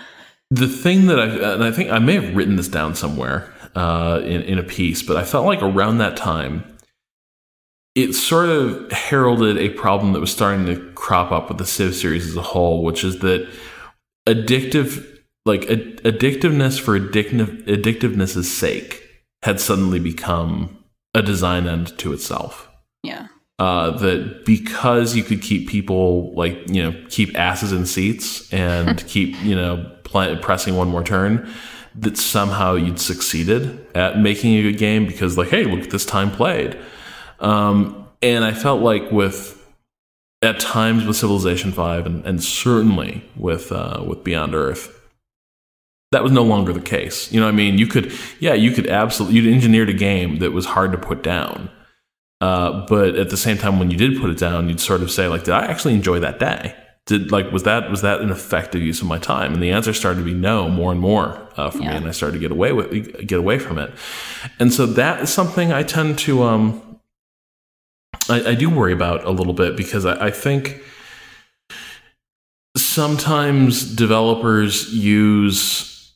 the 0.50 0.68
thing 0.68 1.06
that 1.08 1.20
I, 1.20 1.54
and 1.54 1.64
I 1.64 1.72
think 1.72 1.92
I 1.92 2.00
may 2.00 2.16
have 2.16 2.36
written 2.36 2.56
this 2.56 2.68
down 2.68 2.96
somewhere 2.96 3.54
uh, 3.76 4.22
in, 4.24 4.42
in 4.42 4.58
a 4.58 4.64
piece, 4.64 5.04
but 5.04 5.18
I 5.18 5.24
felt 5.24 5.46
like 5.46 5.62
around 5.62 6.00
that 6.00 6.18
time, 6.18 6.64
it 8.04 8.14
sort 8.14 8.50
of 8.50 8.92
heralded 8.92 9.58
a 9.58 9.70
problem 9.70 10.14
that 10.14 10.20
was 10.20 10.32
starting 10.32 10.66
to 10.68 10.92
crop 10.94 11.32
up 11.32 11.50
with 11.50 11.58
the 11.58 11.66
Civ 11.66 11.96
series 11.96 12.28
as 12.28 12.36
a 12.36 12.42
whole, 12.42 12.84
which 12.84 13.04
is 13.04 13.20
that 13.20 13.50
addictive 14.28 15.06
like 15.46 15.64
ad- 15.70 16.02
addictiveness 16.04 16.80
for 16.80 17.00
addictive 17.00 17.66
addictiveness' 17.66 18.44
sake 18.46 19.04
had 19.44 19.60
suddenly 19.60 20.00
become 20.00 20.84
a 21.14 21.22
design 21.22 21.68
end 21.68 21.98
to 21.98 22.14
itself. 22.14 22.70
Yeah. 23.04 23.28
Uh, 23.58 23.92
that 23.98 24.46
because 24.46 25.16
you 25.16 25.24
could 25.24 25.42
keep 25.42 25.68
people 25.68 26.34
like 26.34 26.58
you 26.68 26.82
know 26.82 26.96
keep 27.10 27.38
asses 27.38 27.72
in 27.74 27.86
seats 27.86 28.52
and 28.54 29.06
keep 29.08 29.36
you 29.44 29.56
know 29.56 29.92
pl- 30.04 30.38
pressing 30.38 30.78
one 30.78 30.88
more 30.88 31.04
turn, 31.04 31.50
that 31.96 32.18
somehow 32.18 32.76
you'd 32.76 33.00
succeeded 33.00 33.86
at 33.96 34.20
making 34.20 34.54
a 34.54 34.62
good 34.62 34.78
game 34.78 35.06
because 35.06 35.38
like 35.38 35.50
hey 35.50 35.66
look 35.66 35.82
at 35.82 35.90
this 35.90 36.06
time 36.06 36.32
played, 36.32 36.78
um, 37.40 38.08
and 38.22 38.44
I 38.44 38.54
felt 38.54 38.82
like 38.82 39.12
with 39.12 39.56
at 40.42 40.60
times 40.60 41.06
with 41.06 41.18
Civilization 41.18 41.72
Five 41.72 42.06
and, 42.06 42.26
and 42.26 42.44
certainly 42.44 43.24
with 43.36 43.72
uh, 43.72 44.04
with 44.06 44.24
Beyond 44.24 44.56
Earth 44.56 44.96
that 46.12 46.24
was 46.24 46.32
no 46.32 46.44
longer 46.44 46.74
the 46.74 46.82
case. 46.82 47.32
You 47.32 47.40
know 47.40 47.46
what 47.46 47.54
I 47.54 47.58
mean? 47.58 47.78
You 47.78 47.88
could, 47.88 48.12
yeah, 48.40 48.54
you 48.54 48.72
could 48.72 48.88
absolutely, 48.88 49.40
you'd 49.40 49.54
engineered 49.54 49.90
a 49.90 49.94
game 49.94 50.40
that 50.40 50.52
was 50.52 50.66
hard 50.66 50.92
to 50.92 50.98
put 50.98 51.22
down. 51.22 51.70
Uh, 52.42 52.86
but 52.88 53.16
at 53.16 53.30
the 53.30 53.38
same 53.38 53.58
time, 53.58 53.80
when 53.80 53.92
you 53.92 53.98
did 53.98 54.20
put 54.20 54.30
it 54.30 54.38
down, 54.38 54.70
you'd 54.70 54.80
sort 54.80 55.02
of 55.02 55.12
say, 55.12 55.28
like, 55.28 55.44
did 55.44 55.54
I 55.54 55.66
actually 55.66 55.94
enjoy 55.94 56.20
that 56.20 56.40
day? 56.40 56.76
Did 57.06 57.32
like 57.32 57.52
was 57.52 57.64
that 57.64 57.90
was 57.90 58.02
that 58.02 58.22
an 58.22 58.30
effective 58.30 58.82
use 58.82 59.02
of 59.02 59.08
my 59.08 59.18
time? 59.18 59.54
And 59.54 59.64
the 59.64 59.72
answer 59.72 59.94
started 59.94 60.20
to 60.20 60.26
be 60.26 60.34
no, 60.34 60.70
more 60.70 60.92
and 60.92 61.02
more 61.02 61.50
uh, 61.58 61.72
for 61.72 61.80
yeah. 61.80 61.92
me, 61.92 61.98
and 61.98 62.08
I 62.08 62.12
started 62.12 62.34
to 62.34 62.40
get 62.40 62.52
away 62.52 62.72
with 62.72 62.92
get 63.26 63.40
away 63.40 63.58
from 63.58 63.80
it. 63.80 63.92
And 64.60 64.72
so 64.72 64.86
that 64.86 65.22
is 65.22 65.34
something 65.34 65.74
I 65.74 65.82
tend 65.82 66.20
to 66.20 66.44
um, 66.44 66.99
I, 68.30 68.50
I 68.52 68.56
do 68.56 68.70
worry 68.70 68.94
about 68.94 69.24
a 69.26 69.32
little 69.32 69.54
bit 69.54 69.76
because 69.76 70.06
I, 70.06 70.28
I 70.28 70.32
think 70.32 70.82
sometimes 72.78 73.84
developers 73.96 74.94
use 74.94 76.14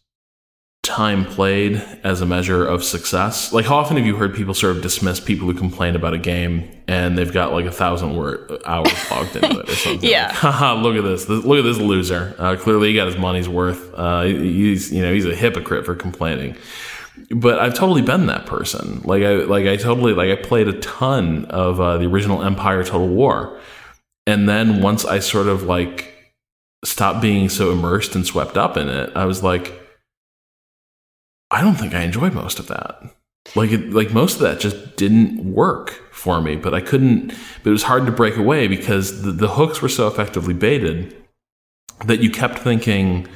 time 0.84 1.23
played 1.26 1.76
as 2.03 2.19
a 2.22 2.26
measure 2.26 2.65
of 2.65 2.84
success. 2.84 3.53
Like, 3.53 3.65
how 3.65 3.77
often 3.77 3.95
have 3.98 4.06
you 4.06 4.18
heard 4.18 4.35
people 4.35 4.53
sort 4.53 4.76
of 4.76 4.84
dismiss 4.84 5.19
people 5.19 5.48
who 5.48 5.53
complain 5.53 5.95
about 5.95 6.14
a 6.14 6.18
game 6.18 6.69
and 6.88 7.18
they've 7.18 7.31
got 7.31 7.53
like 7.53 7.65
a 7.65 7.72
thousand 7.72 8.15
word 8.18 8.61
hours 8.65 8.91
logged 9.10 9.35
into 9.38 9.60
it 9.61 9.69
or 9.69 9.76
something? 9.76 10.10
yeah. 10.10 10.27
Like, 10.27 10.35
Haha, 10.35 10.73
look 10.76 10.95
at 10.98 11.03
this. 11.03 11.27
Look 11.30 11.57
at 11.57 11.64
this 11.64 11.77
loser. 11.77 12.35
Uh, 12.38 12.57
clearly, 12.57 12.90
he 12.90 12.95
got 12.95 13.07
his 13.07 13.18
money's 13.18 13.48
worth. 13.48 13.94
Uh, 13.94 14.23
he's 14.23 14.91
you 14.91 15.02
know 15.02 15.14
he's 15.14 15.26
a 15.26 15.35
hypocrite 15.35 15.85
for 15.85 15.95
complaining. 15.95 16.56
But 17.30 17.60
I've 17.60 17.73
totally 17.73 18.02
been 18.02 18.26
that 18.27 18.45
person. 18.45 19.02
Like 19.03 19.23
I 19.23 19.35
like 19.35 19.65
I 19.68 19.76
totally 19.76 20.14
like 20.14 20.30
I 20.30 20.41
played 20.41 20.68
a 20.68 20.80
ton 20.80 21.45
of 21.45 21.80
uh, 21.80 21.98
the 21.98 22.06
original 22.06 22.44
Empire 22.44 22.84
Total 22.84 23.07
War, 23.07 23.60
and 24.26 24.49
then 24.49 24.81
once 24.81 25.06
I 25.06 25.19
sort 25.19 25.48
of 25.48 25.64
like 25.64 26.14
stopped 26.84 27.22
being 27.22 27.49
so 27.49 27.72
immersed 27.72 28.15
and 28.15 28.26
swept 28.26 28.57
up 28.57 28.77
in 28.77 28.90
it, 28.90 29.11
I 29.15 29.26
was 29.26 29.44
like 29.44 29.80
I 31.53 31.61
don't 31.61 31.76
think 31.76 31.94
I 31.94 32.02
enjoyed 32.02 32.34
most 32.34 32.57
of 32.57 32.68
that. 32.68 32.99
Like 33.56 33.72
it, 33.72 33.91
like 33.91 34.11
most 34.11 34.35
of 34.35 34.41
that 34.41 34.60
just 34.60 34.95
didn't 34.95 35.53
work 35.53 35.91
for 36.11 36.41
me, 36.41 36.56
but 36.56 36.73
I 36.73 36.81
couldn't. 36.81 37.27
But 37.27 37.69
it 37.69 37.73
was 37.73 37.84
hard 37.84 38.07
to 38.07 38.11
break 38.11 38.38
away 38.38 38.68
because 38.68 39.22
the, 39.22 39.31
the 39.31 39.49
hooks 39.49 39.81
were 39.81 39.90
so 39.90 40.07
effectively 40.07 40.56
baited 40.56 41.15
that 42.06 42.22
you 42.22 42.31
kept 42.31 42.57
thinking 42.60 43.27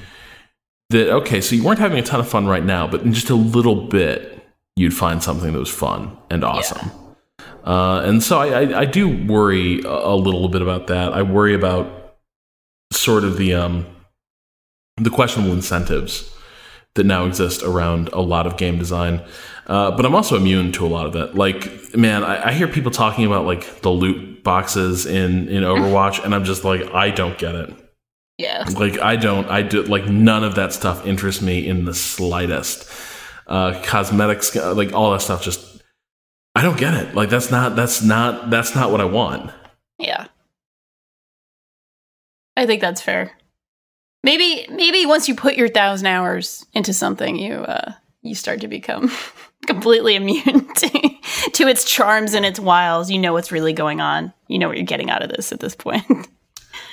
that 0.89 1.09
okay, 1.09 1.41
so 1.41 1.55
you 1.55 1.63
weren't 1.63 1.79
having 1.79 1.99
a 1.99 2.03
ton 2.03 2.19
of 2.19 2.27
fun 2.27 2.47
right 2.47 2.63
now, 2.63 2.87
but 2.87 3.01
in 3.01 3.13
just 3.13 3.29
a 3.29 3.35
little 3.35 3.87
bit, 3.87 4.45
you'd 4.75 4.93
find 4.93 5.21
something 5.21 5.51
that 5.53 5.59
was 5.59 5.69
fun 5.69 6.17
and 6.29 6.43
awesome. 6.43 6.91
Yeah. 6.91 7.43
Uh, 7.63 8.01
and 8.05 8.23
so 8.23 8.39
I, 8.39 8.61
I, 8.61 8.79
I, 8.79 8.85
do 8.85 9.25
worry 9.25 9.81
a 9.83 10.15
little 10.15 10.47
bit 10.47 10.61
about 10.61 10.87
that. 10.87 11.11
I 11.11 11.21
worry 11.21 11.53
about 11.53 12.15
sort 12.93 13.25
of 13.25 13.37
the 13.37 13.55
um, 13.55 13.85
the 14.95 15.09
questionable 15.09 15.53
incentives 15.53 16.33
that 16.95 17.05
now 17.05 17.25
exist 17.25 17.63
around 17.63 18.09
a 18.09 18.21
lot 18.21 18.47
of 18.47 18.55
game 18.55 18.77
design. 18.77 19.21
Uh, 19.67 19.91
but 19.91 20.05
I'm 20.05 20.15
also 20.15 20.37
immune 20.37 20.71
to 20.73 20.85
a 20.85 20.87
lot 20.87 21.05
of 21.07 21.15
it. 21.15 21.35
Like, 21.35 21.95
man, 21.95 22.23
I, 22.23 22.47
I, 22.47 22.53
hear 22.53 22.69
people 22.69 22.89
talking 22.89 23.25
about 23.25 23.45
like 23.45 23.81
the 23.81 23.89
loot 23.89 24.43
boxes 24.43 25.05
in 25.05 25.49
in 25.49 25.63
Overwatch, 25.63 26.23
and 26.23 26.33
I'm 26.33 26.45
just 26.45 26.63
like, 26.63 26.81
I 26.93 27.09
don't 27.09 27.37
get 27.37 27.53
it. 27.53 27.73
Yeah. 28.37 28.65
Like, 28.75 28.99
I 28.99 29.15
don't. 29.15 29.47
I 29.49 29.61
do 29.63 29.83
like 29.83 30.05
none 30.05 30.43
of 30.43 30.55
that 30.55 30.73
stuff 30.73 31.05
interests 31.05 31.41
me 31.41 31.67
in 31.67 31.85
the 31.85 31.93
slightest. 31.93 32.89
Uh, 33.47 33.81
cosmetics, 33.83 34.53
like 34.55 34.93
all 34.93 35.11
that 35.11 35.21
stuff, 35.21 35.41
just 35.41 35.81
I 36.53 36.61
don't 36.61 36.77
get 36.77 36.93
it. 36.93 37.15
Like, 37.15 37.29
that's 37.29 37.49
not 37.49 37.75
that's 37.75 38.03
not 38.03 38.49
that's 38.49 38.75
not 38.75 38.91
what 38.91 39.01
I 39.01 39.05
want. 39.05 39.51
Yeah. 39.97 40.27
I 42.55 42.65
think 42.65 42.81
that's 42.81 43.01
fair. 43.01 43.31
Maybe 44.23 44.67
maybe 44.69 45.05
once 45.05 45.27
you 45.27 45.35
put 45.35 45.55
your 45.55 45.69
thousand 45.69 46.07
hours 46.07 46.65
into 46.73 46.93
something, 46.93 47.37
you 47.37 47.53
uh, 47.53 47.93
you 48.23 48.35
start 48.35 48.61
to 48.61 48.67
become 48.67 49.11
completely 49.67 50.15
immune 50.15 50.43
to, 50.75 50.89
to 51.53 51.67
its 51.67 51.85
charms 51.85 52.33
and 52.33 52.45
its 52.45 52.59
wiles. 52.59 53.09
You 53.09 53.19
know 53.19 53.33
what's 53.33 53.51
really 53.51 53.73
going 53.73 54.01
on. 54.01 54.33
You 54.47 54.59
know 54.59 54.67
what 54.67 54.77
you're 54.77 54.85
getting 54.85 55.09
out 55.09 55.23
of 55.23 55.29
this 55.29 55.51
at 55.51 55.59
this 55.59 55.75
point. 55.75 56.05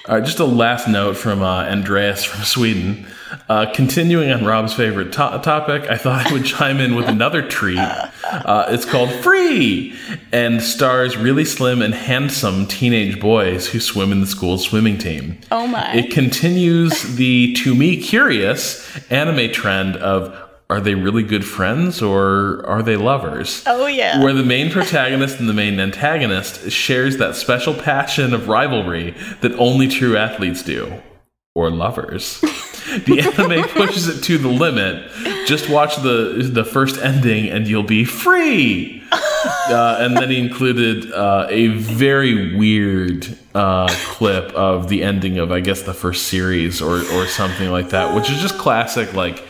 All 0.07 0.17
right, 0.17 0.25
just 0.25 0.39
a 0.39 0.45
last 0.45 0.87
note 0.87 1.17
from 1.17 1.43
uh, 1.43 1.65
Andreas 1.65 2.25
from 2.25 2.45
Sweden. 2.45 3.07
Uh, 3.49 3.73
continuing 3.73 4.31
on 4.31 4.45
Rob's 4.45 4.75
favorite 4.75 5.13
to- 5.13 5.41
topic, 5.43 5.91
I 5.91 5.97
thought 5.97 6.27
I 6.27 6.33
would 6.33 6.45
chime 6.45 6.79
in 6.79 6.95
with 6.95 7.09
another 7.09 7.41
treat. 7.41 7.79
Uh, 7.79 8.67
it's 8.69 8.85
called 8.85 9.11
Free 9.11 9.97
and 10.31 10.63
stars 10.63 11.17
really 11.17 11.45
slim 11.47 11.81
and 11.81 11.95
handsome 11.95 12.67
teenage 12.67 13.19
boys 13.19 13.67
who 13.67 13.81
swim 13.81 14.13
in 14.13 14.21
the 14.21 14.27
school's 14.27 14.65
swimming 14.67 14.99
team. 14.99 15.39
Oh 15.51 15.67
my. 15.67 15.95
It 15.95 16.11
continues 16.11 17.17
the, 17.17 17.55
to 17.55 17.75
me, 17.75 17.97
curious 17.97 18.87
anime 19.11 19.53
trend 19.53 19.97
of 19.97 20.39
are 20.71 20.81
they 20.81 20.95
really 20.95 21.23
good 21.23 21.45
friends 21.45 22.01
or 22.01 22.65
are 22.67 22.83
they 22.83 22.97
lovers? 22.97 23.63
Oh 23.67 23.87
yeah. 23.87 24.23
Where 24.23 24.33
the 24.33 24.45
main 24.45 24.71
protagonist 24.71 25.39
and 25.39 25.49
the 25.49 25.53
main 25.53 25.79
antagonist 25.79 26.71
shares 26.71 27.19
that 27.19 27.37
special 27.37 27.75
passion 27.75 28.33
of 28.33 28.49
rivalry 28.49 29.15
that 29.43 29.53
only 29.53 29.89
true 29.89 30.17
athletes 30.17 30.63
do 30.63 31.01
or 31.55 31.71
lovers. 31.71 32.41
the 32.41 33.21
anime 33.39 33.69
pushes 33.69 34.09
it 34.09 34.23
to 34.25 34.39
the 34.39 34.49
limit. 34.49 35.11
Just 35.47 35.69
watch 35.69 35.97
the 35.97 36.49
the 36.51 36.65
first 36.65 36.99
ending 36.99 37.51
and 37.51 37.69
you'll 37.69 37.83
be 37.83 38.05
free. 38.05 39.03
Uh, 39.67 39.97
and 40.01 40.17
then 40.17 40.31
he 40.31 40.39
included 40.39 41.11
uh, 41.13 41.47
a 41.51 41.69
very 41.69 42.57
weird 42.57 43.27
uh, 43.55 43.87
clip 44.07 44.51
of 44.55 44.89
the 44.89 45.03
ending 45.03 45.39
of, 45.39 45.53
I 45.53 45.61
guess, 45.61 45.83
the 45.83 45.95
first 45.95 46.29
series 46.29 46.81
or 46.83 47.01
or 47.13 47.27
something 47.27 47.71
like 47.71 47.91
that, 47.91 48.15
which 48.15 48.31
is 48.31 48.41
just 48.41 48.59
classic, 48.59 49.13
like 49.15 49.45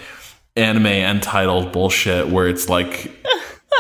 anime 0.57 0.87
untitled 0.87 1.73
bullshit 1.73 2.29
where 2.29 2.49
it's 2.49 2.69
like 2.69 3.11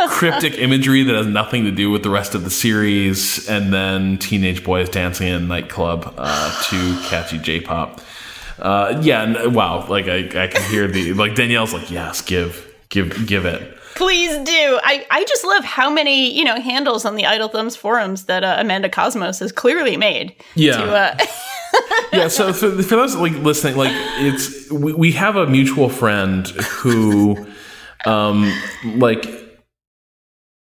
cryptic 0.08 0.54
imagery 0.58 1.02
that 1.04 1.14
has 1.14 1.26
nothing 1.26 1.64
to 1.64 1.70
do 1.70 1.90
with 1.90 2.02
the 2.02 2.10
rest 2.10 2.34
of 2.34 2.44
the 2.44 2.50
series, 2.50 3.48
and 3.48 3.72
then 3.72 4.18
teenage 4.18 4.64
boys 4.64 4.88
dancing 4.88 5.28
in 5.28 5.34
a 5.34 5.40
nightclub 5.40 6.12
uh, 6.18 6.62
to 6.64 7.00
catchy 7.08 7.38
J-pop. 7.38 8.00
Uh, 8.58 9.00
yeah, 9.02 9.46
wow! 9.46 9.86
Like 9.88 10.06
I, 10.06 10.44
I 10.44 10.46
can 10.48 10.62
hear 10.70 10.86
the 10.86 11.12
like 11.14 11.34
Danielle's 11.34 11.72
like, 11.72 11.90
yes, 11.90 12.20
give, 12.22 12.72
give, 12.88 13.26
give 13.26 13.46
it. 13.46 13.73
Please 13.96 14.36
do. 14.38 14.80
I, 14.82 15.06
I 15.10 15.24
just 15.24 15.44
love 15.44 15.64
how 15.64 15.90
many 15.90 16.36
you 16.36 16.44
know 16.44 16.60
handles 16.60 17.04
on 17.04 17.16
the 17.16 17.26
Idle 17.26 17.48
Thumbs 17.48 17.76
forums 17.76 18.24
that 18.24 18.44
uh, 18.44 18.56
Amanda 18.58 18.88
Cosmos 18.88 19.38
has 19.38 19.52
clearly 19.52 19.96
made. 19.96 20.34
Yeah. 20.54 20.76
To, 20.78 20.94
uh, 20.94 21.18
yeah. 22.12 22.28
So 22.28 22.52
for, 22.52 22.70
for 22.82 22.96
those 22.96 23.16
like 23.16 23.32
listening, 23.34 23.76
like 23.76 23.92
it's 23.92 24.70
we, 24.70 24.92
we 24.92 25.12
have 25.12 25.36
a 25.36 25.46
mutual 25.46 25.88
friend 25.88 26.46
who, 26.48 27.46
um, 28.06 28.52
like 28.96 29.26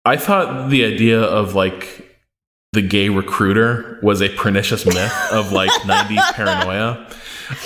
I 0.05 0.15
thought 0.17 0.69
the 0.69 0.85
idea 0.85 1.21
of 1.21 1.53
like 1.53 2.05
the 2.73 2.81
gay 2.81 3.09
recruiter 3.09 3.99
was 4.01 4.21
a 4.21 4.29
pernicious 4.29 4.85
myth 4.85 5.13
of 5.31 5.51
like 5.51 5.71
90s 5.81 6.33
paranoia. 6.33 7.09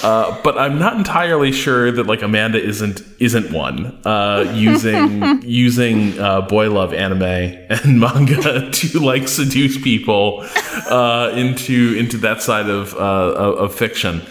Uh, 0.04 0.40
but 0.44 0.58
I'm 0.58 0.78
not 0.80 0.96
entirely 0.96 1.52
sure 1.52 1.92
that 1.92 2.06
like 2.06 2.22
Amanda 2.22 2.62
isn't 2.62 3.02
isn't 3.20 3.52
one 3.52 4.00
uh, 4.06 4.52
using 4.56 5.42
using 5.44 6.20
uh, 6.20 6.42
boy 6.42 6.70
love 6.72 6.94
anime 6.94 7.24
and 7.24 8.00
manga 8.00 8.70
to 8.72 9.00
like 9.00 9.28
seduce 9.28 9.82
people 9.82 10.46
uh, 10.90 11.32
into 11.36 11.96
into 11.98 12.18
that 12.18 12.42
side 12.42 12.70
of 12.70 12.94
uh, 12.96 12.98
of 13.00 13.74
fiction. 13.74 14.22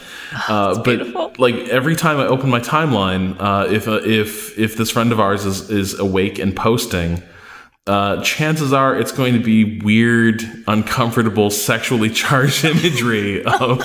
Uh, 0.48 0.76
but 0.76 0.98
beautiful. 0.98 1.32
like 1.38 1.56
every 1.70 1.96
time 1.96 2.18
I 2.18 2.26
open 2.26 2.50
my 2.50 2.60
timeline, 2.60 3.36
if 3.72 3.88
if 3.88 4.58
if 4.58 4.76
this 4.76 4.90
friend 4.90 5.12
of 5.12 5.18
ours 5.18 5.44
is 5.44 5.70
is 5.70 5.98
awake 5.98 6.38
and 6.38 6.54
posting, 6.54 7.22
uh, 7.86 8.22
chances 8.22 8.72
are 8.72 8.96
it's 8.96 9.10
going 9.10 9.34
to 9.34 9.40
be 9.40 9.80
weird, 9.80 10.42
uncomfortable, 10.68 11.50
sexually 11.50 12.10
charged 12.10 12.64
imagery 12.76 13.42
of 13.42 13.80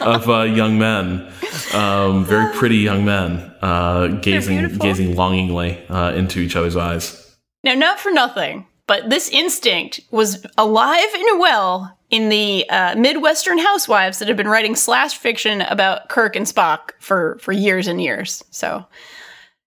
of 0.00 0.28
uh, 0.28 0.42
young 0.42 0.78
men, 0.78 1.30
um, 1.74 2.24
very 2.24 2.52
pretty 2.54 2.76
young 2.78 3.04
men, 3.04 3.52
uh, 3.62 4.08
gazing 4.22 4.78
gazing 4.78 5.14
longingly 5.16 5.84
uh, 5.88 6.12
into 6.12 6.40
each 6.40 6.56
other's 6.56 6.76
eyes. 6.76 7.36
Now, 7.64 7.74
not 7.74 7.98
for 7.98 8.10
nothing, 8.12 8.66
but 8.86 9.10
this 9.10 9.28
instinct 9.30 10.00
was 10.10 10.46
alive 10.56 11.08
and 11.14 11.40
well 11.40 11.98
in 12.10 12.28
the 12.28 12.64
uh, 12.70 12.94
Midwestern 12.96 13.58
housewives 13.58 14.18
that 14.20 14.28
have 14.28 14.36
been 14.36 14.46
writing 14.48 14.76
slash 14.76 15.16
fiction 15.18 15.62
about 15.62 16.08
Kirk 16.08 16.36
and 16.36 16.46
Spock 16.46 16.90
for 17.00 17.38
for 17.40 17.52
years 17.52 17.88
and 17.88 18.00
years. 18.00 18.44
So 18.50 18.84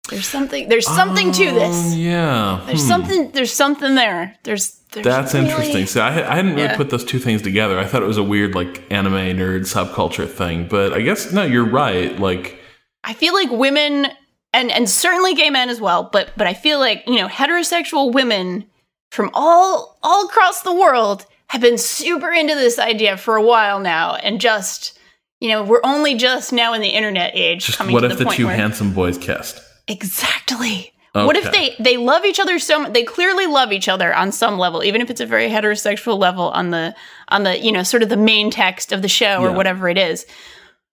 there's 0.09 0.25
something 0.27 0.69
there's 0.69 0.87
something 0.87 1.31
to 1.33 1.45
this. 1.51 1.93
Um, 1.93 1.99
yeah. 1.99 2.63
There's 2.65 2.81
Hmm. 2.81 2.87
something 2.87 3.31
there's 3.31 3.51
something 3.53 3.95
there. 3.95 4.35
There's, 4.43 4.78
there's 4.91 5.03
That's 5.05 5.33
really- 5.33 5.45
interesting. 5.49 5.85
So 5.85 6.01
I, 6.01 6.07
I 6.31 6.35
hadn't 6.35 6.51
really 6.55 6.63
Yeah. 6.63 6.77
put 6.77 6.89
those 6.89 7.03
two 7.03 7.19
things 7.19 7.41
together. 7.41 7.77
I 7.79 7.85
thought 7.85 8.01
it 8.01 8.07
was 8.07 8.17
a 8.17 8.23
weird 8.23 8.55
like 8.55 8.83
anime 8.91 9.13
nerd 9.37 9.61
subculture 9.61 10.27
thing, 10.29 10.67
but 10.67 10.93
I 10.93 11.01
guess 11.01 11.31
no, 11.31 11.43
you're 11.43 11.65
right. 11.65 12.17
Like 12.19 12.59
I 13.03 13.13
feel 13.13 13.33
like 13.33 13.49
women 13.51 14.07
and 14.53 14.71
and 14.71 14.89
certainly 14.89 15.35
gay 15.35 15.49
men 15.49 15.69
as 15.69 15.79
well, 15.79 16.09
but 16.11 16.31
but 16.35 16.47
I 16.47 16.53
feel 16.53 16.79
like, 16.79 17.03
you 17.07 17.17
know, 17.17 17.27
heterosexual 17.27 18.11
women 18.13 18.65
from 19.11 19.29
all 19.33 19.97
all 20.03 20.25
across 20.25 20.61
the 20.63 20.73
world 20.73 21.25
have 21.47 21.61
been 21.61 21.77
super 21.77 22.31
into 22.31 22.55
this 22.55 22.77
idea 22.79 23.17
for 23.17 23.35
a 23.35 23.41
while 23.43 23.79
now 23.79 24.15
and 24.15 24.39
just 24.41 24.97
you 25.39 25.47
know, 25.49 25.63
we're 25.63 25.81
only 25.85 26.15
just 26.15 26.51
now 26.51 26.73
in 26.73 26.81
the 26.81 26.89
internet 26.89 27.31
age 27.33 27.65
just 27.67 27.77
coming 27.77 27.93
what 27.93 28.03
if 28.03 28.17
the, 28.17 28.25
the, 28.25 28.29
two 28.31 28.45
where 28.47 28.55
handsome 28.55 28.93
boys 28.93 29.17
kissed? 29.17 29.61
Exactly. 29.87 30.91
What 31.13 31.35
if 31.35 31.51
they 31.51 31.75
they 31.79 31.97
love 31.97 32.23
each 32.25 32.39
other 32.39 32.59
so 32.59 32.79
much? 32.81 32.93
They 32.93 33.03
clearly 33.03 33.47
love 33.47 33.71
each 33.71 33.89
other 33.89 34.13
on 34.13 34.31
some 34.31 34.57
level, 34.59 34.83
even 34.83 35.01
if 35.01 35.09
it's 35.09 35.21
a 35.21 35.25
very 35.25 35.49
heterosexual 35.49 36.17
level 36.19 36.49
on 36.51 36.69
the 36.71 36.95
on 37.29 37.43
the 37.43 37.57
you 37.59 37.71
know 37.71 37.83
sort 37.83 38.03
of 38.03 38.09
the 38.09 38.17
main 38.17 38.51
text 38.51 38.91
of 38.91 39.01
the 39.01 39.07
show 39.09 39.41
or 39.41 39.49
Yeah. 39.49 39.55
whatever 39.55 39.89
it 39.89 39.97
is. 39.97 40.25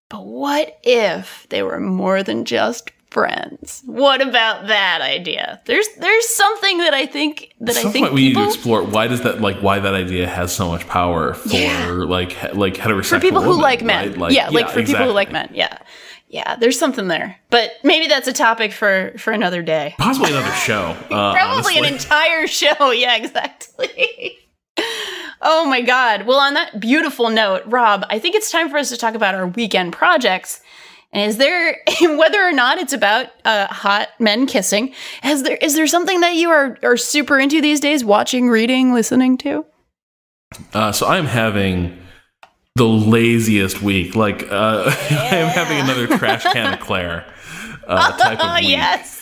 But 0.08 0.24
what 0.24 0.78
if 0.84 1.46
they 1.50 1.62
were 1.62 1.80
more 1.80 2.22
than 2.22 2.44
just 2.44 2.90
friends? 3.10 3.82
What 3.86 4.20
about 4.22 4.68
that 4.68 5.00
idea? 5.02 5.60
There's 5.66 5.86
there's 5.98 6.26
something 6.28 6.78
that 6.78 6.94
I 6.94 7.06
think 7.06 7.52
that 7.60 7.76
At 7.76 7.86
I 7.86 7.90
think 7.90 8.12
we 8.12 8.28
need 8.28 8.34
to 8.36 8.44
explore 8.46 8.82
why 8.84 9.08
does 9.08 9.22
that 9.22 9.40
like 9.40 9.58
why 9.58 9.78
that 9.80 9.94
idea 9.94 10.26
has 10.28 10.54
so 10.54 10.68
much 10.68 10.86
power 10.86 11.34
for 11.34 11.48
Yeah. 11.56 11.88
like 11.90 12.54
like 12.54 12.74
heterosexual 12.74 13.06
for 13.06 13.20
people 13.20 13.42
who 13.42 13.50
women, 13.50 13.62
like 13.62 13.82
men. 13.82 14.18
right? 14.20 14.32
yeah, 14.32 14.48
like 14.48 14.70
for 14.70 14.82
people 14.82 15.04
who 15.06 15.12
like 15.12 15.30
men. 15.32 15.50
Yeah. 15.52 15.76
Yeah, 16.36 16.56
there's 16.56 16.78
something 16.78 17.08
there. 17.08 17.38
But 17.48 17.70
maybe 17.82 18.08
that's 18.08 18.28
a 18.28 18.32
topic 18.32 18.70
for 18.70 19.14
for 19.16 19.32
another 19.32 19.62
day. 19.62 19.94
Possibly 19.96 20.32
another 20.32 20.52
show. 20.52 20.94
Uh, 21.10 21.32
Probably 21.32 21.78
an 21.78 21.86
entire 21.86 22.46
show. 22.46 22.90
Yeah, 22.96 23.16
exactly. 23.16 24.36
oh 25.40 25.64
my 25.64 25.80
God. 25.80 26.26
Well, 26.26 26.38
on 26.38 26.52
that 26.52 26.78
beautiful 26.78 27.30
note, 27.30 27.62
Rob, 27.64 28.04
I 28.10 28.18
think 28.18 28.34
it's 28.34 28.50
time 28.50 28.68
for 28.68 28.76
us 28.76 28.90
to 28.90 28.98
talk 28.98 29.14
about 29.14 29.34
our 29.34 29.46
weekend 29.46 29.94
projects. 29.94 30.60
And 31.10 31.30
is 31.30 31.38
there, 31.38 31.78
whether 32.02 32.42
or 32.46 32.52
not 32.52 32.76
it's 32.76 32.92
about 32.92 33.28
uh, 33.46 33.68
hot 33.68 34.08
men 34.18 34.44
kissing, 34.46 34.92
is 35.24 35.42
there 35.42 35.56
is 35.56 35.74
there 35.74 35.86
something 35.86 36.20
that 36.20 36.34
you 36.34 36.50
are 36.50 36.76
are 36.82 36.98
super 36.98 37.38
into 37.38 37.62
these 37.62 37.80
days? 37.80 38.04
Watching, 38.04 38.50
reading, 38.50 38.92
listening 38.92 39.38
to? 39.38 39.64
Uh, 40.74 40.92
so 40.92 41.06
I'm 41.06 41.26
having 41.26 41.96
the 42.76 42.84
laziest 42.86 43.80
week. 43.80 44.14
Like 44.14 44.42
uh, 44.52 44.84
I 45.10 45.36
am 45.36 45.48
having 45.48 45.78
another 45.78 46.06
trash 46.18 46.42
can 46.44 46.74
of 46.74 46.80
Claire 46.80 47.24
uh, 47.86 48.16
type 48.18 48.38
Oh 48.40 48.48
of 48.48 48.56
week. 48.60 48.68
yes. 48.70 49.14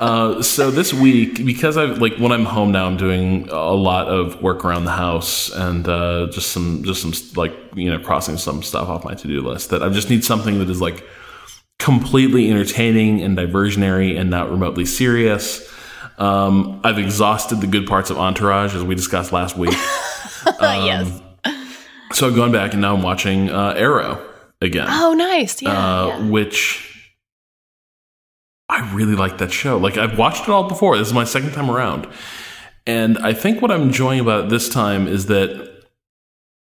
Uh, 0.00 0.42
so 0.42 0.72
this 0.72 0.92
week, 0.92 1.44
because 1.46 1.76
I 1.76 1.84
like 1.84 2.16
when 2.16 2.32
I'm 2.32 2.44
home 2.44 2.72
now, 2.72 2.86
I'm 2.86 2.96
doing 2.96 3.48
a 3.50 3.72
lot 3.72 4.08
of 4.08 4.42
work 4.42 4.64
around 4.64 4.84
the 4.84 4.90
house 4.90 5.48
and 5.50 5.88
uh, 5.88 6.26
just 6.32 6.50
some 6.50 6.82
just 6.82 7.00
some 7.00 7.12
like 7.36 7.54
you 7.76 7.88
know 7.88 8.00
crossing 8.00 8.36
some 8.36 8.64
stuff 8.64 8.88
off 8.88 9.04
my 9.04 9.14
to 9.14 9.28
do 9.28 9.40
list. 9.40 9.70
That 9.70 9.84
I 9.84 9.88
just 9.88 10.10
need 10.10 10.24
something 10.24 10.58
that 10.58 10.68
is 10.68 10.80
like 10.80 11.06
completely 11.78 12.50
entertaining 12.50 13.22
and 13.22 13.38
diversionary 13.38 14.18
and 14.18 14.28
not 14.28 14.50
remotely 14.50 14.84
serious. 14.84 15.72
Um, 16.18 16.80
I've 16.82 16.98
exhausted 16.98 17.60
the 17.60 17.66
good 17.68 17.86
parts 17.86 18.10
of 18.10 18.18
Entourage 18.18 18.74
as 18.74 18.82
we 18.82 18.96
discussed 18.96 19.30
last 19.32 19.56
week. 19.56 19.74
yes. 20.60 21.22
So 22.12 22.26
I've 22.28 22.36
gone 22.36 22.52
back 22.52 22.72
and 22.72 22.80
now 22.82 22.94
I'm 22.94 23.02
watching 23.02 23.50
uh, 23.50 23.74
Arrow 23.76 24.24
again, 24.60 24.86
Oh, 24.88 25.12
nice. 25.14 25.60
Yeah. 25.60 25.70
uh, 25.70 26.06
yeah. 26.08 26.28
which 26.28 27.10
I 28.68 28.92
really 28.94 29.14
like 29.14 29.38
that 29.38 29.52
show. 29.52 29.76
Like 29.76 29.96
I've 29.96 30.18
watched 30.18 30.42
it 30.44 30.48
all 30.48 30.68
before. 30.68 30.96
This 30.98 31.08
is 31.08 31.14
my 31.14 31.24
second 31.24 31.52
time 31.52 31.70
around, 31.70 32.08
and 32.86 33.16
I 33.18 33.32
think 33.32 33.62
what 33.62 33.70
I'm 33.70 33.82
enjoying 33.82 34.20
about 34.20 34.44
it 34.46 34.50
this 34.50 34.68
time 34.68 35.06
is 35.06 35.26
that 35.26 35.84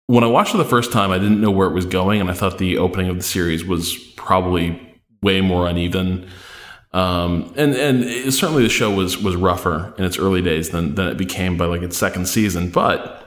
when 0.06 0.24
I 0.24 0.26
watched 0.26 0.54
it 0.54 0.58
the 0.58 0.64
first 0.64 0.90
time, 0.92 1.10
I 1.10 1.18
didn't 1.18 1.40
know 1.40 1.50
where 1.50 1.68
it 1.68 1.74
was 1.74 1.84
going, 1.86 2.20
and 2.20 2.30
I 2.30 2.34
thought 2.34 2.58
the 2.58 2.78
opening 2.78 3.08
of 3.08 3.16
the 3.16 3.22
series 3.22 3.64
was 3.64 3.96
probably 4.16 4.80
way 5.22 5.40
more 5.40 5.66
uneven. 5.68 6.28
Um, 6.92 7.52
and 7.56 7.74
and 7.74 8.04
it- 8.04 8.32
certainly 8.32 8.62
the 8.62 8.68
show 8.68 8.90
was 8.90 9.18
was 9.18 9.36
rougher 9.36 9.94
in 9.98 10.04
its 10.04 10.18
early 10.18 10.40
days 10.42 10.70
than 10.70 10.94
than 10.94 11.08
it 11.08 11.16
became 11.18 11.56
by 11.56 11.66
like 11.66 11.82
its 11.82 11.96
second 11.96 12.26
season, 12.26 12.70
but 12.70 13.21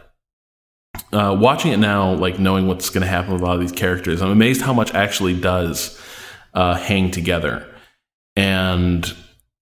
uh, 1.15 1.35
watching 1.39 1.71
it 1.71 1.77
now, 1.77 2.13
like 2.13 2.39
knowing 2.39 2.67
what's 2.67 2.89
going 2.89 3.01
to 3.01 3.07
happen 3.07 3.33
with 3.33 3.41
a 3.41 3.45
lot 3.45 3.55
of 3.55 3.61
these 3.61 3.71
characters, 3.71 4.21
I'm 4.21 4.31
amazed 4.31 4.61
how 4.61 4.73
much 4.73 4.93
actually 4.93 5.39
does 5.39 5.99
uh, 6.53 6.75
hang 6.75 7.11
together, 7.11 7.65
and 8.35 9.11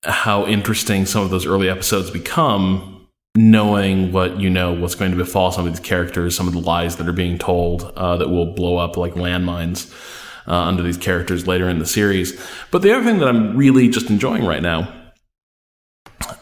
how 0.04 0.46
interesting 0.46 1.06
some 1.06 1.24
of 1.24 1.30
those 1.30 1.46
early 1.46 1.70
episodes 1.70 2.10
become. 2.10 2.90
Knowing 3.36 4.12
what 4.12 4.40
you 4.40 4.48
know, 4.48 4.74
what's 4.74 4.94
going 4.94 5.10
to 5.10 5.18
befall 5.18 5.52
some 5.52 5.66
of 5.66 5.74
these 5.74 5.80
characters, 5.80 6.36
some 6.36 6.48
of 6.48 6.54
the 6.54 6.60
lies 6.60 6.98
that 6.98 7.08
are 7.08 7.14
being 7.14 7.40
told 7.40 7.82
uh, 7.96 8.16
that 8.16 8.30
will 8.30 8.54
blow 8.54 8.78
up 8.78 8.96
like 8.96 9.14
landmines 9.14 9.92
uh, 10.48 10.54
under 10.54 10.84
these 10.84 10.98
characters 10.98 11.48
later 11.48 11.68
in 11.68 11.80
the 11.80 11.86
series. 11.88 12.40
But 12.70 12.84
the 12.84 12.94
other 12.94 13.04
thing 13.04 13.18
that 13.18 13.28
I'm 13.28 13.58
really 13.58 13.90
just 13.90 14.12
enjoying 14.12 14.46
right 14.46 14.62
now 14.62 14.94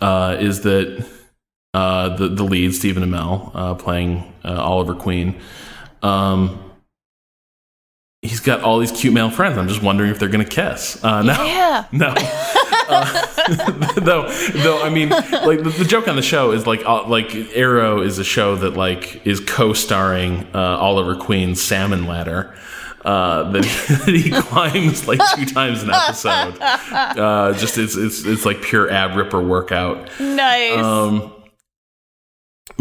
uh, 0.02 0.36
is 0.40 0.64
that 0.64 1.08
uh, 1.74 2.16
the 2.16 2.28
the 2.28 2.44
lead 2.44 2.74
Stephen 2.74 3.04
Amell 3.04 3.52
uh, 3.54 3.76
playing 3.76 4.34
uh, 4.44 4.62
Oliver 4.62 4.96
Queen. 4.96 5.40
Um, 6.02 6.72
he's 8.22 8.40
got 8.40 8.62
all 8.62 8.80
these 8.80 8.92
cute 8.92 9.14
male 9.14 9.30
friends. 9.30 9.58
I'm 9.58 9.68
just 9.68 9.82
wondering 9.82 10.12
if 10.12 10.20
they're 10.20 10.30
going 10.30 10.46
to 10.46 10.50
kiss. 10.50 11.04
Uh, 11.04 11.22
no, 11.24 11.44
yeah. 11.44 11.86
no. 11.92 12.14
Uh, 12.94 13.94
though, 14.02 14.28
though, 14.64 14.82
I 14.84 14.90
mean, 14.90 15.10
like 15.10 15.64
the, 15.64 15.74
the 15.78 15.86
joke 15.86 16.10
on 16.10 16.18
the 16.18 16.22
show 16.22 16.52
is 16.52 16.68
like, 16.68 16.84
uh, 16.86 17.08
like 17.08 17.34
Arrow 17.56 18.02
is 18.02 18.20
a 18.20 18.24
show 18.26 18.58
that 18.58 18.72
like 18.72 19.26
is 19.26 19.40
co-starring 19.40 20.46
uh, 20.54 20.78
Oliver 20.78 21.16
Queen's 21.16 21.62
Salmon 21.62 22.06
Ladder. 22.06 22.54
Uh, 23.06 23.50
that, 23.52 23.64
that 24.06 24.14
he 24.14 24.30
climbs 24.30 25.08
like 25.08 25.22
two 25.36 25.46
times 25.46 25.84
an 25.84 25.92
episode. 25.92 26.58
Uh, 26.60 27.54
just 27.54 27.78
it's 27.78 27.96
it's 27.96 28.26
it's 28.26 28.46
like 28.46 28.62
pure 28.62 28.90
ab 28.92 29.16
ripper 29.16 29.42
workout. 29.42 30.10
Nice. 30.20 30.84
Um, 30.84 31.31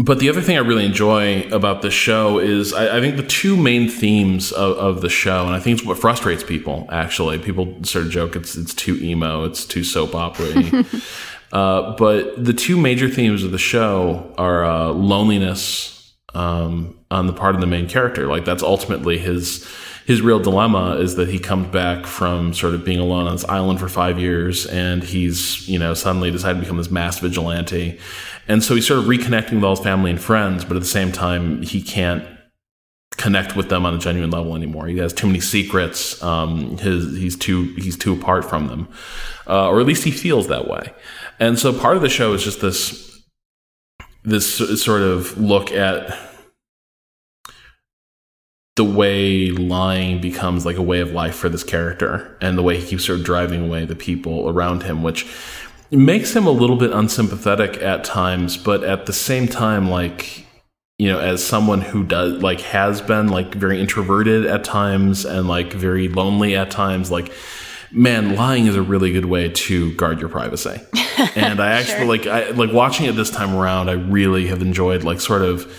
but 0.03 0.19
the 0.19 0.29
other 0.29 0.41
thing 0.41 0.57
I 0.57 0.61
really 0.61 0.85
enjoy 0.85 1.41
about 1.51 1.81
this 1.81 1.93
show 1.93 2.39
is 2.39 2.73
I, 2.73 2.97
I 2.97 3.01
think 3.01 3.17
the 3.17 3.23
two 3.23 3.57
main 3.57 3.89
themes 3.89 4.51
of, 4.51 4.77
of 4.77 5.01
the 5.01 5.09
show, 5.09 5.45
and 5.45 5.55
I 5.55 5.59
think 5.59 5.79
it's 5.79 5.87
what 5.87 5.97
frustrates 5.97 6.43
people. 6.43 6.87
Actually, 6.89 7.37
people 7.39 7.83
sort 7.83 8.05
of 8.05 8.11
joke 8.11 8.35
it's 8.35 8.55
it's 8.55 8.73
too 8.73 8.97
emo, 8.97 9.43
it's 9.43 9.65
too 9.65 9.83
soap 9.83 10.15
opera. 10.15 10.85
uh, 11.51 11.95
but 11.95 12.43
the 12.43 12.53
two 12.53 12.77
major 12.77 13.09
themes 13.09 13.43
of 13.43 13.51
the 13.51 13.57
show 13.57 14.33
are 14.37 14.63
uh, 14.63 14.87
loneliness 14.87 16.13
um, 16.33 16.97
on 17.09 17.27
the 17.27 17.33
part 17.33 17.55
of 17.55 17.61
the 17.61 17.67
main 17.67 17.87
character. 17.87 18.27
Like 18.27 18.45
that's 18.45 18.63
ultimately 18.63 19.17
his 19.17 19.67
his 20.05 20.21
real 20.21 20.39
dilemma 20.39 20.95
is 20.95 21.15
that 21.15 21.29
he 21.29 21.39
comes 21.39 21.67
back 21.67 22.05
from 22.05 22.53
sort 22.53 22.73
of 22.73 22.83
being 22.83 22.99
alone 22.99 23.27
on 23.27 23.33
this 23.33 23.45
island 23.45 23.79
for 23.79 23.87
five 23.87 24.19
years 24.19 24.65
and 24.65 25.03
he's, 25.03 25.67
you 25.69 25.77
know, 25.77 25.93
suddenly 25.93 26.31
decided 26.31 26.55
to 26.55 26.61
become 26.61 26.77
this 26.77 26.89
mass 26.89 27.19
vigilante. 27.19 27.99
And 28.47 28.63
so 28.63 28.75
he's 28.75 28.87
sort 28.87 28.99
of 28.99 29.05
reconnecting 29.05 29.53
with 29.53 29.63
all 29.63 29.75
his 29.75 29.83
family 29.83 30.11
and 30.11 30.21
friends, 30.21 30.65
but 30.65 30.75
at 30.75 30.81
the 30.81 30.89
same 30.89 31.11
time, 31.11 31.61
he 31.61 31.81
can't 31.81 32.25
connect 33.17 33.55
with 33.55 33.69
them 33.69 33.85
on 33.85 33.93
a 33.93 33.97
genuine 33.97 34.31
level 34.31 34.55
anymore. 34.55 34.87
He 34.87 34.97
has 34.97 35.13
too 35.13 35.27
many 35.27 35.39
secrets. 35.39 36.21
Um, 36.23 36.77
his, 36.77 37.17
he's 37.17 37.35
too, 37.35 37.73
he's 37.75 37.97
too 37.97 38.13
apart 38.13 38.45
from 38.45 38.67
them. 38.67 38.87
Uh, 39.47 39.69
or 39.69 39.79
at 39.79 39.85
least 39.85 40.03
he 40.03 40.11
feels 40.11 40.47
that 40.47 40.67
way. 40.67 40.93
And 41.39 41.59
so 41.59 41.77
part 41.77 41.95
of 41.95 42.01
the 42.01 42.09
show 42.09 42.33
is 42.33 42.43
just 42.43 42.61
this, 42.61 43.21
this 44.23 44.81
sort 44.81 45.01
of 45.01 45.37
look 45.37 45.71
at 45.71 46.17
the 48.77 48.85
way 48.85 49.51
lying 49.51 50.21
becomes 50.21 50.65
like 50.65 50.77
a 50.77 50.81
way 50.81 51.01
of 51.01 51.11
life 51.11 51.35
for 51.35 51.49
this 51.49 51.63
character 51.63 52.37
and 52.41 52.57
the 52.57 52.63
way 52.63 52.79
he 52.79 52.87
keeps 52.87 53.05
sort 53.05 53.19
of 53.19 53.25
driving 53.25 53.65
away 53.65 53.85
the 53.85 53.95
people 53.95 54.49
around 54.49 54.83
him, 54.83 55.03
which 55.03 55.25
makes 55.99 56.35
him 56.35 56.47
a 56.47 56.51
little 56.51 56.77
bit 56.77 56.91
unsympathetic 56.91 57.81
at 57.81 58.03
times, 58.03 58.57
but 58.57 58.83
at 58.83 59.05
the 59.05 59.13
same 59.13 59.47
time, 59.47 59.89
like, 59.89 60.45
you 60.97 61.09
know, 61.09 61.19
as 61.19 61.43
someone 61.43 61.81
who 61.81 62.03
does 62.03 62.41
like 62.41 62.61
has 62.61 63.01
been 63.01 63.27
like 63.27 63.55
very 63.55 63.79
introverted 63.81 64.45
at 64.45 64.63
times 64.63 65.25
and 65.25 65.47
like 65.47 65.73
very 65.73 66.07
lonely 66.07 66.55
at 66.55 66.71
times, 66.71 67.11
like 67.11 67.31
man, 67.91 68.35
lying 68.35 68.67
is 68.67 68.75
a 68.75 68.81
really 68.81 69.11
good 69.11 69.25
way 69.25 69.49
to 69.49 69.93
guard 69.95 70.19
your 70.19 70.29
privacy. 70.29 70.79
and 71.35 71.59
I 71.59 71.73
actually 71.73 72.05
like 72.05 72.27
I 72.27 72.51
like 72.51 72.71
watching 72.71 73.07
it 73.07 73.13
this 73.13 73.29
time 73.29 73.55
around, 73.55 73.89
I 73.89 73.93
really 73.93 74.47
have 74.47 74.61
enjoyed 74.61 75.03
like 75.03 75.19
sort 75.19 75.41
of 75.41 75.71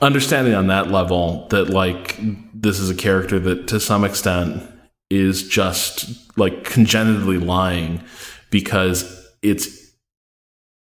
understanding 0.00 0.54
on 0.54 0.68
that 0.68 0.90
level 0.90 1.46
that 1.48 1.68
like 1.68 2.18
this 2.54 2.78
is 2.78 2.90
a 2.90 2.94
character 2.94 3.38
that 3.38 3.68
to 3.68 3.80
some 3.80 4.04
extent 4.04 4.62
is 5.10 5.46
just 5.46 6.38
like 6.38 6.64
congenitally 6.64 7.38
lying 7.38 8.02
because 8.50 9.17
it's 9.42 9.92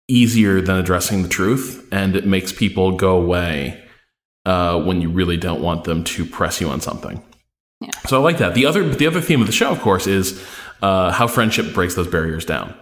easier 0.08 0.62
than 0.62 0.78
addressing 0.78 1.22
the 1.22 1.30
truth 1.30 1.88
and 1.92 2.16
it 2.16 2.26
makes 2.26 2.52
people 2.52 2.96
go 2.96 3.18
away 3.18 3.84
uh, 4.46 4.82
when 4.82 5.02
you 5.02 5.10
really 5.10 5.36
don't 5.36 5.62
want 5.62 5.84
them 5.84 6.04
to 6.06 6.26
press 6.26 6.62
you 6.62 6.70
on 6.70 6.80
something. 6.80 7.22
Yeah. 7.82 7.90
So 8.08 8.20
I 8.20 8.24
like 8.24 8.38
that. 8.38 8.56
The 8.56 8.66
other 8.66 8.88
the 8.88 9.06
other 9.06 9.22
theme 9.22 9.42
of 9.42 9.48
the 9.48 9.54
show, 9.54 9.70
of 9.70 9.82
course, 9.82 10.08
is 10.08 10.44
uh, 10.82 11.12
how 11.12 11.28
friendship 11.28 11.74
breaks 11.74 11.96
those 11.96 12.08
barriers 12.08 12.46
down. 12.46 12.74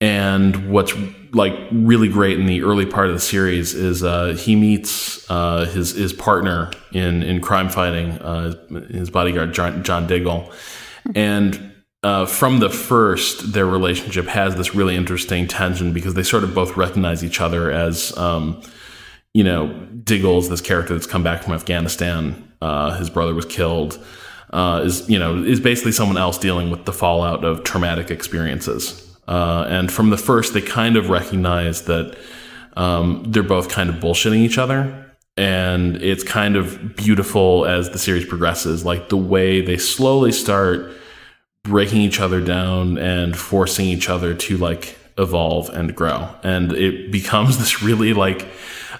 And 0.00 0.70
what's 0.70 0.94
like 1.32 1.54
really 1.72 2.08
great 2.08 2.38
in 2.38 2.46
the 2.46 2.62
early 2.62 2.86
part 2.86 3.08
of 3.08 3.14
the 3.14 3.20
series 3.20 3.74
is 3.74 4.04
uh, 4.04 4.36
he 4.38 4.54
meets 4.54 5.28
uh, 5.28 5.66
his 5.66 5.90
his 5.90 6.12
partner 6.12 6.70
in 6.92 7.22
in 7.24 7.40
crime 7.40 7.68
fighting, 7.68 8.12
uh, 8.12 8.54
his 8.88 9.10
bodyguard 9.10 9.52
John, 9.52 9.82
John 9.82 10.06
Diggle, 10.06 10.52
and 11.16 11.72
uh, 12.02 12.26
from 12.26 12.60
the 12.60 12.70
first, 12.70 13.52
their 13.52 13.66
relationship 13.66 14.26
has 14.26 14.54
this 14.54 14.74
really 14.74 14.94
interesting 14.94 15.48
tension 15.48 15.92
because 15.92 16.14
they 16.14 16.22
sort 16.22 16.44
of 16.44 16.54
both 16.54 16.76
recognize 16.76 17.24
each 17.24 17.40
other 17.40 17.70
as, 17.70 18.16
um, 18.16 18.62
you 19.34 19.42
know, 19.42 19.68
Diggle's 20.04 20.48
this 20.48 20.60
character 20.60 20.94
that's 20.94 21.06
come 21.06 21.24
back 21.24 21.42
from 21.42 21.54
Afghanistan. 21.54 22.52
Uh, 22.62 22.96
his 22.98 23.10
brother 23.10 23.34
was 23.34 23.44
killed. 23.44 24.02
Uh, 24.50 24.80
is 24.82 25.06
you 25.10 25.18
know 25.18 25.36
is 25.44 25.60
basically 25.60 25.92
someone 25.92 26.16
else 26.16 26.38
dealing 26.38 26.70
with 26.70 26.86
the 26.86 26.92
fallout 26.92 27.44
of 27.44 27.64
traumatic 27.64 28.10
experiences. 28.10 29.04
Uh, 29.28 29.66
and 29.68 29.92
from 29.92 30.08
the 30.08 30.16
first, 30.16 30.54
they 30.54 30.62
kind 30.62 30.96
of 30.96 31.10
recognize 31.10 31.82
that 31.82 32.16
um, 32.78 33.22
they're 33.26 33.42
both 33.42 33.68
kind 33.68 33.90
of 33.90 33.96
bullshitting 33.96 34.38
each 34.38 34.56
other. 34.56 35.04
And 35.36 35.96
it's 36.02 36.24
kind 36.24 36.56
of 36.56 36.96
beautiful 36.96 37.66
as 37.66 37.90
the 37.90 37.98
series 37.98 38.24
progresses, 38.24 38.86
like 38.86 39.10
the 39.10 39.18
way 39.18 39.60
they 39.60 39.76
slowly 39.76 40.32
start 40.32 40.90
breaking 41.64 42.00
each 42.00 42.20
other 42.20 42.40
down 42.40 42.98
and 42.98 43.36
forcing 43.36 43.86
each 43.86 44.08
other 44.08 44.34
to 44.34 44.56
like 44.56 44.98
evolve 45.18 45.68
and 45.70 45.94
grow. 45.94 46.28
And 46.42 46.72
it 46.72 47.10
becomes 47.10 47.58
this 47.58 47.82
really 47.82 48.14
like 48.14 48.48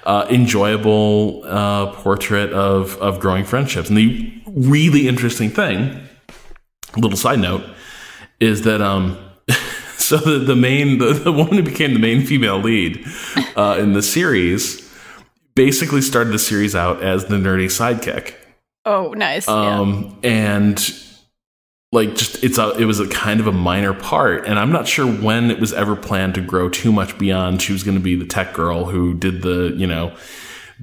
uh, 0.04 0.26
enjoyable 0.30 1.42
uh, 1.44 1.92
portrait 1.92 2.52
of 2.52 2.96
of 2.98 3.20
growing 3.20 3.44
friendships. 3.44 3.88
And 3.88 3.98
the 3.98 4.32
really 4.46 5.08
interesting 5.08 5.50
thing, 5.50 6.00
little 6.96 7.18
side 7.18 7.40
note, 7.40 7.64
is 8.40 8.62
that 8.62 8.80
um, 8.80 9.18
so 9.96 10.16
the, 10.16 10.38
the 10.38 10.56
main 10.56 10.98
the, 10.98 11.12
the 11.12 11.32
woman 11.32 11.54
who 11.54 11.62
became 11.62 11.92
the 11.92 12.00
main 12.00 12.24
female 12.24 12.58
lead 12.58 13.04
uh, 13.56 13.76
in 13.78 13.92
the 13.92 14.02
series 14.02 14.88
basically 15.54 16.00
started 16.00 16.32
the 16.32 16.38
series 16.38 16.76
out 16.76 17.02
as 17.02 17.26
the 17.26 17.34
nerdy 17.34 17.66
sidekick. 17.66 18.34
Oh, 18.84 19.12
nice. 19.12 19.48
Um, 19.48 20.16
yeah. 20.22 20.30
and 20.30 21.07
like 21.90 22.14
just 22.14 22.42
it's 22.44 22.58
a 22.58 22.70
it 22.78 22.84
was 22.84 23.00
a 23.00 23.08
kind 23.08 23.40
of 23.40 23.46
a 23.46 23.52
minor 23.52 23.94
part 23.94 24.46
and 24.46 24.58
i'm 24.58 24.70
not 24.70 24.86
sure 24.86 25.06
when 25.06 25.50
it 25.50 25.58
was 25.58 25.72
ever 25.72 25.96
planned 25.96 26.34
to 26.34 26.40
grow 26.40 26.68
too 26.68 26.92
much 26.92 27.16
beyond 27.18 27.62
she 27.62 27.72
was 27.72 27.82
going 27.82 27.96
to 27.96 28.02
be 28.02 28.14
the 28.14 28.26
tech 28.26 28.52
girl 28.52 28.86
who 28.86 29.14
did 29.14 29.40
the 29.42 29.72
you 29.76 29.86
know 29.86 30.14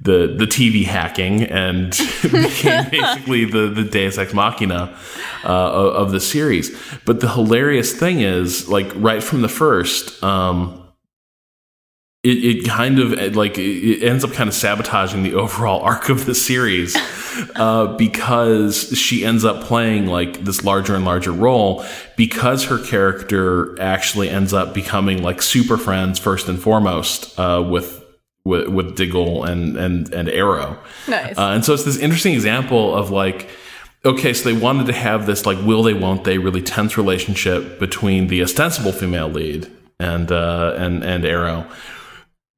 the 0.02 0.36
the 0.38 0.46
tv 0.46 0.84
hacking 0.84 1.44
and 1.44 1.92
became 2.24 2.90
basically 2.92 3.46
the 3.46 3.70
the 3.70 3.84
deus 3.84 4.18
ex 4.18 4.34
machina 4.34 4.98
uh, 5.46 5.48
of 5.48 6.12
the 6.12 6.20
series. 6.20 6.76
But 7.06 7.20
the 7.20 7.30
hilarious 7.30 7.94
thing 7.94 8.20
is 8.20 8.68
like 8.68 8.92
right 8.96 9.24
from 9.24 9.42
the 9.42 9.50
first 9.50 10.22
um 10.24 10.85
it, 12.26 12.44
it 12.44 12.66
kind 12.66 12.98
of 12.98 13.36
like 13.36 13.58
it 13.60 14.04
ends 14.04 14.24
up 14.24 14.34
kind 14.34 14.50
of 14.50 14.56
sabotaging 14.56 15.22
the 15.22 15.36
overall 15.36 15.82
arc 15.84 16.10
of 16.10 16.26
the 16.26 16.34
series 16.34 16.98
uh, 17.56 17.96
because 17.98 18.98
she 18.98 19.24
ends 19.24 19.46
up 19.46 19.64
playing 19.64 20.08
like 20.08 20.44
this 20.44 20.64
larger 20.64 20.96
and 20.96 21.06
larger 21.06 21.32
role 21.32 21.86
because 22.18 22.64
her 22.66 22.80
character 22.80 23.80
actually 23.80 24.30
ends 24.30 24.54
up 24.54 24.74
becoming 24.74 25.22
like 25.22 25.42
super 25.42 25.78
friends 25.78 26.18
first 26.18 26.50
and 26.50 26.60
foremost 26.60 27.40
uh, 27.40 27.64
with 27.68 28.04
with, 28.44 28.70
with 28.70 28.98
Diggle 28.98 29.44
and 29.44 29.78
and 29.78 30.12
and 30.12 30.28
Arrow. 30.28 30.80
Nice. 31.08 31.38
Uh, 31.38 31.52
and 31.52 31.64
so 31.64 31.76
it's 31.76 31.84
this 31.84 31.98
interesting 31.98 32.34
example 32.34 32.96
of 32.96 33.12
like 33.12 33.50
okay, 34.04 34.34
so 34.34 34.52
they 34.52 34.60
wanted 34.60 34.88
to 34.88 34.94
have 34.94 35.28
this 35.28 35.46
like 35.46 35.64
will 35.64 35.84
they 35.84 35.94
won't 35.94 36.24
they 36.24 36.40
really 36.40 36.62
tense 36.64 36.98
relationship 36.98 37.80
between 37.80 38.28
the 38.28 38.42
ostensible 38.42 38.92
female 38.92 39.30
lead 39.30 39.72
and 40.00 40.32
uh, 40.32 40.74
and 40.76 41.04
and 41.04 41.24
Arrow 41.24 41.68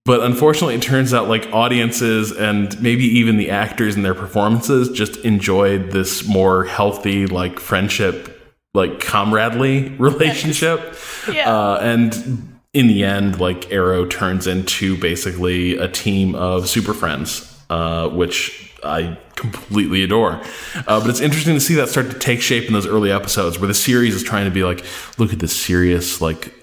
but 0.07 0.21
unfortunately, 0.21 0.75
it 0.75 0.81
turns 0.81 1.13
out 1.13 1.27
like 1.27 1.49
audiences 1.51 2.31
and 2.31 2.81
maybe 2.81 3.03
even 3.03 3.35
the 3.35 3.49
actors 3.49 3.97
and 3.97 4.05
their 4.05 4.15
performances 4.15 4.89
just 4.89 5.17
enjoyed 5.17 5.91
this 5.91 6.25
more 6.25 6.63
healthy, 6.63 7.27
like 7.27 7.59
friendship, 7.59 8.41
like 8.73 9.01
comradely 9.01 9.89
relationship. 9.99 10.95
Yeah. 11.29 11.53
Uh, 11.53 11.79
and 11.81 12.57
in 12.71 12.87
the 12.87 13.03
end, 13.03 13.41
like 13.41 13.69
Arrow 13.69 14.05
turns 14.05 14.47
into 14.47 14.97
basically 14.97 15.75
a 15.75 15.89
team 15.89 16.35
of 16.35 16.69
super 16.69 16.93
friends, 16.93 17.61
uh, 17.69 18.07
which 18.07 18.73
I 18.85 19.19
completely 19.35 20.03
adore. 20.03 20.41
Uh, 20.87 21.01
but 21.01 21.09
it's 21.09 21.19
interesting 21.19 21.55
to 21.55 21.59
see 21.59 21.75
that 21.75 21.89
start 21.89 22.11
to 22.11 22.17
take 22.17 22.39
shape 22.39 22.67
in 22.67 22.73
those 22.73 22.87
early 22.87 23.11
episodes 23.11 23.59
where 23.59 23.67
the 23.67 23.73
series 23.73 24.15
is 24.15 24.23
trying 24.23 24.45
to 24.45 24.51
be 24.51 24.63
like, 24.63 24.85
look 25.17 25.33
at 25.33 25.39
this 25.39 25.53
serious, 25.53 26.21
like 26.21 26.53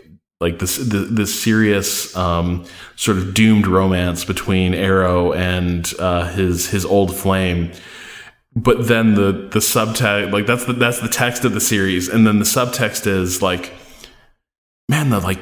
like 0.45 0.59
this 0.59 0.77
this 0.77 1.43
serious 1.43 2.15
um, 2.15 2.67
sort 2.97 3.17
of 3.17 3.33
doomed 3.33 3.67
romance 3.67 4.27
between 4.27 4.75
Arrow 4.75 5.33
and 5.33 5.91
uh, 5.99 6.29
his 6.29 6.69
his 6.69 6.85
old 6.85 7.17
flame. 7.17 7.73
But 8.55 8.87
then 8.87 9.15
the 9.15 9.33
the 9.51 9.61
subtext 9.61 10.33
like 10.33 10.45
that's 10.45 10.67
the 10.67 10.75
that's 10.75 11.01
the 11.01 11.09
text 11.09 11.47
of 11.47 11.55
the 11.55 11.63
series, 11.63 12.11
and 12.11 12.27
then 12.27 12.41
the 12.41 12.45
subtext 12.45 13.07
is 13.07 13.41
like, 13.41 13.73
man, 14.91 15.09
the 15.09 15.19
like 15.19 15.41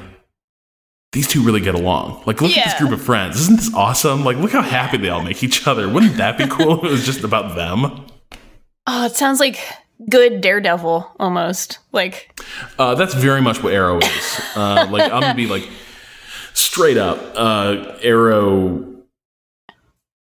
these 1.10 1.26
two 1.26 1.42
really 1.42 1.60
get 1.60 1.74
along. 1.74 2.22
Like, 2.24 2.40
look 2.40 2.54
yeah. 2.54 2.60
at 2.60 2.64
this 2.66 2.78
group 2.78 2.92
of 2.92 3.02
friends. 3.02 3.40
Isn't 3.40 3.56
this 3.56 3.74
awesome? 3.74 4.24
Like, 4.24 4.36
look 4.36 4.52
how 4.52 4.62
happy 4.62 4.98
they 4.98 5.08
all 5.08 5.22
make 5.22 5.42
each 5.42 5.66
other. 5.66 5.88
Wouldn't 5.88 6.16
that 6.16 6.38
be 6.38 6.46
cool 6.46 6.78
if 6.78 6.84
it 6.84 6.90
was 6.90 7.04
just 7.04 7.24
about 7.24 7.56
them? 7.56 8.06
Oh, 8.86 9.06
it 9.06 9.16
sounds 9.16 9.40
like 9.40 9.58
good 10.08 10.40
Daredevil 10.40 11.16
almost. 11.18 11.78
Like 11.92 12.40
uh, 12.78 12.94
that's 12.94 13.14
very 13.14 13.40
much 13.40 13.62
what 13.62 13.72
Arrow 13.72 13.98
is. 13.98 14.40
Uh, 14.54 14.86
like 14.90 15.10
I'm 15.10 15.20
gonna 15.20 15.34
be 15.34 15.46
like 15.46 15.68
straight 16.54 16.96
up 16.96 17.18
uh, 17.34 17.96
Arrow. 18.02 18.88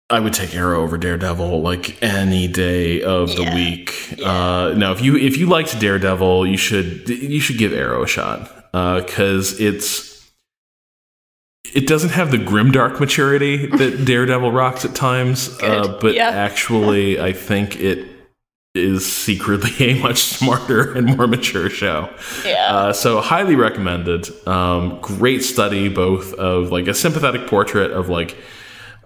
I 0.08 0.18
would 0.18 0.34
take 0.34 0.56
Arrow 0.56 0.82
over 0.82 0.98
Daredevil 0.98 1.62
like 1.62 2.02
any 2.02 2.48
day 2.48 3.00
of 3.00 3.36
the 3.36 3.44
yeah. 3.44 3.54
week. 3.54 4.18
Yeah. 4.18 4.28
Uh, 4.28 4.74
now, 4.76 4.92
if 4.92 5.00
you 5.00 5.16
if 5.16 5.36
you 5.36 5.46
liked 5.46 5.78
Daredevil, 5.78 6.46
you 6.46 6.56
should 6.56 7.08
you 7.08 7.40
should 7.40 7.58
give 7.58 7.72
Arrow 7.72 8.02
a 8.02 8.08
shot 8.08 8.50
because 8.72 9.54
uh, 9.54 9.64
it's 9.64 10.10
it 11.74 11.86
doesn't 11.86 12.10
have 12.10 12.30
the 12.30 12.38
grimdark 12.38 12.98
maturity 12.98 13.66
that 13.66 14.04
Daredevil 14.04 14.50
rocks 14.52 14.84
at 14.84 14.94
times, 14.94 15.56
uh, 15.62 15.98
but 16.00 16.14
yeah. 16.14 16.30
actually, 16.30 17.20
I 17.20 17.32
think 17.32 17.76
it 17.76 18.09
is 18.74 19.10
secretly 19.10 19.90
a 19.90 20.00
much 20.00 20.22
smarter 20.22 20.92
and 20.92 21.16
more 21.16 21.26
mature 21.26 21.68
show. 21.68 22.08
Yeah. 22.44 22.74
Uh, 22.74 22.92
so 22.92 23.20
highly 23.20 23.56
recommended. 23.56 24.28
Um, 24.46 25.00
great 25.00 25.42
study, 25.42 25.88
both 25.88 26.32
of 26.34 26.70
like 26.70 26.86
a 26.86 26.94
sympathetic 26.94 27.46
portrait 27.46 27.90
of 27.90 28.08
like, 28.08 28.36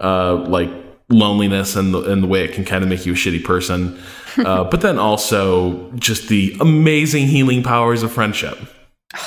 uh, 0.01 0.35
like 0.35 0.71
loneliness 1.09 1.77
and 1.77 1.95
the, 1.95 2.03
and 2.11 2.23
the 2.23 2.27
way 2.27 2.45
it 2.45 2.53
can 2.53 2.65
kind 2.65 2.83
of 2.83 2.91
make 2.91 3.07
you 3.07 3.13
a 3.13 3.17
shitty 3.17 3.45
person, 3.45 3.99
uh, 4.39 4.65
but 4.65 4.81
then 4.81 4.99
also 4.99 5.91
just 5.93 6.29
the 6.29 6.57
amazing 6.61 7.27
healing 7.27 7.63
powers 7.63 8.03
of 8.03 8.13
friendship. 8.13 8.59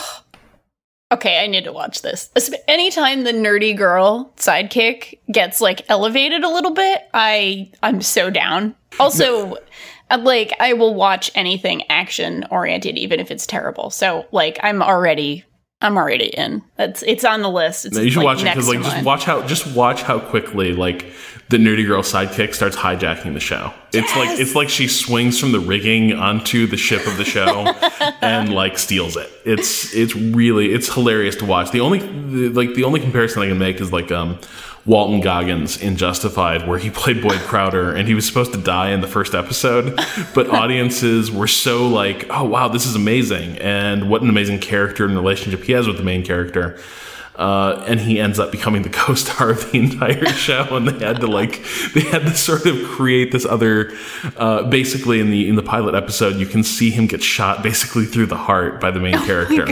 Okay, 1.09 1.41
I 1.41 1.47
need 1.47 1.63
to 1.63 1.71
watch 1.71 2.01
this. 2.01 2.29
Anytime 2.67 3.23
the 3.23 3.31
nerdy 3.31 3.77
girl 3.77 4.33
sidekick 4.35 5.17
gets 5.31 5.61
like 5.61 5.85
elevated 5.87 6.43
a 6.43 6.49
little 6.49 6.73
bit, 6.73 7.07
I 7.13 7.71
I'm 7.81 8.01
so 8.01 8.29
down. 8.29 8.75
Also, 8.99 9.55
like 10.15 10.53
I 10.59 10.73
will 10.73 10.95
watch 10.95 11.31
anything 11.35 11.83
action 11.89 12.45
oriented, 12.49 12.97
even 12.97 13.19
if 13.19 13.31
it's 13.31 13.45
terrible. 13.45 13.89
So 13.89 14.25
like 14.31 14.59
I'm 14.63 14.81
already 14.81 15.43
I'm 15.81 15.95
already 15.95 16.27
in. 16.27 16.63
That's 16.75 17.03
it's 17.03 17.23
on 17.23 17.41
the 17.41 17.49
list. 17.49 17.85
It's 17.85 17.95
no, 17.95 18.01
you 18.01 18.09
should 18.09 18.23
like, 18.23 18.37
watch 18.37 18.41
it 18.41 18.45
because 18.45 18.67
like 18.67 18.81
just 18.81 19.05
watch 19.05 19.25
how 19.25 19.45
just 19.45 19.75
watch 19.75 20.01
how 20.01 20.19
quickly 20.19 20.73
like 20.73 21.05
the 21.49 21.57
nerdy 21.57 21.85
girl 21.85 22.01
sidekick 22.01 22.55
starts 22.55 22.75
hijacking 22.75 23.33
the 23.33 23.39
show. 23.39 23.71
Yes! 23.93 24.03
It's 24.03 24.15
like 24.15 24.39
it's 24.39 24.55
like 24.55 24.69
she 24.69 24.87
swings 24.87 25.39
from 25.39 25.51
the 25.51 25.59
rigging 25.59 26.13
onto 26.13 26.65
the 26.65 26.77
ship 26.77 27.05
of 27.05 27.17
the 27.17 27.25
show 27.25 27.71
and 28.21 28.53
like 28.53 28.79
steals 28.79 29.17
it. 29.17 29.29
It's 29.45 29.93
it's 29.93 30.15
really 30.15 30.73
it's 30.73 30.91
hilarious 30.91 31.35
to 31.37 31.45
watch. 31.45 31.69
The 31.69 31.81
only 31.81 31.99
like 32.49 32.73
the 32.73 32.83
only 32.83 32.99
comparison 32.99 33.43
I 33.43 33.47
can 33.47 33.59
make 33.59 33.79
is 33.79 33.93
like 33.93 34.11
um 34.11 34.39
Walton 34.87 35.19
Goggins 35.19 35.79
in 35.81 35.97
Justified, 35.97 36.65
where 36.65 36.79
he 36.79 36.89
played 36.89 37.21
Boyd 37.21 37.41
Crowder, 37.41 37.93
and 37.93 38.07
he 38.07 38.15
was 38.15 38.25
supposed 38.25 38.53
to 38.53 38.57
die 38.57 38.91
in 38.91 39.01
the 39.01 39.07
first 39.07 39.35
episode, 39.35 39.99
but 40.33 40.49
audiences 40.53 41.29
were 41.29 41.47
so 41.47 41.87
like, 41.87 42.25
"Oh 42.29 42.45
wow, 42.45 42.69
this 42.69 42.85
is 42.85 42.95
amazing!" 42.95 43.57
and 43.59 44.09
what 44.09 44.21
an 44.21 44.29
amazing 44.29 44.59
character 44.59 45.05
and 45.05 45.13
relationship 45.13 45.63
he 45.63 45.73
has 45.73 45.87
with 45.87 45.97
the 45.97 46.03
main 46.03 46.23
character. 46.23 46.79
Uh, 47.37 47.83
and 47.87 47.99
he 47.99 48.19
ends 48.19 48.39
up 48.39 48.51
becoming 48.51 48.81
the 48.81 48.89
co-star 48.97 49.51
of 49.51 49.71
the 49.71 49.79
entire 49.79 50.25
show. 50.33 50.65
And 50.71 50.87
they 50.87 51.05
had 51.05 51.21
to 51.21 51.27
like 51.27 51.63
they 51.93 52.01
had 52.01 52.23
to 52.23 52.35
sort 52.35 52.65
of 52.65 52.83
create 52.85 53.31
this 53.31 53.45
other. 53.45 53.93
Uh, 54.35 54.63
basically, 54.63 55.19
in 55.19 55.29
the 55.29 55.47
in 55.47 55.55
the 55.55 55.63
pilot 55.63 55.95
episode, 55.95 56.37
you 56.37 56.45
can 56.45 56.63
see 56.63 56.89
him 56.89 57.07
get 57.07 57.23
shot 57.23 57.63
basically 57.63 58.05
through 58.05 58.25
the 58.25 58.37
heart 58.37 58.81
by 58.81 58.91
the 58.91 58.99
main 58.99 59.17
character, 59.25 59.67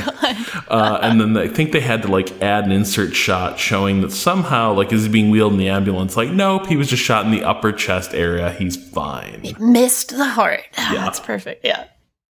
uh, 0.67 0.99
and 1.01 1.19
then 1.19 1.37
I 1.37 1.47
think 1.47 1.71
they 1.71 1.81
had 1.81 2.03
to 2.03 2.07
like 2.07 2.41
add 2.41 2.65
an 2.65 2.71
insert 2.71 3.15
shot 3.15 3.59
showing 3.59 4.01
that 4.01 4.11
somehow 4.11 4.73
like 4.73 4.93
is 4.93 5.03
he 5.03 5.09
being 5.09 5.29
wheeled 5.29 5.53
in 5.53 5.59
the 5.59 5.69
ambulance? 5.69 6.15
Like, 6.15 6.29
nope, 6.29 6.67
he 6.67 6.77
was 6.77 6.89
just 6.89 7.03
shot 7.03 7.25
in 7.25 7.31
the 7.31 7.43
upper 7.43 7.71
chest 7.71 8.13
area. 8.13 8.51
He's 8.51 8.75
fine. 8.75 9.41
He 9.41 9.55
missed 9.59 10.15
the 10.15 10.25
heart. 10.25 10.63
yeah. 10.77 10.93
That's 10.93 11.19
perfect. 11.19 11.65
Yeah. 11.65 11.85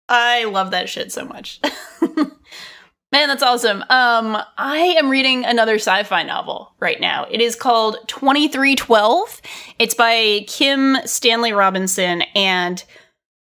I 0.08 0.46
love 0.46 0.72
that 0.72 0.90
shit 0.90 1.12
so 1.12 1.24
much. 1.24 1.62
Man, 3.12 3.28
that's 3.28 3.42
awesome. 3.42 3.84
Um, 3.90 4.38
I 4.58 4.96
am 5.00 5.10
reading 5.10 5.44
another 5.44 5.76
sci-fi 5.76 6.22
novel 6.22 6.76
right 6.80 7.02
now. 7.02 7.26
It 7.32 7.42
is 7.42 7.56
called 7.56 7.98
2312. 8.08 9.42
It's 9.80 9.96
by 9.96 10.46
Kim 10.48 10.98
Stanley 11.06 11.52
Robinson 11.52 12.22
and 12.36 12.84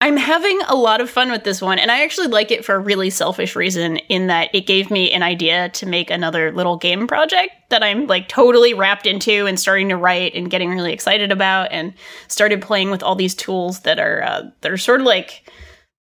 I'm 0.01 0.17
having 0.17 0.59
a 0.67 0.73
lot 0.73 0.99
of 0.99 1.11
fun 1.11 1.29
with 1.29 1.43
this 1.43 1.61
one, 1.61 1.77
and 1.77 1.91
I 1.91 2.03
actually 2.03 2.25
like 2.25 2.49
it 2.49 2.65
for 2.65 2.73
a 2.73 2.79
really 2.79 3.11
selfish 3.11 3.55
reason 3.55 3.97
in 3.97 4.27
that 4.27 4.49
it 4.51 4.65
gave 4.65 4.89
me 4.89 5.11
an 5.11 5.21
idea 5.21 5.69
to 5.69 5.85
make 5.85 6.09
another 6.09 6.51
little 6.51 6.75
game 6.75 7.05
project 7.05 7.51
that 7.69 7.83
I'm 7.83 8.07
like 8.07 8.27
totally 8.27 8.73
wrapped 8.73 9.05
into 9.05 9.45
and 9.45 9.59
starting 9.59 9.89
to 9.89 9.95
write 9.95 10.33
and 10.33 10.49
getting 10.49 10.71
really 10.71 10.91
excited 10.91 11.31
about, 11.31 11.71
and 11.71 11.93
started 12.29 12.63
playing 12.63 12.89
with 12.89 13.03
all 13.03 13.13
these 13.13 13.35
tools 13.35 13.81
that 13.81 13.99
are 13.99 14.23
uh, 14.23 14.41
that 14.61 14.71
are 14.71 14.77
sort 14.77 15.01
of 15.01 15.05
like 15.05 15.47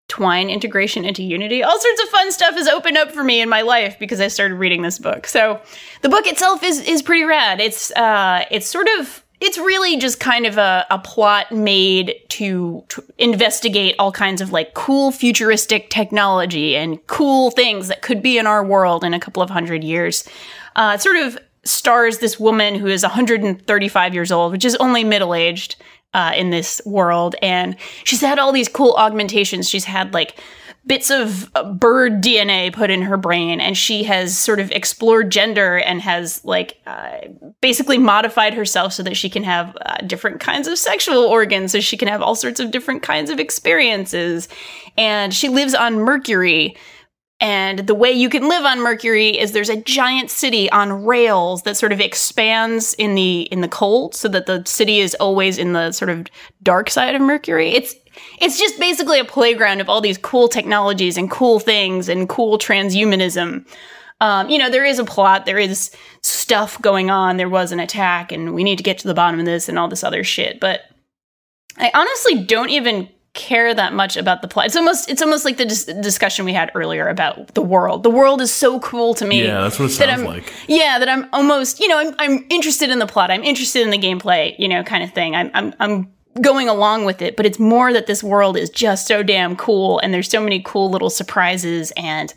Twine 0.08 0.50
integration 0.50 1.04
into 1.04 1.22
Unity. 1.22 1.64
All 1.64 1.80
sorts 1.80 2.02
of 2.04 2.10
fun 2.10 2.32
stuff 2.32 2.56
has 2.56 2.68
opened 2.68 2.98
up 2.98 3.12
for 3.12 3.24
me 3.24 3.42
in 3.42 3.50
my 3.50 3.62
life 3.62 4.00
because 4.00 4.22
I 4.22 4.30
started 4.30 4.56
reading 4.56 4.82
this 4.82 5.00
book. 5.00 5.28
So 5.28 5.60
the 6.02 6.10
book 6.10 6.28
itself 6.28 6.64
is 6.64 6.80
is 6.82 7.02
pretty 7.02 7.24
rad. 7.24 7.60
It's 7.60 7.92
uh, 7.92 8.46
it's 8.50 8.68
sort 8.68 8.88
of 9.00 9.24
it's 9.40 9.58
really 9.58 9.98
just 9.98 10.20
kind 10.20 10.46
of 10.46 10.58
a, 10.58 10.86
a 10.90 10.98
plot 10.98 11.52
made 11.52 12.16
to, 12.30 12.84
to, 12.90 13.04
investigate 13.20 13.96
all 14.00 14.12
kinds 14.12 14.42
of 14.42 14.52
like 14.52 14.74
cool 14.74 15.12
futuristic 15.12 15.92
technology 15.92 16.76
and 16.76 17.06
cool 17.06 17.52
things 17.52 17.88
that 17.88 18.02
could 18.02 18.22
be 18.22 18.40
in 18.40 18.48
our 18.48 18.66
world 18.66 19.04
in 19.04 19.14
a 19.14 19.20
couple 19.20 19.44
of 19.44 19.50
hundred 19.50 19.84
years. 19.84 20.28
Uh, 20.76 20.94
it 20.96 21.02
sort 21.02 21.18
of 21.18 21.38
stars 21.64 22.20
this 22.20 22.40
woman 22.40 22.76
who 22.76 22.88
is 22.88 23.04
135 23.04 24.14
years 24.14 24.32
old, 24.32 24.52
which 24.52 24.66
is 24.66 24.76
only 24.78 25.04
middle 25.04 25.36
aged 25.36 25.76
uh, 26.14 26.34
in 26.36 26.50
this 26.50 26.82
world. 26.86 27.36
And 27.42 27.76
she's 28.04 28.22
had 28.22 28.40
all 28.40 28.52
these 28.52 28.68
cool 28.68 28.94
augmentations. 28.94 29.70
She's 29.70 29.86
had 29.86 30.14
like 30.14 30.40
bits 30.88 31.12
of 31.12 31.52
uh, 31.54 31.74
bird 31.74 32.24
DNA 32.24 32.72
put 32.74 32.90
in 32.90 33.02
her 33.02 33.18
brain, 33.18 33.60
and 33.60 33.78
she 33.78 34.04
has 34.04 34.38
sort 34.38 34.60
of 34.60 34.72
explored 34.72 35.30
gender 35.30 35.78
and 35.78 36.02
has 36.02 36.44
like 36.46 36.80
uh, 36.88 37.18
basically 37.62 37.98
modified 37.98 38.54
herself 38.54 38.94
so 38.94 39.04
that 39.04 39.18
she 39.18 39.30
can 39.30 39.44
have 39.44 39.78
uh, 39.86 39.98
different 40.08 40.40
kinds 40.40 40.68
of 40.68 40.78
sexual 40.78 41.26
organs, 41.26 41.74
so 41.74 41.82
she 41.82 41.98
can 41.98 42.08
have 42.08 42.22
all 42.22 42.36
sorts 42.36 42.60
of 42.60 42.72
different 42.72 43.04
kinds 43.04 43.30
of 43.30 43.40
experiences. 43.40 44.48
And 44.98 45.34
she 45.34 45.50
lives 45.50 45.76
on 45.76 46.00
Mercury. 46.00 46.76
And 47.40 47.80
the 47.80 47.94
way 47.94 48.12
you 48.12 48.30
can 48.30 48.50
live 48.50 48.66
on 48.66 48.80
Mercury 48.80 49.38
is 49.38 49.52
there's 49.52 49.70
a 49.70 49.80
giant 49.80 50.32
city 50.32 50.72
on 50.72 51.06
rails 51.06 51.62
that 51.64 51.78
sort 51.78 51.92
of 51.92 52.02
expands 52.02 52.96
in 52.96 53.14
the 53.14 53.42
in 53.42 53.62
the 53.62 53.68
cold 53.68 54.16
so 54.16 54.28
that 54.30 54.48
the 54.48 54.64
city 54.66 55.00
is 55.00 55.14
always 55.16 55.60
in 55.60 55.74
the 55.74 55.92
sort 55.92 56.10
of 56.10 56.28
dark 56.64 56.90
side 56.90 57.14
of 57.14 57.22
Mercury. 57.22 57.70
It's 57.70 57.94
it's 58.40 58.60
just 58.60 58.80
basically 58.80 59.20
a 59.20 59.26
playground 59.26 59.82
of 59.82 59.90
all 59.90 60.02
these 60.02 60.18
cool 60.18 60.48
technologies 60.48 61.16
and 61.16 61.30
cool 61.30 61.60
things 61.60 62.10
and 62.10 62.28
cool 62.28 62.58
transhumanism. 62.58 63.68
Um, 64.20 64.50
you 64.50 64.58
know, 64.58 64.72
there 64.72 64.86
is 64.86 64.98
a 64.98 65.06
plot, 65.06 65.46
there 65.46 65.60
is 65.60 65.92
stuff 66.22 66.82
going 66.82 67.12
on, 67.12 67.38
there 67.38 67.50
was 67.50 67.72
an 67.72 67.80
attack, 67.80 68.32
and 68.32 68.56
we 68.56 68.64
need 68.64 68.78
to 68.78 68.84
get 68.84 68.98
to 69.00 69.08
the 69.08 69.14
bottom 69.14 69.40
of 69.40 69.46
this 69.46 69.70
and 69.70 69.78
all 69.78 69.88
this 69.88 70.04
other 70.04 70.24
shit. 70.24 70.60
But 70.60 70.82
I 71.78 71.92
honestly 71.94 72.44
don't 72.44 72.72
even 72.72 73.10
care 73.38 73.74
that 73.74 73.94
much 73.94 74.18
about 74.18 74.42
the 74.42 74.50
plot. 74.50 74.66
It's 74.66 74.76
almost 74.76 75.10
it's 75.10 75.22
almost 75.22 75.46
like 75.46 75.56
the 75.56 75.66
dis- 75.66 75.86
discussion 75.86 76.44
we 76.44 76.52
had 76.52 76.72
earlier 76.76 77.08
about 77.08 77.54
the 77.54 77.62
world. 77.62 78.04
The 78.04 78.10
world 78.10 78.42
is 78.42 78.54
so 78.54 78.82
cool 78.82 79.14
to 79.14 79.26
me. 79.26 79.44
Yeah, 79.44 79.62
that's 79.62 79.80
what 79.80 79.86
it 79.86 79.94
sounds 79.94 80.24
like. 80.24 80.52
Yeah, 80.68 81.00
that 81.00 81.08
I'm 81.08 81.30
almost 81.32 81.80
you 81.80 81.88
know 81.88 81.98
I'm 81.98 82.16
I'm 82.20 82.46
interested 82.50 82.90
in 82.90 83.00
the 83.00 83.08
plot. 83.08 83.32
I'm 83.32 83.44
interested 83.44 83.84
in 83.84 83.92
the 83.92 83.98
gameplay. 83.98 84.56
You 84.60 84.68
know, 84.68 84.84
kind 84.84 85.04
of 85.04 85.14
thing. 85.14 85.36
I'm 85.36 85.50
I'm 85.54 85.74
I'm 85.80 86.12
going 86.42 86.68
along 86.68 87.06
with 87.06 87.22
it, 87.22 87.36
but 87.36 87.46
it's 87.46 87.60
more 87.60 87.94
that 87.94 88.08
this 88.08 88.24
world 88.24 88.58
is 88.58 88.70
just 88.70 89.08
so 89.08 89.24
damn 89.24 89.56
cool 89.56 90.00
and 90.00 90.14
there's 90.14 90.30
so 90.30 90.42
many 90.42 90.62
cool 90.62 90.90
little 90.90 91.10
surprises 91.10 91.92
and 91.98 92.34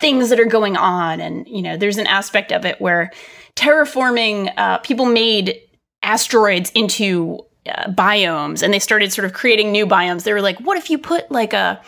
things 0.00 0.28
that 0.30 0.40
are 0.40 0.46
going 0.46 0.76
on. 0.76 1.20
And, 1.20 1.46
you 1.48 1.62
know, 1.62 1.76
there's 1.76 1.98
an 1.98 2.06
aspect 2.06 2.52
of 2.52 2.64
it 2.64 2.80
where 2.80 3.10
terraforming, 3.56 4.52
uh, 4.56 4.78
people 4.78 5.06
made 5.06 5.60
asteroids 6.02 6.70
into 6.74 7.40
uh, 7.68 7.90
biomes 7.90 8.62
and 8.62 8.72
they 8.72 8.78
started 8.78 9.12
sort 9.12 9.24
of 9.24 9.32
creating 9.32 9.72
new 9.72 9.86
biomes. 9.86 10.24
They 10.24 10.32
were 10.32 10.42
like, 10.42 10.58
what 10.60 10.78
if 10.78 10.90
you 10.90 10.98
put 10.98 11.30
like 11.30 11.52
a, 11.52 11.80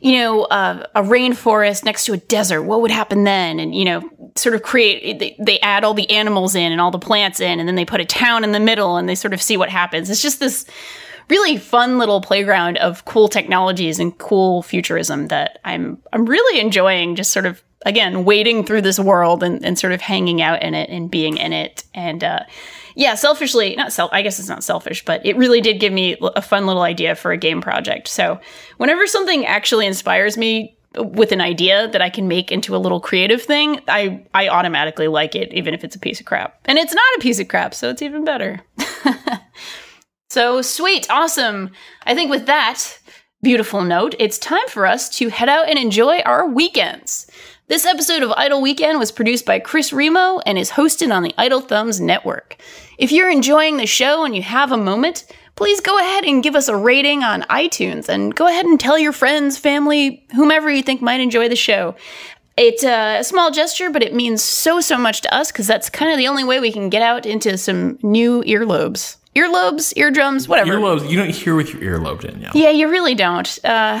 you 0.00 0.18
know, 0.18 0.44
a, 0.50 0.88
a 0.94 1.02
rainforest 1.02 1.84
next 1.84 2.04
to 2.04 2.12
a 2.12 2.18
desert? 2.18 2.62
What 2.62 2.82
would 2.82 2.90
happen 2.90 3.24
then? 3.24 3.58
And, 3.58 3.74
you 3.74 3.84
know, 3.84 4.10
sort 4.36 4.54
of 4.54 4.62
create, 4.62 5.18
they, 5.18 5.36
they 5.38 5.58
add 5.60 5.84
all 5.84 5.94
the 5.94 6.10
animals 6.10 6.54
in 6.54 6.70
and 6.70 6.80
all 6.80 6.90
the 6.90 6.98
plants 6.98 7.40
in, 7.40 7.58
and 7.58 7.66
then 7.66 7.76
they 7.76 7.84
put 7.86 8.00
a 8.00 8.04
town 8.04 8.44
in 8.44 8.52
the 8.52 8.60
middle 8.60 8.98
and 8.98 9.08
they 9.08 9.14
sort 9.14 9.32
of 9.32 9.40
see 9.40 9.56
what 9.56 9.70
happens. 9.70 10.10
It's 10.10 10.22
just 10.22 10.38
this 10.38 10.66
really 11.30 11.56
fun 11.56 11.98
little 11.98 12.20
playground 12.20 12.76
of 12.76 13.04
cool 13.04 13.28
technologies 13.28 13.98
and 13.98 14.16
cool 14.18 14.62
futurism 14.62 15.28
that 15.28 15.58
I'm, 15.64 15.98
I'm 16.12 16.26
really 16.26 16.60
enjoying 16.60 17.16
just 17.16 17.32
sort 17.32 17.46
of, 17.46 17.62
again, 17.84 18.24
wading 18.24 18.64
through 18.64 18.82
this 18.82 18.98
world 18.98 19.42
and, 19.42 19.64
and 19.64 19.78
sort 19.78 19.92
of 19.92 20.00
hanging 20.00 20.42
out 20.42 20.62
in 20.62 20.74
it 20.74 20.90
and 20.90 21.10
being 21.10 21.38
in 21.38 21.52
it. 21.52 21.84
And, 21.94 22.22
uh, 22.22 22.40
yeah, 22.96 23.14
selfishly, 23.14 23.76
not 23.76 23.92
self, 23.92 24.10
I 24.12 24.22
guess 24.22 24.38
it's 24.38 24.48
not 24.48 24.64
selfish, 24.64 25.04
but 25.04 25.24
it 25.24 25.36
really 25.36 25.60
did 25.60 25.80
give 25.80 25.92
me 25.92 26.16
a 26.20 26.40
fun 26.40 26.66
little 26.66 26.82
idea 26.82 27.14
for 27.14 27.30
a 27.30 27.36
game 27.36 27.60
project. 27.60 28.08
So 28.08 28.40
whenever 28.78 29.06
something 29.06 29.44
actually 29.44 29.86
inspires 29.86 30.38
me 30.38 30.78
with 30.94 31.30
an 31.30 31.42
idea 31.42 31.88
that 31.88 32.00
I 32.00 32.08
can 32.08 32.26
make 32.26 32.50
into 32.50 32.74
a 32.74 32.78
little 32.78 32.98
creative 32.98 33.42
thing, 33.42 33.80
I, 33.86 34.24
I 34.32 34.48
automatically 34.48 35.08
like 35.08 35.34
it, 35.34 35.52
even 35.52 35.74
if 35.74 35.84
it's 35.84 35.94
a 35.94 35.98
piece 35.98 36.20
of 36.20 36.26
crap. 36.26 36.58
And 36.64 36.78
it's 36.78 36.94
not 36.94 37.04
a 37.18 37.20
piece 37.20 37.38
of 37.38 37.48
crap, 37.48 37.74
so 37.74 37.90
it's 37.90 38.00
even 38.00 38.24
better. 38.24 38.62
so 40.30 40.62
sweet, 40.62 41.06
awesome. 41.10 41.72
I 42.04 42.14
think 42.14 42.30
with 42.30 42.46
that 42.46 42.98
beautiful 43.42 43.82
note, 43.82 44.14
it's 44.18 44.38
time 44.38 44.66
for 44.68 44.86
us 44.86 45.10
to 45.18 45.28
head 45.28 45.50
out 45.50 45.68
and 45.68 45.78
enjoy 45.78 46.20
our 46.20 46.48
weekends. 46.48 47.30
This 47.68 47.84
episode 47.84 48.22
of 48.22 48.32
Idle 48.36 48.62
Weekend 48.62 49.00
was 49.00 49.10
produced 49.10 49.44
by 49.44 49.58
Chris 49.58 49.92
Remo 49.92 50.38
and 50.46 50.56
is 50.56 50.70
hosted 50.70 51.12
on 51.12 51.24
the 51.24 51.34
Idle 51.36 51.60
Thumbs 51.60 52.00
Network. 52.00 52.56
If 52.98 53.12
you're 53.12 53.30
enjoying 53.30 53.76
the 53.76 53.86
show 53.86 54.24
and 54.24 54.34
you 54.34 54.42
have 54.42 54.72
a 54.72 54.76
moment, 54.76 55.26
please 55.54 55.80
go 55.80 55.98
ahead 55.98 56.24
and 56.24 56.42
give 56.42 56.54
us 56.54 56.68
a 56.68 56.76
rating 56.76 57.22
on 57.22 57.42
iTunes 57.42 58.08
and 58.08 58.34
go 58.34 58.46
ahead 58.46 58.64
and 58.66 58.80
tell 58.80 58.98
your 58.98 59.12
friends, 59.12 59.58
family, 59.58 60.24
whomever 60.34 60.70
you 60.70 60.82
think 60.82 61.02
might 61.02 61.20
enjoy 61.20 61.48
the 61.48 61.56
show. 61.56 61.94
It's 62.56 62.84
a 62.84 63.22
small 63.22 63.50
gesture, 63.50 63.90
but 63.90 64.02
it 64.02 64.14
means 64.14 64.42
so, 64.42 64.80
so 64.80 64.96
much 64.96 65.20
to 65.22 65.34
us 65.34 65.52
because 65.52 65.66
that's 65.66 65.90
kind 65.90 66.10
of 66.10 66.16
the 66.16 66.28
only 66.28 66.42
way 66.42 66.58
we 66.58 66.72
can 66.72 66.88
get 66.88 67.02
out 67.02 67.26
into 67.26 67.58
some 67.58 67.98
new 68.02 68.42
earlobes. 68.44 69.16
Earlobes, 69.34 69.92
eardrums, 69.96 70.48
whatever. 70.48 70.72
Earlobes, 70.72 71.10
you 71.10 71.18
don't 71.18 71.28
hear 71.28 71.54
with 71.54 71.74
your 71.74 72.00
earlobe, 72.00 72.22
Danielle. 72.22 72.52
Yeah, 72.54 72.64
Yeah, 72.64 72.70
you 72.70 72.88
really 72.88 73.14
don't. 73.14 73.58
Uh, 73.62 74.00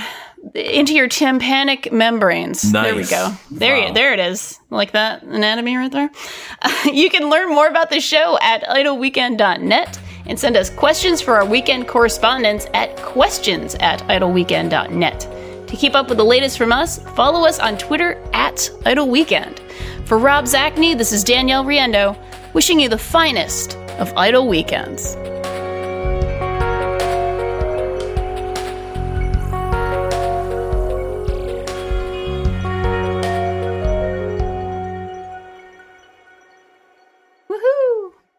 into 0.54 0.94
your 0.94 1.08
tympanic 1.08 1.92
membranes. 1.92 2.72
Nice. 2.72 2.84
There 2.84 2.94
we 2.94 3.04
go. 3.04 3.32
There, 3.50 3.76
Wow. 3.76 3.86
you, 3.88 3.94
there 3.94 4.12
it 4.12 4.20
is. 4.20 4.58
Like 4.70 4.92
that 4.92 5.22
anatomy 5.22 5.76
right 5.76 5.90
there. 5.92 6.10
you 6.92 7.10
can 7.10 7.28
learn 7.30 7.48
more 7.48 7.66
about 7.66 7.90
the 7.90 8.00
show 8.00 8.38
at 8.40 8.62
idleweekend.net 8.64 10.00
and 10.26 10.38
send 10.38 10.56
us 10.56 10.70
questions 10.70 11.20
for 11.20 11.34
our 11.36 11.44
weekend 11.44 11.88
correspondence 11.88 12.66
at 12.74 12.96
questions 12.96 13.74
at 13.76 14.00
idleweekend.net. 14.08 15.20
To 15.68 15.76
keep 15.76 15.94
up 15.94 16.08
with 16.08 16.18
the 16.18 16.24
latest 16.24 16.58
from 16.58 16.72
us, 16.72 16.98
follow 17.14 17.46
us 17.46 17.58
on 17.58 17.76
Twitter 17.78 18.22
at 18.32 18.56
idleweekend. 18.84 19.58
For 20.06 20.18
Rob 20.18 20.44
Zacny, 20.44 20.96
this 20.96 21.12
is 21.12 21.24
Danielle 21.24 21.64
Riendeau, 21.64 22.16
wishing 22.54 22.78
you 22.78 22.88
the 22.88 22.98
finest 22.98 23.76
of 23.98 24.12
idle 24.16 24.46
weekends. 24.46 25.16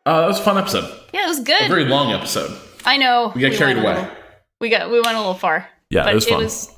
Uh, 0.08 0.22
that 0.22 0.28
was 0.28 0.40
a 0.40 0.44
fun 0.44 0.58
episode. 0.58 0.90
Yeah, 1.14 1.26
it 1.26 1.28
was 1.30 1.42
good. 1.42 1.62
A 1.62 1.68
very 1.68 1.86
long 1.86 2.14
episode. 2.14 2.58
I 2.86 2.96
know. 2.98 3.34
We 3.36 3.42
got 3.42 3.52
carried 3.54 3.78
away. 3.78 3.96
little- 3.96 4.10
we 4.62 4.70
got 4.70 4.90
we 4.90 5.02
went 5.02 5.16
a 5.16 5.20
little 5.20 5.34
far. 5.34 5.68
Yeah, 5.90 6.10
it 6.10 6.16
was 6.16 6.26
fun. 6.26 6.40
It 6.40 6.44
was 6.46 6.74